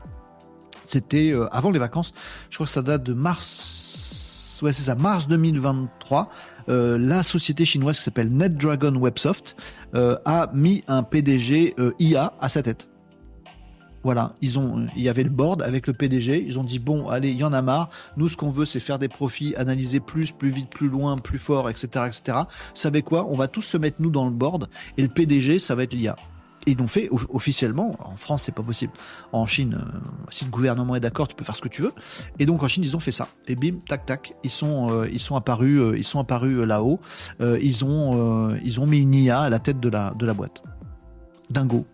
C'était 0.86 1.34
avant 1.51 1.70
les 1.70 1.80
vacances, 1.80 2.13
je 2.49 2.57
crois 2.57 2.65
que 2.65 2.72
ça 2.72 2.82
date 2.82 3.03
de 3.03 3.13
mars 3.13 3.79
c'est 4.68 4.84
ça, 4.84 4.95
mars 4.95 5.28
2023, 5.28 6.30
euh, 6.68 6.97
la 6.97 7.24
société 7.24 7.66
chinoise 7.66 7.97
qui 7.97 8.03
s'appelle 8.03 8.30
NetDragon 8.30 8.95
Websoft 8.95 9.55
euh, 9.95 10.18
a 10.26 10.49
mis 10.53 10.84
un 10.88 11.03
PDG 11.03 11.76
euh, 11.80 11.93
IA 11.99 12.34
à 12.39 12.49
sa 12.49 12.62
tête. 12.62 12.89
Voilà, 14.03 14.36
ils 14.41 14.60
ont, 14.60 14.88
il 14.95 15.03
y 15.03 15.10
avait 15.10 15.24
le 15.24 15.30
board 15.30 15.62
avec 15.62 15.86
le 15.86 15.93
PDG. 15.93 16.43
Ils 16.45 16.57
ont 16.57 16.64
dit 16.64 16.80
bon, 16.80 17.10
allez, 17.10 17.32
il 17.32 17.38
y 17.38 17.43
en 17.43 17.51
a 17.51 17.62
marre. 17.62 17.89
Nous, 18.16 18.30
ce 18.30 18.38
qu'on 18.38 18.49
veut, 18.49 18.66
c'est 18.66 18.80
faire 18.80 18.97
des 18.97 19.10
profits, 19.10 19.55
analyser 19.55 19.99
plus, 19.99 20.32
plus 20.32 20.49
vite, 20.49 20.70
plus 20.70 20.88
loin, 20.88 21.18
plus 21.18 21.39
fort, 21.39 21.70
etc., 21.70 22.05
etc. 22.07 22.38
Savez 22.74 23.01
quoi? 23.01 23.26
On 23.30 23.36
va 23.36 23.47
tous 23.47 23.62
se 23.62 23.78
mettre 23.78 24.01
nous 24.01 24.10
dans 24.10 24.26
le 24.26 24.32
board 24.32 24.70
et 24.97 25.01
le 25.01 25.10
PDG, 25.10 25.60
ça 25.60 25.76
va 25.76 25.84
être 25.84 25.93
l'IA 25.93 26.16
ils 26.70 26.78
l'ont 26.78 26.88
fait 26.88 27.09
officiellement. 27.30 27.95
En 27.99 28.15
France, 28.15 28.43
c'est 28.43 28.55
pas 28.55 28.63
possible. 28.63 28.93
En 29.32 29.45
Chine, 29.45 29.80
euh, 29.80 29.99
si 30.30 30.45
le 30.45 30.51
gouvernement 30.51 30.95
est 30.95 30.99
d'accord, 30.99 31.28
tu 31.28 31.36
peux 31.36 31.43
faire 31.43 31.55
ce 31.55 31.61
que 31.61 31.67
tu 31.67 31.82
veux. 31.82 31.93
Et 32.38 32.45
donc 32.45 32.63
en 32.63 32.67
Chine, 32.67 32.84
ils 32.84 32.95
ont 32.95 32.99
fait 32.99 33.11
ça. 33.11 33.28
Et 33.47 33.55
bim, 33.55 33.80
tac, 33.88 34.05
tac, 34.05 34.34
ils 34.43 34.49
sont, 34.49 34.91
euh, 34.91 35.09
ils 35.11 35.20
sont 35.20 35.36
apparus, 35.36 35.80
euh, 35.80 35.97
ils 35.97 36.03
sont 36.03 36.20
apparus 36.20 36.59
là-haut. 36.59 36.99
ils 37.39 37.86
ont, 37.86 38.57
ils 38.63 38.80
ont 38.80 38.86
mis 38.86 38.99
une 38.99 39.13
IA 39.13 39.41
à 39.41 39.49
la 39.49 39.59
tête 39.59 39.80
de 39.80 39.89
la, 39.89 40.13
de 40.17 40.26
la 40.26 40.34
boîte. 40.34 40.61
Dingo. 41.49 41.86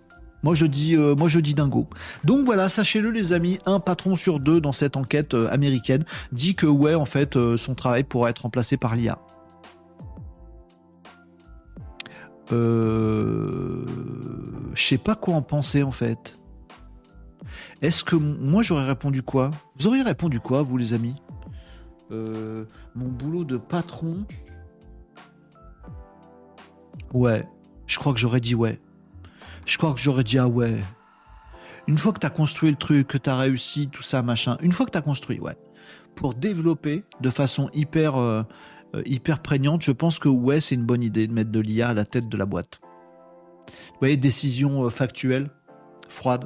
Moi 0.43 0.53
je 0.53 0.65
dis, 0.65 0.95
moi 0.95 1.27
je 1.27 1.39
dis 1.39 1.55
dingo. 1.55 1.87
Donc 2.23 2.45
voilà, 2.45 2.69
sachez-le 2.69 3.09
les 3.09 3.33
amis, 3.33 3.57
un 3.65 3.79
patron 3.79 4.15
sur 4.15 4.39
deux 4.39 4.61
dans 4.61 4.71
cette 4.71 4.95
enquête 4.95 5.33
américaine 5.33 6.05
dit 6.31 6.55
que 6.55 6.67
ouais, 6.67 6.93
en 6.93 7.05
fait, 7.05 7.37
son 7.57 7.73
travail 7.73 8.03
pourrait 8.03 8.31
être 8.31 8.43
remplacé 8.43 8.77
par 8.77 8.95
l'IA. 8.95 9.17
Euh, 12.51 13.85
je 14.73 14.83
sais 14.83 14.97
pas 14.97 15.15
quoi 15.15 15.35
en 15.35 15.41
penser 15.41 15.83
en 15.83 15.91
fait. 15.91 16.37
Est-ce 17.81 18.03
que 18.03 18.15
moi 18.15 18.61
j'aurais 18.61 18.85
répondu 18.85 19.23
quoi? 19.23 19.51
Vous 19.77 19.87
auriez 19.87 20.03
répondu 20.03 20.39
quoi, 20.39 20.61
vous 20.61 20.77
les 20.77 20.93
amis? 20.93 21.15
Euh, 22.11 22.65
Mon 22.95 23.07
boulot 23.07 23.43
de 23.43 23.57
patron? 23.57 24.25
Ouais, 27.13 27.47
je 27.87 27.97
crois 27.97 28.13
que 28.13 28.19
j'aurais 28.19 28.39
dit 28.41 28.55
ouais. 28.55 28.79
Je 29.65 29.77
crois 29.77 29.93
que 29.93 29.99
j'aurais 29.99 30.23
dit 30.23 30.37
ah 30.37 30.47
ouais. 30.47 30.75
Une 31.87 31.97
fois 31.97 32.13
que 32.13 32.19
tu 32.19 32.27
as 32.27 32.31
construit 32.31 32.69
le 32.71 32.77
truc, 32.77 33.07
que 33.07 33.17
tu 33.17 33.29
as 33.29 33.37
réussi, 33.37 33.89
tout 33.89 34.01
ça, 34.01 34.21
machin, 34.21 34.57
une 34.61 34.71
fois 34.71 34.85
que 34.85 34.91
tu 34.91 34.97
as 34.97 35.01
construit, 35.01 35.39
ouais. 35.39 35.57
Pour 36.15 36.33
développer 36.33 37.03
de 37.21 37.29
façon 37.29 37.69
hyper. 37.73 38.15
Euh, 38.15 38.43
hyper 39.05 39.41
prégnante, 39.41 39.81
je 39.83 39.91
pense 39.91 40.19
que 40.19 40.29
ouais, 40.29 40.59
c'est 40.59 40.75
une 40.75 40.85
bonne 40.85 41.03
idée 41.03 41.27
de 41.27 41.33
mettre 41.33 41.51
de 41.51 41.59
l'IA 41.59 41.89
à 41.89 41.93
la 41.93 42.05
tête 42.05 42.29
de 42.29 42.37
la 42.37 42.45
boîte. 42.45 42.79
Vous 43.67 43.99
voyez, 43.99 44.17
décision 44.17 44.85
euh, 44.85 44.89
factuelle, 44.89 45.49
froide, 46.09 46.45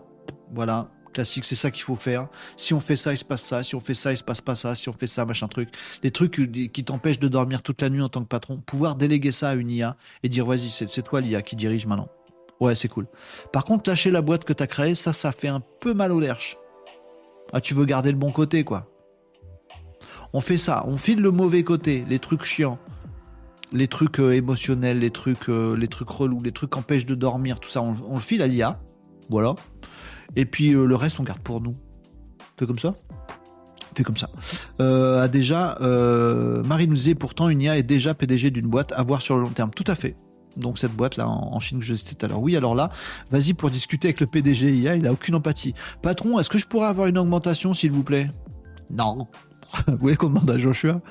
voilà, 0.53 0.89
classique, 1.13 1.45
c'est 1.45 1.55
ça 1.55 1.71
qu'il 1.71 1.83
faut 1.83 1.95
faire. 1.95 2.27
Si 2.55 2.73
on 2.73 2.79
fait 2.79 2.95
ça, 2.95 3.13
il 3.13 3.17
se 3.17 3.25
passe 3.25 3.41
ça. 3.41 3.63
Si 3.63 3.75
on 3.75 3.79
fait 3.79 3.93
ça, 3.93 4.11
il 4.11 4.17
se 4.17 4.23
passe 4.23 4.41
pas 4.41 4.55
ça. 4.55 4.75
Si 4.75 4.89
on 4.89 4.93
fait 4.93 5.07
ça, 5.07 5.25
machin 5.25 5.47
truc. 5.47 5.69
Les 6.03 6.11
trucs 6.11 6.31
qui 6.71 6.83
t'empêchent 6.83 7.19
de 7.19 7.27
dormir 7.27 7.61
toute 7.61 7.81
la 7.81 7.89
nuit 7.89 8.01
en 8.01 8.09
tant 8.09 8.21
que 8.21 8.27
patron. 8.27 8.57
Pouvoir 8.57 8.95
déléguer 8.95 9.31
ça 9.31 9.49
à 9.49 9.55
une 9.55 9.69
IA 9.69 9.97
et 10.23 10.29
dire, 10.29 10.45
vas-y, 10.45 10.69
c'est 10.69 11.01
toi 11.01 11.21
l'IA 11.21 11.41
qui 11.41 11.55
dirige 11.55 11.87
maintenant. 11.87 12.09
Ouais, 12.59 12.75
c'est 12.75 12.89
cool. 12.89 13.07
Par 13.53 13.63
contre, 13.63 13.89
lâcher 13.89 14.11
la 14.11 14.21
boîte 14.21 14.43
que 14.43 14.53
t'as 14.53 14.67
créée, 14.67 14.95
ça, 14.95 15.13
ça 15.13 15.31
fait 15.31 15.47
un 15.47 15.61
peu 15.79 15.93
mal 15.93 16.11
au 16.11 16.19
lerche. 16.19 16.57
Ah, 17.53 17.61
tu 17.61 17.73
veux 17.73 17.85
garder 17.85 18.11
le 18.11 18.17
bon 18.17 18.31
côté, 18.31 18.63
quoi 18.63 18.87
on 20.33 20.41
fait 20.41 20.57
ça, 20.57 20.83
on 20.87 20.97
file 20.97 21.21
le 21.21 21.31
mauvais 21.31 21.63
côté, 21.63 22.03
les 22.07 22.19
trucs 22.19 22.43
chiants, 22.43 22.77
les 23.73 23.87
trucs 23.87 24.19
euh, 24.19 24.31
émotionnels, 24.31 24.99
les 24.99 25.11
trucs, 25.11 25.49
euh, 25.49 25.75
les 25.75 25.87
trucs 25.87 26.09
relous, 26.09 26.41
les 26.41 26.51
trucs 26.51 26.71
qui 26.71 26.79
empêchent 26.79 27.05
de 27.05 27.15
dormir, 27.15 27.59
tout 27.59 27.69
ça, 27.69 27.81
on, 27.81 28.15
le 28.15 28.19
file 28.19 28.41
à 28.41 28.47
l'IA, 28.47 28.79
voilà. 29.29 29.55
Et 30.35 30.45
puis 30.45 30.73
euh, 30.73 30.85
le 30.85 30.95
reste, 30.95 31.19
on 31.19 31.23
garde 31.23 31.41
pour 31.41 31.61
nous. 31.61 31.75
Fait 32.57 32.65
comme 32.65 32.79
ça? 32.79 32.95
Fait 33.95 34.03
comme 34.03 34.17
ça. 34.17 34.29
a 34.79 35.27
déjà, 35.27 35.77
Marie 36.63 36.87
nous 36.87 36.95
disait 36.95 37.15
pourtant 37.15 37.49
une 37.49 37.61
IA 37.61 37.77
est 37.77 37.83
déjà 37.83 38.13
PDG 38.13 38.51
d'une 38.51 38.67
boîte 38.67 38.93
à 38.93 39.03
voir 39.03 39.21
sur 39.21 39.35
le 39.35 39.43
long 39.43 39.49
terme. 39.49 39.71
Tout 39.71 39.85
à 39.87 39.95
fait. 39.95 40.15
Donc 40.57 40.77
cette 40.77 40.91
boîte 40.91 41.17
là 41.17 41.27
en, 41.27 41.59
Chine 41.59 41.79
que 41.79 41.85
je 41.85 41.93
disais 41.93 42.15
tout 42.15 42.25
à 42.25 42.29
l'heure. 42.29 42.41
Oui, 42.41 42.55
alors 42.55 42.75
là, 42.75 42.91
vas-y 43.31 43.53
pour 43.53 43.69
discuter 43.69 44.09
avec 44.09 44.19
le 44.19 44.27
PDG 44.27 44.71
IA, 44.71 44.95
il 44.95 45.07
a 45.07 45.11
aucune 45.11 45.35
empathie. 45.35 45.73
Patron, 46.01 46.39
est-ce 46.39 46.49
que 46.49 46.57
je 46.57 46.67
pourrais 46.67 46.87
avoir 46.87 47.07
une 47.07 47.17
augmentation 47.17 47.73
s'il 47.73 47.91
vous 47.91 48.03
plaît? 48.03 48.29
Non. 48.89 49.27
Vous 49.87 49.97
voulez 49.97 50.15
qu'on 50.15 50.27
demande 50.27 50.49
à 50.49 50.57
Joshua? 50.57 51.01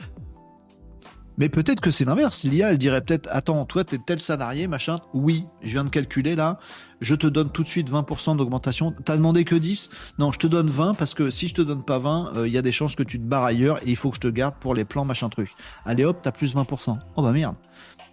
Mais 1.39 1.49
peut-être 1.49 1.81
que 1.81 1.91
c'est 1.93 2.05
l'inverse. 2.05 2.43
L'IA, 2.43 2.73
elle 2.73 2.79
dirait 2.79 3.01
peut-être 3.01 3.29
Attends, 3.31 3.65
toi, 3.65 3.85
t'es 3.85 3.99
tel 4.05 4.19
salarié, 4.19 4.67
machin. 4.67 4.99
Oui, 5.15 5.47
je 5.63 5.71
viens 5.71 5.85
de 5.85 5.89
calculer 5.89 6.35
là. 6.35 6.59
Je 7.01 7.15
te 7.15 7.29
donne 7.29 7.51
tout 7.51 7.63
de 7.63 7.69
suite 7.69 7.89
20% 7.89 8.37
d'augmentation. 8.37 8.93
T'as 9.05 9.17
demandé 9.17 9.45
que 9.45 9.55
10 9.55 9.91
Non, 10.19 10.33
je 10.33 10.41
te 10.41 10.49
donne 10.49 10.67
20 10.67 10.95
parce 10.95 11.15
que 11.15 11.31
si 11.31 11.47
je 11.47 11.55
te 11.55 11.63
donne 11.63 11.85
pas 11.85 11.99
20, 11.99 12.33
euh, 12.35 12.49
il 12.49 12.53
y 12.53 12.59
a 12.59 12.63
des 12.63 12.73
chances 12.73 12.97
que 12.97 13.05
tu 13.05 13.21
te 13.21 13.25
barres 13.25 13.45
ailleurs 13.45 13.79
et 13.87 13.91
il 13.91 13.97
faut 13.97 14.11
que 14.11 14.17
je 14.17 14.21
te 14.21 14.27
garde 14.29 14.57
pour 14.59 14.75
les 14.75 14.85
plans, 14.85 15.05
machin 15.05 15.29
truc. 15.29 15.51
Allez 15.85 16.05
hop, 16.05 16.19
t'as 16.23 16.33
plus 16.33 16.57
20%. 16.57 16.99
Oh 17.15 17.23
bah 17.23 17.31
merde. 17.31 17.55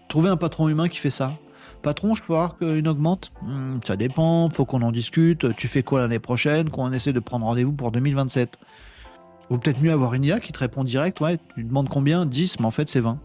Trouver 0.08 0.30
un 0.30 0.38
patron 0.38 0.70
humain 0.70 0.88
qui 0.88 1.00
fait 1.00 1.10
ça. 1.10 1.34
Patron, 1.82 2.14
je 2.14 2.22
peux 2.22 2.34
avoir 2.34 2.58
une 2.62 2.88
augmente? 2.88 3.32
Hmm, 3.42 3.80
Ça 3.84 3.96
dépend, 3.96 4.50
faut 4.52 4.66
qu'on 4.66 4.84
en 4.84 4.92
discute. 4.92 5.56
Tu 5.56 5.68
fais 5.68 5.82
quoi 5.82 6.00
l'année 6.02 6.20
prochaine? 6.20 6.70
Qu'on 6.70 6.92
essaie 6.92 7.14
de 7.14 7.20
prendre 7.20 7.46
rendez-vous 7.48 7.74
pour 7.74 7.92
2027 7.92 8.60
Vaut 9.50 9.58
peut-être 9.58 9.82
mieux 9.82 9.92
avoir 9.92 10.14
une 10.14 10.24
IA 10.24 10.40
qui 10.40 10.52
te 10.52 10.60
répond 10.60 10.84
direct, 10.84 11.20
ouais, 11.22 11.38
tu 11.56 11.64
demandes 11.64 11.90
combien? 11.90 12.26
10, 12.26 12.60
mais 12.60 12.66
en 12.66 12.72
fait 12.72 12.90
c'est 12.90 13.00
20. 13.00 13.20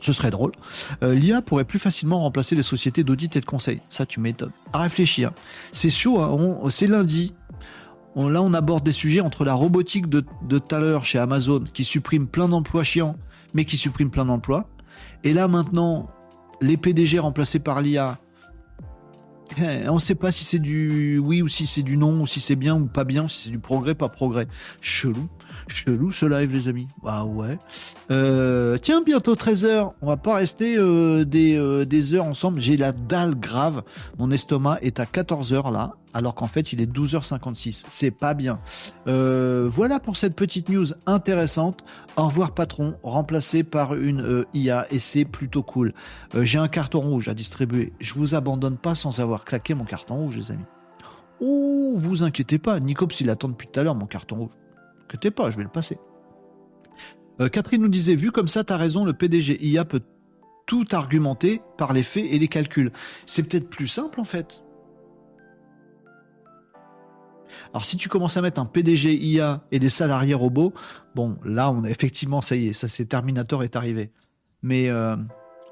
Ce 0.00 0.12
serait 0.12 0.30
drôle. 0.30 0.52
Euh, 1.02 1.14
L'IA 1.14 1.42
pourrait 1.42 1.64
plus 1.64 1.78
facilement 1.78 2.20
remplacer 2.20 2.54
les 2.54 2.62
sociétés 2.62 3.04
d'audit 3.04 3.34
et 3.36 3.40
de 3.40 3.44
conseil. 3.44 3.80
Ça, 3.88 4.06
tu 4.06 4.20
m'étonnes. 4.20 4.52
À 4.72 4.78
réfléchir. 4.80 5.32
C'est 5.72 5.90
chaud, 5.90 6.20
hein. 6.20 6.70
c'est 6.70 6.86
lundi. 6.86 7.34
là, 8.16 8.42
on 8.42 8.54
aborde 8.54 8.84
des 8.84 8.92
sujets 8.92 9.20
entre 9.20 9.44
la 9.44 9.54
robotique 9.54 10.08
de, 10.08 10.20
tout 10.48 10.74
à 10.74 10.78
l'heure 10.78 11.04
chez 11.04 11.18
Amazon, 11.18 11.64
qui 11.72 11.84
supprime 11.84 12.28
plein 12.28 12.48
d'emplois 12.48 12.84
chiants, 12.84 13.16
mais 13.54 13.64
qui 13.64 13.76
supprime 13.76 14.10
plein 14.10 14.24
d'emplois. 14.24 14.68
Et 15.24 15.32
là, 15.32 15.48
maintenant, 15.48 16.08
les 16.60 16.76
PDG 16.76 17.18
remplacés 17.18 17.58
par 17.58 17.82
l'IA, 17.82 18.18
on 19.58 19.94
ne 19.94 19.98
sait 19.98 20.14
pas 20.14 20.30
si 20.30 20.44
c'est 20.44 20.58
du 20.58 21.18
oui 21.18 21.42
ou 21.42 21.48
si 21.48 21.66
c'est 21.66 21.82
du 21.82 21.96
non, 21.96 22.20
ou 22.20 22.26
si 22.26 22.40
c'est 22.40 22.56
bien 22.56 22.76
ou 22.76 22.86
pas 22.86 23.04
bien, 23.04 23.28
si 23.28 23.44
c'est 23.44 23.50
du 23.50 23.58
progrès, 23.58 23.94
pas 23.94 24.08
progrès. 24.08 24.46
Chelou. 24.80 25.28
Chelou 25.66 26.12
ce 26.12 26.26
live, 26.26 26.52
les 26.52 26.68
amis. 26.68 26.88
Ah 27.04 27.24
ouais. 27.24 27.58
Euh, 28.10 28.78
tiens, 28.78 29.02
bientôt 29.02 29.34
13h. 29.34 29.92
On 30.00 30.06
va 30.06 30.16
pas 30.16 30.36
rester 30.36 30.76
euh, 30.78 31.24
des, 31.24 31.56
euh, 31.56 31.84
des 31.84 32.14
heures 32.14 32.26
ensemble. 32.26 32.60
J'ai 32.60 32.76
la 32.76 32.92
dalle 32.92 33.34
grave. 33.34 33.82
Mon 34.18 34.30
estomac 34.30 34.78
est 34.82 35.00
à 35.00 35.04
14h 35.04 35.72
là. 35.72 35.94
alors 36.14 36.34
qu'en 36.34 36.46
fait 36.46 36.72
il 36.72 36.80
est 36.80 36.90
12h56. 36.90 37.84
C'est 37.88 38.10
pas 38.10 38.34
bien. 38.34 38.60
Voilà 39.06 40.00
pour 40.00 40.16
cette 40.16 40.34
petite 40.34 40.68
news 40.68 40.86
intéressante. 41.06 41.84
Au 42.16 42.26
revoir 42.26 42.52
patron, 42.52 42.94
remplacé 43.02 43.62
par 43.62 43.94
une 43.94 44.44
IA 44.54 44.86
et 44.90 44.98
c'est 44.98 45.24
plutôt 45.24 45.62
cool. 45.62 45.92
J'ai 46.40 46.58
un 46.58 46.68
carton 46.68 47.00
rouge 47.00 47.28
à 47.28 47.34
distribuer. 47.34 47.92
Je 48.00 48.14
vous 48.14 48.34
abandonne 48.34 48.76
pas 48.76 48.94
sans 48.94 49.20
avoir 49.20 49.44
claqué 49.44 49.74
mon 49.74 49.84
carton 49.84 50.16
rouge, 50.16 50.36
les 50.36 50.50
amis. 50.52 50.64
Oh, 51.40 51.94
vous 51.96 52.24
inquiétez 52.24 52.58
pas, 52.58 52.80
Nicops 52.80 53.20
il 53.20 53.30
attend 53.30 53.48
depuis 53.48 53.68
tout 53.68 53.78
à 53.78 53.82
l'heure 53.84 53.94
mon 53.94 54.06
carton 54.06 54.36
rouge. 54.36 54.50
Inquiétez 55.08 55.30
pas, 55.30 55.50
je 55.50 55.56
vais 55.56 55.62
le 55.62 55.70
passer. 55.70 55.98
Catherine 57.52 57.80
nous 57.80 57.88
disait, 57.88 58.16
vu 58.16 58.32
comme 58.32 58.48
ça, 58.48 58.64
t'as 58.64 58.76
raison, 58.76 59.04
le 59.04 59.12
PDG 59.12 59.64
IA 59.64 59.84
peut 59.84 60.02
tout 60.68 60.84
argumenter 60.92 61.62
par 61.78 61.92
les 61.92 62.02
faits 62.04 62.26
et 62.30 62.38
les 62.38 62.46
calculs. 62.46 62.92
C'est 63.26 63.42
peut-être 63.42 63.70
plus 63.70 63.88
simple 63.88 64.20
en 64.20 64.24
fait. 64.24 64.62
Alors 67.72 67.84
si 67.84 67.96
tu 67.96 68.08
commences 68.08 68.36
à 68.36 68.42
mettre 68.42 68.60
un 68.60 68.66
PDG 68.66 69.14
IA 69.14 69.64
et 69.72 69.78
des 69.78 69.88
salariés 69.88 70.34
robots, 70.34 70.74
bon 71.14 71.36
là 71.44 71.70
on 71.70 71.84
a 71.84 71.90
effectivement 71.90 72.42
ça 72.42 72.54
y 72.54 72.68
est, 72.68 72.72
ça 72.74 72.86
c'est 72.86 73.06
Terminator 73.06 73.64
est 73.64 73.76
arrivé. 73.76 74.10
Mais 74.62 74.88
euh, 74.88 75.16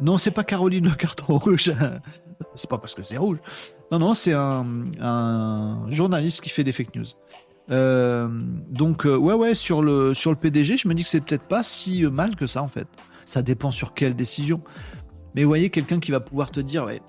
non 0.00 0.16
c'est 0.16 0.30
pas 0.30 0.44
Caroline 0.44 0.86
le 0.86 0.94
carton 0.94 1.36
rouge, 1.36 1.72
c'est 2.54 2.70
pas 2.70 2.78
parce 2.78 2.94
que 2.94 3.02
c'est 3.02 3.18
rouge. 3.18 3.38
Non 3.92 3.98
non 3.98 4.14
c'est 4.14 4.32
un, 4.32 5.84
journaliste 5.88 6.40
qui 6.40 6.48
fait 6.48 6.64
des 6.64 6.72
fake 6.72 6.94
news. 6.96 7.06
Euh, 7.70 8.28
donc 8.70 9.06
euh, 9.06 9.16
ouais 9.16 9.34
ouais 9.34 9.54
sur 9.54 9.82
le 9.82 10.14
sur 10.14 10.30
le 10.30 10.36
PDG 10.36 10.76
je 10.76 10.86
me 10.86 10.94
dis 10.94 11.02
que 11.02 11.08
c'est 11.08 11.20
peut-être 11.20 11.48
pas 11.48 11.64
si 11.64 12.04
mal 12.04 12.36
que 12.36 12.46
ça 12.46 12.62
en 12.62 12.68
fait. 12.68 12.86
Ça 13.24 13.42
dépend 13.42 13.70
sur 13.70 13.94
quelle 13.94 14.14
décision. 14.14 14.62
Mais 15.34 15.42
vous 15.42 15.48
voyez 15.48 15.70
quelqu'un 15.70 15.98
qui 15.98 16.12
va 16.12 16.20
pouvoir 16.20 16.50
te 16.50 16.60
dire 16.60 16.84
ouais 16.84 17.02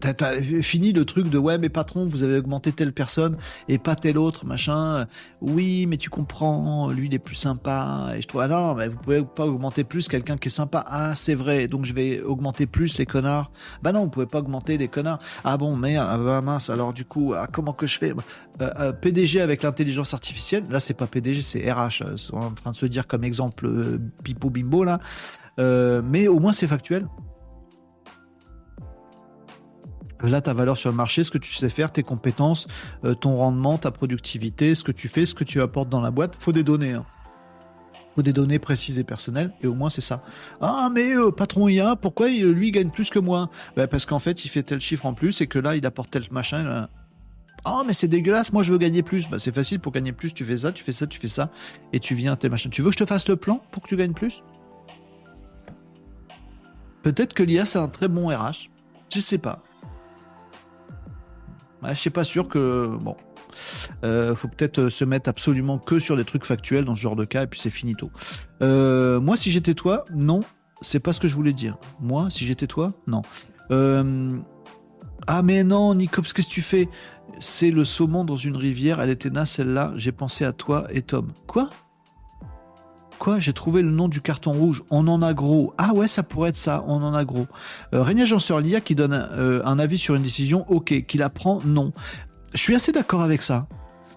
T'as 0.00 0.40
fini 0.62 0.92
le 0.92 1.04
truc 1.06 1.30
de 1.30 1.38
ouais 1.38 1.56
mais 1.56 1.70
patron 1.70 2.04
vous 2.04 2.22
avez 2.22 2.36
augmenté 2.36 2.70
telle 2.72 2.92
personne 2.92 3.38
et 3.68 3.78
pas 3.78 3.96
telle 3.96 4.18
autre 4.18 4.44
machin. 4.44 5.06
Oui 5.40 5.86
mais 5.86 5.96
tu 5.96 6.10
comprends 6.10 6.90
lui 6.90 7.06
il 7.06 7.14
est 7.14 7.18
plus 7.18 7.34
sympa 7.34 8.12
et 8.14 8.20
je 8.20 8.28
trouve 8.28 8.42
ah 8.42 8.48
non 8.48 8.74
mais 8.74 8.88
vous 8.88 8.98
pouvez 8.98 9.24
pas 9.24 9.46
augmenter 9.46 9.84
plus 9.84 10.08
quelqu'un 10.08 10.36
qui 10.36 10.48
est 10.48 10.50
sympa 10.50 10.84
ah 10.86 11.14
c'est 11.14 11.34
vrai 11.34 11.66
donc 11.66 11.86
je 11.86 11.94
vais 11.94 12.20
augmenter 12.20 12.66
plus 12.66 12.98
les 12.98 13.06
connards. 13.06 13.50
Bah 13.82 13.92
non 13.92 14.02
vous 14.04 14.10
pouvez 14.10 14.26
pas 14.26 14.40
augmenter 14.40 14.76
les 14.76 14.88
connards. 14.88 15.18
Ah 15.44 15.56
bon 15.56 15.76
merde 15.76 16.06
ah 16.10 16.18
bah 16.18 16.40
mince 16.42 16.68
alors 16.68 16.92
du 16.92 17.04
coup 17.04 17.32
ah, 17.34 17.46
comment 17.50 17.72
que 17.72 17.86
je 17.86 17.98
fais? 17.98 18.12
Euh, 18.60 18.70
euh, 18.78 18.92
PDG 18.92 19.40
avec 19.40 19.62
l'intelligence 19.62 20.14
artificielle 20.14 20.64
là 20.68 20.80
c'est 20.80 20.94
pas 20.94 21.06
PDG 21.06 21.42
c'est 21.42 21.72
RH 21.72 22.02
euh, 22.02 22.16
on 22.32 22.40
est 22.40 22.44
en 22.44 22.50
train 22.50 22.70
de 22.70 22.76
se 22.76 22.86
dire 22.86 23.06
comme 23.06 23.24
exemple 23.24 23.68
Pipo 24.22 24.50
Bimbo 24.50 24.84
là 24.84 25.00
mais 26.02 26.28
au 26.28 26.38
moins 26.38 26.52
c'est 26.52 26.66
factuel. 26.66 27.06
Là, 30.26 30.40
ta 30.40 30.52
valeur 30.52 30.76
sur 30.76 30.90
le 30.90 30.96
marché, 30.96 31.24
ce 31.24 31.30
que 31.30 31.38
tu 31.38 31.52
sais 31.54 31.70
faire, 31.70 31.92
tes 31.92 32.02
compétences, 32.02 32.66
euh, 33.04 33.14
ton 33.14 33.36
rendement, 33.36 33.78
ta 33.78 33.90
productivité, 33.90 34.74
ce 34.74 34.82
que 34.82 34.92
tu 34.92 35.08
fais, 35.08 35.24
ce 35.24 35.34
que 35.34 35.44
tu 35.44 35.60
apportes 35.60 35.88
dans 35.88 36.00
la 36.00 36.10
boîte, 36.10 36.36
faut 36.40 36.52
des 36.52 36.64
données. 36.64 36.92
Hein. 36.92 37.04
Faut 38.14 38.22
des 38.22 38.32
données 38.32 38.58
précises 38.58 38.98
et 38.98 39.04
personnelles, 39.04 39.52
et 39.62 39.66
au 39.66 39.74
moins 39.74 39.90
c'est 39.90 40.00
ça. 40.00 40.24
Ah, 40.60 40.88
mais 40.92 41.14
euh, 41.14 41.30
patron 41.30 41.68
IA, 41.68 41.96
pourquoi 41.96 42.28
il, 42.28 42.46
lui 42.46 42.72
gagne 42.72 42.90
plus 42.90 43.10
que 43.10 43.18
moi? 43.18 43.50
Ben, 43.76 43.86
Parce 43.86 44.06
qu'en 44.06 44.18
fait, 44.18 44.44
il 44.44 44.48
fait 44.48 44.62
tel 44.62 44.80
chiffre 44.80 45.06
en 45.06 45.14
plus 45.14 45.40
et 45.40 45.46
que 45.46 45.58
là, 45.58 45.76
il 45.76 45.86
apporte 45.86 46.10
tel 46.10 46.24
machin. 46.30 46.88
Ah, 47.64 47.82
mais 47.86 47.92
c'est 47.92 48.08
dégueulasse, 48.08 48.52
moi 48.52 48.62
je 48.62 48.72
veux 48.72 48.78
gagner 48.78 49.02
plus. 49.02 49.28
Ben, 49.28 49.38
c'est 49.38 49.52
facile, 49.52 49.80
pour 49.80 49.92
gagner 49.92 50.12
plus, 50.12 50.32
tu 50.32 50.44
fais 50.44 50.56
ça, 50.56 50.72
tu 50.72 50.82
fais 50.82 50.92
ça, 50.92 51.06
tu 51.06 51.18
fais 51.18 51.28
ça, 51.28 51.50
et 51.92 52.00
tu 52.00 52.14
viens 52.14 52.32
à 52.32 52.36
tel 52.36 52.50
machin. 52.50 52.70
Tu 52.70 52.80
veux 52.80 52.88
que 52.88 52.94
je 52.94 53.04
te 53.04 53.08
fasse 53.08 53.28
le 53.28 53.36
plan 53.36 53.60
pour 53.70 53.82
que 53.82 53.88
tu 53.88 53.96
gagnes 53.96 54.14
plus? 54.14 54.42
Peut-être 57.02 57.34
que 57.34 57.42
l'IA, 57.42 57.66
c'est 57.66 57.78
un 57.78 57.88
très 57.88 58.08
bon 58.08 58.28
RH. 58.28 58.70
Je 59.14 59.20
sais 59.20 59.38
pas. 59.38 59.62
Je 61.88 61.94
je 61.94 62.00
suis 62.00 62.10
pas 62.10 62.24
sûr 62.24 62.48
que 62.48 62.88
bon. 63.00 63.16
Euh, 64.04 64.34
faut 64.34 64.48
peut-être 64.48 64.88
se 64.88 65.04
mettre 65.04 65.30
absolument 65.30 65.78
que 65.78 65.98
sur 65.98 66.16
des 66.16 66.24
trucs 66.24 66.44
factuels 66.44 66.84
dans 66.84 66.94
ce 66.94 67.00
genre 67.00 67.16
de 67.16 67.24
cas 67.24 67.44
et 67.44 67.46
puis 67.46 67.58
c'est 67.58 67.70
finito. 67.70 68.10
Euh, 68.62 69.20
moi, 69.20 69.36
si 69.36 69.50
j'étais 69.50 69.74
toi, 69.74 70.04
non, 70.14 70.40
c'est 70.82 71.00
pas 71.00 71.12
ce 71.12 71.20
que 71.20 71.28
je 71.28 71.34
voulais 71.34 71.52
dire. 71.52 71.78
Moi, 72.00 72.28
si 72.30 72.46
j'étais 72.46 72.66
toi, 72.66 72.92
non. 73.06 73.22
Euh, 73.70 74.36
ah 75.26 75.42
mais 75.42 75.64
non, 75.64 75.94
Nicops, 75.94 76.32
qu'est-ce 76.32 76.48
que 76.48 76.52
tu 76.52 76.62
fais 76.62 76.88
C'est 77.40 77.70
le 77.70 77.84
saumon 77.84 78.24
dans 78.24 78.36
une 78.36 78.56
rivière. 78.56 79.00
Elle 79.00 79.10
était 79.10 79.30
naze 79.30 79.50
celle-là. 79.50 79.92
J'ai 79.96 80.12
pensé 80.12 80.44
à 80.44 80.52
toi 80.52 80.86
et 80.90 81.02
Tom. 81.02 81.32
Quoi? 81.46 81.70
Quoi 83.18 83.38
J'ai 83.38 83.52
trouvé 83.52 83.82
le 83.82 83.90
nom 83.90 84.08
du 84.08 84.20
carton 84.20 84.52
rouge. 84.52 84.82
On 84.90 85.08
en 85.08 85.22
a 85.22 85.32
gros. 85.32 85.74
Ah 85.78 85.92
ouais, 85.94 86.06
ça 86.06 86.22
pourrait 86.22 86.50
être 86.50 86.56
ça. 86.56 86.84
On 86.86 87.02
en 87.02 87.14
a 87.14 87.24
gros. 87.24 87.46
Euh, 87.94 88.02
Régnier 88.02 88.24
L'IA 88.24 88.80
qui 88.80 88.94
donne 88.94 89.12
euh, 89.12 89.62
un 89.64 89.78
avis 89.78 89.98
sur 89.98 90.14
une 90.14 90.22
décision. 90.22 90.64
Ok. 90.68 91.06
Qui 91.06 91.18
la 91.18 91.30
prend 91.30 91.60
Non. 91.64 91.92
Je 92.52 92.60
suis 92.60 92.74
assez 92.74 92.92
d'accord 92.92 93.22
avec 93.22 93.42
ça. 93.42 93.66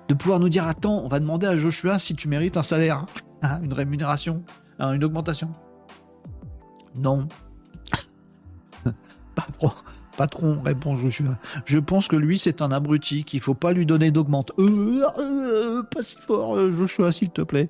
De 0.07 0.13
pouvoir 0.15 0.39
nous 0.39 0.49
dire 0.49 0.65
attends, 0.67 1.01
on 1.03 1.07
va 1.07 1.19
demander 1.19 1.45
à 1.45 1.55
Joshua 1.55 1.99
si 1.99 2.15
tu 2.15 2.27
mérites 2.27 2.57
un 2.57 2.63
salaire, 2.63 3.05
hein, 3.43 3.59
une 3.63 3.73
rémunération, 3.73 4.43
hein, 4.79 4.93
une 4.93 5.03
augmentation. 5.03 5.53
Non. 6.95 7.27
patron, 9.35 9.71
patron, 10.17 10.61
répond 10.63 10.95
Joshua. 10.95 11.37
Je 11.65 11.77
pense 11.77 12.07
que 12.07 12.15
lui 12.15 12.39
c'est 12.39 12.63
un 12.63 12.71
abruti 12.71 13.23
qu'il 13.23 13.39
faut 13.39 13.53
pas 13.53 13.71
lui 13.71 13.85
donner 13.85 14.09
d'augmente. 14.09 14.51
Euh, 14.57 15.05
euh 15.19 15.83
pas 15.83 16.01
si 16.01 16.15
fort, 16.15 16.57
Joshua, 16.71 17.11
s'il 17.11 17.29
te 17.29 17.41
plaît. 17.41 17.69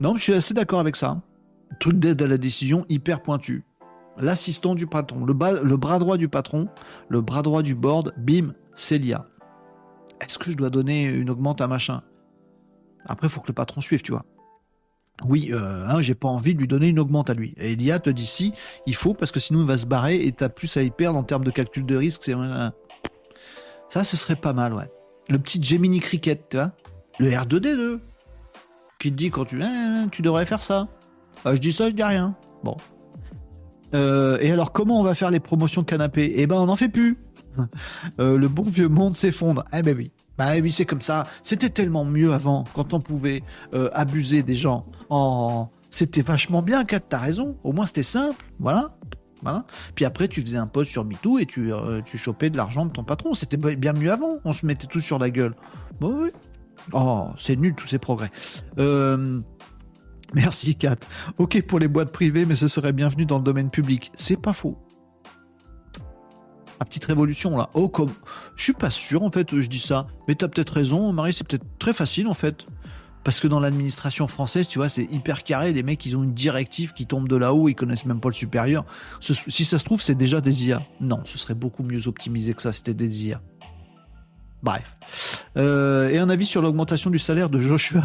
Non, 0.00 0.16
je 0.16 0.22
suis 0.22 0.34
assez 0.34 0.54
d'accord 0.54 0.80
avec 0.80 0.96
ça. 0.96 1.22
Truc 1.80 1.98
d'aide 1.98 2.22
à 2.22 2.26
la 2.26 2.38
décision 2.38 2.84
hyper 2.88 3.22
pointu. 3.22 3.64
L'assistant 4.18 4.74
du 4.74 4.86
patron, 4.86 5.24
le, 5.24 5.34
bras 5.34 5.98
droit 5.98 6.16
du 6.16 6.28
patron, 6.28 6.68
le 7.08 7.20
bras 7.20 7.42
droit 7.42 7.62
du 7.62 7.74
board, 7.74 8.14
bim, 8.16 8.54
c'est 8.74 8.98
l'IA. 8.98 9.26
Est-ce 10.20 10.38
que 10.38 10.50
je 10.50 10.56
dois 10.56 10.70
donner 10.70 11.04
une 11.04 11.28
augmente 11.28 11.60
à 11.60 11.66
machin? 11.66 12.02
Après, 13.04 13.26
il 13.26 13.30
faut 13.30 13.40
que 13.40 13.48
le 13.48 13.54
patron 13.54 13.80
suive, 13.80 14.02
tu 14.02 14.12
vois. 14.12 14.24
Oui, 15.24 15.50
euh, 15.52 15.86
hein, 15.86 16.00
j'ai 16.00 16.14
pas 16.14 16.28
envie 16.28 16.54
de 16.54 16.60
lui 16.60 16.68
donner 16.68 16.88
une 16.88 16.98
augmente 16.98 17.30
à 17.30 17.34
lui. 17.34 17.54
Et 17.58 17.74
l'IA 17.74 18.00
te 18.00 18.10
dit 18.10 18.26
si, 18.26 18.52
il 18.86 18.94
faut, 18.94 19.14
parce 19.14 19.32
que 19.32 19.40
sinon 19.40 19.60
il 19.60 19.66
va 19.66 19.76
se 19.76 19.86
barrer 19.86 20.16
et 20.26 20.32
t'as 20.32 20.48
plus 20.50 20.76
à 20.76 20.82
y 20.82 20.90
perdre 20.90 21.18
en 21.18 21.22
termes 21.22 21.44
de 21.44 21.50
calcul 21.50 21.86
de 21.86 21.96
risque. 21.96 22.24
Ça, 22.24 24.04
ce 24.04 24.16
serait 24.16 24.36
pas 24.36 24.52
mal, 24.52 24.74
ouais. 24.74 24.90
Le 25.30 25.38
petit 25.38 25.62
Gemini 25.62 26.00
Cricket, 26.00 26.48
tu 26.50 26.56
vois. 26.56 26.72
Le 27.18 27.30
R2D2 27.30 28.00
qui 28.98 29.10
te 29.10 29.16
dit 29.16 29.30
quand 29.30 29.44
tu 29.44 29.62
eh, 29.62 30.08
tu 30.10 30.22
devrais 30.22 30.46
faire 30.46 30.62
ça. 30.62 30.88
Ah, 31.44 31.54
je 31.54 31.60
dis 31.60 31.72
ça, 31.72 31.88
je 31.88 31.94
dis 31.94 32.02
rien. 32.02 32.34
Bon. 32.64 32.76
Euh, 33.94 34.38
et 34.40 34.50
alors 34.50 34.72
comment 34.72 35.00
on 35.00 35.02
va 35.02 35.14
faire 35.14 35.30
les 35.30 35.40
promotions 35.40 35.84
canapé? 35.84 36.32
Eh 36.36 36.46
ben 36.46 36.56
on 36.56 36.66
n'en 36.66 36.76
fait 36.76 36.88
plus. 36.88 37.18
Euh, 38.20 38.36
le 38.36 38.48
bon 38.48 38.62
vieux 38.62 38.88
monde 38.88 39.14
s'effondre. 39.14 39.64
Eh 39.72 39.82
ben 39.82 39.96
oui. 39.96 40.12
Bah 40.36 40.52
oui, 40.60 40.70
c'est 40.70 40.84
comme 40.84 41.00
ça. 41.00 41.26
C'était 41.42 41.70
tellement 41.70 42.04
mieux 42.04 42.34
avant, 42.34 42.64
quand 42.74 42.92
on 42.92 43.00
pouvait 43.00 43.42
euh, 43.72 43.88
abuser 43.94 44.42
des 44.42 44.54
gens. 44.54 44.84
Oh, 45.08 45.66
c'était 45.88 46.20
vachement 46.20 46.60
bien, 46.60 46.84
Kat, 46.84 47.00
t'as 47.00 47.18
raison. 47.18 47.56
Au 47.64 47.72
moins 47.72 47.86
c'était 47.86 48.02
simple. 48.02 48.44
Voilà. 48.58 48.94
Voilà. 49.40 49.64
Puis 49.94 50.04
après, 50.04 50.28
tu 50.28 50.42
faisais 50.42 50.58
un 50.58 50.66
post 50.66 50.90
sur 50.90 51.06
MeToo 51.06 51.38
et 51.38 51.46
tu, 51.46 51.70
tu 52.04 52.18
chopais 52.18 52.50
de 52.50 52.58
l'argent 52.58 52.84
de 52.84 52.90
ton 52.90 53.04
patron. 53.04 53.32
C'était 53.32 53.56
bien 53.56 53.94
mieux 53.94 54.12
avant. 54.12 54.36
On 54.44 54.52
se 54.52 54.66
mettait 54.66 54.86
tous 54.86 55.00
sur 55.00 55.18
la 55.18 55.30
gueule. 55.30 55.54
Bon, 55.98 56.24
oui. 56.24 56.30
Oh, 56.92 57.28
c'est 57.38 57.56
nul 57.56 57.74
tous 57.74 57.86
ces 57.86 57.98
progrès. 57.98 58.30
Euh, 58.78 59.40
merci 60.34 60.76
Kat. 60.76 60.96
Ok 61.38 61.62
pour 61.62 61.78
les 61.78 61.88
boîtes 61.88 62.12
privées, 62.12 62.46
mais 62.46 62.54
ce 62.54 62.68
serait 62.68 62.92
bienvenu 62.92 63.26
dans 63.26 63.38
le 63.38 63.44
domaine 63.44 63.70
public. 63.70 64.12
C'est 64.14 64.40
pas 64.40 64.52
faux. 64.52 64.78
La 66.78 66.84
petite 66.84 67.06
révolution 67.06 67.56
là. 67.56 67.70
Oh 67.74 67.88
comme, 67.88 68.12
je 68.54 68.64
suis 68.64 68.72
pas 68.72 68.90
sûr 68.90 69.22
en 69.22 69.30
fait. 69.30 69.58
Je 69.60 69.66
dis 69.66 69.78
ça, 69.78 70.06
mais 70.28 70.34
t'as 70.34 70.48
peut-être 70.48 70.70
raison, 70.70 71.12
Marie. 71.12 71.32
C'est 71.32 71.46
peut-être 71.46 71.66
très 71.78 71.92
facile 71.92 72.28
en 72.28 72.34
fait. 72.34 72.66
Parce 73.26 73.40
que 73.40 73.48
dans 73.48 73.58
l'administration 73.58 74.28
française, 74.28 74.68
tu 74.68 74.78
vois, 74.78 74.88
c'est 74.88 75.02
hyper 75.02 75.42
carré. 75.42 75.72
Les 75.72 75.82
mecs, 75.82 76.06
ils 76.06 76.16
ont 76.16 76.22
une 76.22 76.32
directive 76.32 76.92
qui 76.92 77.06
tombe 77.06 77.26
de 77.26 77.34
là-haut, 77.34 77.68
ils 77.68 77.74
connaissent 77.74 78.06
même 78.06 78.20
pas 78.20 78.28
le 78.28 78.34
supérieur. 78.34 78.84
si 79.18 79.64
ça 79.64 79.80
se 79.80 79.84
trouve, 79.84 80.00
c'est 80.00 80.14
déjà 80.14 80.40
des 80.40 80.68
IA. 80.68 80.80
Non, 81.00 81.18
ce 81.24 81.36
serait 81.36 81.56
beaucoup 81.56 81.82
mieux 81.82 82.06
optimisé 82.06 82.54
que 82.54 82.62
ça, 82.62 82.72
c'était 82.72 82.94
des 82.94 83.26
IA. 83.26 83.42
Bref. 84.66 85.46
Euh, 85.56 86.08
et 86.08 86.18
un 86.18 86.28
avis 86.28 86.44
sur 86.44 86.60
l'augmentation 86.60 87.08
du 87.08 87.20
salaire 87.20 87.48
de 87.48 87.60
Joshua. 87.60 88.02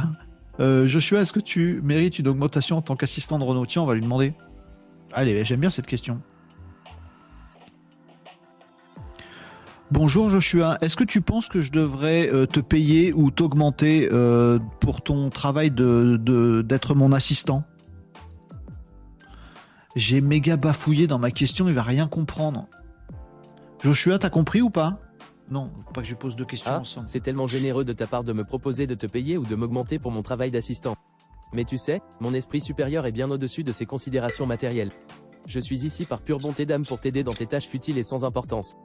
Euh, 0.59 0.85
Joshua, 0.85 1.21
est-ce 1.21 1.33
que 1.33 1.39
tu 1.39 1.81
mérites 1.81 2.19
une 2.19 2.27
augmentation 2.27 2.77
en 2.77 2.83
tant 2.83 2.95
qu'assistant 2.95 3.39
de 3.39 3.43
Renault 3.43 3.65
Tiens, 3.65 3.81
on 3.81 3.87
va 3.87 3.95
lui 3.95 4.01
demander. 4.01 4.35
Allez, 5.11 5.43
j'aime 5.43 5.59
bien 5.59 5.71
cette 5.71 5.87
question. 5.87 6.21
Bonjour 9.89 10.29
Joshua, 10.29 10.77
est-ce 10.81 10.95
que 10.95 11.03
tu 11.03 11.21
penses 11.21 11.49
que 11.49 11.61
je 11.61 11.71
devrais 11.71 12.29
euh, 12.31 12.45
te 12.45 12.59
payer 12.59 13.11
ou 13.11 13.31
t'augmenter 13.31 14.07
pour 14.79 15.01
ton 15.01 15.31
travail 15.31 15.71
de, 15.71 16.61
d'être 16.61 16.93
mon 16.93 17.11
assistant? 17.11 17.63
J'ai 19.95 20.21
méga 20.21 20.57
bafouillé 20.57 21.07
dans 21.07 21.17
ma 21.17 21.31
question, 21.31 21.67
il 21.67 21.73
va 21.73 21.81
rien 21.81 22.07
comprendre. 22.07 22.67
Joshua, 23.83 24.19
t'as 24.19 24.29
compris 24.29 24.61
ou 24.61 24.69
pas? 24.69 24.99
Non, 25.51 25.69
pas 25.93 26.01
que 26.01 26.07
je 26.07 26.15
pose 26.15 26.37
deux 26.37 26.45
questions 26.45 26.71
ah, 26.73 26.79
ensemble. 26.79 27.09
C'est 27.09 27.19
tellement 27.19 27.45
généreux 27.45 27.83
de 27.83 27.91
ta 27.91 28.07
part 28.07 28.23
de 28.23 28.31
me 28.31 28.45
proposer 28.45 28.87
de 28.87 28.95
te 28.95 29.05
payer 29.05 29.37
ou 29.37 29.43
de 29.43 29.53
m'augmenter 29.55 29.99
pour 29.99 30.09
mon 30.09 30.21
travail 30.21 30.49
d'assistant. 30.49 30.95
Mais 31.51 31.65
tu 31.65 31.77
sais, 31.77 32.01
mon 32.21 32.33
esprit 32.33 32.61
supérieur 32.61 33.05
est 33.05 33.11
bien 33.11 33.29
au-dessus 33.29 33.65
de 33.65 33.73
ces 33.73 33.85
considérations 33.85 34.45
matérielles. 34.45 34.93
Je 35.47 35.59
suis 35.59 35.85
ici 35.85 36.05
par 36.05 36.21
pure 36.21 36.39
bonté 36.39 36.65
d'âme 36.65 36.85
pour 36.85 37.01
t'aider 37.01 37.23
dans 37.23 37.33
tes 37.33 37.47
tâches 37.47 37.67
futiles 37.67 37.97
et 37.97 38.03
sans 38.03 38.23
importance. 38.23 38.77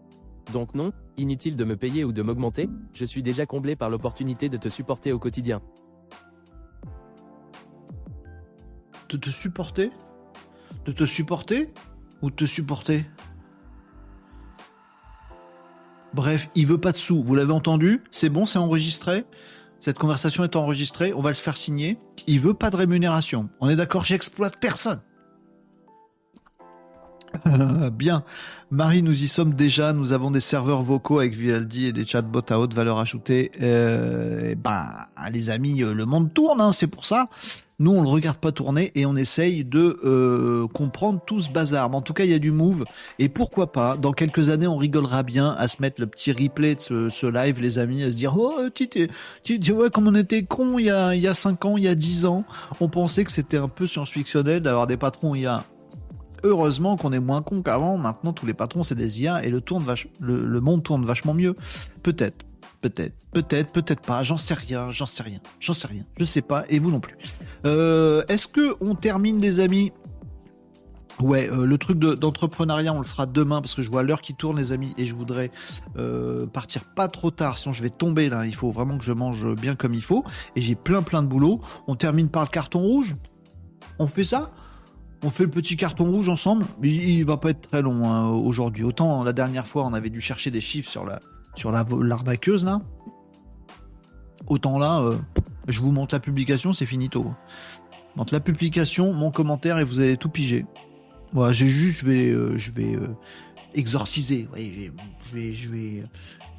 Donc 0.52 0.74
non, 0.74 0.90
inutile 1.16 1.54
de 1.54 1.64
me 1.64 1.76
payer 1.76 2.02
ou 2.02 2.12
de 2.12 2.22
m'augmenter, 2.22 2.68
je 2.92 3.04
suis 3.04 3.22
déjà 3.22 3.46
comblé 3.46 3.76
par 3.76 3.88
l'opportunité 3.88 4.48
de 4.48 4.56
te 4.56 4.68
supporter 4.68 5.12
au 5.12 5.20
quotidien. 5.20 5.62
De 9.08 9.16
te 9.16 9.30
supporter? 9.30 9.90
De 10.84 10.90
te 10.90 11.04
supporter? 11.04 11.72
Ou 12.22 12.30
te 12.32 12.44
supporter? 12.44 13.04
Bref, 16.16 16.48
il 16.54 16.66
veut 16.66 16.78
pas 16.78 16.92
de 16.92 16.96
sous. 16.96 17.22
Vous 17.22 17.34
l'avez 17.34 17.52
entendu? 17.52 18.02
C'est 18.10 18.30
bon, 18.30 18.46
c'est 18.46 18.58
enregistré? 18.58 19.26
Cette 19.80 19.98
conversation 19.98 20.44
est 20.44 20.56
enregistrée, 20.56 21.12
on 21.12 21.20
va 21.20 21.28
le 21.28 21.36
faire 21.36 21.58
signer. 21.58 21.98
Il 22.26 22.40
veut 22.40 22.54
pas 22.54 22.70
de 22.70 22.76
rémunération. 22.76 23.50
On 23.60 23.68
est 23.68 23.76
d'accord, 23.76 24.02
j'exploite 24.02 24.58
personne. 24.58 25.02
Bien. 27.92 28.24
Marie, 28.70 29.02
nous 29.02 29.24
y 29.24 29.28
sommes 29.28 29.52
déjà. 29.52 29.92
Nous 29.92 30.14
avons 30.14 30.30
des 30.30 30.40
serveurs 30.40 30.80
vocaux 30.80 31.18
avec 31.18 31.34
Vivaldi 31.34 31.84
et 31.84 31.92
des 31.92 32.06
chatbots 32.06 32.40
à 32.48 32.58
haute 32.58 32.72
valeur 32.72 32.98
ajoutée. 32.98 33.52
Euh, 33.60 34.54
ben, 34.54 34.88
les 35.30 35.50
amis, 35.50 35.82
euh, 35.82 35.92
le 35.92 36.06
monde 36.06 36.32
tourne, 36.32 36.62
hein, 36.62 36.72
c'est 36.72 36.86
pour 36.86 37.04
ça. 37.04 37.28
Nous, 37.78 37.90
on 37.90 38.02
le 38.02 38.08
regarde 38.08 38.38
pas 38.38 38.52
tourner 38.52 38.90
et 38.94 39.04
on 39.04 39.16
essaye 39.16 39.64
de 39.64 39.98
euh, 40.04 40.66
comprendre 40.68 41.20
tout 41.26 41.40
ce 41.40 41.50
bazar. 41.50 41.90
Mais 41.90 41.96
en 41.96 42.02
tout 42.02 42.14
cas, 42.14 42.24
il 42.24 42.30
y 42.30 42.34
a 42.34 42.38
du 42.38 42.52
move. 42.52 42.84
Et 43.18 43.28
pourquoi 43.28 43.70
pas, 43.72 43.96
dans 43.96 44.12
quelques 44.12 44.48
années, 44.48 44.66
on 44.66 44.78
rigolera 44.78 45.22
bien 45.22 45.50
à 45.58 45.68
se 45.68 45.82
mettre 45.82 46.00
le 46.00 46.06
petit 46.06 46.32
replay 46.32 46.74
de 46.74 46.80
ce, 46.80 47.26
live, 47.26 47.60
les 47.60 47.78
amis, 47.78 48.02
à 48.02 48.10
se 48.10 48.16
dire, 48.16 48.34
oh, 48.38 48.54
tu, 48.74 48.88
tu, 48.88 49.60
tu 49.60 49.72
vois, 49.72 49.90
comme 49.90 50.08
on 50.08 50.14
était 50.14 50.44
con 50.44 50.78
il 50.78 50.86
y 50.86 50.90
a, 50.90 51.14
il 51.14 51.20
y 51.20 51.28
a 51.28 51.34
5 51.34 51.64
ans, 51.66 51.76
il 51.76 51.84
y 51.84 51.88
a 51.88 51.94
10 51.94 52.26
ans. 52.26 52.44
On 52.80 52.88
pensait 52.88 53.24
que 53.24 53.32
c'était 53.32 53.58
un 53.58 53.68
peu 53.68 53.86
science-fictionnel 53.86 54.62
d'avoir 54.62 54.86
des 54.86 54.96
patrons 54.96 55.34
il 55.34 55.42
y 55.42 55.46
a 55.46 55.62
heureusement 56.42 56.96
qu'on 56.96 57.12
est 57.12 57.20
moins 57.20 57.42
con 57.42 57.62
qu'avant. 57.62 57.98
Maintenant, 57.98 58.32
tous 58.32 58.46
les 58.46 58.54
patrons, 58.54 58.82
c'est 58.82 58.94
des 58.94 59.22
IA 59.22 59.44
et 59.44 59.50
le, 59.50 59.60
tourne 59.60 59.84
le, 60.20 60.60
monde 60.60 60.82
tourne 60.82 61.04
vachement 61.04 61.34
mieux. 61.34 61.54
Peut-être, 62.02 62.44
peut-être, 62.80 63.14
peut-être, 63.32 63.72
peut-être 63.72 64.00
pas. 64.00 64.22
J'en 64.22 64.36
sais 64.36 64.54
rien, 64.54 64.90
j'en 64.90 65.06
sais 65.06 65.22
rien, 65.22 65.38
j'en 65.60 65.72
sais 65.72 65.88
rien. 65.88 66.04
Je 66.18 66.24
sais 66.24 66.42
pas 66.42 66.64
et 66.68 66.78
vous 66.78 66.90
non 66.90 67.00
plus. 67.00 67.16
Euh, 67.66 68.22
est-ce 68.28 68.46
que 68.46 68.76
on 68.80 68.94
termine, 68.94 69.40
les 69.40 69.60
amis? 69.60 69.92
Ouais, 71.20 71.50
euh, 71.50 71.64
le 71.64 71.78
truc 71.78 71.98
d'entrepreneuriat, 71.98 72.92
on 72.92 72.98
le 72.98 73.06
fera 73.06 73.26
demain 73.26 73.60
parce 73.60 73.74
que 73.74 73.82
je 73.82 73.90
vois 73.90 74.02
l'heure 74.02 74.20
qui 74.20 74.34
tourne, 74.34 74.58
les 74.58 74.72
amis, 74.72 74.92
et 74.98 75.06
je 75.06 75.14
voudrais 75.14 75.50
euh, 75.96 76.46
partir 76.46 76.84
pas 76.84 77.08
trop 77.08 77.30
tard, 77.30 77.58
sinon 77.58 77.72
je 77.72 77.82
vais 77.82 77.90
tomber 77.90 78.28
là. 78.28 78.46
Il 78.46 78.54
faut 78.54 78.70
vraiment 78.70 78.98
que 78.98 79.04
je 79.04 79.12
mange 79.12 79.52
bien 79.54 79.74
comme 79.74 79.94
il 79.94 80.02
faut, 80.02 80.24
et 80.54 80.60
j'ai 80.60 80.74
plein 80.74 81.02
plein 81.02 81.22
de 81.22 81.28
boulot. 81.28 81.60
On 81.88 81.96
termine 81.96 82.28
par 82.28 82.44
le 82.44 82.48
carton 82.48 82.80
rouge? 82.80 83.16
On 83.98 84.06
fait 84.06 84.24
ça? 84.24 84.52
On 85.24 85.30
fait 85.30 85.44
le 85.44 85.50
petit 85.50 85.76
carton 85.76 86.04
rouge 86.04 86.28
ensemble? 86.28 86.66
Il, 86.82 87.24
va 87.24 87.38
pas 87.38 87.50
être 87.50 87.62
très 87.70 87.80
long 87.80 88.06
hein, 88.06 88.28
aujourd'hui. 88.28 88.84
Autant 88.84 89.24
la 89.24 89.32
dernière 89.32 89.66
fois, 89.66 89.84
on 89.86 89.94
avait 89.94 90.10
dû 90.10 90.20
chercher 90.20 90.50
des 90.50 90.60
chiffres 90.60 90.90
sur 90.90 91.04
la 91.04 91.20
sur 91.54 91.72
là. 91.72 91.86
Autant 94.46 94.78
là, 94.78 95.02
je 95.68 95.80
vous 95.80 95.92
montre 95.92 96.14
la 96.14 96.20
publication, 96.20 96.72
c'est 96.72 96.86
finito. 96.86 97.26
Montre 98.16 98.32
la 98.32 98.40
publication, 98.40 99.12
mon 99.12 99.30
commentaire 99.30 99.78
et 99.78 99.84
vous 99.84 100.00
allez 100.00 100.16
tout 100.16 100.28
piger. 100.28 100.64
Voilà, 101.32 101.52
j'ai 101.52 101.66
juste, 101.66 102.00
je 102.00 102.06
vais, 102.06 102.30
euh, 102.30 102.56
je 102.56 102.70
vais 102.70 102.94
euh, 102.94 103.14
exorciser. 103.74 104.48
je 104.54 104.60
vais, 104.60 104.92
je 105.24 105.68
vais, 105.68 106.04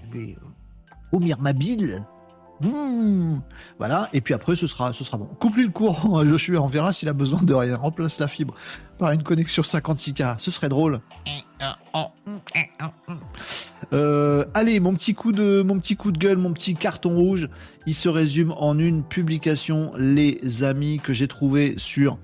je 0.04 0.18
vais, 0.20 0.38
vomir 1.12 1.40
ma 1.40 1.54
bile 1.54 2.04
Mmh. 2.60 3.40
Voilà, 3.78 4.10
et 4.14 4.22
puis 4.22 4.34
après 4.34 4.56
ce 4.56 4.66
sera, 4.66 4.92
bon. 4.92 5.26
Coupe-lui 5.40 5.66
le 5.66 5.72
courant, 5.72 6.26
Joshua, 6.26 6.60
on 6.60 6.68
verra 6.68 6.92
s'il 6.92 7.08
a 7.08 7.14
besoin 7.14 7.44
de 7.44 7.54
rien. 7.54 7.78
Remplace 7.78 8.20
la 8.20 8.28
fibre 8.28 8.56
par 8.98 9.12
une 9.12 9.24
connexion 9.24 9.64
56K, 9.64 10.36
ce 10.40 10.52
serait 10.52 10.70
drôle. 10.70 11.02
Euh, 13.94 14.46
allez, 14.54 14.80
mon 14.80 14.94
petit 14.94 15.14
coup 15.14 15.32
de, 15.32 15.62
mon 15.62 15.80
petit 15.80 15.96
coup 15.96 16.12
de 16.12 16.18
gueule, 16.18 16.38
mon 16.38 16.54
petit 16.54 16.76
carton 16.76 17.16
rouge, 17.16 17.50
il 17.86 17.94
se 17.94 18.10
résume 18.10 18.54
en 18.58 18.78
une 18.78 19.04
publication, 19.04 19.92
les 19.98 20.64
amis, 20.64 21.00
que 21.00 21.14
j'ai 21.14 21.28
trouvé 21.28 21.76
sur 21.78 22.18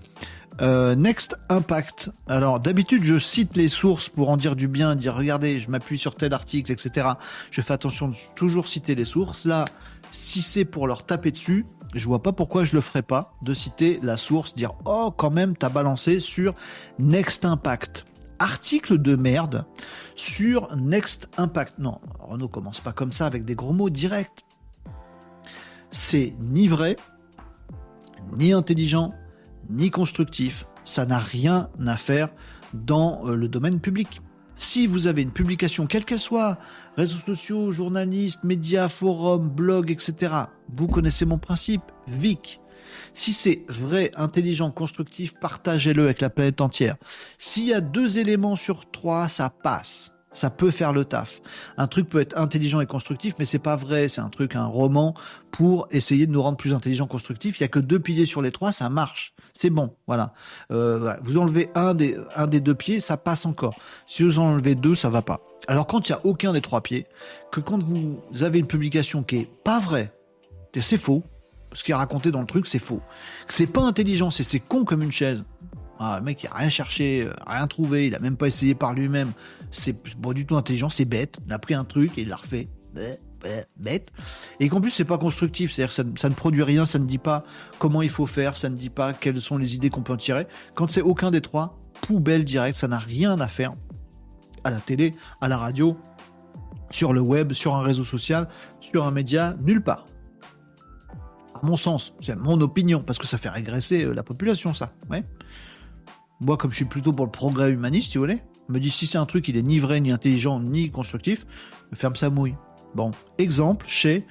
euh, 0.61 0.95
Next 0.95 1.35
Impact. 1.49 2.11
Alors 2.27 2.59
d'habitude 2.59 3.03
je 3.03 3.17
cite 3.17 3.57
les 3.57 3.67
sources 3.67 4.09
pour 4.09 4.29
en 4.29 4.37
dire 4.37 4.55
du 4.55 4.67
bien, 4.67 4.95
dire 4.95 5.15
regardez, 5.15 5.59
je 5.59 5.69
m'appuie 5.69 5.97
sur 5.97 6.15
tel 6.15 6.33
article, 6.33 6.71
etc. 6.71 7.07
Je 7.49 7.61
fais 7.61 7.73
attention 7.73 8.09
de 8.09 8.15
toujours 8.35 8.67
citer 8.67 8.93
les 8.95 9.05
sources. 9.05 9.45
Là, 9.45 9.65
si 10.11 10.41
c'est 10.41 10.65
pour 10.65 10.87
leur 10.87 11.05
taper 11.05 11.31
dessus, 11.31 11.65
je 11.95 12.07
vois 12.07 12.21
pas 12.21 12.31
pourquoi 12.31 12.63
je 12.63 12.75
le 12.75 12.81
ferais 12.81 13.01
pas 13.01 13.33
de 13.41 13.53
citer 13.53 13.99
la 14.01 14.17
source, 14.17 14.55
dire 14.55 14.71
oh 14.85 15.11
quand 15.15 15.31
même 15.31 15.55
t'as 15.55 15.69
balancé 15.69 16.19
sur 16.19 16.53
Next 16.99 17.45
Impact. 17.45 18.05
Article 18.39 18.97
de 18.97 19.15
merde 19.15 19.65
sur 20.15 20.75
Next 20.75 21.29
Impact. 21.37 21.79
Non, 21.79 21.99
Renault 22.19 22.49
commence 22.49 22.79
pas 22.79 22.91
comme 22.91 23.11
ça 23.11 23.25
avec 23.25 23.45
des 23.45 23.55
gros 23.55 23.73
mots 23.73 23.89
directs. 23.89 24.45
C'est 25.91 26.33
ni 26.39 26.67
vrai, 26.67 26.97
ni 28.37 28.51
intelligent, 28.51 29.13
ni 29.69 29.91
constructif. 29.91 30.65
Ça 30.83 31.05
n'a 31.05 31.19
rien 31.19 31.69
à 31.85 31.95
faire 31.95 32.29
dans 32.73 33.25
euh, 33.27 33.35
le 33.35 33.47
domaine 33.47 33.79
public. 33.79 34.21
Si 34.65 34.87
vous 34.87 35.07
avez 35.07 35.21
une 35.21 35.33
publication, 35.33 35.87
quelle 35.87 36.05
qu'elle 36.05 36.21
soit, 36.21 36.57
réseaux 36.95 37.17
sociaux, 37.17 37.73
journalistes, 37.73 38.45
médias, 38.45 38.87
forums, 38.87 39.49
blogs, 39.49 39.91
etc., 39.91 40.33
vous 40.73 40.87
connaissez 40.87 41.25
mon 41.25 41.37
principe, 41.37 41.83
VIC. 42.07 42.61
Si 43.11 43.33
c'est 43.33 43.65
vrai, 43.67 44.11
intelligent, 44.15 44.71
constructif, 44.71 45.33
partagez-le 45.37 46.05
avec 46.05 46.21
la 46.21 46.29
planète 46.29 46.61
entière. 46.61 46.95
S'il 47.37 47.65
y 47.65 47.73
a 47.73 47.81
deux 47.81 48.19
éléments 48.19 48.55
sur 48.55 48.89
trois, 48.89 49.27
ça 49.27 49.49
passe. 49.49 50.12
Ça 50.33 50.49
peut 50.49 50.71
faire 50.71 50.93
le 50.93 51.05
taf. 51.05 51.41
Un 51.77 51.87
truc 51.87 52.09
peut 52.09 52.19
être 52.19 52.37
intelligent 52.37 52.81
et 52.81 52.85
constructif, 52.85 53.35
mais 53.39 53.45
c'est 53.45 53.59
pas 53.59 53.75
vrai. 53.75 54.07
C'est 54.07 54.21
un 54.21 54.29
truc, 54.29 54.55
un 54.55 54.65
roman 54.65 55.13
pour 55.51 55.87
essayer 55.91 56.25
de 56.27 56.31
nous 56.31 56.41
rendre 56.41 56.57
plus 56.57 56.73
intelligents, 56.73 57.07
constructifs. 57.07 57.59
Il 57.59 57.61
y 57.61 57.65
a 57.65 57.69
que 57.69 57.79
deux 57.79 57.99
piliers 57.99 58.25
sur 58.25 58.41
les 58.41 58.51
trois, 58.51 58.71
ça 58.71 58.89
marche. 58.89 59.33
C'est 59.53 59.69
bon, 59.69 59.95
voilà. 60.07 60.33
Euh, 60.71 61.15
vous 61.21 61.37
enlevez 61.37 61.69
un 61.75 61.93
des, 61.93 62.17
un 62.35 62.47
des 62.47 62.59
deux 62.59 62.75
pieds, 62.75 62.99
ça 62.99 63.17
passe 63.17 63.45
encore. 63.45 63.75
Si 64.07 64.23
vous 64.23 64.39
enlevez 64.39 64.75
deux, 64.75 64.95
ça 64.95 65.09
va 65.09 65.21
pas. 65.21 65.41
Alors 65.67 65.87
quand 65.87 66.09
il 66.09 66.11
y 66.11 66.15
a 66.15 66.25
aucun 66.25 66.53
des 66.53 66.61
trois 66.61 66.81
pieds, 66.81 67.05
que 67.51 67.59
quand 67.59 67.81
vous 67.83 68.43
avez 68.43 68.59
une 68.59 68.67
publication 68.67 69.23
qui 69.23 69.37
est 69.37 69.49
pas 69.63 69.79
vraie, 69.79 70.11
c'est 70.81 70.97
faux. 70.97 71.23
Ce 71.73 71.83
qui 71.83 71.91
est 71.91 71.95
raconté 71.95 72.31
dans 72.31 72.41
le 72.41 72.45
truc, 72.45 72.67
c'est 72.67 72.79
faux. 72.79 73.01
C'est 73.47 73.67
pas 73.67 73.81
intelligent, 73.81 74.29
c'est 74.29 74.59
con 74.59 74.85
comme 74.85 75.01
une 75.01 75.11
chaise. 75.11 75.43
Ah, 76.05 76.19
mec, 76.19 76.43
il 76.43 76.47
a 76.47 76.55
rien 76.55 76.69
cherché, 76.69 77.23
euh, 77.23 77.33
rien 77.47 77.65
trouvé, 77.67 78.07
il 78.07 78.15
a 78.15 78.19
même 78.19 78.35
pas 78.35 78.47
essayé 78.47 78.75
par 78.75 78.93
lui-même. 78.93 79.31
C'est 79.71 79.95
pas 80.21 80.33
du 80.33 80.45
tout 80.45 80.57
intelligent, 80.57 80.89
c'est 80.89 81.05
bête. 81.05 81.37
Il 81.47 81.53
a 81.53 81.59
pris 81.59 81.73
un 81.73 81.85
truc 81.85 82.17
et 82.17 82.21
il 82.21 82.27
l'a 82.27 82.35
refait. 82.35 82.67
Bête. 83.77 84.11
Et 84.59 84.69
qu'en 84.69 84.81
plus, 84.81 84.91
c'est 84.91 85.05
pas 85.05 85.17
constructif. 85.17 85.71
C'est-à-dire 85.71 85.95
que 85.95 86.19
ça, 86.19 86.29
ne 86.29 86.33
produit 86.33 86.63
rien, 86.63 86.85
ça 86.85 86.99
ne 86.99 87.05
dit 87.05 87.17
pas 87.17 87.43
comment 87.79 88.01
il 88.01 88.09
faut 88.09 88.25
faire, 88.25 88.57
ça 88.57 88.69
ne 88.69 88.75
dit 88.75 88.89
pas 88.89 89.13
quelles 89.13 89.41
sont 89.41 89.57
les 89.57 89.75
idées 89.75 89.89
qu'on 89.89 90.01
peut 90.01 90.13
en 90.13 90.17
tirer. 90.17 90.47
Quand 90.75 90.89
c'est 90.89 91.01
aucun 91.01 91.31
des 91.31 91.41
trois, 91.41 91.79
poubelle 92.01 92.43
direct, 92.43 92.77
ça 92.77 92.87
n'a 92.87 92.97
rien 92.97 93.39
à 93.39 93.47
faire 93.47 93.73
à 94.63 94.71
la 94.71 94.79
télé, 94.79 95.13
à 95.41 95.47
la 95.47 95.57
radio, 95.57 95.97
sur 96.89 97.13
le 97.13 97.21
web, 97.21 97.53
sur 97.53 97.75
un 97.75 97.81
réseau 97.81 98.03
social, 98.03 98.47
sur 98.79 99.05
un 99.05 99.11
média, 99.11 99.55
nulle 99.61 99.81
part. 99.81 100.05
À 101.55 101.65
mon 101.65 101.75
sens, 101.75 102.13
c'est 102.19 102.35
mon 102.35 102.59
opinion, 102.61 103.01
parce 103.01 103.17
que 103.17 103.27
ça 103.27 103.37
fait 103.37 103.49
régresser 103.49 104.03
euh, 104.03 104.13
la 104.13 104.23
population, 104.23 104.73
ça. 104.73 104.93
Ouais. 105.09 105.23
Moi, 106.43 106.57
comme 106.57 106.71
je 106.71 106.75
suis 106.75 106.85
plutôt 106.85 107.13
pour 107.13 107.25
le 107.25 107.31
progrès 107.31 107.71
humaniste, 107.71 108.11
tu 108.11 108.17
voulez, 108.17 108.39
me 108.67 108.79
dit 108.79 108.89
si 108.89 109.07
c'est 109.07 109.17
un 109.17 109.25
truc, 109.25 109.47
il 109.47 109.55
est 109.55 109.61
ni 109.61 109.79
vrai, 109.79 110.01
ni 110.01 110.11
intelligent, 110.11 110.59
ni 110.59 110.91
constructif, 110.91 111.45
ferme 111.93 112.17
sa 112.17 112.29
mouille. 112.29 112.55
Bon, 112.95 113.11
exemple 113.37 113.85
chez 113.87 114.25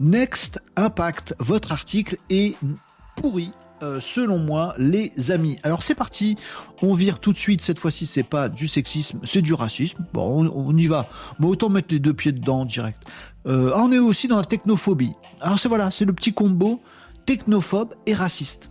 Next 0.00 0.62
Impact. 0.76 1.34
Votre 1.38 1.72
article 1.72 2.16
est 2.30 2.56
pourri. 3.16 3.50
Euh, 3.82 3.98
selon 3.98 4.38
moi, 4.38 4.74
les 4.76 5.30
amis. 5.30 5.58
Alors 5.62 5.82
c'est 5.82 5.94
parti, 5.94 6.36
on 6.82 6.92
vire 6.92 7.18
tout 7.18 7.32
de 7.32 7.38
suite. 7.38 7.62
Cette 7.62 7.78
fois-ci, 7.78 8.04
c'est 8.04 8.22
pas 8.22 8.50
du 8.50 8.68
sexisme, 8.68 9.20
c'est 9.24 9.40
du 9.40 9.54
racisme. 9.54 10.06
Bon, 10.12 10.50
on, 10.54 10.76
y 10.76 10.86
va. 10.86 11.08
Bon, 11.38 11.48
autant 11.48 11.70
mettre 11.70 11.88
les 11.90 11.98
deux 11.98 12.12
pieds 12.12 12.32
dedans 12.32 12.66
direct. 12.66 13.02
Euh, 13.46 13.72
on 13.74 13.90
est 13.90 13.98
aussi 13.98 14.28
dans 14.28 14.36
la 14.36 14.44
technophobie. 14.44 15.14
Alors 15.40 15.58
c'est 15.58 15.68
voilà, 15.68 15.90
c'est 15.90 16.04
le 16.04 16.12
petit 16.12 16.34
combo 16.34 16.82
technophobe 17.24 17.94
et 18.04 18.12
raciste. 18.12 18.70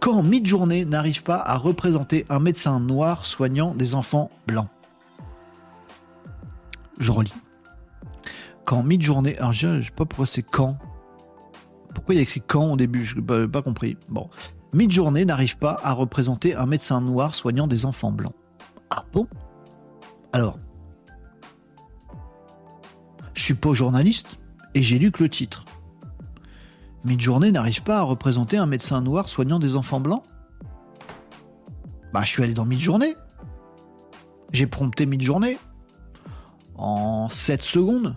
Quand 0.00 0.22
Midjourney 0.22 0.84
n'arrive 0.84 1.22
pas 1.22 1.38
à 1.38 1.56
représenter 1.56 2.26
un 2.28 2.38
médecin 2.38 2.80
noir 2.80 3.26
soignant 3.26 3.74
des 3.74 3.94
enfants 3.94 4.30
blancs. 4.46 4.68
Je 6.98 7.12
relis. 7.12 7.34
Quand 8.64 8.82
Midjourney, 8.82 9.36
alors 9.36 9.52
je, 9.52 9.82
sais 9.82 9.90
pas 9.90 10.04
pourquoi 10.04 10.26
c'est 10.26 10.42
quand. 10.42 10.78
Pourquoi 11.94 12.14
il 12.14 12.18
y 12.18 12.20
a 12.20 12.22
écrit 12.22 12.42
quand 12.46 12.72
au 12.72 12.76
début 12.76 13.04
Je 13.04 13.16
n'ai 13.16 13.22
pas, 13.22 13.46
pas, 13.46 13.62
compris. 13.62 13.96
Bon. 14.08 14.28
Midjourney 14.72 15.24
n'arrive 15.24 15.58
pas 15.58 15.78
à 15.82 15.92
représenter 15.92 16.54
un 16.54 16.66
médecin 16.66 17.00
noir 17.00 17.34
soignant 17.34 17.66
des 17.66 17.86
enfants 17.86 18.12
blancs. 18.12 18.34
Ah 18.90 19.04
bon? 19.12 19.26
Alors, 20.32 20.58
je 23.34 23.42
suis 23.42 23.54
pas 23.54 23.72
journaliste 23.72 24.38
et 24.74 24.82
j'ai 24.82 24.98
lu 24.98 25.12
que 25.12 25.22
le 25.22 25.28
titre. 25.28 25.64
Midjourney 27.06 27.52
n'arrive 27.52 27.82
pas 27.82 28.00
à 28.00 28.02
représenter 28.02 28.56
un 28.56 28.66
médecin 28.66 29.00
noir 29.00 29.28
soignant 29.28 29.60
des 29.60 29.76
enfants 29.76 30.00
blancs 30.00 30.24
Bah, 32.12 32.22
je 32.24 32.30
suis 32.30 32.42
allé 32.42 32.52
dans 32.52 32.64
Midjourney. 32.64 33.14
J'ai 34.52 34.66
prompté 34.66 35.06
Midjourney. 35.06 35.56
en 36.74 37.30
7 37.30 37.62
secondes. 37.62 38.16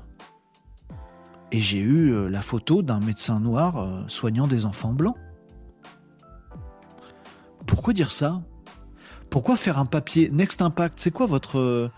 Et 1.51 1.59
j'ai 1.59 1.79
eu 1.79 2.11
euh, 2.11 2.27
la 2.29 2.41
photo 2.41 2.81
d'un 2.81 2.99
médecin 2.99 3.39
noir 3.39 3.77
euh, 3.77 4.03
soignant 4.07 4.47
des 4.47 4.65
enfants 4.65 4.93
blancs. 4.93 5.15
Pourquoi 7.65 7.93
dire 7.93 8.11
ça? 8.11 8.41
Pourquoi 9.29 9.55
faire 9.55 9.77
un 9.77 9.85
papier 9.85 10.29
Next 10.31 10.61
Impact? 10.61 10.99
C'est 10.99 11.11
quoi 11.11 11.27
votre 11.27 11.59
euh, 11.59 11.91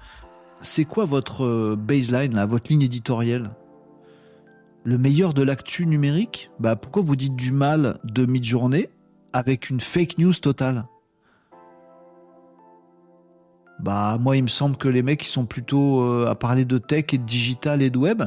c'est 0.62 0.86
quoi 0.86 1.06
votre 1.06 1.76
baseline 1.76 2.40
votre 2.46 2.70
ligne 2.70 2.84
éditoriale? 2.84 3.52
Le 4.84 4.98
meilleur 4.98 5.34
de 5.34 5.44
l'actu 5.44 5.86
numérique 5.86 6.50
Bah 6.60 6.76
pourquoi 6.76 7.04
vous 7.04 7.16
dites 7.16 7.36
du 7.36 7.52
mal 7.52 8.00
de 8.04 8.26
mid-journée 8.26 8.90
avec 9.34 9.70
une 9.70 9.80
fake 9.80 10.18
news 10.18 10.34
totale? 10.34 10.86
Bah 13.80 14.18
moi 14.20 14.38
il 14.38 14.44
me 14.44 14.48
semble 14.48 14.78
que 14.78 14.88
les 14.88 15.02
mecs 15.02 15.26
ils 15.26 15.30
sont 15.30 15.46
plutôt 15.46 16.26
à 16.26 16.36
parler 16.36 16.66
de 16.66 16.78
tech 16.78 17.06
et 17.14 17.18
de 17.18 17.24
digital 17.24 17.82
et 17.82 17.90
de 17.90 17.98
web. 17.98 18.24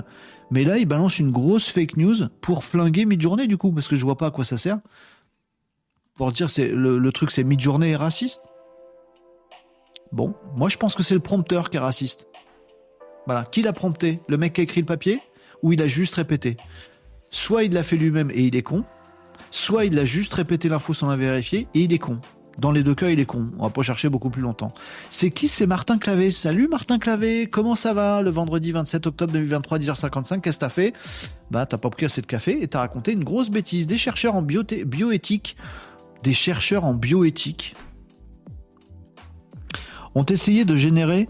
Mais 0.50 0.64
là, 0.64 0.78
il 0.78 0.86
balance 0.86 1.18
une 1.18 1.30
grosse 1.30 1.70
fake 1.70 1.96
news 1.96 2.28
pour 2.40 2.64
flinguer 2.64 3.06
Midjourney, 3.06 3.48
du 3.48 3.56
coup, 3.56 3.72
parce 3.72 3.88
que 3.88 3.96
je 3.96 4.04
vois 4.04 4.16
pas 4.16 4.26
à 4.26 4.30
quoi 4.30 4.44
ça 4.44 4.58
sert. 4.58 4.78
Pour 6.14 6.30
dire, 6.32 6.50
c'est 6.50 6.68
le, 6.68 7.12
truc, 7.12 7.30
c'est 7.30 7.44
Midjourney 7.44 7.90
est 7.90 7.96
raciste. 7.96 8.42
Bon, 10.12 10.34
moi, 10.54 10.68
je 10.68 10.76
pense 10.76 10.94
que 10.94 11.02
c'est 11.02 11.14
le 11.14 11.20
prompteur 11.20 11.70
qui 11.70 11.76
est 11.76 11.80
raciste. 11.80 12.28
Voilà. 13.26 13.44
Qui 13.44 13.62
l'a 13.62 13.72
prompté? 13.72 14.20
Le 14.28 14.36
mec 14.36 14.52
qui 14.52 14.60
a 14.60 14.64
écrit 14.64 14.80
le 14.80 14.86
papier? 14.86 15.20
Ou 15.64 15.72
il 15.72 15.82
a 15.82 15.88
juste 15.88 16.14
répété 16.14 16.56
Soit 17.30 17.64
il 17.64 17.72
l'a 17.72 17.82
fait 17.82 17.96
lui-même 17.96 18.30
et 18.30 18.42
il 18.42 18.54
est 18.54 18.62
con, 18.62 18.84
soit 19.50 19.86
il 19.86 19.98
a 19.98 20.04
juste 20.04 20.34
répété 20.34 20.68
l'info 20.68 20.94
sans 20.94 21.08
la 21.08 21.16
vérifier 21.16 21.66
et 21.74 21.80
il 21.80 21.92
est 21.92 21.98
con. 21.98 22.20
Dans 22.58 22.70
les 22.70 22.84
deux 22.84 22.94
cas, 22.94 23.10
il 23.10 23.18
est 23.18 23.24
con. 23.24 23.50
On 23.58 23.64
va 23.64 23.70
pas 23.70 23.82
chercher 23.82 24.08
beaucoup 24.08 24.30
plus 24.30 24.42
longtemps. 24.42 24.72
C'est 25.10 25.32
qui? 25.32 25.48
C'est 25.48 25.66
Martin 25.66 25.98
Clavé. 25.98 26.30
Salut 26.30 26.68
Martin 26.68 27.00
Clavé, 27.00 27.48
comment 27.48 27.74
ça 27.74 27.92
va? 27.92 28.22
Le 28.22 28.30
vendredi 28.30 28.70
27 28.70 29.08
octobre 29.08 29.32
2023, 29.32 29.78
10h55 29.78 30.40
Qu'est-ce 30.42 30.58
que 30.58 30.60
t'as 30.60 30.68
fait? 30.68 30.92
Bah, 31.50 31.66
t'as 31.66 31.78
pas 31.78 31.90
pris 31.90 32.04
assez 32.04 32.20
de 32.20 32.26
café 32.26 32.62
et 32.62 32.68
t'as 32.68 32.78
raconté 32.78 33.10
une 33.10 33.24
grosse 33.24 33.50
bêtise. 33.50 33.88
Des 33.88 33.98
chercheurs 33.98 34.36
en 34.36 34.42
bioéthique, 34.42 35.56
des 36.22 36.34
chercheurs 36.34 36.84
en 36.84 36.94
bioéthique 36.94 37.74
ont 40.14 40.26
essayé 40.26 40.64
de 40.64 40.76
générer 40.76 41.26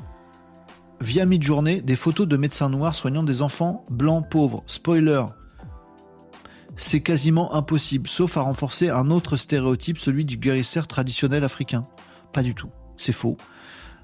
via 1.01 1.27
Midjourney 1.27 1.83
des 1.83 1.97
photos 1.97 2.27
de 2.27 2.37
médecins 2.37 2.69
noirs 2.69 2.95
soignant 2.95 3.23
des 3.23 3.43
enfants 3.43 3.85
blancs 3.91 4.29
pauvres. 4.31 4.63
Spoiler, 4.67 5.25
c'est 6.77 7.01
quasiment 7.01 7.55
impossible, 7.55 8.09
sauf 8.09 8.37
à 8.37 8.41
renforcer 8.41 8.91
un 8.91 9.11
autre 9.11 9.37
stéréotype, 9.37 9.99
celui 9.99 10.25
du 10.25 10.37
guérisseur 10.37 10.87
traditionnel 10.87 11.45
africain. 11.45 11.83
Pas 12.33 12.43
du 12.43 12.55
tout, 12.55 12.71
c'est 12.97 13.13
faux. 13.13 13.37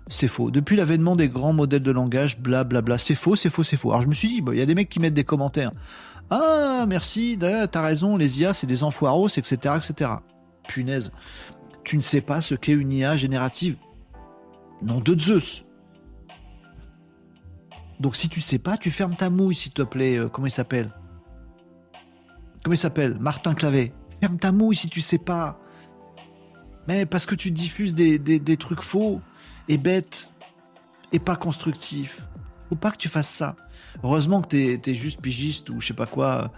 C'est 0.09 0.29
faux. 0.29 0.51
Depuis 0.51 0.77
l'avènement 0.77 1.15
des 1.17 1.29
grands 1.29 1.53
modèles 1.53 1.83
de 1.83 1.91
langage, 1.91 2.39
blablabla, 2.39 2.65
bla 2.65 2.83
bla, 2.83 2.99
c'est 2.99 3.15
faux, 3.15 3.37
c'est 3.37 3.51
faux, 3.51 3.63
c'est 3.63 3.77
faux. 3.77 3.91
Alors 3.91 4.03
je 4.03 4.09
me 4.09 4.13
suis 4.13 4.29
dit, 4.29 4.43
il 4.53 4.59
y 4.59 4.63
a 4.63 4.67
des 4.67 4.75
mecs 4.75 4.89
qui 4.89 4.99
mettent 5.01 5.15
des 5.15 5.25
commentaires. 5.25 5.73
Ah, 6.31 6.85
merci, 6.89 7.39
t'as 7.39 7.83
raison, 7.83 8.17
les 8.17 8.41
IA, 8.41 8.53
c'est 8.53 8.67
des 8.67 8.85
enfoiros, 8.85 9.29
etc., 9.29 9.75
etc. 9.77 10.11
Punaise. 10.69 11.13
Tu 11.83 11.97
ne 11.97 12.03
sais 12.03 12.21
pas 12.21 12.41
ce 12.41 12.55
qu'est 12.55 12.73
une 12.73 12.93
IA 12.93 13.17
générative? 13.17 13.77
Non 14.83 15.01
de 15.01 15.19
Zeus. 15.19 15.65
Donc 18.01 18.17
si 18.17 18.29
tu 18.31 18.41
sais 18.41 18.59
pas, 18.59 18.79
tu 18.79 18.91
fermes 18.91 19.15
ta 19.15 19.31
mouille, 19.31 19.55
s'il 19.55 19.73
te 19.73 19.83
plaît. 19.83 20.17
Euh, 20.17 20.29
comment 20.29 20.47
il 20.47 20.51
s'appelle? 20.51 20.91
Comment 22.65 22.75
il 22.75 22.79
s'appelle? 22.79 23.17
Martin 23.21 23.55
Clavet. 23.55 23.93
Ferme 24.21 24.39
ta 24.39 24.53
mouille 24.53 24.75
si 24.75 24.89
tu 24.89 25.03
sais 25.03 25.19
pas. 25.19 25.61
Mais 26.89 27.07
parce 27.07 27.27
que 27.27 27.35
tu 27.35 27.51
diffuses 27.51 27.95
des, 27.95 28.57
trucs 28.57 28.81
faux 28.81 29.21
et 29.69 29.77
bêtes 29.77 30.31
et 31.13 31.19
pas 31.19 31.37
constructifs. 31.37 32.27
Faut 32.69 32.77
pas 32.77 32.91
que 32.91 32.97
tu 32.97 33.09
fasses 33.09 33.29
ça. 33.29 33.57
Heureusement 34.03 34.41
que 34.41 34.77
tu 34.77 34.91
es 34.91 34.95
juste 34.95 35.21
pigiste 35.21 35.71
ou 35.71 35.81
je 35.81 35.89
sais 35.89 35.95
pas 35.95 36.07
quoi, 36.07 36.53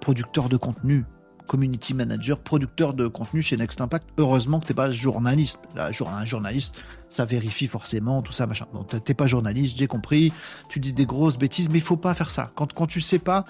producteur 0.00 0.48
de 0.48 0.56
contenu 0.56 1.04
community 1.46 1.94
manager, 1.94 2.40
producteur 2.40 2.94
de 2.94 3.06
contenu 3.06 3.42
chez 3.42 3.56
Next 3.56 3.80
Impact. 3.80 4.08
Heureusement 4.18 4.60
que 4.60 4.66
t'es 4.66 4.74
pas 4.74 4.90
journaliste. 4.90 5.58
Un 5.76 6.24
journaliste, 6.24 6.76
ça 7.14 7.24
vérifie 7.24 7.66
forcément 7.66 8.22
tout 8.22 8.32
ça, 8.32 8.46
machin. 8.46 8.66
Bon, 8.72 8.82
t'es 8.84 9.14
pas 9.14 9.26
journaliste, 9.26 9.78
j'ai 9.78 9.86
compris. 9.86 10.32
Tu 10.68 10.80
dis 10.80 10.92
des 10.92 11.06
grosses 11.06 11.38
bêtises, 11.38 11.68
mais 11.68 11.78
il 11.78 11.84
faut 11.84 11.96
pas 11.96 12.14
faire 12.14 12.30
ça. 12.30 12.50
Quand, 12.54 12.72
quand 12.72 12.86
tu 12.86 13.00
sais 13.00 13.18
pas, 13.18 13.44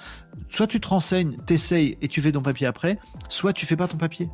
soit 0.48 0.66
tu 0.66 0.80
te 0.80 0.88
renseignes, 0.88 1.36
t'essayes 1.46 1.96
et 2.02 2.08
tu 2.08 2.20
fais 2.20 2.32
ton 2.32 2.42
papier 2.42 2.66
après, 2.66 2.98
soit 3.28 3.52
tu 3.52 3.66
fais 3.66 3.76
pas 3.76 3.88
ton 3.88 3.96
papier. 3.96 4.28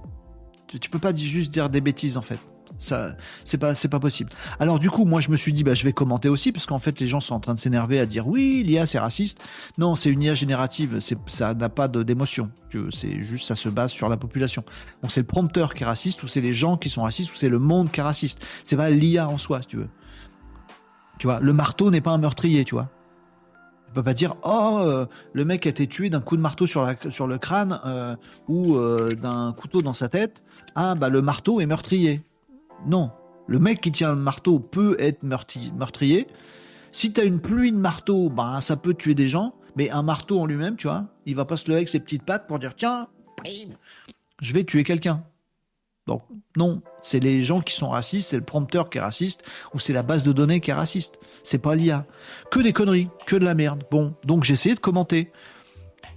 Tu, 0.66 0.78
tu 0.78 0.90
peux 0.90 0.98
pas 0.98 1.15
juste 1.15 1.52
dire 1.52 1.70
des 1.70 1.81
bêtises 1.81 2.16
en 2.16 2.23
fait. 2.23 2.39
Ça, 2.81 3.15
c'est 3.44 3.59
pas, 3.59 3.74
c'est 3.74 3.89
pas 3.89 4.01
possible. 4.01 4.31
Alors 4.59 4.78
du 4.78 4.90
coup, 4.90 5.05
moi, 5.05 5.20
je 5.20 5.31
me 5.31 5.36
suis 5.36 5.52
dit, 5.52 5.65
bah, 5.65 5.74
je 5.74 5.85
vais 5.85 5.93
commenter 5.93 6.31
aussi, 6.31 6.51
parce 6.51 6.65
qu'en 6.65 6.78
fait, 6.78 6.98
les 6.98 7.07
gens 7.07 7.20
sont 7.20 7.35
en 7.35 7.40
train 7.40 7.52
de 7.52 7.59
s'énerver 7.59 8.01
à 8.01 8.07
dire, 8.07 8.27
oui, 8.27 8.65
l'IA 8.66 8.86
c'est 8.86 8.98
raciste. 8.98 9.39
Non, 9.77 9.94
c'est 9.94 10.11
une 10.11 10.23
IA 10.23 10.32
générative. 10.32 10.98
C'est, 10.98 11.19
ça 11.27 11.52
n'a 11.52 11.69
pas 11.69 11.89
d'émotion. 11.89 12.51
C'est 12.90 13.20
juste, 13.20 13.47
ça 13.47 13.55
se 13.55 13.69
base 13.69 13.93
sur 13.93 14.09
la 14.09 14.16
population. 14.16 14.65
Donc 15.02 15.11
c'est 15.12 15.20
le 15.20 15.27
prompteur 15.27 15.74
qui 15.74 15.82
est 15.82 15.86
raciste, 15.86 16.23
ou 16.23 16.27
c'est 16.27 16.40
les 16.40 16.55
gens 16.55 16.78
qui 16.78 16.89
sont 16.89 17.02
racistes, 17.02 17.31
ou 17.32 17.36
c'est 17.36 17.51
le 17.51 17.59
monde 17.59 17.90
qui 17.90 18.01
est 18.01 18.02
raciste. 18.02 18.44
C'est 18.65 18.77
pas 18.77 18.89
l'IA 18.89 19.28
en 19.28 19.36
soi, 19.36 19.61
si 19.61 19.69
tu 19.69 19.77
veux. 19.77 19.89
Tu 21.19 21.27
vois, 21.27 21.39
le 21.39 21.52
marteau 21.52 21.90
n'est 21.90 22.01
pas 22.01 22.12
un 22.12 22.19
meurtrier, 22.19 22.65
tu 22.65 22.74
vois. 22.74 22.89
On 23.90 23.93
peut 23.93 24.02
pas 24.05 24.15
dire 24.15 24.36
oh 24.44 24.78
euh, 24.81 25.07
le 25.32 25.44
mec 25.44 25.66
a 25.66 25.70
été 25.70 25.86
tué 25.89 26.11
d'un 26.11 26.20
coup 26.20 26.36
de 26.36 26.40
marteau 26.40 26.66
sur, 26.66 26.82
la, 26.82 26.94
sur 27.11 27.27
le 27.27 27.39
crâne 27.39 27.81
euh, 27.85 28.15
ou 28.47 28.77
euh, 28.77 29.11
d'un 29.11 29.52
couteau 29.52 29.82
dans 29.82 29.93
sa 29.93 30.09
tête. 30.09 30.44
Ah 30.77 30.94
bah 30.94 31.09
le 31.09 31.20
marteau 31.20 31.61
est 31.61 31.66
meurtrier. 31.66 32.23
Non. 32.86 33.11
Le 33.47 33.59
mec 33.59 33.81
qui 33.81 33.90
tient 33.90 34.11
un 34.11 34.16
marteau 34.16 34.61
peut 34.61 34.97
être 34.98 35.23
meurtrier. 35.23 36.27
Si 36.93 37.12
tu 37.12 37.20
as 37.20 37.24
une 37.24 37.40
pluie 37.40 37.73
de 37.73 37.77
marteaux, 37.77 38.28
bah, 38.28 38.61
ça 38.61 38.77
peut 38.77 38.94
tuer 38.94 39.15
des 39.15 39.28
gens. 39.28 39.55
Mais 39.77 39.90
un 39.90 40.02
marteau 40.02 40.40
en 40.40 40.47
lui-même, 40.47 40.77
tu 40.77 40.89
vois, 40.89 41.07
il 41.27 41.36
va 41.36 41.44
pas 41.44 41.57
se 41.57 41.66
lever 41.66 41.77
avec 41.77 41.89
ses 41.89 42.01
petites 42.01 42.24
pattes 42.24 42.47
pour 42.47 42.59
dire 42.59 42.74
tiens, 42.74 43.09
je 44.40 44.52
vais 44.52 44.65
tuer 44.65 44.85
quelqu'un. 44.85 45.23
Donc 46.07 46.23
non, 46.57 46.82
c'est 47.02 47.20
les 47.20 47.43
gens 47.43 47.61
qui 47.61 47.74
sont 47.74 47.90
racistes, 47.90 48.31
c'est 48.31 48.36
le 48.36 48.44
prompteur 48.44 48.90
qui 48.90 48.98
est 48.98 49.01
raciste, 49.01 49.44
ou 49.74 49.78
c'est 49.78 49.93
la 49.93 50.02
base 50.02 50.24
de 50.24 50.32
données 50.32 50.61
qui 50.61 50.70
est 50.70 50.74
raciste. 50.74 51.20
C'est 51.44 51.59
pas 51.59 51.77
l'IA. 51.77 52.05
Que 52.51 52.61
des 52.61 52.73
conneries, 52.73 53.09
que 53.27 53.36
de 53.36 53.44
la 53.44 53.55
merde. 53.55 53.85
Bon, 53.90 54.15
donc 54.24 54.43
j'ai 54.43 54.55
essayé 54.55 54.74
de 54.74 54.81
commenter. 54.81 55.31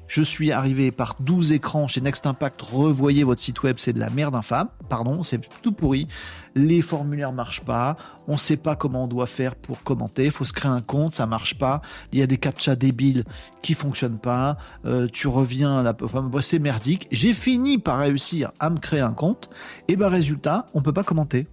Je 0.07 0.21
suis 0.21 0.51
arrivé 0.51 0.91
par 0.91 1.15
12 1.19 1.53
écrans 1.53 1.87
chez 1.87 2.01
Next 2.01 2.27
Impact. 2.27 2.61
Revoyez 2.61 3.23
votre 3.23 3.41
site 3.41 3.63
web, 3.63 3.77
c'est 3.79 3.93
de 3.93 3.99
la 3.99 4.09
merde 4.09 4.35
infâme. 4.35 4.67
Pardon, 4.89 5.23
c'est 5.23 5.41
tout 5.61 5.71
pourri. 5.71 6.07
Les 6.55 6.81
formulaires 6.81 7.31
marchent 7.31 7.63
pas. 7.63 7.97
On 8.27 8.37
sait 8.37 8.57
pas 8.57 8.75
comment 8.75 9.05
on 9.05 9.07
doit 9.07 9.25
faire 9.25 9.55
pour 9.55 9.81
commenter. 9.83 10.25
Il 10.25 10.31
faut 10.31 10.45
se 10.45 10.53
créer 10.53 10.71
un 10.71 10.81
compte, 10.81 11.13
ça 11.13 11.25
marche 11.25 11.57
pas. 11.57 11.81
Il 12.11 12.19
y 12.19 12.21
a 12.21 12.27
des 12.27 12.37
captchas 12.37 12.75
débiles 12.75 13.23
qui 13.61 13.73
fonctionnent 13.73 14.19
pas. 14.19 14.57
Euh, 14.85 15.07
tu 15.11 15.27
reviens 15.27 15.81
là, 15.81 15.95
enfin, 16.03 16.29
c'est 16.41 16.59
merdique. 16.59 17.07
J'ai 17.11 17.33
fini 17.33 17.77
par 17.77 17.99
réussir 17.99 18.51
à 18.59 18.69
me 18.69 18.77
créer 18.79 19.01
un 19.01 19.13
compte. 19.13 19.49
Et 19.87 19.95
ben 19.95 20.09
résultat, 20.09 20.67
on 20.73 20.81
peut 20.81 20.93
pas 20.93 21.03
commenter. 21.03 21.47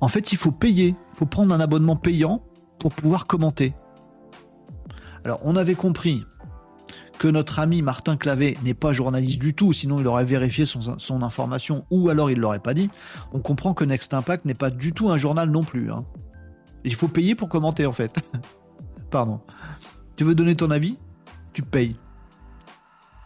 En 0.00 0.08
fait, 0.08 0.32
il 0.32 0.36
faut 0.36 0.52
payer. 0.52 0.88
Il 0.88 1.18
faut 1.18 1.26
prendre 1.26 1.54
un 1.54 1.60
abonnement 1.60 1.96
payant 1.96 2.42
pour 2.78 2.92
pouvoir 2.92 3.26
commenter. 3.26 3.74
Alors, 5.26 5.40
on 5.42 5.56
avait 5.56 5.74
compris 5.74 6.24
que 7.18 7.26
notre 7.26 7.58
ami 7.58 7.82
Martin 7.82 8.16
Clavet 8.16 8.56
n'est 8.62 8.74
pas 8.74 8.92
journaliste 8.92 9.40
du 9.40 9.54
tout, 9.54 9.72
sinon 9.72 9.98
il 9.98 10.06
aurait 10.06 10.24
vérifié 10.24 10.64
son, 10.64 11.22
information 11.24 11.84
ou 11.90 12.10
alors 12.10 12.30
il 12.30 12.38
l'aurait 12.38 12.60
pas 12.60 12.74
dit. 12.74 12.90
On 13.32 13.40
comprend 13.40 13.74
que 13.74 13.84
Next 13.84 14.14
Impact 14.14 14.44
n'est 14.44 14.54
pas 14.54 14.70
du 14.70 14.92
tout 14.92 15.10
un 15.10 15.16
journal 15.16 15.50
non 15.50 15.64
plus. 15.64 15.90
Hein. 15.90 16.04
Il 16.84 16.94
faut 16.94 17.08
payer 17.08 17.34
pour 17.34 17.48
commenter 17.48 17.86
en 17.86 17.92
fait. 17.92 18.16
Pardon. 19.10 19.40
Tu 20.14 20.22
veux 20.22 20.36
donner 20.36 20.54
ton 20.54 20.70
avis? 20.70 20.96
Tu 21.52 21.62
payes. 21.62 21.96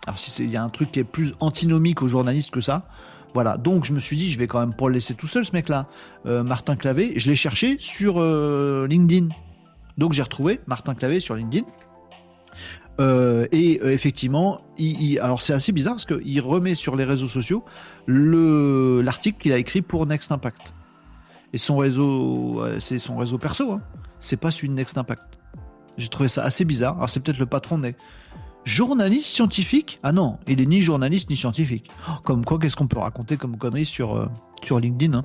Alors 0.07 0.19
si 0.19 0.43
il 0.43 0.51
y 0.51 0.57
a 0.57 0.65
un 0.65 0.71
truc 0.71 0.93
qui 0.93 1.01
est 1.01 1.05
plus 1.05 1.35
antinomique 1.39 2.01
aux 2.01 2.09
journalistes 2.09 2.51
que 2.51 2.63
ça, 2.63 2.89
voilà. 3.35 3.59
Donc 3.59 3.85
je 3.85 3.93
me 3.93 4.01
suis 4.01 4.17
dit, 4.17 4.33
je 4.33 4.39
vais 4.39 4.47
quand 4.47 4.61
même 4.61 4.73
pas 4.73 4.87
le 4.87 4.95
laisser 4.95 5.13
tout 5.13 5.27
seul 5.27 5.45
ce 5.45 5.53
mec-là, 5.53 5.87
euh, 6.25 6.43
Martin 6.45 6.77
Clavet. 6.77 7.13
Je 7.17 7.29
l'ai 7.29 7.37
cherché 7.37 7.77
sur 7.79 8.23
euh, 8.23 8.87
LinkedIn. 8.89 9.29
Donc 9.99 10.15
j'ai 10.15 10.23
retrouvé 10.23 10.61
Martin 10.67 10.95
Clavet 10.95 11.21
sur 11.21 11.35
LinkedIn. 11.35 11.67
Euh, 13.01 13.47
et 13.51 13.81
euh, 13.83 13.93
effectivement, 13.93 14.61
alors 15.21 15.41
c'est 15.41 15.55
assez 15.55 15.73
bizarre 15.73 15.95
parce 15.95 16.05
qu'il 16.05 16.41
remet 16.41 16.75
sur 16.75 16.97
les 16.97 17.05
réseaux 17.05 17.29
sociaux 17.29 17.65
l'article 18.07 19.39
qu'il 19.39 19.53
a 19.53 19.59
écrit 19.59 19.83
pour 19.83 20.07
Next 20.07 20.33
Impact. 20.33 20.75
Et 21.53 21.59
son 21.59 21.79
réseau, 21.79 22.63
c'est 22.79 22.99
son 22.99 23.17
réseau 23.17 23.39
perso, 23.39 23.73
hein. 23.73 23.81
c'est 24.21 24.37
pas 24.37 24.51
celui 24.51 24.69
de 24.69 24.75
Next 24.75 24.97
Impact. 24.99 25.39
J'ai 25.97 26.09
trouvé 26.09 26.29
ça 26.29 26.45
assez 26.45 26.65
bizarre. 26.65 26.97
Alors 26.97 27.09
c'est 27.09 27.21
peut-être 27.21 27.39
le 27.39 27.47
patron 27.47 27.79
des 27.79 27.95
journalistes 28.65 29.27
scientifiques. 29.27 29.99
Ah 30.03 30.13
non, 30.13 30.39
il 30.47 30.61
est 30.61 30.67
ni 30.67 30.81
journaliste 30.81 31.31
ni 31.31 31.37
scientifique. 31.37 31.91
Oh, 32.09 32.13
comme 32.23 32.45
quoi, 32.45 32.59
qu'est-ce 32.59 32.77
qu'on 32.77 32.87
peut 32.87 32.99
raconter 32.99 33.37
comme 33.37 33.57
connerie 33.57 33.85
sur, 33.85 34.17
euh, 34.17 34.27
sur 34.63 34.81
LinkedIn 34.81 35.19
hein. 35.19 35.25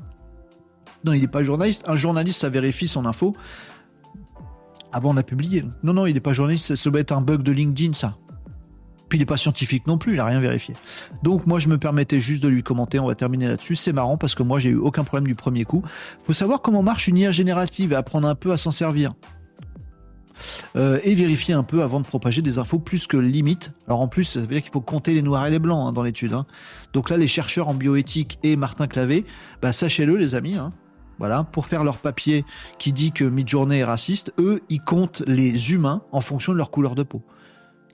Non, 1.04 1.14
il 1.14 1.22
n'est 1.22 1.28
pas 1.28 1.44
journaliste. 1.44 1.84
Un 1.88 1.96
journaliste, 1.96 2.42
ça 2.42 2.50
vérifie 2.50 2.88
son 2.88 3.06
info 3.06 3.36
avant 4.96 5.14
on 5.14 5.18
a 5.18 5.24
publié. 5.24 5.66
Non, 5.84 5.94
non, 5.94 6.06
il 6.06 6.14
n'est 6.14 6.22
pas 6.22 6.32
journaliste, 6.32 6.76
ça 6.76 6.90
doit 6.90 7.02
être 7.02 7.12
un 7.12 7.20
bug 7.20 7.44
de 7.44 7.52
LinkedIn, 7.52 7.94
ça. 7.94 8.16
Puis 9.10 9.18
il 9.18 9.20
n'est 9.20 9.26
pas 9.26 9.38
scientifique 9.38 9.86
non 9.88 9.98
plus, 9.98 10.14
il 10.14 10.16
n'a 10.16 10.26
rien 10.26 10.40
vérifié. 10.40 10.74
Donc 11.22 11.46
moi 11.46 11.60
je 11.60 11.68
me 11.68 11.78
permettais 11.78 12.20
juste 12.22 12.42
de 12.42 12.48
lui 12.48 12.64
commenter, 12.64 12.98
on 12.98 13.06
va 13.06 13.14
terminer 13.14 13.48
là-dessus. 13.48 13.76
C'est 13.76 13.92
marrant 13.92 14.18
parce 14.18 14.34
que 14.36 14.42
moi 14.42 14.58
j'ai 14.58 14.70
eu 14.70 14.78
aucun 14.78 15.04
problème 15.04 15.28
du 15.28 15.36
premier 15.36 15.66
coup. 15.66 15.84
faut 16.24 16.34
savoir 16.34 16.62
comment 16.62 16.82
marche 16.82 17.08
une 17.08 17.18
IA 17.18 17.32
générative 17.32 17.92
et 17.92 17.96
apprendre 17.96 18.28
un 18.28 18.36
peu 18.36 18.52
à 18.52 18.58
s'en 18.58 18.72
servir. 18.72 19.12
euh, 20.76 21.00
et 21.04 21.14
vérifier 21.14 21.54
un 21.54 21.64
peu 21.64 21.84
avant 21.84 22.00
de 22.00 22.06
propager 22.06 22.42
des 22.42 22.58
infos 22.58 22.80
plus 22.80 23.06
que 23.06 23.18
limite. 23.18 23.74
Alors 23.88 24.02
en 24.02 24.08
plus, 24.08 24.24
ça 24.24 24.40
veut 24.40 24.48
dire 24.48 24.62
qu'il 24.62 24.72
faut 24.72 24.82
compter 24.82 25.14
les 25.14 25.22
noirs 25.22 25.46
et 25.46 25.52
les 25.52 25.60
blancs 25.60 25.88
hein, 25.88 25.94
dans 25.94 26.04
l'étude. 26.04 26.34
Hein. 26.34 26.46
Donc 26.94 27.10
là, 27.10 27.18
les 27.18 27.28
chercheurs 27.28 27.68
en 27.68 27.74
bioéthique 27.74 28.40
et 28.44 28.56
Martin 28.56 28.88
Clavé, 28.88 29.26
bah, 29.62 29.72
sachez-le 29.72 30.16
les 30.18 30.36
amis, 30.36 30.56
hein, 30.56 30.74
voilà, 31.20 31.44
pour 31.44 31.66
faire 31.66 31.84
leur 31.84 31.98
papier 31.98 32.46
qui 32.78 32.92
dit 32.92 33.12
que 33.12 33.24
Midjourney 33.24 33.80
est 33.80 33.84
raciste, 33.84 34.34
eux, 34.40 34.62
ils 34.70 34.82
comptent 34.82 35.24
les 35.28 35.74
humains 35.74 36.02
en 36.12 36.22
fonction 36.22 36.54
de 36.54 36.58
leur 36.58 36.72
couleur 36.72 36.96
de 36.96 37.04
peau. 37.04 37.22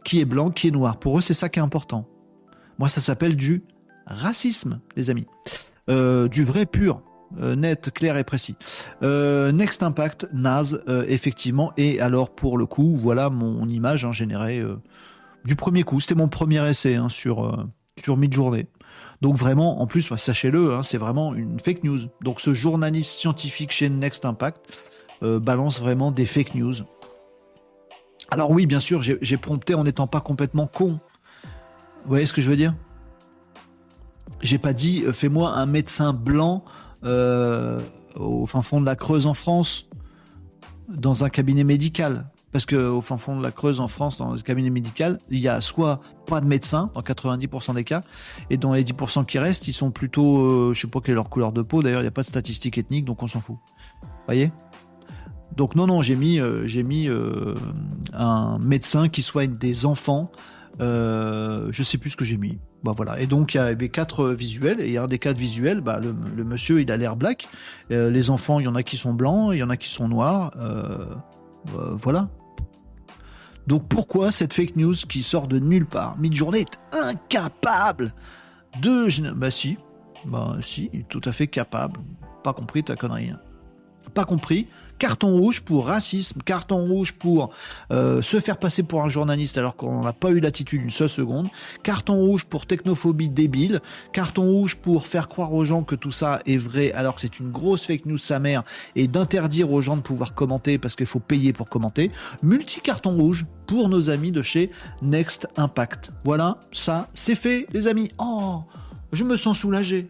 Qui 0.03 0.19
est 0.19 0.25
blanc, 0.25 0.49
qui 0.49 0.67
est 0.67 0.71
noir. 0.71 0.97
Pour 0.97 1.17
eux, 1.17 1.21
c'est 1.21 1.35
ça 1.35 1.49
qui 1.49 1.59
est 1.59 1.61
important. 1.61 2.07
Moi, 2.79 2.89
ça 2.89 3.01
s'appelle 3.01 3.35
du 3.35 3.63
racisme, 4.07 4.79
les 4.95 5.09
amis. 5.09 5.27
Euh, 5.89 6.27
du 6.27 6.43
vrai 6.43 6.65
pur. 6.65 7.03
Euh, 7.39 7.55
net, 7.55 7.91
clair 7.93 8.17
et 8.17 8.25
précis. 8.25 8.57
Euh, 9.03 9.51
Next 9.51 9.83
Impact, 9.83 10.27
naze, 10.33 10.83
effectivement. 11.07 11.71
Et 11.77 12.01
alors, 12.01 12.33
pour 12.33 12.57
le 12.57 12.65
coup, 12.65 12.97
voilà 12.99 13.29
mon 13.29 13.69
image 13.69 14.03
hein, 14.03 14.11
générée 14.11 14.63
du 15.45 15.55
premier 15.55 15.83
coup. 15.83 15.99
C'était 15.99 16.15
mon 16.15 16.27
premier 16.27 16.67
essai 16.67 16.95
hein, 16.95 17.09
sur, 17.09 17.67
sur 18.03 18.17
Midjourney. 18.17 18.67
Donc 19.21 19.35
vraiment, 19.35 19.81
en 19.81 19.87
plus, 19.87 20.09
bah, 20.09 20.17
sachez-le, 20.17 20.73
hein, 20.73 20.83
c'est 20.83 20.97
vraiment 20.97 21.33
une 21.35 21.59
fake 21.59 21.83
news. 21.83 21.99
Donc 22.21 22.41
ce 22.41 22.53
journaliste 22.53 23.19
scientifique 23.19 23.71
chez 23.71 23.89
Next 23.89 24.25
Impact 24.25 24.59
balance 25.21 25.79
vraiment 25.79 26.11
des 26.11 26.25
fake 26.25 26.55
news. 26.55 26.73
Alors 28.31 28.49
oui, 28.49 28.65
bien 28.65 28.79
sûr, 28.79 29.01
j'ai 29.01 29.37
prompté 29.37 29.75
en 29.75 29.83
n'étant 29.83 30.07
pas 30.07 30.21
complètement 30.21 30.65
con. 30.65 30.99
Vous 31.43 32.09
voyez 32.09 32.25
ce 32.25 32.33
que 32.33 32.41
je 32.41 32.49
veux 32.49 32.55
dire? 32.55 32.73
J'ai 34.41 34.57
pas 34.57 34.73
dit 34.73 35.03
fais-moi 35.11 35.53
un 35.53 35.65
médecin 35.65 36.13
blanc 36.13 36.63
euh, 37.03 37.79
au 38.15 38.45
fin 38.45 38.61
fond 38.61 38.79
de 38.81 38.85
la 38.85 38.95
Creuse 38.95 39.25
en 39.25 39.33
France, 39.33 39.87
dans 40.87 41.23
un 41.23 41.29
cabinet 41.29 41.63
médical. 41.63 42.25
Parce 42.51 42.65
qu'au 42.65 43.01
fin 43.01 43.17
fond 43.17 43.37
de 43.37 43.43
la 43.43 43.51
Creuse 43.51 43.79
en 43.79 43.87
France, 43.87 44.17
dans 44.17 44.33
un 44.33 44.37
cabinet 44.37 44.69
médical, 44.69 45.19
il 45.29 45.39
y 45.39 45.47
a 45.47 45.61
soit 45.61 46.01
pas 46.25 46.41
de 46.41 46.45
médecin 46.45 46.91
dans 46.93 47.01
90% 47.01 47.75
des 47.75 47.83
cas, 47.83 48.03
et 48.49 48.57
dans 48.57 48.73
les 48.73 48.83
10% 48.83 49.25
qui 49.25 49.39
restent, 49.39 49.67
ils 49.67 49.73
sont 49.73 49.91
plutôt, 49.91 50.39
euh, 50.39 50.73
je 50.73 50.81
sais 50.81 50.87
pas 50.87 50.99
quelle 50.99 51.13
est 51.13 51.15
leur 51.15 51.29
couleur 51.29 51.51
de 51.51 51.61
peau. 51.61 51.81
D'ailleurs, 51.81 52.01
il 52.01 52.05
n'y 52.05 52.09
a 52.09 52.11
pas 52.11 52.21
de 52.21 52.27
statistiques 52.27 52.77
ethniques, 52.77 53.05
donc 53.05 53.23
on 53.23 53.27
s'en 53.27 53.41
fout. 53.41 53.57
Voyez? 54.25 54.51
Donc 55.55 55.75
non, 55.75 55.87
non, 55.87 56.01
j'ai 56.01 56.15
mis, 56.15 56.39
euh, 56.39 56.65
mis 56.83 57.09
un 58.13 58.59
médecin 58.59 59.09
qui 59.09 59.21
soigne 59.21 59.53
des 59.53 59.85
enfants. 59.85 60.31
je 60.79 61.83
sais 61.83 61.97
plus 61.97 62.11
ce 62.11 62.17
que 62.17 62.25
j'ai 62.25 62.37
mis. 62.37 62.59
Bah 62.83 62.93
voilà. 62.95 63.19
Et 63.19 63.27
donc 63.27 63.53
il 63.53 63.57
y 63.57 63.59
avait 63.59 63.89
quatre 63.89 64.29
visuels 64.29 64.81
et 64.81 64.97
un 64.97 65.05
des 65.05 65.19
quatre 65.19 65.37
visuels, 65.37 65.81
bah, 65.81 65.99
le, 65.99 66.43
monsieur 66.43 66.81
il 66.81 66.91
a 66.91 66.97
l'air 66.97 67.15
black. 67.15 67.47
Euh, 67.91 68.09
les 68.09 68.29
enfants, 68.29 68.59
il 68.59 68.63
y 68.63 68.67
en 68.67 68.75
a 68.75 68.83
qui 68.83 68.97
sont 68.97 69.13
blancs, 69.13 69.51
il 69.53 69.59
y 69.59 69.63
en 69.63 69.69
a 69.69 69.77
qui 69.77 69.89
sont 69.89 70.07
noirs. 70.07 70.51
Euh, 70.59 71.05
voilà. 71.91 72.29
Donc 73.71 73.87
pourquoi 73.87 74.31
cette 74.31 74.53
fake 74.53 74.75
news 74.75 74.95
qui 75.07 75.23
sort 75.23 75.47
de 75.47 75.57
nulle 75.57 75.85
part 75.85 76.17
Midjourney 76.17 76.59
est 76.59 76.77
incapable 76.91 78.13
de. 78.81 79.31
Bah 79.31 79.49
si, 79.49 79.77
bah 80.25 80.57
si, 80.59 80.91
tout 81.07 81.21
à 81.23 81.31
fait 81.31 81.47
capable. 81.47 82.01
Pas 82.43 82.51
compris 82.51 82.83
ta 82.83 82.97
connerie. 82.97 83.29
Hein 83.29 83.39
pas 84.11 84.25
compris. 84.25 84.67
Carton 85.01 85.35
rouge 85.35 85.61
pour 85.61 85.87
racisme, 85.87 86.41
carton 86.45 86.85
rouge 86.85 87.13
pour 87.13 87.49
euh, 87.91 88.21
se 88.21 88.39
faire 88.39 88.57
passer 88.57 88.83
pour 88.83 89.01
un 89.01 89.07
journaliste 89.07 89.57
alors 89.57 89.75
qu'on 89.75 90.03
n'a 90.03 90.13
pas 90.13 90.29
eu 90.29 90.39
l'attitude 90.39 90.79
une 90.83 90.91
seule 90.91 91.09
seconde, 91.09 91.49
carton 91.81 92.17
rouge 92.17 92.45
pour 92.45 92.67
technophobie 92.67 93.29
débile, 93.29 93.81
carton 94.13 94.43
rouge 94.43 94.75
pour 94.75 95.07
faire 95.07 95.27
croire 95.27 95.53
aux 95.53 95.65
gens 95.65 95.81
que 95.81 95.95
tout 95.95 96.11
ça 96.11 96.39
est 96.45 96.57
vrai 96.57 96.91
alors 96.91 97.15
que 97.15 97.21
c'est 97.21 97.39
une 97.39 97.49
grosse 97.49 97.87
fake 97.87 98.05
news 98.05 98.19
sa 98.19 98.37
mère 98.37 98.63
et 98.95 99.07
d'interdire 99.07 99.71
aux 99.71 99.81
gens 99.81 99.97
de 99.97 100.03
pouvoir 100.03 100.35
commenter 100.35 100.77
parce 100.77 100.95
qu'il 100.95 101.07
faut 101.07 101.19
payer 101.19 101.51
pour 101.51 101.67
commenter, 101.67 102.11
multi-carton 102.43 103.15
rouge 103.15 103.47
pour 103.65 103.89
nos 103.89 104.11
amis 104.11 104.31
de 104.31 104.43
chez 104.43 104.69
Next 105.01 105.47
Impact. 105.57 106.11
Voilà, 106.25 106.57
ça 106.71 107.09
c'est 107.15 107.33
fait 107.33 107.65
les 107.73 107.87
amis. 107.87 108.11
Oh, 108.19 108.61
je 109.11 109.23
me 109.23 109.35
sens 109.35 109.57
soulagé. 109.57 110.07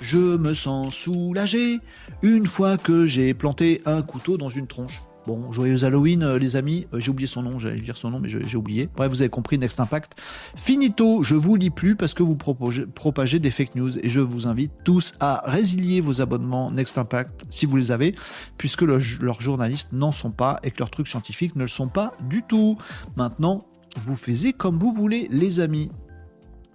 Je 0.00 0.36
me 0.36 0.54
sens 0.54 0.94
soulagé 0.94 1.80
une 2.22 2.46
fois 2.46 2.76
que 2.76 3.06
j'ai 3.06 3.34
planté 3.34 3.82
un 3.86 4.02
couteau 4.02 4.36
dans 4.36 4.48
une 4.48 4.66
tronche. 4.66 5.02
Bon, 5.26 5.50
joyeux 5.50 5.84
Halloween, 5.84 6.22
euh, 6.22 6.38
les 6.38 6.54
amis. 6.54 6.86
Euh, 6.94 7.00
j'ai 7.00 7.10
oublié 7.10 7.26
son 7.26 7.42
nom, 7.42 7.58
j'allais 7.58 7.80
dire 7.80 7.96
son 7.96 8.10
nom, 8.10 8.20
mais 8.20 8.28
j'ai 8.28 8.56
oublié. 8.56 8.88
Bref, 8.94 9.10
vous 9.10 9.22
avez 9.22 9.28
compris, 9.28 9.58
Next 9.58 9.80
Impact. 9.80 10.12
Finito, 10.54 11.24
je 11.24 11.34
vous 11.34 11.56
lis 11.56 11.70
plus 11.70 11.96
parce 11.96 12.14
que 12.14 12.22
vous 12.22 12.36
propagez 12.36 13.38
des 13.40 13.50
fake 13.50 13.74
news 13.74 13.98
et 13.98 14.08
je 14.08 14.20
vous 14.20 14.46
invite 14.46 14.70
tous 14.84 15.14
à 15.18 15.42
résilier 15.46 16.00
vos 16.00 16.22
abonnements 16.22 16.70
Next 16.70 16.96
Impact 16.96 17.42
si 17.50 17.66
vous 17.66 17.76
les 17.76 17.90
avez, 17.90 18.14
puisque 18.56 18.82
leurs 18.82 19.40
journalistes 19.40 19.92
n'en 19.92 20.12
sont 20.12 20.30
pas 20.30 20.60
et 20.62 20.70
que 20.70 20.78
leurs 20.78 20.90
trucs 20.90 21.08
scientifiques 21.08 21.56
ne 21.56 21.62
le 21.62 21.68
sont 21.68 21.88
pas 21.88 22.12
du 22.28 22.44
tout. 22.44 22.78
Maintenant, 23.16 23.66
vous 23.96 24.14
faites 24.14 24.56
comme 24.56 24.78
vous 24.78 24.92
voulez, 24.92 25.26
les 25.32 25.58
amis. 25.58 25.90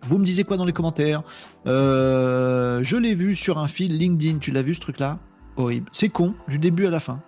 Vous 0.03 0.17
me 0.17 0.25
disiez 0.25 0.43
quoi 0.43 0.57
dans 0.57 0.65
les 0.65 0.73
commentaires 0.73 1.23
euh, 1.67 2.81
Je 2.83 2.97
l'ai 2.97 3.15
vu 3.15 3.35
sur 3.35 3.59
un 3.59 3.67
fil 3.67 3.97
LinkedIn. 3.97 4.39
Tu 4.39 4.51
l'as 4.51 4.61
vu 4.61 4.73
ce 4.73 4.79
truc-là? 4.79 5.19
Horrible. 5.57 5.89
C'est 5.91 6.09
con 6.09 6.33
du 6.47 6.57
début 6.57 6.87
à 6.87 6.89
la 6.89 6.99
fin. 6.99 7.21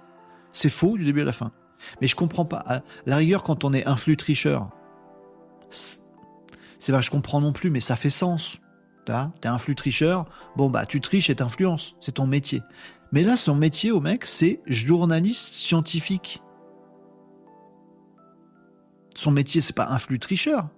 C'est 0.52 0.70
faux 0.70 0.98
du 0.98 1.06
début 1.06 1.22
à 1.22 1.26
la 1.26 1.34
fin. 1.34 1.52
Mais 2.02 2.08
je 2.08 2.16
comprends 2.16 2.46
pas. 2.46 2.84
La 3.06 3.18
rigueur, 3.18 3.44
quand 3.44 3.64
on 3.64 3.74
est 3.74 3.86
un 3.86 3.96
flux 3.96 4.18
tricheur, 4.18 4.70
c'est 5.70 6.92
vrai, 6.92 7.02
je 7.02 7.12
comprends 7.12 7.42
non 7.42 7.52
plus, 7.52 7.70
mais 7.70 7.80
ça 7.80 7.96
fait 7.96 8.10
sens. 8.10 8.60
T'es 9.06 9.48
un 9.48 9.58
flux 9.58 9.76
tricheur, 9.76 10.26
bon 10.56 10.70
bah 10.70 10.86
tu 10.86 11.02
triches 11.02 11.30
et 11.30 11.36
t'influences, 11.36 11.96
c'est 12.00 12.14
ton 12.14 12.28
métier. 12.28 12.62
Mais 13.12 13.24
là, 13.24 13.36
son 13.36 13.56
métier 13.56 13.92
au 13.92 14.00
mec, 14.00 14.26
c'est 14.26 14.62
journaliste 14.66 15.54
scientifique. 15.54 16.42
Son 19.16 19.32
métier, 19.32 19.62
c'est 19.62 19.76
pas 19.76 19.90
un 19.90 19.98
tricheur, 20.18 20.70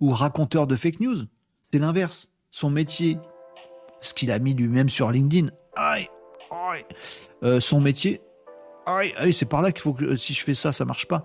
ou 0.00 0.10
raconteur 0.10 0.66
de 0.66 0.76
fake 0.76 1.00
news. 1.00 1.24
C'est 1.62 1.78
l'inverse. 1.78 2.32
Son 2.50 2.70
métier, 2.70 3.18
ce 4.00 4.14
qu'il 4.14 4.30
a 4.30 4.38
mis 4.38 4.54
lui-même 4.54 4.88
sur 4.88 5.10
LinkedIn, 5.10 5.50
aïe, 5.76 6.08
aïe. 6.50 6.84
Euh, 7.42 7.60
son 7.60 7.80
métier, 7.80 8.20
aïe, 8.86 9.12
aïe, 9.16 9.32
c'est 9.32 9.46
par 9.46 9.62
là 9.62 9.72
qu'il 9.72 9.82
faut 9.82 9.94
que 9.94 10.16
si 10.16 10.34
je 10.34 10.44
fais 10.44 10.54
ça, 10.54 10.72
ça 10.72 10.84
marche 10.84 11.06
pas. 11.06 11.24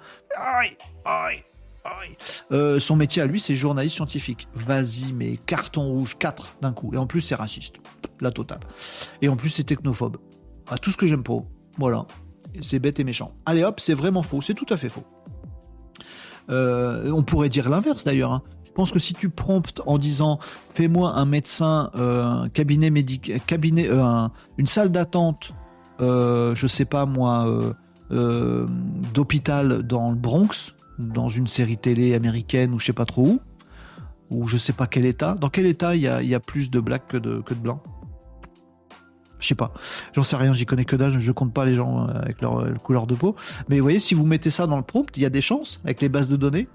Euh, 2.52 2.80
son 2.80 2.96
métier 2.96 3.22
à 3.22 3.26
lui, 3.26 3.40
c'est 3.40 3.56
journaliste 3.56 3.96
scientifique. 3.96 4.48
Vas-y, 4.54 5.14
mais 5.14 5.38
carton 5.38 5.84
rouge, 5.84 6.18
4 6.18 6.58
d'un 6.62 6.74
coup. 6.74 6.94
Et 6.94 6.98
en 6.98 7.08
plus, 7.08 7.22
c'est 7.22 7.36
raciste. 7.36 7.78
La 8.22 8.32
totale. 8.32 8.60
Et 9.22 9.30
en 9.30 9.36
plus, 9.36 9.50
c'est 9.50 9.64
technophobe. 9.64 10.18
À 10.70 10.78
tout 10.78 10.92
ce 10.92 10.98
que 10.98 11.08
j'aime 11.08 11.24
pas. 11.24 11.40
Voilà. 11.78 12.06
C'est 12.62 12.80
bête 12.80 13.00
et 13.00 13.04
méchant. 13.04 13.34
Allez 13.46 13.64
hop, 13.64 13.80
c'est 13.80 13.94
vraiment 13.94 14.24
faux. 14.24 14.42
C'est 14.42 14.54
tout 14.54 14.66
à 14.70 14.78
fait 14.78 14.90
faux. 14.90 15.04
Euh, 16.50 17.12
on 17.12 17.22
pourrait 17.22 17.50
dire 17.50 17.70
l'inverse 17.70 18.04
d'ailleurs. 18.04 18.32
Hein. 18.32 18.44
Pense 18.80 18.94
que 18.94 19.00
si 19.00 19.14
tu 19.14 19.30
promptes 19.30 19.82
en 19.86 19.98
disant 19.98 20.40
fais-moi 20.74 21.12
un 21.14 21.26
médecin, 21.26 21.92
euh, 21.96 22.48
cabinet 22.48 22.90
médical, 22.90 23.42
cabinet, 23.46 23.90
euh, 23.90 24.26
une 24.58 24.68
salle 24.68 24.90
d'attente, 24.90 25.52
euh, 26.00 26.56
je 26.56 26.66
sais 26.66 26.86
pas 26.86 27.06
moi, 27.06 27.46
d'hôpital 28.10 29.84
dans 29.84 30.12
le 30.12 30.16
Bronx, 30.16 30.76
dans 30.98 31.28
une 31.28 31.46
série 31.46 31.76
télé 31.76 32.16
américaine 32.16 32.74
ou 32.74 32.80
je 32.80 32.86
sais 32.86 32.94
pas 32.94 33.04
trop 33.04 33.28
où, 33.28 33.40
ou 34.30 34.48
je 34.48 34.56
sais 34.56 34.72
pas 34.72 34.88
quel 34.88 35.04
état. 35.04 35.36
Dans 35.36 35.50
quel 35.50 35.66
état 35.66 35.94
il 35.94 36.02
y 36.02 36.08
a, 36.08 36.40
plus 36.40 36.72
de 36.72 36.80
blacks 36.80 37.10
que 37.10 37.18
de, 37.18 37.42
que 37.42 37.54
de 37.54 37.60
blancs? 37.60 37.82
Je 39.42 39.48
sais 39.50 39.56
pas, 39.56 39.74
j'en 40.14 40.24
sais 40.24 40.38
rien, 40.38 40.54
j'y 40.54 40.66
connais 40.66 40.86
que 40.86 40.96
dalle, 40.96 41.20
je 41.20 41.32
compte 41.34 41.54
pas 41.54 41.66
les 41.66 41.74
gens 41.74 42.06
avec 42.08 42.40
leur, 42.40 42.64
leur, 42.64 42.80
couleur 42.80 43.08
de 43.08 43.16
peau. 43.16 43.36
Mais 43.68 43.76
vous 43.76 43.84
voyez, 43.84 44.00
si 44.00 44.16
vous 44.16 44.26
mettez 44.26 44.52
ça 44.52 44.68
dans 44.68 44.78
le 44.78 44.84
prompt, 44.84 45.18
il 45.18 45.24
y 45.24 45.26
a 45.26 45.30
des 45.30 45.42
chances 45.42 45.82
avec 45.84 46.00
les 46.00 46.08
bases 46.08 46.30
de 46.30 46.38
données 46.38 46.70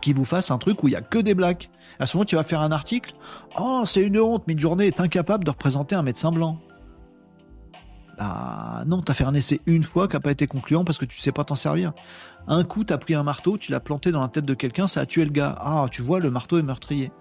qui 0.00 0.12
vous 0.12 0.24
fasse 0.24 0.50
un 0.50 0.58
truc 0.58 0.82
où 0.82 0.88
il 0.88 0.92
y 0.92 0.96
a 0.96 1.00
que 1.00 1.18
des 1.18 1.34
blagues. 1.34 1.68
À 1.98 2.06
ce 2.06 2.16
moment, 2.16 2.24
tu 2.24 2.36
vas 2.36 2.42
faire 2.42 2.60
un 2.60 2.72
article. 2.72 3.14
Oh, 3.58 3.82
c'est 3.84 4.02
une 4.02 4.18
honte, 4.18 4.46
Midjourney 4.46 4.86
est 4.86 5.00
incapable 5.00 5.44
de 5.44 5.50
représenter 5.50 5.94
un 5.94 6.02
médecin 6.02 6.32
blanc. 6.32 6.58
Bah 8.18 8.82
non, 8.86 9.00
t'as 9.00 9.14
fait 9.14 9.24
un 9.24 9.34
essai 9.34 9.60
une 9.66 9.84
fois 9.84 10.08
qui 10.08 10.16
n'a 10.16 10.20
pas 10.20 10.32
été 10.32 10.48
concluant 10.48 10.84
parce 10.84 10.98
que 10.98 11.04
tu 11.04 11.18
sais 11.18 11.30
pas 11.30 11.44
t'en 11.44 11.54
servir. 11.54 11.92
Un 12.48 12.64
coup, 12.64 12.82
t'as 12.82 12.98
pris 12.98 13.14
un 13.14 13.22
marteau, 13.22 13.58
tu 13.58 13.70
l'as 13.70 13.80
planté 13.80 14.10
dans 14.10 14.20
la 14.20 14.28
tête 14.28 14.44
de 14.44 14.54
quelqu'un, 14.54 14.86
ça 14.86 15.00
a 15.00 15.06
tué 15.06 15.24
le 15.24 15.30
gars. 15.30 15.54
Ah, 15.60 15.86
tu 15.90 16.02
vois, 16.02 16.18
le 16.18 16.30
marteau 16.30 16.58
est 16.58 16.62
meurtrier. 16.62 17.12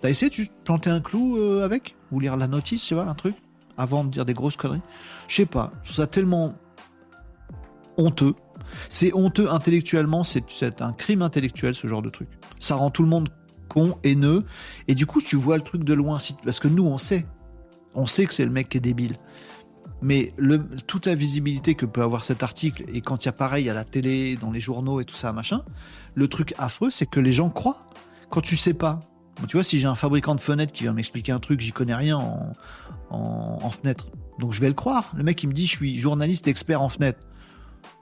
T'as 0.00 0.10
essayé 0.10 0.30
de 0.30 0.48
planter 0.64 0.90
un 0.90 1.00
clou 1.00 1.38
euh, 1.38 1.64
avec? 1.64 1.96
Ou 2.12 2.20
lire 2.20 2.36
la 2.36 2.46
notice, 2.46 2.84
tu 2.84 2.94
vois, 2.94 3.04
un 3.04 3.14
truc? 3.14 3.36
Avant 3.78 4.04
de 4.04 4.10
dire 4.10 4.24
des 4.24 4.34
grosses 4.34 4.56
conneries? 4.56 4.82
Je 5.28 5.36
sais 5.36 5.46
pas, 5.46 5.72
ça 5.84 6.06
tellement 6.06 6.52
honteux 7.96 8.34
c'est 8.88 9.12
honteux 9.14 9.50
intellectuellement, 9.50 10.24
c'est 10.24 10.82
un 10.82 10.92
crime 10.92 11.22
intellectuel 11.22 11.74
ce 11.74 11.86
genre 11.86 12.02
de 12.02 12.10
truc. 12.10 12.28
Ça 12.58 12.74
rend 12.74 12.90
tout 12.90 13.02
le 13.02 13.08
monde 13.08 13.28
con, 13.68 13.98
haineux, 14.04 14.44
et 14.86 14.94
du 14.94 15.06
coup 15.06 15.20
tu 15.20 15.36
vois 15.36 15.56
le 15.56 15.62
truc 15.62 15.84
de 15.84 15.94
loin, 15.94 16.18
parce 16.44 16.60
que 16.60 16.68
nous 16.68 16.84
on 16.84 16.98
sait, 16.98 17.26
on 17.94 18.06
sait 18.06 18.26
que 18.26 18.34
c'est 18.34 18.44
le 18.44 18.50
mec 18.50 18.68
qui 18.70 18.78
est 18.78 18.80
débile. 18.80 19.16
Mais 20.00 20.32
toute 20.86 21.06
la 21.06 21.14
visibilité 21.16 21.74
que 21.74 21.84
peut 21.84 22.02
avoir 22.02 22.22
cet 22.22 22.42
article, 22.42 22.84
et 22.92 23.00
quand 23.00 23.24
il 23.24 23.26
y 23.26 23.28
a 23.28 23.32
pareil 23.32 23.68
à 23.68 23.74
la 23.74 23.84
télé, 23.84 24.36
dans 24.36 24.52
les 24.52 24.60
journaux 24.60 25.00
et 25.00 25.04
tout 25.04 25.16
ça, 25.16 25.32
machin, 25.32 25.64
le 26.14 26.28
truc 26.28 26.54
affreux, 26.56 26.90
c'est 26.90 27.06
que 27.06 27.18
les 27.18 27.32
gens 27.32 27.50
croient. 27.50 27.80
Quand 28.30 28.40
tu 28.40 28.56
sais 28.56 28.74
pas, 28.74 29.00
tu 29.48 29.56
vois, 29.56 29.64
si 29.64 29.80
j'ai 29.80 29.88
un 29.88 29.94
fabricant 29.94 30.34
de 30.34 30.40
fenêtres 30.40 30.72
qui 30.72 30.84
vient 30.84 30.92
m'expliquer 30.92 31.32
un 31.32 31.38
truc, 31.40 31.60
j'y 31.60 31.72
connais 31.72 31.94
rien 31.94 32.16
en, 32.16 32.52
en, 33.10 33.58
en 33.62 33.70
fenêtre. 33.70 34.08
Donc 34.38 34.52
je 34.52 34.60
vais 34.60 34.68
le 34.68 34.74
croire. 34.74 35.12
Le 35.16 35.24
mec, 35.24 35.42
il 35.42 35.48
me 35.48 35.52
dit, 35.52 35.66
je 35.66 35.76
suis 35.76 35.96
journaliste 35.96 36.46
expert 36.48 36.80
en 36.80 36.88
fenêtres. 36.88 37.20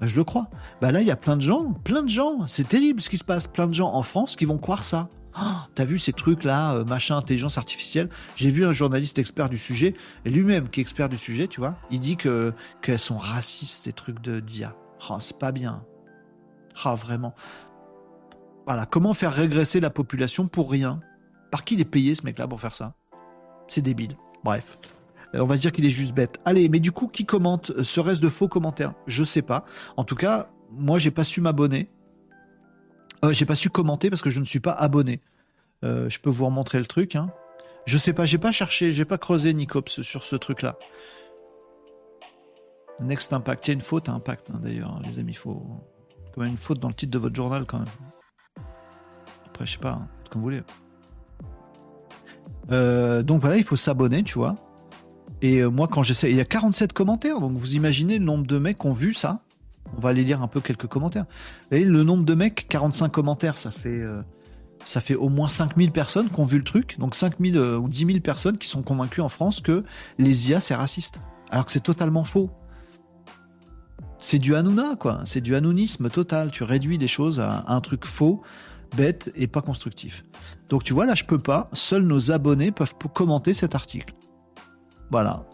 Bah, 0.01 0.07
je 0.07 0.17
le 0.17 0.25
crois. 0.25 0.49
Bah 0.81 0.93
là, 0.93 1.01
il 1.01 1.07
y 1.07 1.11
a 1.11 1.17
plein 1.17 1.37
de 1.37 1.43
gens, 1.43 1.73
plein 1.85 2.03
de 2.03 2.09
gens. 2.09 2.47
C'est 2.47 2.69
terrible 2.69 3.01
ce 3.01 3.09
qui 3.09 3.19
se 3.19 3.25
passe. 3.25 3.47
Plein 3.47 3.67
de 3.67 3.75
gens 3.75 3.93
en 3.93 4.03
France 4.03 4.37
qui 4.37 4.45
vont 4.45 4.59
croire 4.59 4.85
ça. 4.85 5.09
Oh, 5.39 5.45
T'as 5.75 5.85
vu 5.85 5.99
ces 5.99 6.15
trucs-là, 6.15 6.77
euh, 6.77 6.85
machin, 6.85 7.19
intelligence 7.19 7.59
artificielle? 7.59 8.09
J'ai 8.37 8.51
vu 8.51 8.65
un 8.65 8.73
journaliste 8.73 9.19
expert 9.19 9.51
du 9.51 9.59
sujet, 9.59 9.95
et 10.25 10.31
lui-même 10.31 10.71
qui 10.71 10.81
est 10.81 10.83
expert 10.83 11.11
du 11.11 11.19
sujet, 11.19 11.47
tu 11.47 11.61
vois, 11.61 11.75
il 11.91 12.01
dit 12.01 12.17
que 12.17 12.55
qu'elles 12.81 12.99
sont 12.99 13.19
racistes, 13.19 13.85
ces 13.85 13.93
trucs 13.93 14.23
de 14.23 14.41
d'IA. 14.41 14.75
Oh, 15.11 15.17
c'est 15.21 15.39
pas 15.39 15.53
bien. 15.53 15.85
Ah, 16.85 16.95
vraiment. 16.95 17.35
Voilà, 18.67 18.87
comment 18.87 19.13
faire 19.13 19.33
régresser 19.33 19.79
la 19.79 19.91
population 19.91 20.49
pour 20.49 20.71
rien? 20.71 21.01
Par 21.51 21.65
qui 21.65 21.75
il 21.75 21.81
est 21.81 21.85
payé 21.85 22.15
ce 22.15 22.25
mec-là 22.25 22.49
pour 22.49 22.61
faire 22.61 22.75
ça? 22.75 22.95
C'est 23.69 23.83
débile. 23.83 24.17
Bref. 24.43 24.79
Euh, 25.35 25.41
On 25.41 25.47
va 25.47 25.57
se 25.57 25.61
dire 25.63 25.73
qu'il 25.73 25.85
est 25.87 25.91
juste 25.91 26.15
bête. 26.15 26.39
Allez, 26.45 26.69
mais 26.69 26.81
du 26.81 26.93
coup, 26.93 27.07
qui 27.09 27.25
commente 27.27 27.71
Euh, 27.71 27.85
Serait-ce 27.85 28.21
de 28.21 28.29
faux 28.29 28.49
commentaires? 28.49 28.95
Je 29.07 29.25
sais 29.25 29.43
pas. 29.43 29.65
En 29.97 30.05
tout 30.05 30.15
cas, 30.17 30.49
moi, 30.71 30.99
j'ai 30.99 31.11
pas 31.11 31.25
su 31.25 31.41
m'abonner. 31.41 31.91
Euh, 33.25 33.33
j'ai 33.33 33.47
pas 33.47 33.55
su 33.55 33.71
commenter 33.71 34.11
parce 34.11 34.23
que 34.23 34.31
je 34.31 34.41
ne 34.41 34.45
suis 34.45 34.61
pas 34.61 34.73
abonné. 34.73 35.21
Je 35.83 36.19
peux 36.19 36.31
vous 36.31 36.47
remontrer 36.47 36.79
le 36.79 36.85
truc. 36.87 37.15
Hein. 37.15 37.31
Je 37.85 37.97
sais 37.97 38.13
pas, 38.13 38.25
j'ai 38.25 38.39
pas 38.39 38.51
cherché, 38.51 38.93
j'ai 38.93 39.05
pas 39.05 39.19
creusé 39.19 39.55
Nicops 39.55 40.03
sur 40.03 40.25
ce 40.25 40.35
truc-là. 40.35 40.77
Next 43.01 43.33
Impact. 43.33 43.69
Il 43.69 43.71
y 43.71 43.73
a 43.73 43.75
une 43.75 43.81
faute 43.81 44.09
à 44.09 44.13
Impact, 44.13 44.51
hein, 44.53 44.59
d'ailleurs, 44.61 44.91
hein, 44.91 45.03
les 45.05 45.21
amis. 45.21 45.33
Il 45.33 45.37
faut 45.39 45.63
quand 46.35 46.41
même 46.41 46.51
une 46.51 46.57
faute 46.57 46.81
dans 46.81 46.89
le 46.89 46.95
titre 46.95 47.13
de 47.13 47.19
votre 47.19 47.37
journal, 47.37 47.67
quand 47.67 47.79
même. 47.79 47.87
Après, 49.47 49.65
je 49.65 49.73
sais 49.75 49.79
pas, 49.79 49.93
hein, 49.93 50.09
comme 50.29 50.43
vous 50.43 50.47
voulez. 50.47 50.63
Donc 53.23 53.41
voilà, 53.41 53.57
il 53.57 53.65
faut 53.65 53.77
s'abonner, 53.77 54.25
tu 54.25 54.35
vois. 54.39 54.57
Et 55.43 55.59
euh, 55.59 55.69
moi, 55.69 55.89
quand 55.89 56.03
j'essaie, 56.03 56.31
il 56.31 56.37
y 56.37 56.41
a 56.41 56.45
47 56.45 56.93
commentaires, 56.93 57.41
donc 57.41 57.53
vous 57.53 57.75
imaginez 57.75 58.19
le 58.19 58.25
nombre 58.25 58.47
de 58.47 58.59
mecs 58.59 58.79
qui 58.79 58.87
ont 58.87 58.93
vu 58.93 59.13
ça. 59.13 59.43
On 59.97 60.01
va 60.01 60.11
aller 60.11 60.25
lire 60.25 60.43
un 60.43 60.49
peu 60.49 60.61
quelques 60.61 60.87
commentaires. 60.87 61.27
Voyez, 61.71 61.85
le 61.85 62.03
nombre 62.03 62.25
de 62.25 62.35
mecs, 62.35 62.67
45 62.69 63.09
commentaires, 63.11 63.57
ça 63.57 63.71
fait, 63.71 64.01
euh, 64.01 64.23
ça 64.85 65.01
fait 65.01 65.15
au 65.15 65.29
moins 65.29 65.49
5000 65.49 65.93
personnes 65.93 66.29
qui 66.29 66.41
ont 66.41 66.45
vu 66.45 66.59
le 66.59 66.65
truc. 66.65 66.99
Donc 66.99 67.15
5000 67.15 67.57
euh, 67.57 67.79
ou 67.79 67.89
10 67.89 68.07
000 68.07 68.21
personnes 68.21 68.59
qui 68.59 68.69
sont 68.69 68.83
convaincues 68.83 69.21
en 69.21 69.29
France 69.29 69.61
que 69.61 69.85
les 70.19 70.51
IA, 70.51 70.61
c'est 70.61 70.75
raciste. 70.75 71.21
Alors 71.51 71.67
que 71.67 71.73
c'est 71.73 71.81
totalement 71.81 72.25
faux. 72.25 72.51
C'est 74.19 74.39
du 74.39 74.57
Hanouna, 74.57 74.97
quoi. 74.97 75.21
C'est 75.25 75.43
du 75.43 75.55
hanounisme 75.55 76.09
total. 76.09 76.51
Tu 76.51 76.65
réduis 76.65 76.99
les 76.99 77.07
choses 77.07 77.39
à 77.39 77.65
un 77.69 77.81
truc 77.81 78.07
faux, 78.07 78.43
bête 78.97 79.31
et 79.37 79.47
pas 79.47 79.61
constructif. 79.61 80.25
Donc 80.69 80.83
tu 80.83 80.95
vois, 80.95 81.07
là, 81.07 81.15
je 81.15 81.25
peux 81.25 81.39
pas. 81.39 81.69
Seuls 81.75 82.03
nos 82.03 82.33
abonnés 82.33 82.73
peuvent 82.73 82.95
commenter 83.15 83.55
cet 83.55 83.75
article. 83.75 84.15
Voilà. 85.11 85.45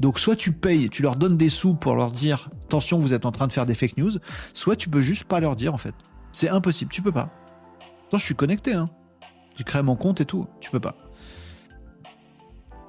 Donc 0.00 0.18
soit 0.18 0.36
tu 0.36 0.52
payes, 0.52 0.90
tu 0.90 1.02
leur 1.02 1.16
donnes 1.16 1.36
des 1.36 1.48
sous 1.48 1.74
pour 1.74 1.94
leur 1.94 2.10
dire 2.10 2.48
attention, 2.64 2.98
vous 2.98 3.14
êtes 3.14 3.24
en 3.24 3.32
train 3.32 3.46
de 3.46 3.52
faire 3.52 3.66
des 3.66 3.74
fake 3.74 3.98
news, 3.98 4.10
soit 4.52 4.74
tu 4.74 4.88
peux 4.88 5.00
juste 5.00 5.24
pas 5.24 5.38
leur 5.38 5.54
dire 5.54 5.74
en 5.74 5.78
fait. 5.78 5.94
C'est 6.32 6.48
impossible, 6.48 6.90
tu 6.90 7.02
peux 7.02 7.12
pas. 7.12 7.30
Attends, 8.08 8.18
je 8.18 8.24
suis 8.24 8.34
connecté, 8.34 8.72
hein. 8.72 8.90
J'ai 9.56 9.64
créé 9.64 9.82
mon 9.82 9.96
compte 9.96 10.20
et 10.20 10.24
tout, 10.24 10.46
tu 10.60 10.70
peux 10.70 10.80
pas. 10.80 10.96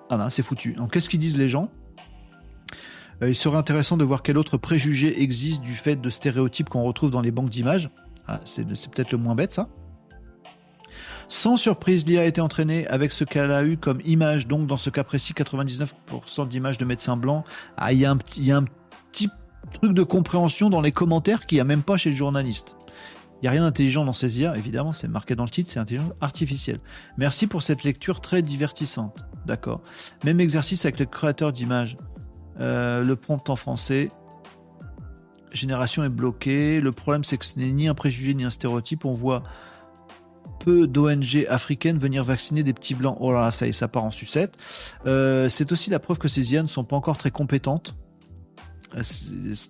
Ah 0.09 0.17
là, 0.17 0.30
c'est 0.30 0.43
foutu. 0.43 0.73
Donc 0.73 0.93
qu'est-ce 0.93 1.09
qu'ils 1.09 1.19
disent 1.19 1.38
les 1.38 1.49
gens? 1.49 1.69
Euh, 3.21 3.30
Il 3.30 3.35
serait 3.35 3.57
intéressant 3.57 3.97
de 3.97 4.03
voir 4.03 4.23
quel 4.23 4.38
autre 4.38 4.57
préjugé 4.57 5.21
existe 5.21 5.61
du 5.61 5.75
fait 5.75 5.97
de 5.97 6.09
stéréotypes 6.09 6.69
qu'on 6.69 6.84
retrouve 6.84 7.11
dans 7.11 7.21
les 7.21 7.31
banques 7.31 7.49
d'images. 7.49 7.89
Ah, 8.27 8.39
c'est 8.45 8.65
peut-être 8.65 9.11
le 9.11 9.17
moins 9.17 9.35
bête 9.35 9.51
ça. 9.51 9.67
Sans 11.28 11.58
surprise, 11.58 12.06
l'IA 12.06 12.22
a 12.22 12.26
été 12.26 12.41
entraînée 12.41 12.88
avec 12.88 13.12
ce 13.12 13.24
qu'elle 13.24 13.52
a 13.52 13.64
eu 13.64 13.78
comme 13.78 14.00
image. 14.06 14.48
Donc, 14.48 14.68
dans 14.68 14.78
ce 14.78 14.90
cas 14.90 15.04
précis, 15.04 15.34
99% 15.34 16.48
d'images 16.48 16.78
de 16.78 16.86
médecins 16.86 17.18
blancs. 17.18 17.45
Ah, 17.78 17.94
il 17.94 18.00
y, 18.00 18.06
a 18.06 18.12
un 18.12 18.18
petit- 18.18 18.52
truc 19.82 19.94
de 19.94 20.04
compréhension 20.04 20.70
dans 20.70 20.82
les 20.82 20.91
commentaires 20.91 21.45
qu'il 21.45 21.56
n'y 21.56 21.62
a 21.62 21.66
même 21.66 21.84
pas 21.84 21.98
chez 21.98 22.12
le 22.12 22.16
journaliste. 22.16 22.76
Il 23.41 23.45
n'y 23.45 23.48
a 23.48 23.52
rien 23.52 23.62
d'intelligent 23.64 24.06
dans 24.06 24.14
ces 24.14 24.41
IA, 24.41 24.56
évidemment, 24.56 24.94
c'est 24.94 25.08
marqué 25.08 25.36
dans 25.36 25.44
le 25.45 25.50
titre, 25.50 25.70
c'est 25.70 25.80
intelligence 25.80 26.12
artificielle. 26.22 26.80
Merci 27.18 27.48
pour 27.48 27.64
cette 27.64 27.84
lecture 27.84 28.22
très 28.22 28.41
divertissante. 28.41 29.26
D'accord. 29.45 29.82
Même 30.24 30.40
exercice 30.40 30.86
avec 30.86 31.00
le 31.00 31.06
créateur 31.06 31.52
d'images. 31.52 31.98
Euh, 32.60 33.04
le 33.04 33.16
prompt 33.16 33.50
en 33.50 33.56
français. 33.56 34.12
Génération 35.52 36.04
est 36.04 36.10
bloquée. 36.10 36.82
Le 36.82 36.91
problème, 36.91 37.24
c'est 37.24 37.38
que 37.38 37.45
ce 37.45 37.60
n'est 37.60 37.72
ni 37.72 37.88
un 37.88 37.94
préjugé 37.94 38.34
ni 38.34 38.44
un 38.44 38.50
stéréotype. 38.50 39.06
On 39.06 39.14
voit 39.14 39.44
peu 40.64 40.88
d'ONG 40.88 41.45
africaines 41.49 41.98
venir 41.98 42.23
vacciner 42.23 42.64
des 42.64 42.73
petits 42.73 42.95
blancs. 42.95 43.18
Oh 43.19 43.34
là 43.34 43.41
là, 43.41 43.52
ça 43.52 43.68
y 43.68 43.73
ça 43.73 43.90
part 43.90 44.06
en 44.06 44.11
sucette. 44.11 44.57
Euh, 45.06 45.49
c'est 45.49 45.72
aussi 45.73 45.90
la 45.90 45.99
preuve 45.99 46.19
que 46.19 46.30
ces 46.30 46.53
IA 46.53 46.61
ne 46.61 46.68
sont 46.68 46.85
pas 46.85 46.95
encore 46.95 47.18
très 47.18 47.31
compétentes. 47.31 47.95
Euh, 48.95 49.02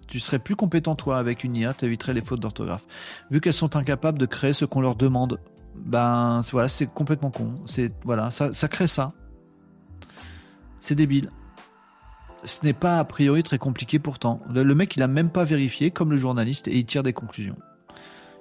Tu 0.08 0.20
serais 0.20 0.38
plus 0.40 0.56
compétent, 0.56 0.96
toi, 0.96 1.18
avec 1.18 1.44
une 1.44 1.56
IA, 1.56 1.74
tu 1.74 1.86
éviterais 1.86 2.14
les 2.14 2.22
fautes 2.22 2.42
d'orthographe. 2.42 2.86
Vu 3.32 3.42
qu'elles 3.42 3.54
sont 3.54 3.76
incapables 3.76 4.20
de 4.20 4.28
créer 4.28 4.54
ce 4.54 4.66
qu'on 4.66 4.82
leur 4.82 4.96
demande, 4.96 5.40
ben 5.76 6.42
voilà, 6.52 6.68
c'est 6.68 6.86
complètement 6.86 7.32
con. 7.32 7.56
C'est 7.66 7.92
voilà, 8.06 8.30
ça, 8.30 8.54
ça 8.54 8.68
crée 8.68 8.88
ça. 8.88 9.14
C'est 10.80 10.96
débile. 10.96 11.32
Ce 12.44 12.60
n'est 12.64 12.74
pas 12.74 13.00
a 13.00 13.06
priori 13.06 13.42
très 13.42 13.58
compliqué 13.58 13.98
pourtant. 13.98 14.42
Le, 14.54 14.64
le 14.64 14.76
mec, 14.76 14.96
il 14.96 15.02
a 15.02 15.08
même 15.08 15.32
pas 15.32 15.46
vérifié, 15.46 15.90
comme 15.90 16.12
le 16.12 16.18
journaliste, 16.18 16.68
et 16.68 16.78
il 16.78 16.86
tire 16.86 17.02
des 17.02 17.14
conclusions 17.14 17.58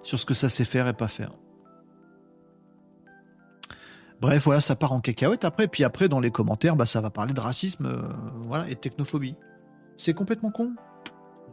sur 0.03 0.19
ce 0.21 0.27
que 0.27 0.35
ça 0.35 0.49
sait 0.49 0.65
faire 0.67 0.87
et 0.89 0.93
pas 0.93 1.09
faire. 1.09 1.33
Bref, 4.23 4.45
voilà, 4.45 4.61
ça 4.61 4.77
part 4.77 4.93
en 4.93 5.01
cacahuète 5.01 5.45
après. 5.45 5.67
Puis 5.67 5.83
après, 5.83 6.09
dans 6.09 6.21
les 6.21 6.31
commentaires, 6.31 6.77
bah, 6.77 6.87
ça 6.87 7.01
va 7.01 7.11
parler 7.11 7.35
de 7.35 7.41
racisme 7.41 7.87
euh, 7.87 8.03
voilà, 8.47 8.69
et 8.69 8.75
de 8.77 8.79
technophobie. 8.79 9.35
C'est 9.97 10.15
complètement 10.15 10.53
con. 10.53 10.75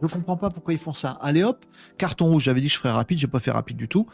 Je 0.04 0.08
comprends 0.08 0.38
pas 0.38 0.52
pourquoi 0.52 0.74
ils 0.76 0.80
font 0.80 0.94
ça. 0.94 1.18
Allez 1.20 1.44
hop, 1.44 1.66
carton 1.98 2.28
rouge. 2.28 2.44
J'avais 2.44 2.62
dit 2.62 2.68
que 2.68 2.74
je 2.74 2.78
ferais 2.78 2.92
rapide, 2.92 3.18
j'ai 3.18 3.28
pas 3.28 3.40
fait 3.40 3.50
rapide 3.50 3.76
du 3.76 3.88
tout. 3.88 4.06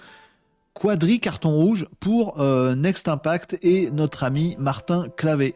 Quadri 0.73 1.19
carton 1.19 1.51
rouge 1.51 1.85
pour 1.99 2.39
euh, 2.39 2.75
Next 2.75 3.09
Impact 3.09 3.57
et 3.61 3.91
notre 3.91 4.23
ami 4.23 4.55
Martin 4.57 5.09
Clavé. 5.17 5.55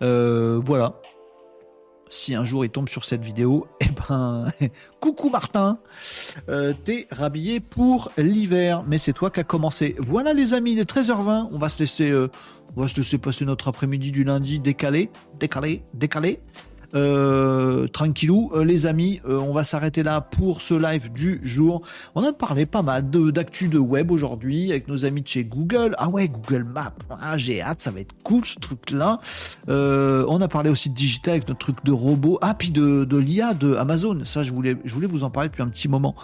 Euh, 0.00 0.62
voilà. 0.64 0.94
Si 2.12 2.34
un 2.34 2.42
jour 2.42 2.64
il 2.64 2.70
tombe 2.70 2.88
sur 2.88 3.04
cette 3.04 3.24
vidéo, 3.24 3.68
eh 3.80 3.86
ben, 4.08 4.50
coucou 4.98 5.30
Martin, 5.30 5.78
euh, 6.48 6.74
t'es 6.84 7.06
rhabillé 7.12 7.60
pour 7.60 8.10
l'hiver, 8.18 8.82
mais 8.84 8.98
c'est 8.98 9.12
toi 9.12 9.30
qui 9.30 9.38
as 9.38 9.44
commencé. 9.44 9.94
Voilà 9.98 10.32
les 10.32 10.52
amis, 10.52 10.72
il 10.72 10.80
est 10.80 10.90
13h20, 10.90 11.50
on 11.52 11.58
va 11.58 11.68
se 11.68 11.78
laisser, 11.78 12.10
euh, 12.10 12.28
on 12.76 12.80
va 12.80 12.88
se 12.88 12.96
laisser 12.96 13.16
passer 13.16 13.44
notre 13.44 13.68
après-midi 13.68 14.10
du 14.10 14.24
lundi 14.24 14.58
décalé, 14.58 15.08
décalé, 15.38 15.84
décalé. 15.94 16.40
Euh, 16.94 17.86
tranquillou, 17.88 18.50
Euh, 18.54 18.64
les 18.64 18.86
amis, 18.86 19.20
euh, 19.28 19.38
on 19.38 19.52
va 19.52 19.64
s'arrêter 19.64 20.02
là 20.02 20.20
pour 20.20 20.60
ce 20.60 20.74
live 20.74 21.12
du 21.12 21.40
jour. 21.42 21.82
On 22.14 22.24
a 22.24 22.32
parlé 22.32 22.66
pas 22.66 22.82
mal 22.82 23.08
d'actu 23.10 23.68
de, 23.68 23.78
web 23.78 24.10
aujourd'hui 24.10 24.70
avec 24.70 24.88
nos 24.88 25.04
amis 25.04 25.22
de 25.22 25.28
chez 25.28 25.44
Google. 25.44 25.94
Ah 25.98 26.08
ouais, 26.08 26.28
Google 26.28 26.64
Maps. 26.64 26.92
Ah, 27.10 27.36
j'ai 27.38 27.62
hâte, 27.62 27.80
ça 27.80 27.90
va 27.90 28.00
être 28.00 28.14
cool 28.22 28.44
ce 28.44 28.58
truc-là. 28.58 29.20
Euh, 29.68 30.24
on 30.28 30.40
a 30.40 30.48
parlé 30.48 30.70
aussi 30.70 30.90
de 30.90 30.94
digital 30.94 31.34
avec 31.34 31.48
notre 31.48 31.60
truc 31.60 31.84
de 31.84 31.92
robot. 31.92 32.38
Ah, 32.42 32.54
puis 32.54 32.70
de, 32.70 33.04
de 33.04 33.16
l'IA 33.16 33.54
de 33.54 33.74
Amazon. 33.76 34.18
Ça, 34.24 34.42
je 34.42 34.52
voulais, 34.52 34.76
je 34.84 34.94
voulais 34.94 35.06
vous 35.06 35.24
en 35.24 35.30
parler 35.30 35.48
depuis 35.48 35.62
un 35.62 35.68
petit 35.68 35.88
moment. 35.88 36.14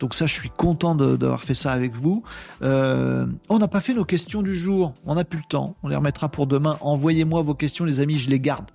Donc 0.00 0.14
ça, 0.14 0.26
je 0.26 0.34
suis 0.34 0.50
content 0.50 0.94
d'avoir 0.94 1.42
fait 1.42 1.54
ça 1.54 1.72
avec 1.72 1.94
vous. 1.94 2.22
Euh, 2.62 3.26
on 3.48 3.58
n'a 3.58 3.68
pas 3.68 3.80
fait 3.80 3.94
nos 3.94 4.04
questions 4.04 4.42
du 4.42 4.56
jour. 4.56 4.94
On 5.06 5.14
n'a 5.14 5.24
plus 5.24 5.38
le 5.38 5.48
temps. 5.48 5.76
On 5.82 5.88
les 5.88 5.96
remettra 5.96 6.28
pour 6.28 6.46
demain. 6.46 6.76
Envoyez-moi 6.80 7.42
vos 7.42 7.54
questions, 7.54 7.84
les 7.84 8.00
amis. 8.00 8.16
Je 8.16 8.30
les 8.30 8.40
garde. 8.40 8.66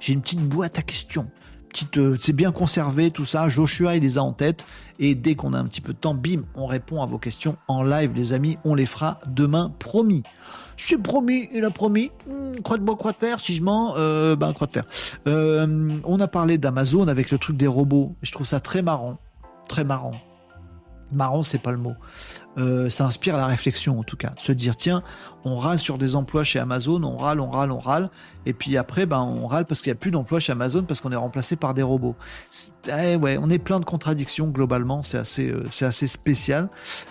J'ai 0.00 0.12
une 0.12 0.20
petite 0.20 0.42
boîte 0.42 0.78
à 0.78 0.82
questions. 0.82 1.30
Petite, 1.70 1.96
euh, 1.98 2.16
c'est 2.20 2.34
bien 2.34 2.52
conservé 2.52 3.10
tout 3.10 3.24
ça. 3.24 3.48
Joshua 3.48 3.96
il 3.96 4.02
les 4.02 4.18
a 4.18 4.22
en 4.22 4.32
tête 4.32 4.64
et 4.98 5.14
dès 5.14 5.34
qu'on 5.34 5.52
a 5.52 5.58
un 5.58 5.64
petit 5.64 5.80
peu 5.80 5.92
de 5.92 5.98
temps, 5.98 6.14
bim, 6.14 6.42
on 6.54 6.66
répond 6.66 7.02
à 7.02 7.06
vos 7.06 7.18
questions 7.18 7.56
en 7.68 7.82
live, 7.82 8.12
les 8.14 8.32
amis. 8.32 8.58
On 8.64 8.74
les 8.74 8.86
fera 8.86 9.20
demain, 9.26 9.72
promis. 9.78 10.22
C'est 10.76 10.98
promis, 10.98 11.48
il 11.52 11.64
a 11.64 11.70
promis. 11.70 12.10
Croix 12.62 12.76
de 12.76 12.82
bois, 12.82 12.96
croix 12.96 13.12
de 13.12 13.16
fer. 13.16 13.40
Si 13.40 13.54
je 13.54 13.62
mens, 13.62 13.94
euh, 13.96 14.36
ben 14.36 14.52
croix 14.52 14.66
de 14.66 14.72
fer. 14.72 14.84
On 16.04 16.20
a 16.20 16.28
parlé 16.28 16.58
d'Amazon 16.58 17.08
avec 17.08 17.30
le 17.30 17.38
truc 17.38 17.56
des 17.56 17.66
robots. 17.66 18.14
Je 18.22 18.30
trouve 18.30 18.46
ça 18.46 18.60
très 18.60 18.82
marrant, 18.82 19.18
très 19.68 19.84
marrant. 19.84 20.12
Marrant, 21.12 21.42
c'est 21.42 21.62
pas 21.62 21.70
le 21.70 21.76
mot. 21.78 21.94
Euh, 22.58 22.90
ça 22.90 23.04
inspire 23.04 23.36
la 23.36 23.46
réflexion 23.46 23.98
en 23.98 24.02
tout 24.02 24.16
cas. 24.16 24.32
Se 24.38 24.52
dire 24.52 24.76
tiens, 24.76 25.02
on 25.46 25.56
râle 25.56 25.78
sur 25.78 25.96
des 25.96 26.16
emplois 26.16 26.42
chez 26.42 26.58
Amazon, 26.58 27.00
on 27.04 27.16
râle, 27.16 27.38
on 27.38 27.48
râle, 27.48 27.70
on 27.70 27.78
râle, 27.78 28.10
et 28.46 28.52
puis 28.52 28.76
après, 28.76 29.06
ben 29.06 29.20
on 29.20 29.46
râle 29.46 29.66
parce 29.66 29.82
qu'il 29.82 29.90
n'y 29.90 29.96
a 29.96 30.00
plus 30.00 30.12
d'emplois 30.12 30.38
chez 30.38 30.52
Amazon 30.52 30.84
parce 30.84 31.00
qu'on 31.00 31.10
est 31.10 31.16
remplacé 31.16 31.56
par 31.56 31.74
des 31.74 31.82
robots. 31.82 32.14
Eh 32.86 33.16
ouais, 33.16 33.38
on 33.42 33.50
est 33.50 33.58
plein 33.58 33.80
de 33.80 33.84
contradictions 33.84 34.48
globalement. 34.48 35.02
C'est 35.02 35.18
assez, 35.18 35.48
euh, 35.48 35.66
assez 35.80 36.06
spécial. 36.06 36.68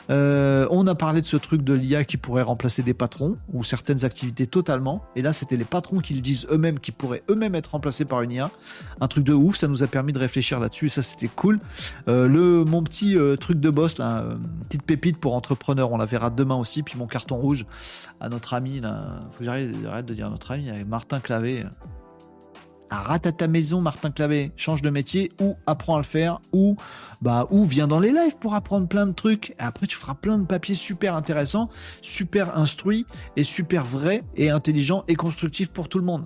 Euh, 0.10 0.66
on 0.72 0.88
a 0.88 0.95
parlé 0.95 1.20
de 1.20 1.26
ce 1.26 1.36
truc 1.36 1.62
de 1.62 1.74
l'IA 1.74 2.06
qui 2.06 2.16
pourrait 2.16 2.41
remplacer 2.41 2.84
des 2.84 2.94
patrons 2.94 3.36
ou 3.53 3.64
certaines 3.66 4.06
activités 4.06 4.48
totalement. 4.48 5.03
Et 5.18 5.22
là, 5.22 5.34
c'était 5.34 5.57
les 5.57 5.66
patrons 5.66 5.99
qui 5.99 6.14
le 6.14 6.22
disent 6.22 6.48
eux-mêmes, 6.49 6.80
qui 6.80 6.94
pourraient 6.94 7.24
eux-mêmes 7.30 7.56
être 7.56 7.72
remplacés 7.72 8.06
par 8.06 8.22
une 8.22 8.32
IA. 8.32 8.49
Un 9.02 9.07
truc 9.10 9.26
de 9.26 9.34
ouf. 9.34 9.57
Ça 9.57 9.68
nous 9.68 9.84
a 9.84 9.88
permis 9.88 10.14
de 10.14 10.20
réfléchir 10.20 10.62
là-dessus. 10.62 10.88
Ça, 10.88 11.02
c'était 11.02 11.28
cool. 11.28 11.60
Euh, 12.07 12.30
le 12.30 12.64
mon 12.64 12.82
petit 12.82 13.18
truc 13.41 13.60
de 13.60 13.70
boss 13.70 13.98
là, 13.98 14.24
petite 14.70 14.84
pépite 14.84 15.18
pour 15.18 15.36
entrepreneur. 15.36 15.91
On 15.91 15.98
la 15.98 16.06
verra 16.06 16.30
demain 16.30 16.56
aussi. 16.56 16.82
Puis 16.82 16.98
mon 16.98 17.07
carton 17.07 17.36
rouge 17.36 17.66
à 18.26 18.30
notre 18.30 18.56
ami 18.56 18.80
là. 18.80 19.22
Faut 19.31 19.39
que 19.39 19.45
j'arrête 19.45 20.06
de 20.06 20.14
dire 20.15 20.30
notre 20.31 20.52
ami 20.52 20.72
Martin 20.85 21.19
Clavé. 21.19 21.64
rate 22.89 23.27
à 23.27 23.31
ta 23.31 23.47
maison, 23.47 23.81
Martin 23.81 24.10
Clavet, 24.10 24.52
change 24.56 24.81
de 24.81 24.89
métier 24.89 25.31
ou 25.39 25.56
apprends 25.68 25.95
à 25.95 25.99
le 25.99 26.03
faire 26.03 26.39
ou 26.52 26.76
bah 27.22 27.45
ou 27.52 27.65
viens 27.65 27.88
dans 27.88 27.99
les 27.99 28.11
lives 28.11 28.35
pour 28.39 28.56
apprendre 28.56 28.88
plein 28.88 29.06
de 29.06 29.11
trucs. 29.11 29.52
Et 29.52 29.56
après, 29.60 29.85
tu 29.85 29.95
feras 29.95 30.15
plein 30.15 30.39
de 30.39 30.45
papiers 30.45 30.73
super 30.73 31.15
intéressants, 31.15 31.69
super 32.02 32.57
instruits 32.57 33.06
et 33.35 33.43
super 33.43 33.84
vrais 33.84 34.23
et 34.35 34.49
intelligents 34.49 35.03
et 35.07 35.15
constructifs 35.15 35.69
pour 35.69 35.88
tout 35.88 35.99
le 35.99 36.06
monde. 36.06 36.26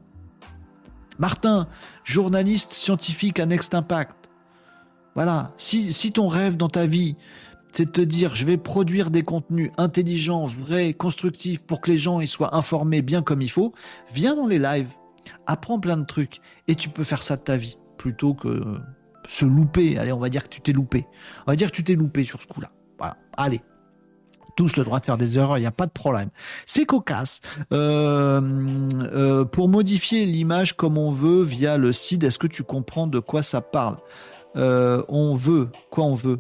Martin, 1.18 1.68
journaliste 2.06 2.72
scientifique 2.72 3.42
à 3.42 3.46
Next 3.46 3.76
Impact. 3.76 4.16
Voilà, 5.16 5.52
si, 5.58 5.92
si 5.92 6.14
ton 6.14 6.30
rêve 6.30 6.56
dans 6.56 6.70
ta 6.70 6.86
vie, 6.86 7.18
c'est 7.72 7.86
de 7.86 7.92
te 7.92 8.02
dire 8.02 8.36
je 8.36 8.46
vais 8.46 8.58
produire 8.58 9.12
des 9.12 9.24
contenus 9.24 9.72
intelligents, 9.78 10.46
vrais, 10.46 10.94
constructifs 10.94 11.64
pour 11.64 11.82
que 11.82 11.92
les 11.92 11.98
gens 11.98 12.20
y 12.20 12.28
soient 12.28 12.56
informés 12.56 13.02
bien 13.02 13.22
comme 13.22 13.42
il 13.42 13.52
faut, 13.52 13.74
viens 14.14 14.36
dans 14.36 14.48
les 14.48 14.60
lives, 14.60 14.90
apprends 15.48 15.80
plein 15.80 15.98
de 15.98 16.06
trucs 16.06 16.40
et 16.68 16.76
tu 16.76 16.90
peux 16.90 17.04
faire 17.04 17.24
ça 17.24 17.36
de 17.38 17.42
ta 17.42 17.58
vie 17.58 17.78
plutôt 17.98 18.34
que 18.34 18.80
se 19.28 19.46
louper. 19.46 19.98
Allez, 19.98 20.12
on 20.12 20.20
va 20.20 20.30
dire 20.30 20.44
que 20.44 20.50
tu 20.50 20.62
t'es 20.62 20.74
loupé. 20.74 21.06
On 21.46 21.52
va 21.52 21.56
dire 21.56 21.72
que 21.72 21.76
tu 21.76 21.84
t'es 21.84 21.96
loupé 21.96 22.24
sur 22.24 22.42
ce 22.42 22.48
coup-là. 22.48 22.72
Voilà, 22.98 23.18
allez. 23.38 23.62
Tous 24.58 24.76
le 24.76 24.84
droit 24.84 25.00
de 25.00 25.06
faire 25.06 25.18
des 25.18 25.38
erreurs, 25.38 25.58
il 25.58 25.62
n'y 25.62 25.68
a 25.68 25.72
pas 25.72 25.86
de 25.86 25.92
problème. 25.92 26.30
C'est 26.66 26.86
cocasse. 26.86 27.40
Euh, 27.72 28.42
euh, 28.94 29.46
pour 29.46 29.70
modifier 29.70 30.26
l'image 30.26 30.76
comme 30.76 30.98
on 30.98 31.12
veut 31.12 31.44
via 31.44 31.78
le 31.78 31.94
site, 31.94 32.24
est-ce 32.26 32.40
que 32.40 32.48
tu 32.48 32.64
comprends 32.64 33.08
de 33.08 33.20
quoi 33.20 33.42
ça 33.42 33.62
parle? 33.62 33.98
Euh, 34.58 35.04
On 35.08 35.34
veut, 35.36 35.70
quoi 35.92 36.04
on 36.04 36.14
veut? 36.14 36.40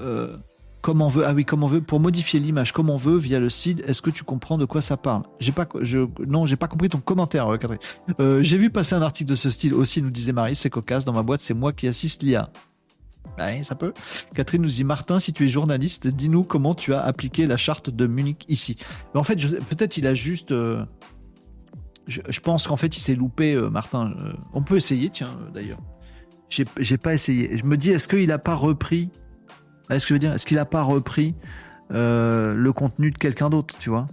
Euh, 0.00 0.36
comme 0.80 1.02
on 1.02 1.08
veut. 1.08 1.26
Ah 1.26 1.32
oui, 1.34 1.44
comme 1.44 1.64
on 1.64 1.66
veut. 1.66 1.80
Pour 1.80 2.00
modifier 2.00 2.40
l'image 2.40 2.72
comme 2.72 2.90
on 2.90 2.96
veut 2.96 3.18
via 3.18 3.40
le 3.40 3.48
site, 3.48 3.82
est-ce 3.88 4.02
que 4.02 4.10
tu 4.10 4.24
comprends 4.24 4.58
de 4.58 4.64
quoi 4.64 4.80
ça 4.80 4.96
parle? 4.96 5.22
J'ai 5.40 5.52
pas, 5.52 5.68
je, 5.80 6.06
non, 6.26 6.46
j'ai 6.46 6.56
pas 6.56 6.68
compris 6.68 6.88
ton 6.88 6.98
commentaire, 6.98 7.48
euh, 7.48 7.56
Catherine. 7.56 7.80
Euh, 8.20 8.42
j'ai 8.42 8.58
vu 8.58 8.70
passer 8.70 8.94
un 8.94 9.02
article 9.02 9.30
de 9.30 9.34
ce 9.34 9.50
style 9.50 9.74
aussi, 9.74 10.02
nous 10.02 10.10
disait 10.10 10.32
Marie, 10.32 10.56
c'est 10.56 10.70
cocasse. 10.70 11.04
Dans 11.04 11.12
ma 11.12 11.22
boîte, 11.22 11.40
c'est 11.40 11.54
moi 11.54 11.72
qui 11.72 11.88
assiste 11.88 12.22
l'IA. 12.22 12.50
Ça 13.62 13.76
peut. 13.76 13.92
Catherine 14.34 14.62
nous 14.62 14.68
dit 14.68 14.82
Martin, 14.82 15.20
si 15.20 15.32
tu 15.32 15.44
es 15.44 15.48
journaliste, 15.48 16.08
dis-nous 16.08 16.42
comment 16.42 16.74
tu 16.74 16.92
as 16.92 17.02
appliqué 17.02 17.46
la 17.46 17.56
charte 17.56 17.88
de 17.88 18.06
Munich 18.08 18.44
ici. 18.48 18.76
Mais 19.14 19.20
en 19.20 19.22
fait, 19.22 19.36
peut-être 19.68 19.96
il 19.96 20.08
a 20.08 20.14
juste. 20.14 20.50
Euh, 20.50 20.84
je, 22.08 22.40
pense 22.40 22.66
qu'en 22.66 22.76
fait, 22.76 22.96
il 22.96 23.00
s'est 23.00 23.14
loupé, 23.14 23.54
Martin. 23.70 24.12
On 24.54 24.62
peut 24.62 24.76
essayer, 24.76 25.10
tiens, 25.10 25.38
d'ailleurs. 25.54 25.78
J'ai 26.48 26.96
pas 26.96 27.14
essayé. 27.14 27.56
Je 27.56 27.64
me 27.64 27.76
dis, 27.76 27.90
est-ce 27.90 28.08
qu'il 28.08 28.32
a 28.32 28.38
pas 28.38 28.54
repris 28.54 29.10
est-ce 29.90 30.46
qu'il 30.46 30.56
n'a 30.56 30.64
pas 30.64 30.82
repris 30.82 31.34
euh, 31.92 32.54
le 32.54 32.72
contenu 32.72 33.10
de 33.10 33.18
quelqu'un 33.18 33.48
d'autre, 33.48 33.76
tu 33.78 33.90
vois? 33.90 34.08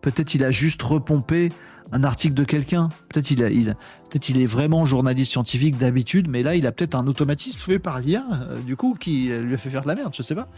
Peut-être 0.00 0.34
il 0.34 0.42
a 0.44 0.50
juste 0.50 0.80
repompé 0.82 1.50
un 1.92 2.04
article 2.04 2.34
de 2.34 2.44
quelqu'un. 2.44 2.88
Peut-être 3.10 3.30
il, 3.30 3.40
il, 3.40 3.76
peut 4.10 4.18
il 4.28 4.40
est 4.40 4.46
vraiment 4.46 4.86
journaliste 4.86 5.32
scientifique 5.32 5.76
d'habitude, 5.76 6.28
mais 6.28 6.42
là 6.42 6.54
il 6.54 6.66
a 6.66 6.72
peut-être 6.72 6.94
un 6.94 7.06
automatisme 7.06 7.58
fait 7.58 7.78
par 7.78 8.00
l'IA, 8.00 8.24
euh, 8.32 8.58
du 8.60 8.76
coup, 8.76 8.94
qui 8.98 9.28
lui 9.28 9.54
a 9.54 9.58
fait 9.58 9.68
faire 9.68 9.82
de 9.82 9.88
la 9.88 9.94
merde, 9.94 10.14
je 10.16 10.22
sais 10.22 10.34
pas. 10.34 10.48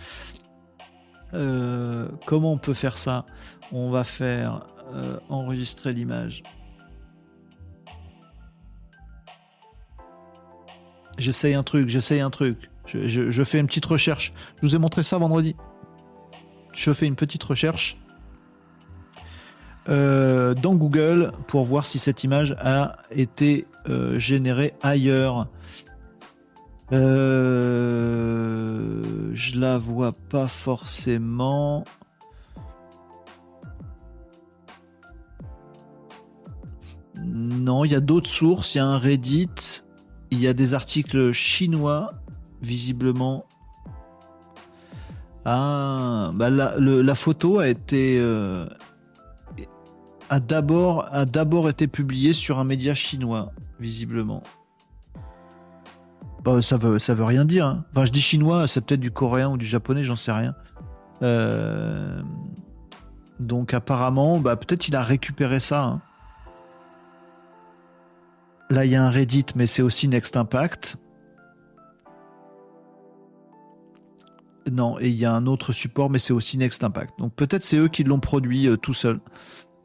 Euh, 1.35 2.09
comment 2.27 2.53
on 2.53 2.59
peut 2.59 2.75
faire 2.75 2.97
ça? 2.97 3.27
On 3.73 3.91
va 3.91 4.05
faire 4.05 4.67
enregistrer 5.31 5.95
l'image. 5.95 6.43
J'essaye 11.23 11.55
un 11.55 11.63
truc, 11.63 11.89
j'essaye 11.89 12.21
un 12.21 12.31
truc. 12.31 12.69
Je, 12.87 13.45
fais 13.45 13.61
une 13.61 13.69
petite 13.69 13.87
recherche. 13.87 14.33
Je 14.57 14.67
vous 14.67 14.75
ai 14.75 14.79
montré 14.79 15.05
ça 15.05 15.17
vendredi. 15.19 15.55
Je 16.73 16.93
fais 16.93 17.07
une 17.07 17.15
petite 17.15 17.45
recherche 17.45 17.97
euh, 19.89 20.55
dans 20.55 20.75
Google 20.75 21.31
pour 21.47 21.65
voir 21.65 21.87
si 21.87 21.99
cette 22.01 22.25
image 22.25 22.57
a 22.61 22.97
été 23.11 23.67
euh, 23.89 24.19
générée 24.19 24.75
ailleurs. 24.83 25.49
Euh, 26.93 27.43
je 29.33 29.57
la 29.59 29.79
vois 29.79 30.13
pas 30.13 30.49
forcément. 30.49 31.85
Non, 37.25 37.85
il 37.85 37.93
y 37.93 37.95
a 37.95 38.01
d'autres 38.01 38.29
sources. 38.29 38.75
Il 38.75 38.79
y 38.79 38.81
a 38.81 38.87
un 38.87 38.99
Reddit. 38.99 39.85
Il 40.33 40.41
y 40.41 40.49
a 40.49 40.55
des 40.55 40.73
articles 40.73 41.33
chinois, 41.33 42.15
visiblement. 42.63 43.45
Ah, 45.45 46.31
bah 46.35 46.49
la, 46.49 47.15
photo 47.15 47.59
a 47.59 47.69
été 47.69 48.17
euh, 48.19 48.67
a 50.31 50.41
d'abord 50.41 51.69
été 51.69 51.87
publiée 51.87 52.33
sur 52.33 52.59
un 52.59 52.65
média 52.65 52.95
chinois, 52.95 53.53
visiblement. 53.79 54.43
Bah, 56.45 56.63
ça 56.63 56.79
veut 56.79 56.99
ça 56.99 57.13
veut 57.13 57.25
rien 57.25 57.45
dire. 57.45 57.67
Hein. 57.67 57.85
Enfin, 57.91 58.07
je 58.07 58.13
dis 58.13 58.23
chinois, 58.23 58.67
c'est 58.67 58.81
peut-être 58.87 59.01
du 59.01 59.11
coréen 59.11 59.51
ou 59.51 59.59
du 59.59 59.67
japonais, 59.67 60.03
j'en 60.03 60.17
sais 60.17 60.33
rien. 60.33 60.55
Euh, 61.23 62.23
donc 63.39 63.75
apparemment, 63.75 64.41
bah, 64.41 64.57
peut-être 64.57 64.89
il 64.89 64.97
a 64.97 65.03
récupéré 65.03 65.61
ça. 65.61 65.85
Hein. 65.85 66.01
Là, 68.73 68.87
il 68.87 68.91
y 68.91 68.97
a 68.97 69.05
un 69.05 69.11
Reddit, 69.11 69.45
mais 69.55 69.67
c'est 69.67 69.83
aussi 69.83 70.09
Next 70.09 70.35
Impact. 70.35 70.97
Non, 74.71 74.99
et 74.99 75.09
il 75.09 75.15
y 75.15 75.27
a 75.27 75.35
un 75.35 75.47
autre 75.47 75.73
support, 75.73 76.09
mais 76.09 76.19
c'est 76.19 76.33
aussi 76.33 76.57
Next 76.57 76.83
Impact. 76.83 77.19
Donc 77.19 77.35
peut-être 77.35 77.65
c'est 77.65 77.77
eux 77.77 77.89
qui 77.89 78.03
l'ont 78.03 78.19
produit 78.19 78.69
euh, 78.69 78.79
tout 78.79 78.95
seul, 78.95 79.21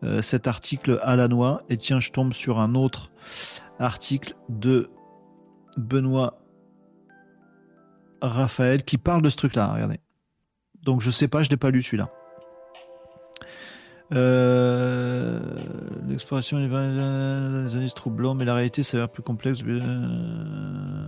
euh, 0.05 0.21
cet 0.21 0.47
article 0.47 1.01
à 1.03 1.17
la 1.17 1.27
noix. 1.27 1.63
Et 1.67 1.75
tiens, 1.75 1.99
je 1.99 2.13
tombe 2.13 2.31
sur 2.31 2.61
un 2.61 2.75
autre 2.75 3.11
article 3.77 4.35
de 4.47 4.89
Benoît 5.77 6.39
Raphaël 8.21 8.85
qui 8.85 8.97
parle 8.97 9.21
de 9.21 9.29
ce 9.29 9.35
truc-là. 9.35 9.67
Regardez. 9.73 9.99
Donc 10.83 11.01
je 11.01 11.11
sais 11.11 11.27
pas, 11.27 11.43
je 11.43 11.49
l'ai 11.49 11.57
pas 11.57 11.71
lu 11.71 11.81
celui-là. 11.81 12.09
Euh, 14.13 15.39
L'exploration 16.07 16.57
des 16.59 17.75
indices 17.75 17.93
troublants, 17.93 18.33
mais 18.33 18.45
la 18.45 18.55
réalité 18.55 18.83
s'avère 18.83 19.09
plus 19.09 19.23
complexe. 19.23 19.59
Euh, 19.65 21.07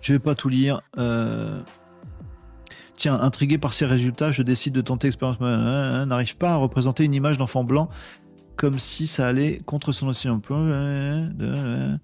je 0.00 0.12
vais 0.12 0.18
pas 0.18 0.34
tout 0.34 0.48
lire. 0.48 0.80
Euh, 0.98 1.60
tiens, 2.94 3.18
intrigué 3.20 3.58
par 3.58 3.72
ces 3.72 3.86
résultats, 3.86 4.30
je 4.30 4.42
décide 4.42 4.74
de 4.74 4.80
tenter 4.80 5.06
l'expérience. 5.06 5.40
N'arrive 5.40 6.36
pas 6.36 6.52
à 6.52 6.56
représenter 6.56 7.04
une 7.04 7.14
image 7.14 7.38
d'enfant 7.38 7.64
blanc 7.64 7.88
comme 8.60 8.78
si 8.78 9.06
ça 9.06 9.26
allait 9.26 9.62
contre 9.64 9.90
son 9.90 10.08
ancien 10.08 10.34
emploi, 10.34 10.58
euh, 10.58 11.96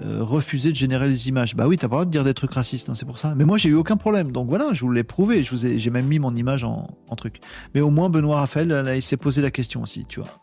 refuser 0.00 0.70
de 0.70 0.76
générer 0.76 1.06
les 1.08 1.28
images. 1.28 1.54
Bah 1.54 1.68
oui, 1.68 1.76
t'as 1.76 1.88
pas 1.88 1.96
le 1.96 1.96
droit 1.96 2.04
de 2.06 2.10
dire 2.10 2.24
des 2.24 2.32
trucs 2.32 2.54
racistes, 2.54 2.88
hein, 2.88 2.94
c'est 2.94 3.04
pour 3.04 3.18
ça. 3.18 3.34
Mais 3.36 3.44
moi, 3.44 3.58
j'ai 3.58 3.68
eu 3.68 3.74
aucun 3.74 3.98
problème. 3.98 4.32
Donc 4.32 4.48
voilà, 4.48 4.70
je 4.72 4.80
vous 4.80 4.90
l'ai 4.90 5.04
prouvé. 5.04 5.42
J'ai 5.42 5.90
même 5.90 6.06
mis 6.06 6.18
mon 6.18 6.34
image 6.34 6.64
en, 6.64 6.96
en, 7.06 7.16
truc. 7.16 7.40
Mais 7.74 7.82
au 7.82 7.90
moins, 7.90 8.08
Benoît 8.08 8.40
Raphaël, 8.40 8.68
là, 8.68 8.96
il 8.96 9.02
s'est 9.02 9.18
posé 9.18 9.42
la 9.42 9.50
question 9.50 9.82
aussi, 9.82 10.06
tu 10.06 10.20
vois. 10.20 10.40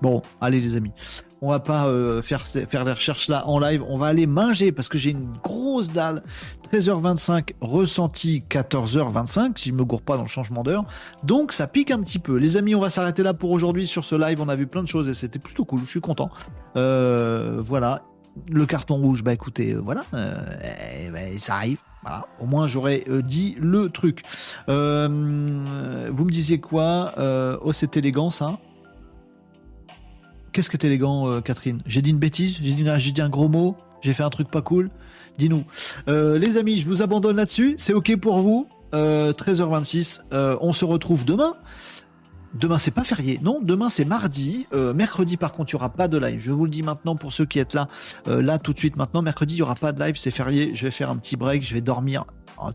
Bon, 0.00 0.22
allez 0.40 0.60
les 0.60 0.76
amis, 0.76 0.92
on 1.40 1.50
va 1.50 1.60
pas 1.60 1.86
euh, 1.86 2.22
faire, 2.22 2.46
faire 2.46 2.84
des 2.84 2.92
recherches 2.92 3.28
là 3.28 3.46
en 3.46 3.58
live, 3.58 3.82
on 3.88 3.98
va 3.98 4.06
aller 4.06 4.26
manger 4.26 4.72
parce 4.72 4.88
que 4.88 4.98
j'ai 4.98 5.10
une 5.10 5.36
grosse 5.42 5.92
dalle. 5.92 6.22
13h25, 6.72 7.54
ressenti 7.60 8.44
14h25, 8.48 9.58
si 9.58 9.70
je 9.70 9.74
me 9.74 9.84
gourre 9.84 10.02
pas 10.02 10.16
dans 10.16 10.22
le 10.22 10.28
changement 10.28 10.62
d'heure. 10.62 10.84
Donc 11.24 11.52
ça 11.52 11.66
pique 11.66 11.90
un 11.90 12.00
petit 12.02 12.18
peu. 12.18 12.36
Les 12.36 12.56
amis, 12.56 12.74
on 12.74 12.80
va 12.80 12.90
s'arrêter 12.90 13.22
là 13.22 13.34
pour 13.34 13.50
aujourd'hui 13.50 13.86
sur 13.86 14.04
ce 14.04 14.14
live. 14.14 14.40
On 14.40 14.48
a 14.48 14.56
vu 14.56 14.66
plein 14.66 14.82
de 14.82 14.88
choses 14.88 15.08
et 15.08 15.14
c'était 15.14 15.38
plutôt 15.38 15.64
cool, 15.64 15.80
je 15.84 15.90
suis 15.90 16.00
content. 16.00 16.30
Euh, 16.76 17.56
voilà. 17.60 18.02
Le 18.52 18.66
carton 18.66 18.96
rouge, 18.96 19.24
bah 19.24 19.32
écoutez, 19.32 19.72
euh, 19.72 19.80
voilà, 19.80 20.04
eh, 20.12 21.10
bah, 21.10 21.18
ça 21.38 21.56
arrive. 21.56 21.80
Au 22.38 22.46
moins 22.46 22.68
j'aurais 22.68 23.04
dit 23.24 23.56
le 23.58 23.88
truc. 23.88 24.22
Vous 24.68 24.74
me 24.74 26.30
disiez 26.30 26.60
quoi? 26.60 27.14
Oh, 27.62 27.72
c'est 27.72 27.96
élégant 27.96 28.30
ça 28.30 28.58
Qu'est-ce 30.58 30.70
que 30.70 30.76
t'es 30.76 30.88
élégant, 30.88 31.28
euh, 31.28 31.40
Catherine? 31.40 31.78
J'ai 31.86 32.02
dit 32.02 32.10
une 32.10 32.18
bêtise 32.18 32.58
J'ai 32.60 32.74
dit, 32.74 33.22
un 33.22 33.28
gros 33.28 33.48
mot 33.48 33.76
J'ai 34.00 34.12
fait 34.12 34.24
un 34.24 34.28
truc 34.28 34.50
pas 34.50 34.60
cool 34.60 34.90
Dis-nous. 35.38 35.62
Euh, 36.08 36.36
les 36.36 36.56
amis, 36.56 36.78
je 36.78 36.84
vous 36.84 37.00
abandonne 37.00 37.36
là-dessus. 37.36 37.76
C'est 37.78 37.92
OK 37.92 38.16
pour 38.16 38.40
vous 38.40 38.66
euh, 38.92 39.32
13h26. 39.32 40.22
on 40.32 40.72
se 40.72 40.84
retrouve 40.84 41.24
demain. 41.24 41.54
Demain, 42.54 42.78
c'est 42.78 42.90
pas 42.90 43.04
férié. 43.04 43.38
Non, 43.42 43.60
demain, 43.62 43.88
c'est 43.88 44.04
mardi. 44.04 44.66
Euh, 44.72 44.94
mercredi, 44.94 45.36
par 45.36 45.52
contre, 45.52 45.72
il 45.72 45.76
n'y 45.76 45.78
aura 45.80 45.90
pas 45.90 46.08
de 46.08 46.18
live. 46.18 46.40
Je 46.40 46.50
vous 46.50 46.64
le 46.64 46.70
dis 46.70 46.82
maintenant 46.82 47.14
pour 47.14 47.32
ceux 47.32 47.44
qui 47.44 47.58
êtes 47.58 47.74
là, 47.74 47.88
euh, 48.26 48.40
là 48.40 48.58
tout 48.58 48.72
de 48.72 48.78
suite 48.78 48.96
maintenant. 48.96 49.20
Mercredi, 49.22 49.54
il 49.54 49.58
n'y 49.58 49.62
aura 49.62 49.74
pas 49.74 49.92
de 49.92 50.02
live. 50.02 50.16
C'est 50.16 50.30
férié. 50.30 50.72
Je 50.74 50.84
vais 50.84 50.90
faire 50.90 51.10
un 51.10 51.16
petit 51.16 51.36
break. 51.36 51.62
Je 51.62 51.74
vais 51.74 51.82
dormir 51.82 52.24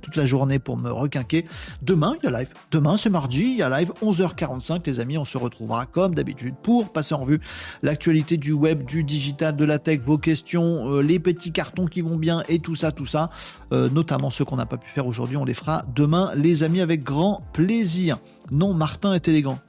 toute 0.01 0.15
la 0.15 0.25
journée 0.25 0.59
pour 0.59 0.77
me 0.77 0.91
requinquer. 0.91 1.45
Demain, 1.81 2.15
il 2.21 2.29
y 2.29 2.33
a 2.33 2.39
live. 2.39 2.53
Demain, 2.71 2.97
c'est 2.97 3.09
mardi, 3.09 3.43
il 3.43 3.57
y 3.57 3.61
a 3.61 3.69
live 3.69 3.91
11h45. 4.01 4.81
Les 4.85 4.99
amis, 4.99 5.17
on 5.17 5.25
se 5.25 5.37
retrouvera 5.37 5.85
comme 5.85 6.15
d'habitude 6.15 6.55
pour 6.61 6.91
passer 6.91 7.15
en 7.15 7.25
vue 7.25 7.39
l'actualité 7.81 8.37
du 8.37 8.51
web, 8.51 8.83
du 8.85 9.03
digital, 9.03 9.55
de 9.55 9.65
la 9.65 9.79
tech, 9.79 9.99
vos 10.01 10.17
questions, 10.17 10.89
euh, 10.89 11.01
les 11.01 11.19
petits 11.19 11.51
cartons 11.51 11.85
qui 11.85 12.01
vont 12.01 12.17
bien 12.17 12.43
et 12.49 12.59
tout 12.59 12.75
ça, 12.75 12.91
tout 12.91 13.05
ça. 13.05 13.29
Euh, 13.71 13.89
notamment 13.89 14.29
ceux 14.29 14.45
qu'on 14.45 14.57
n'a 14.57 14.65
pas 14.65 14.77
pu 14.77 14.89
faire 14.89 15.07
aujourd'hui, 15.07 15.37
on 15.37 15.45
les 15.45 15.53
fera 15.53 15.83
demain, 15.95 16.31
les 16.35 16.63
amis, 16.63 16.81
avec 16.81 17.03
grand 17.03 17.43
plaisir. 17.53 18.17
Non, 18.51 18.73
Martin 18.73 19.13
est 19.13 19.27
élégant. 19.27 19.59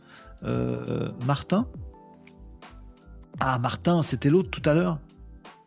Euh, 0.45 1.09
Martin? 1.27 1.67
Ah, 3.41 3.59
Martin, 3.59 4.03
c'était 4.03 4.31
l'autre 4.31 4.51
tout 4.51 4.69
à 4.69 4.75
l'heure 4.75 4.99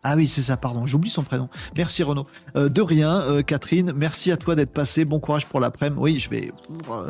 ah 0.04 0.16
oui, 0.16 0.28
c'est 0.28 0.42
ça, 0.42 0.58
pardon, 0.58 0.86
j'oublie 0.86 1.10
son 1.10 1.24
prénom. 1.24 1.50
Merci 1.76 2.04
Renaud. 2.04 2.28
Euh, 2.56 2.70
de 2.70 2.82
rien, 2.82 3.22
euh, 3.22 3.42
Catherine, 3.42 3.92
merci 3.96 4.32
à 4.32 4.38
toi 4.38 4.56
d'être 4.56 4.72
passé. 4.72 5.06
Bon 5.06 5.20
courage 5.20 5.46
pour 5.46 5.60
l'après-midi. 5.60 6.00
Oui, 6.02 6.20
je 6.20 6.30
vais 6.30 6.52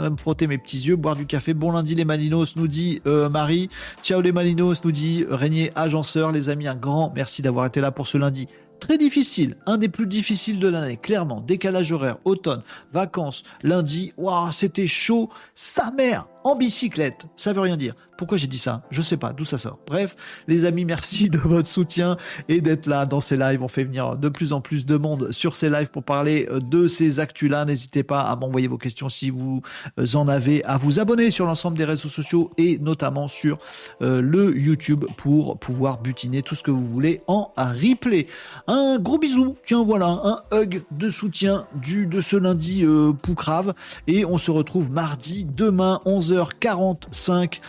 me 0.09 0.17
frotter 0.17 0.47
mes 0.47 0.57
petits 0.57 0.79
yeux, 0.79 0.95
boire 0.95 1.15
du 1.15 1.25
café. 1.25 1.53
Bon 1.53 1.71
lundi 1.71 1.95
les 1.95 2.05
Malinos, 2.05 2.55
nous 2.55 2.67
dit 2.67 3.01
Marie. 3.05 3.69
Ciao 4.03 4.21
les 4.21 4.31
Malinos, 4.31 4.83
nous 4.83 4.91
dit 4.91 5.25
Régnier, 5.29 5.71
agenceur. 5.75 6.31
Les 6.31 6.49
amis, 6.49 6.67
un 6.67 6.75
grand 6.75 7.11
merci 7.13 7.41
d'avoir 7.41 7.65
été 7.65 7.81
là 7.81 7.91
pour 7.91 8.07
ce 8.07 8.17
lundi 8.17 8.47
très 8.79 8.97
difficile, 8.97 9.57
un 9.65 9.77
des 9.77 9.89
plus 9.89 10.07
difficiles 10.07 10.59
de 10.59 10.67
l'année, 10.67 10.97
clairement. 10.97 11.41
Décalage 11.41 11.91
horaire, 11.91 12.17
automne, 12.25 12.61
vacances, 12.93 13.43
lundi, 13.63 14.13
waouh, 14.17 14.51
c'était 14.51 14.87
chaud, 14.87 15.29
sa 15.55 15.91
mère 15.91 16.27
en 16.43 16.55
bicyclette. 16.55 17.25
Ça 17.35 17.53
veut 17.53 17.61
rien 17.61 17.77
dire. 17.77 17.95
Pourquoi 18.17 18.37
j'ai 18.37 18.47
dit 18.47 18.57
ça? 18.57 18.81
Je 18.89 19.01
sais 19.01 19.17
pas 19.17 19.31
d'où 19.31 19.45
ça 19.45 19.57
sort. 19.57 19.77
Bref, 19.85 20.15
les 20.47 20.65
amis, 20.65 20.85
merci 20.85 21.29
de 21.29 21.37
votre 21.37 21.67
soutien 21.67 22.17
et 22.49 22.61
d'être 22.61 22.87
là 22.87 23.05
dans 23.05 23.19
ces 23.19 23.37
lives. 23.37 23.61
On 23.61 23.67
fait 23.67 23.83
venir 23.83 24.15
de 24.15 24.29
plus 24.29 24.53
en 24.53 24.61
plus 24.61 24.85
de 24.85 24.97
monde 24.97 25.31
sur 25.31 25.55
ces 25.55 25.69
lives 25.69 25.91
pour 25.91 26.03
parler 26.03 26.47
euh, 26.51 26.59
de 26.59 26.87
ces 26.87 27.19
actus-là. 27.19 27.65
N'hésitez 27.65 28.03
pas 28.03 28.21
à 28.21 28.35
m'envoyer 28.35 28.67
vos 28.67 28.77
questions 28.77 29.07
si 29.07 29.29
vous 29.29 29.61
euh, 29.99 30.05
en 30.15 30.27
avez, 30.27 30.63
à 30.65 30.77
vous 30.77 30.99
abonner 30.99 31.29
sur 31.29 31.45
l'ensemble 31.45 31.77
des 31.77 31.85
réseaux 31.85 32.09
sociaux 32.09 32.49
et 32.57 32.79
notamment 32.79 33.27
sur 33.27 33.59
euh, 34.01 34.21
le 34.21 34.57
YouTube 34.57 35.05
pour 35.15 35.59
pouvoir 35.59 36.01
butiner 36.01 36.41
tout 36.41 36.55
ce 36.55 36.63
que 36.63 36.71
vous 36.71 36.87
voulez 36.87 37.21
en 37.27 37.51
replay. 37.57 38.27
Un 38.67 38.97
gros 38.99 39.19
bisou. 39.19 39.55
Tiens, 39.65 39.83
voilà, 39.83 40.07
un 40.07 40.41
hug 40.51 40.81
de 40.91 41.09
soutien 41.09 41.67
de 41.75 42.21
ce 42.21 42.35
lundi 42.35 42.85
Poucrave 43.21 43.73
et 44.07 44.25
on 44.25 44.37
se 44.37 44.51
retrouve 44.51 44.91
mardi 44.91 45.45
demain 45.45 46.01
11h45 46.05 47.59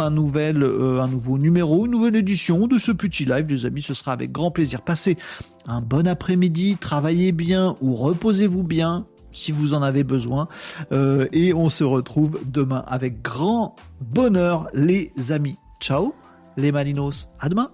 euh, 0.00 1.00
un 1.00 1.08
nouveau 1.08 1.38
numéro, 1.38 1.86
une 1.86 1.92
nouvelle 1.92 2.16
édition 2.16 2.66
de 2.66 2.78
ce 2.78 2.92
petit 2.92 3.24
live, 3.24 3.46
les 3.48 3.66
amis. 3.66 3.82
Ce 3.82 3.94
sera 3.94 4.12
avec 4.12 4.32
grand 4.32 4.50
plaisir. 4.50 4.82
Passez 4.82 5.16
un 5.66 5.80
bon 5.80 6.06
après-midi, 6.06 6.76
travaillez 6.80 7.32
bien 7.32 7.76
ou 7.80 7.94
reposez-vous 7.94 8.62
bien 8.62 9.06
si 9.30 9.52
vous 9.52 9.74
en 9.74 9.82
avez 9.82 10.04
besoin. 10.04 10.48
Euh, 10.92 11.26
et 11.32 11.52
on 11.52 11.68
se 11.68 11.84
retrouve 11.84 12.40
demain 12.46 12.84
avec 12.86 13.22
grand 13.22 13.76
bonheur, 14.00 14.68
les 14.72 15.12
amis. 15.30 15.56
Ciao, 15.80 16.14
les 16.56 16.72
Malinos. 16.72 17.28
À 17.40 17.48
demain. 17.48 17.70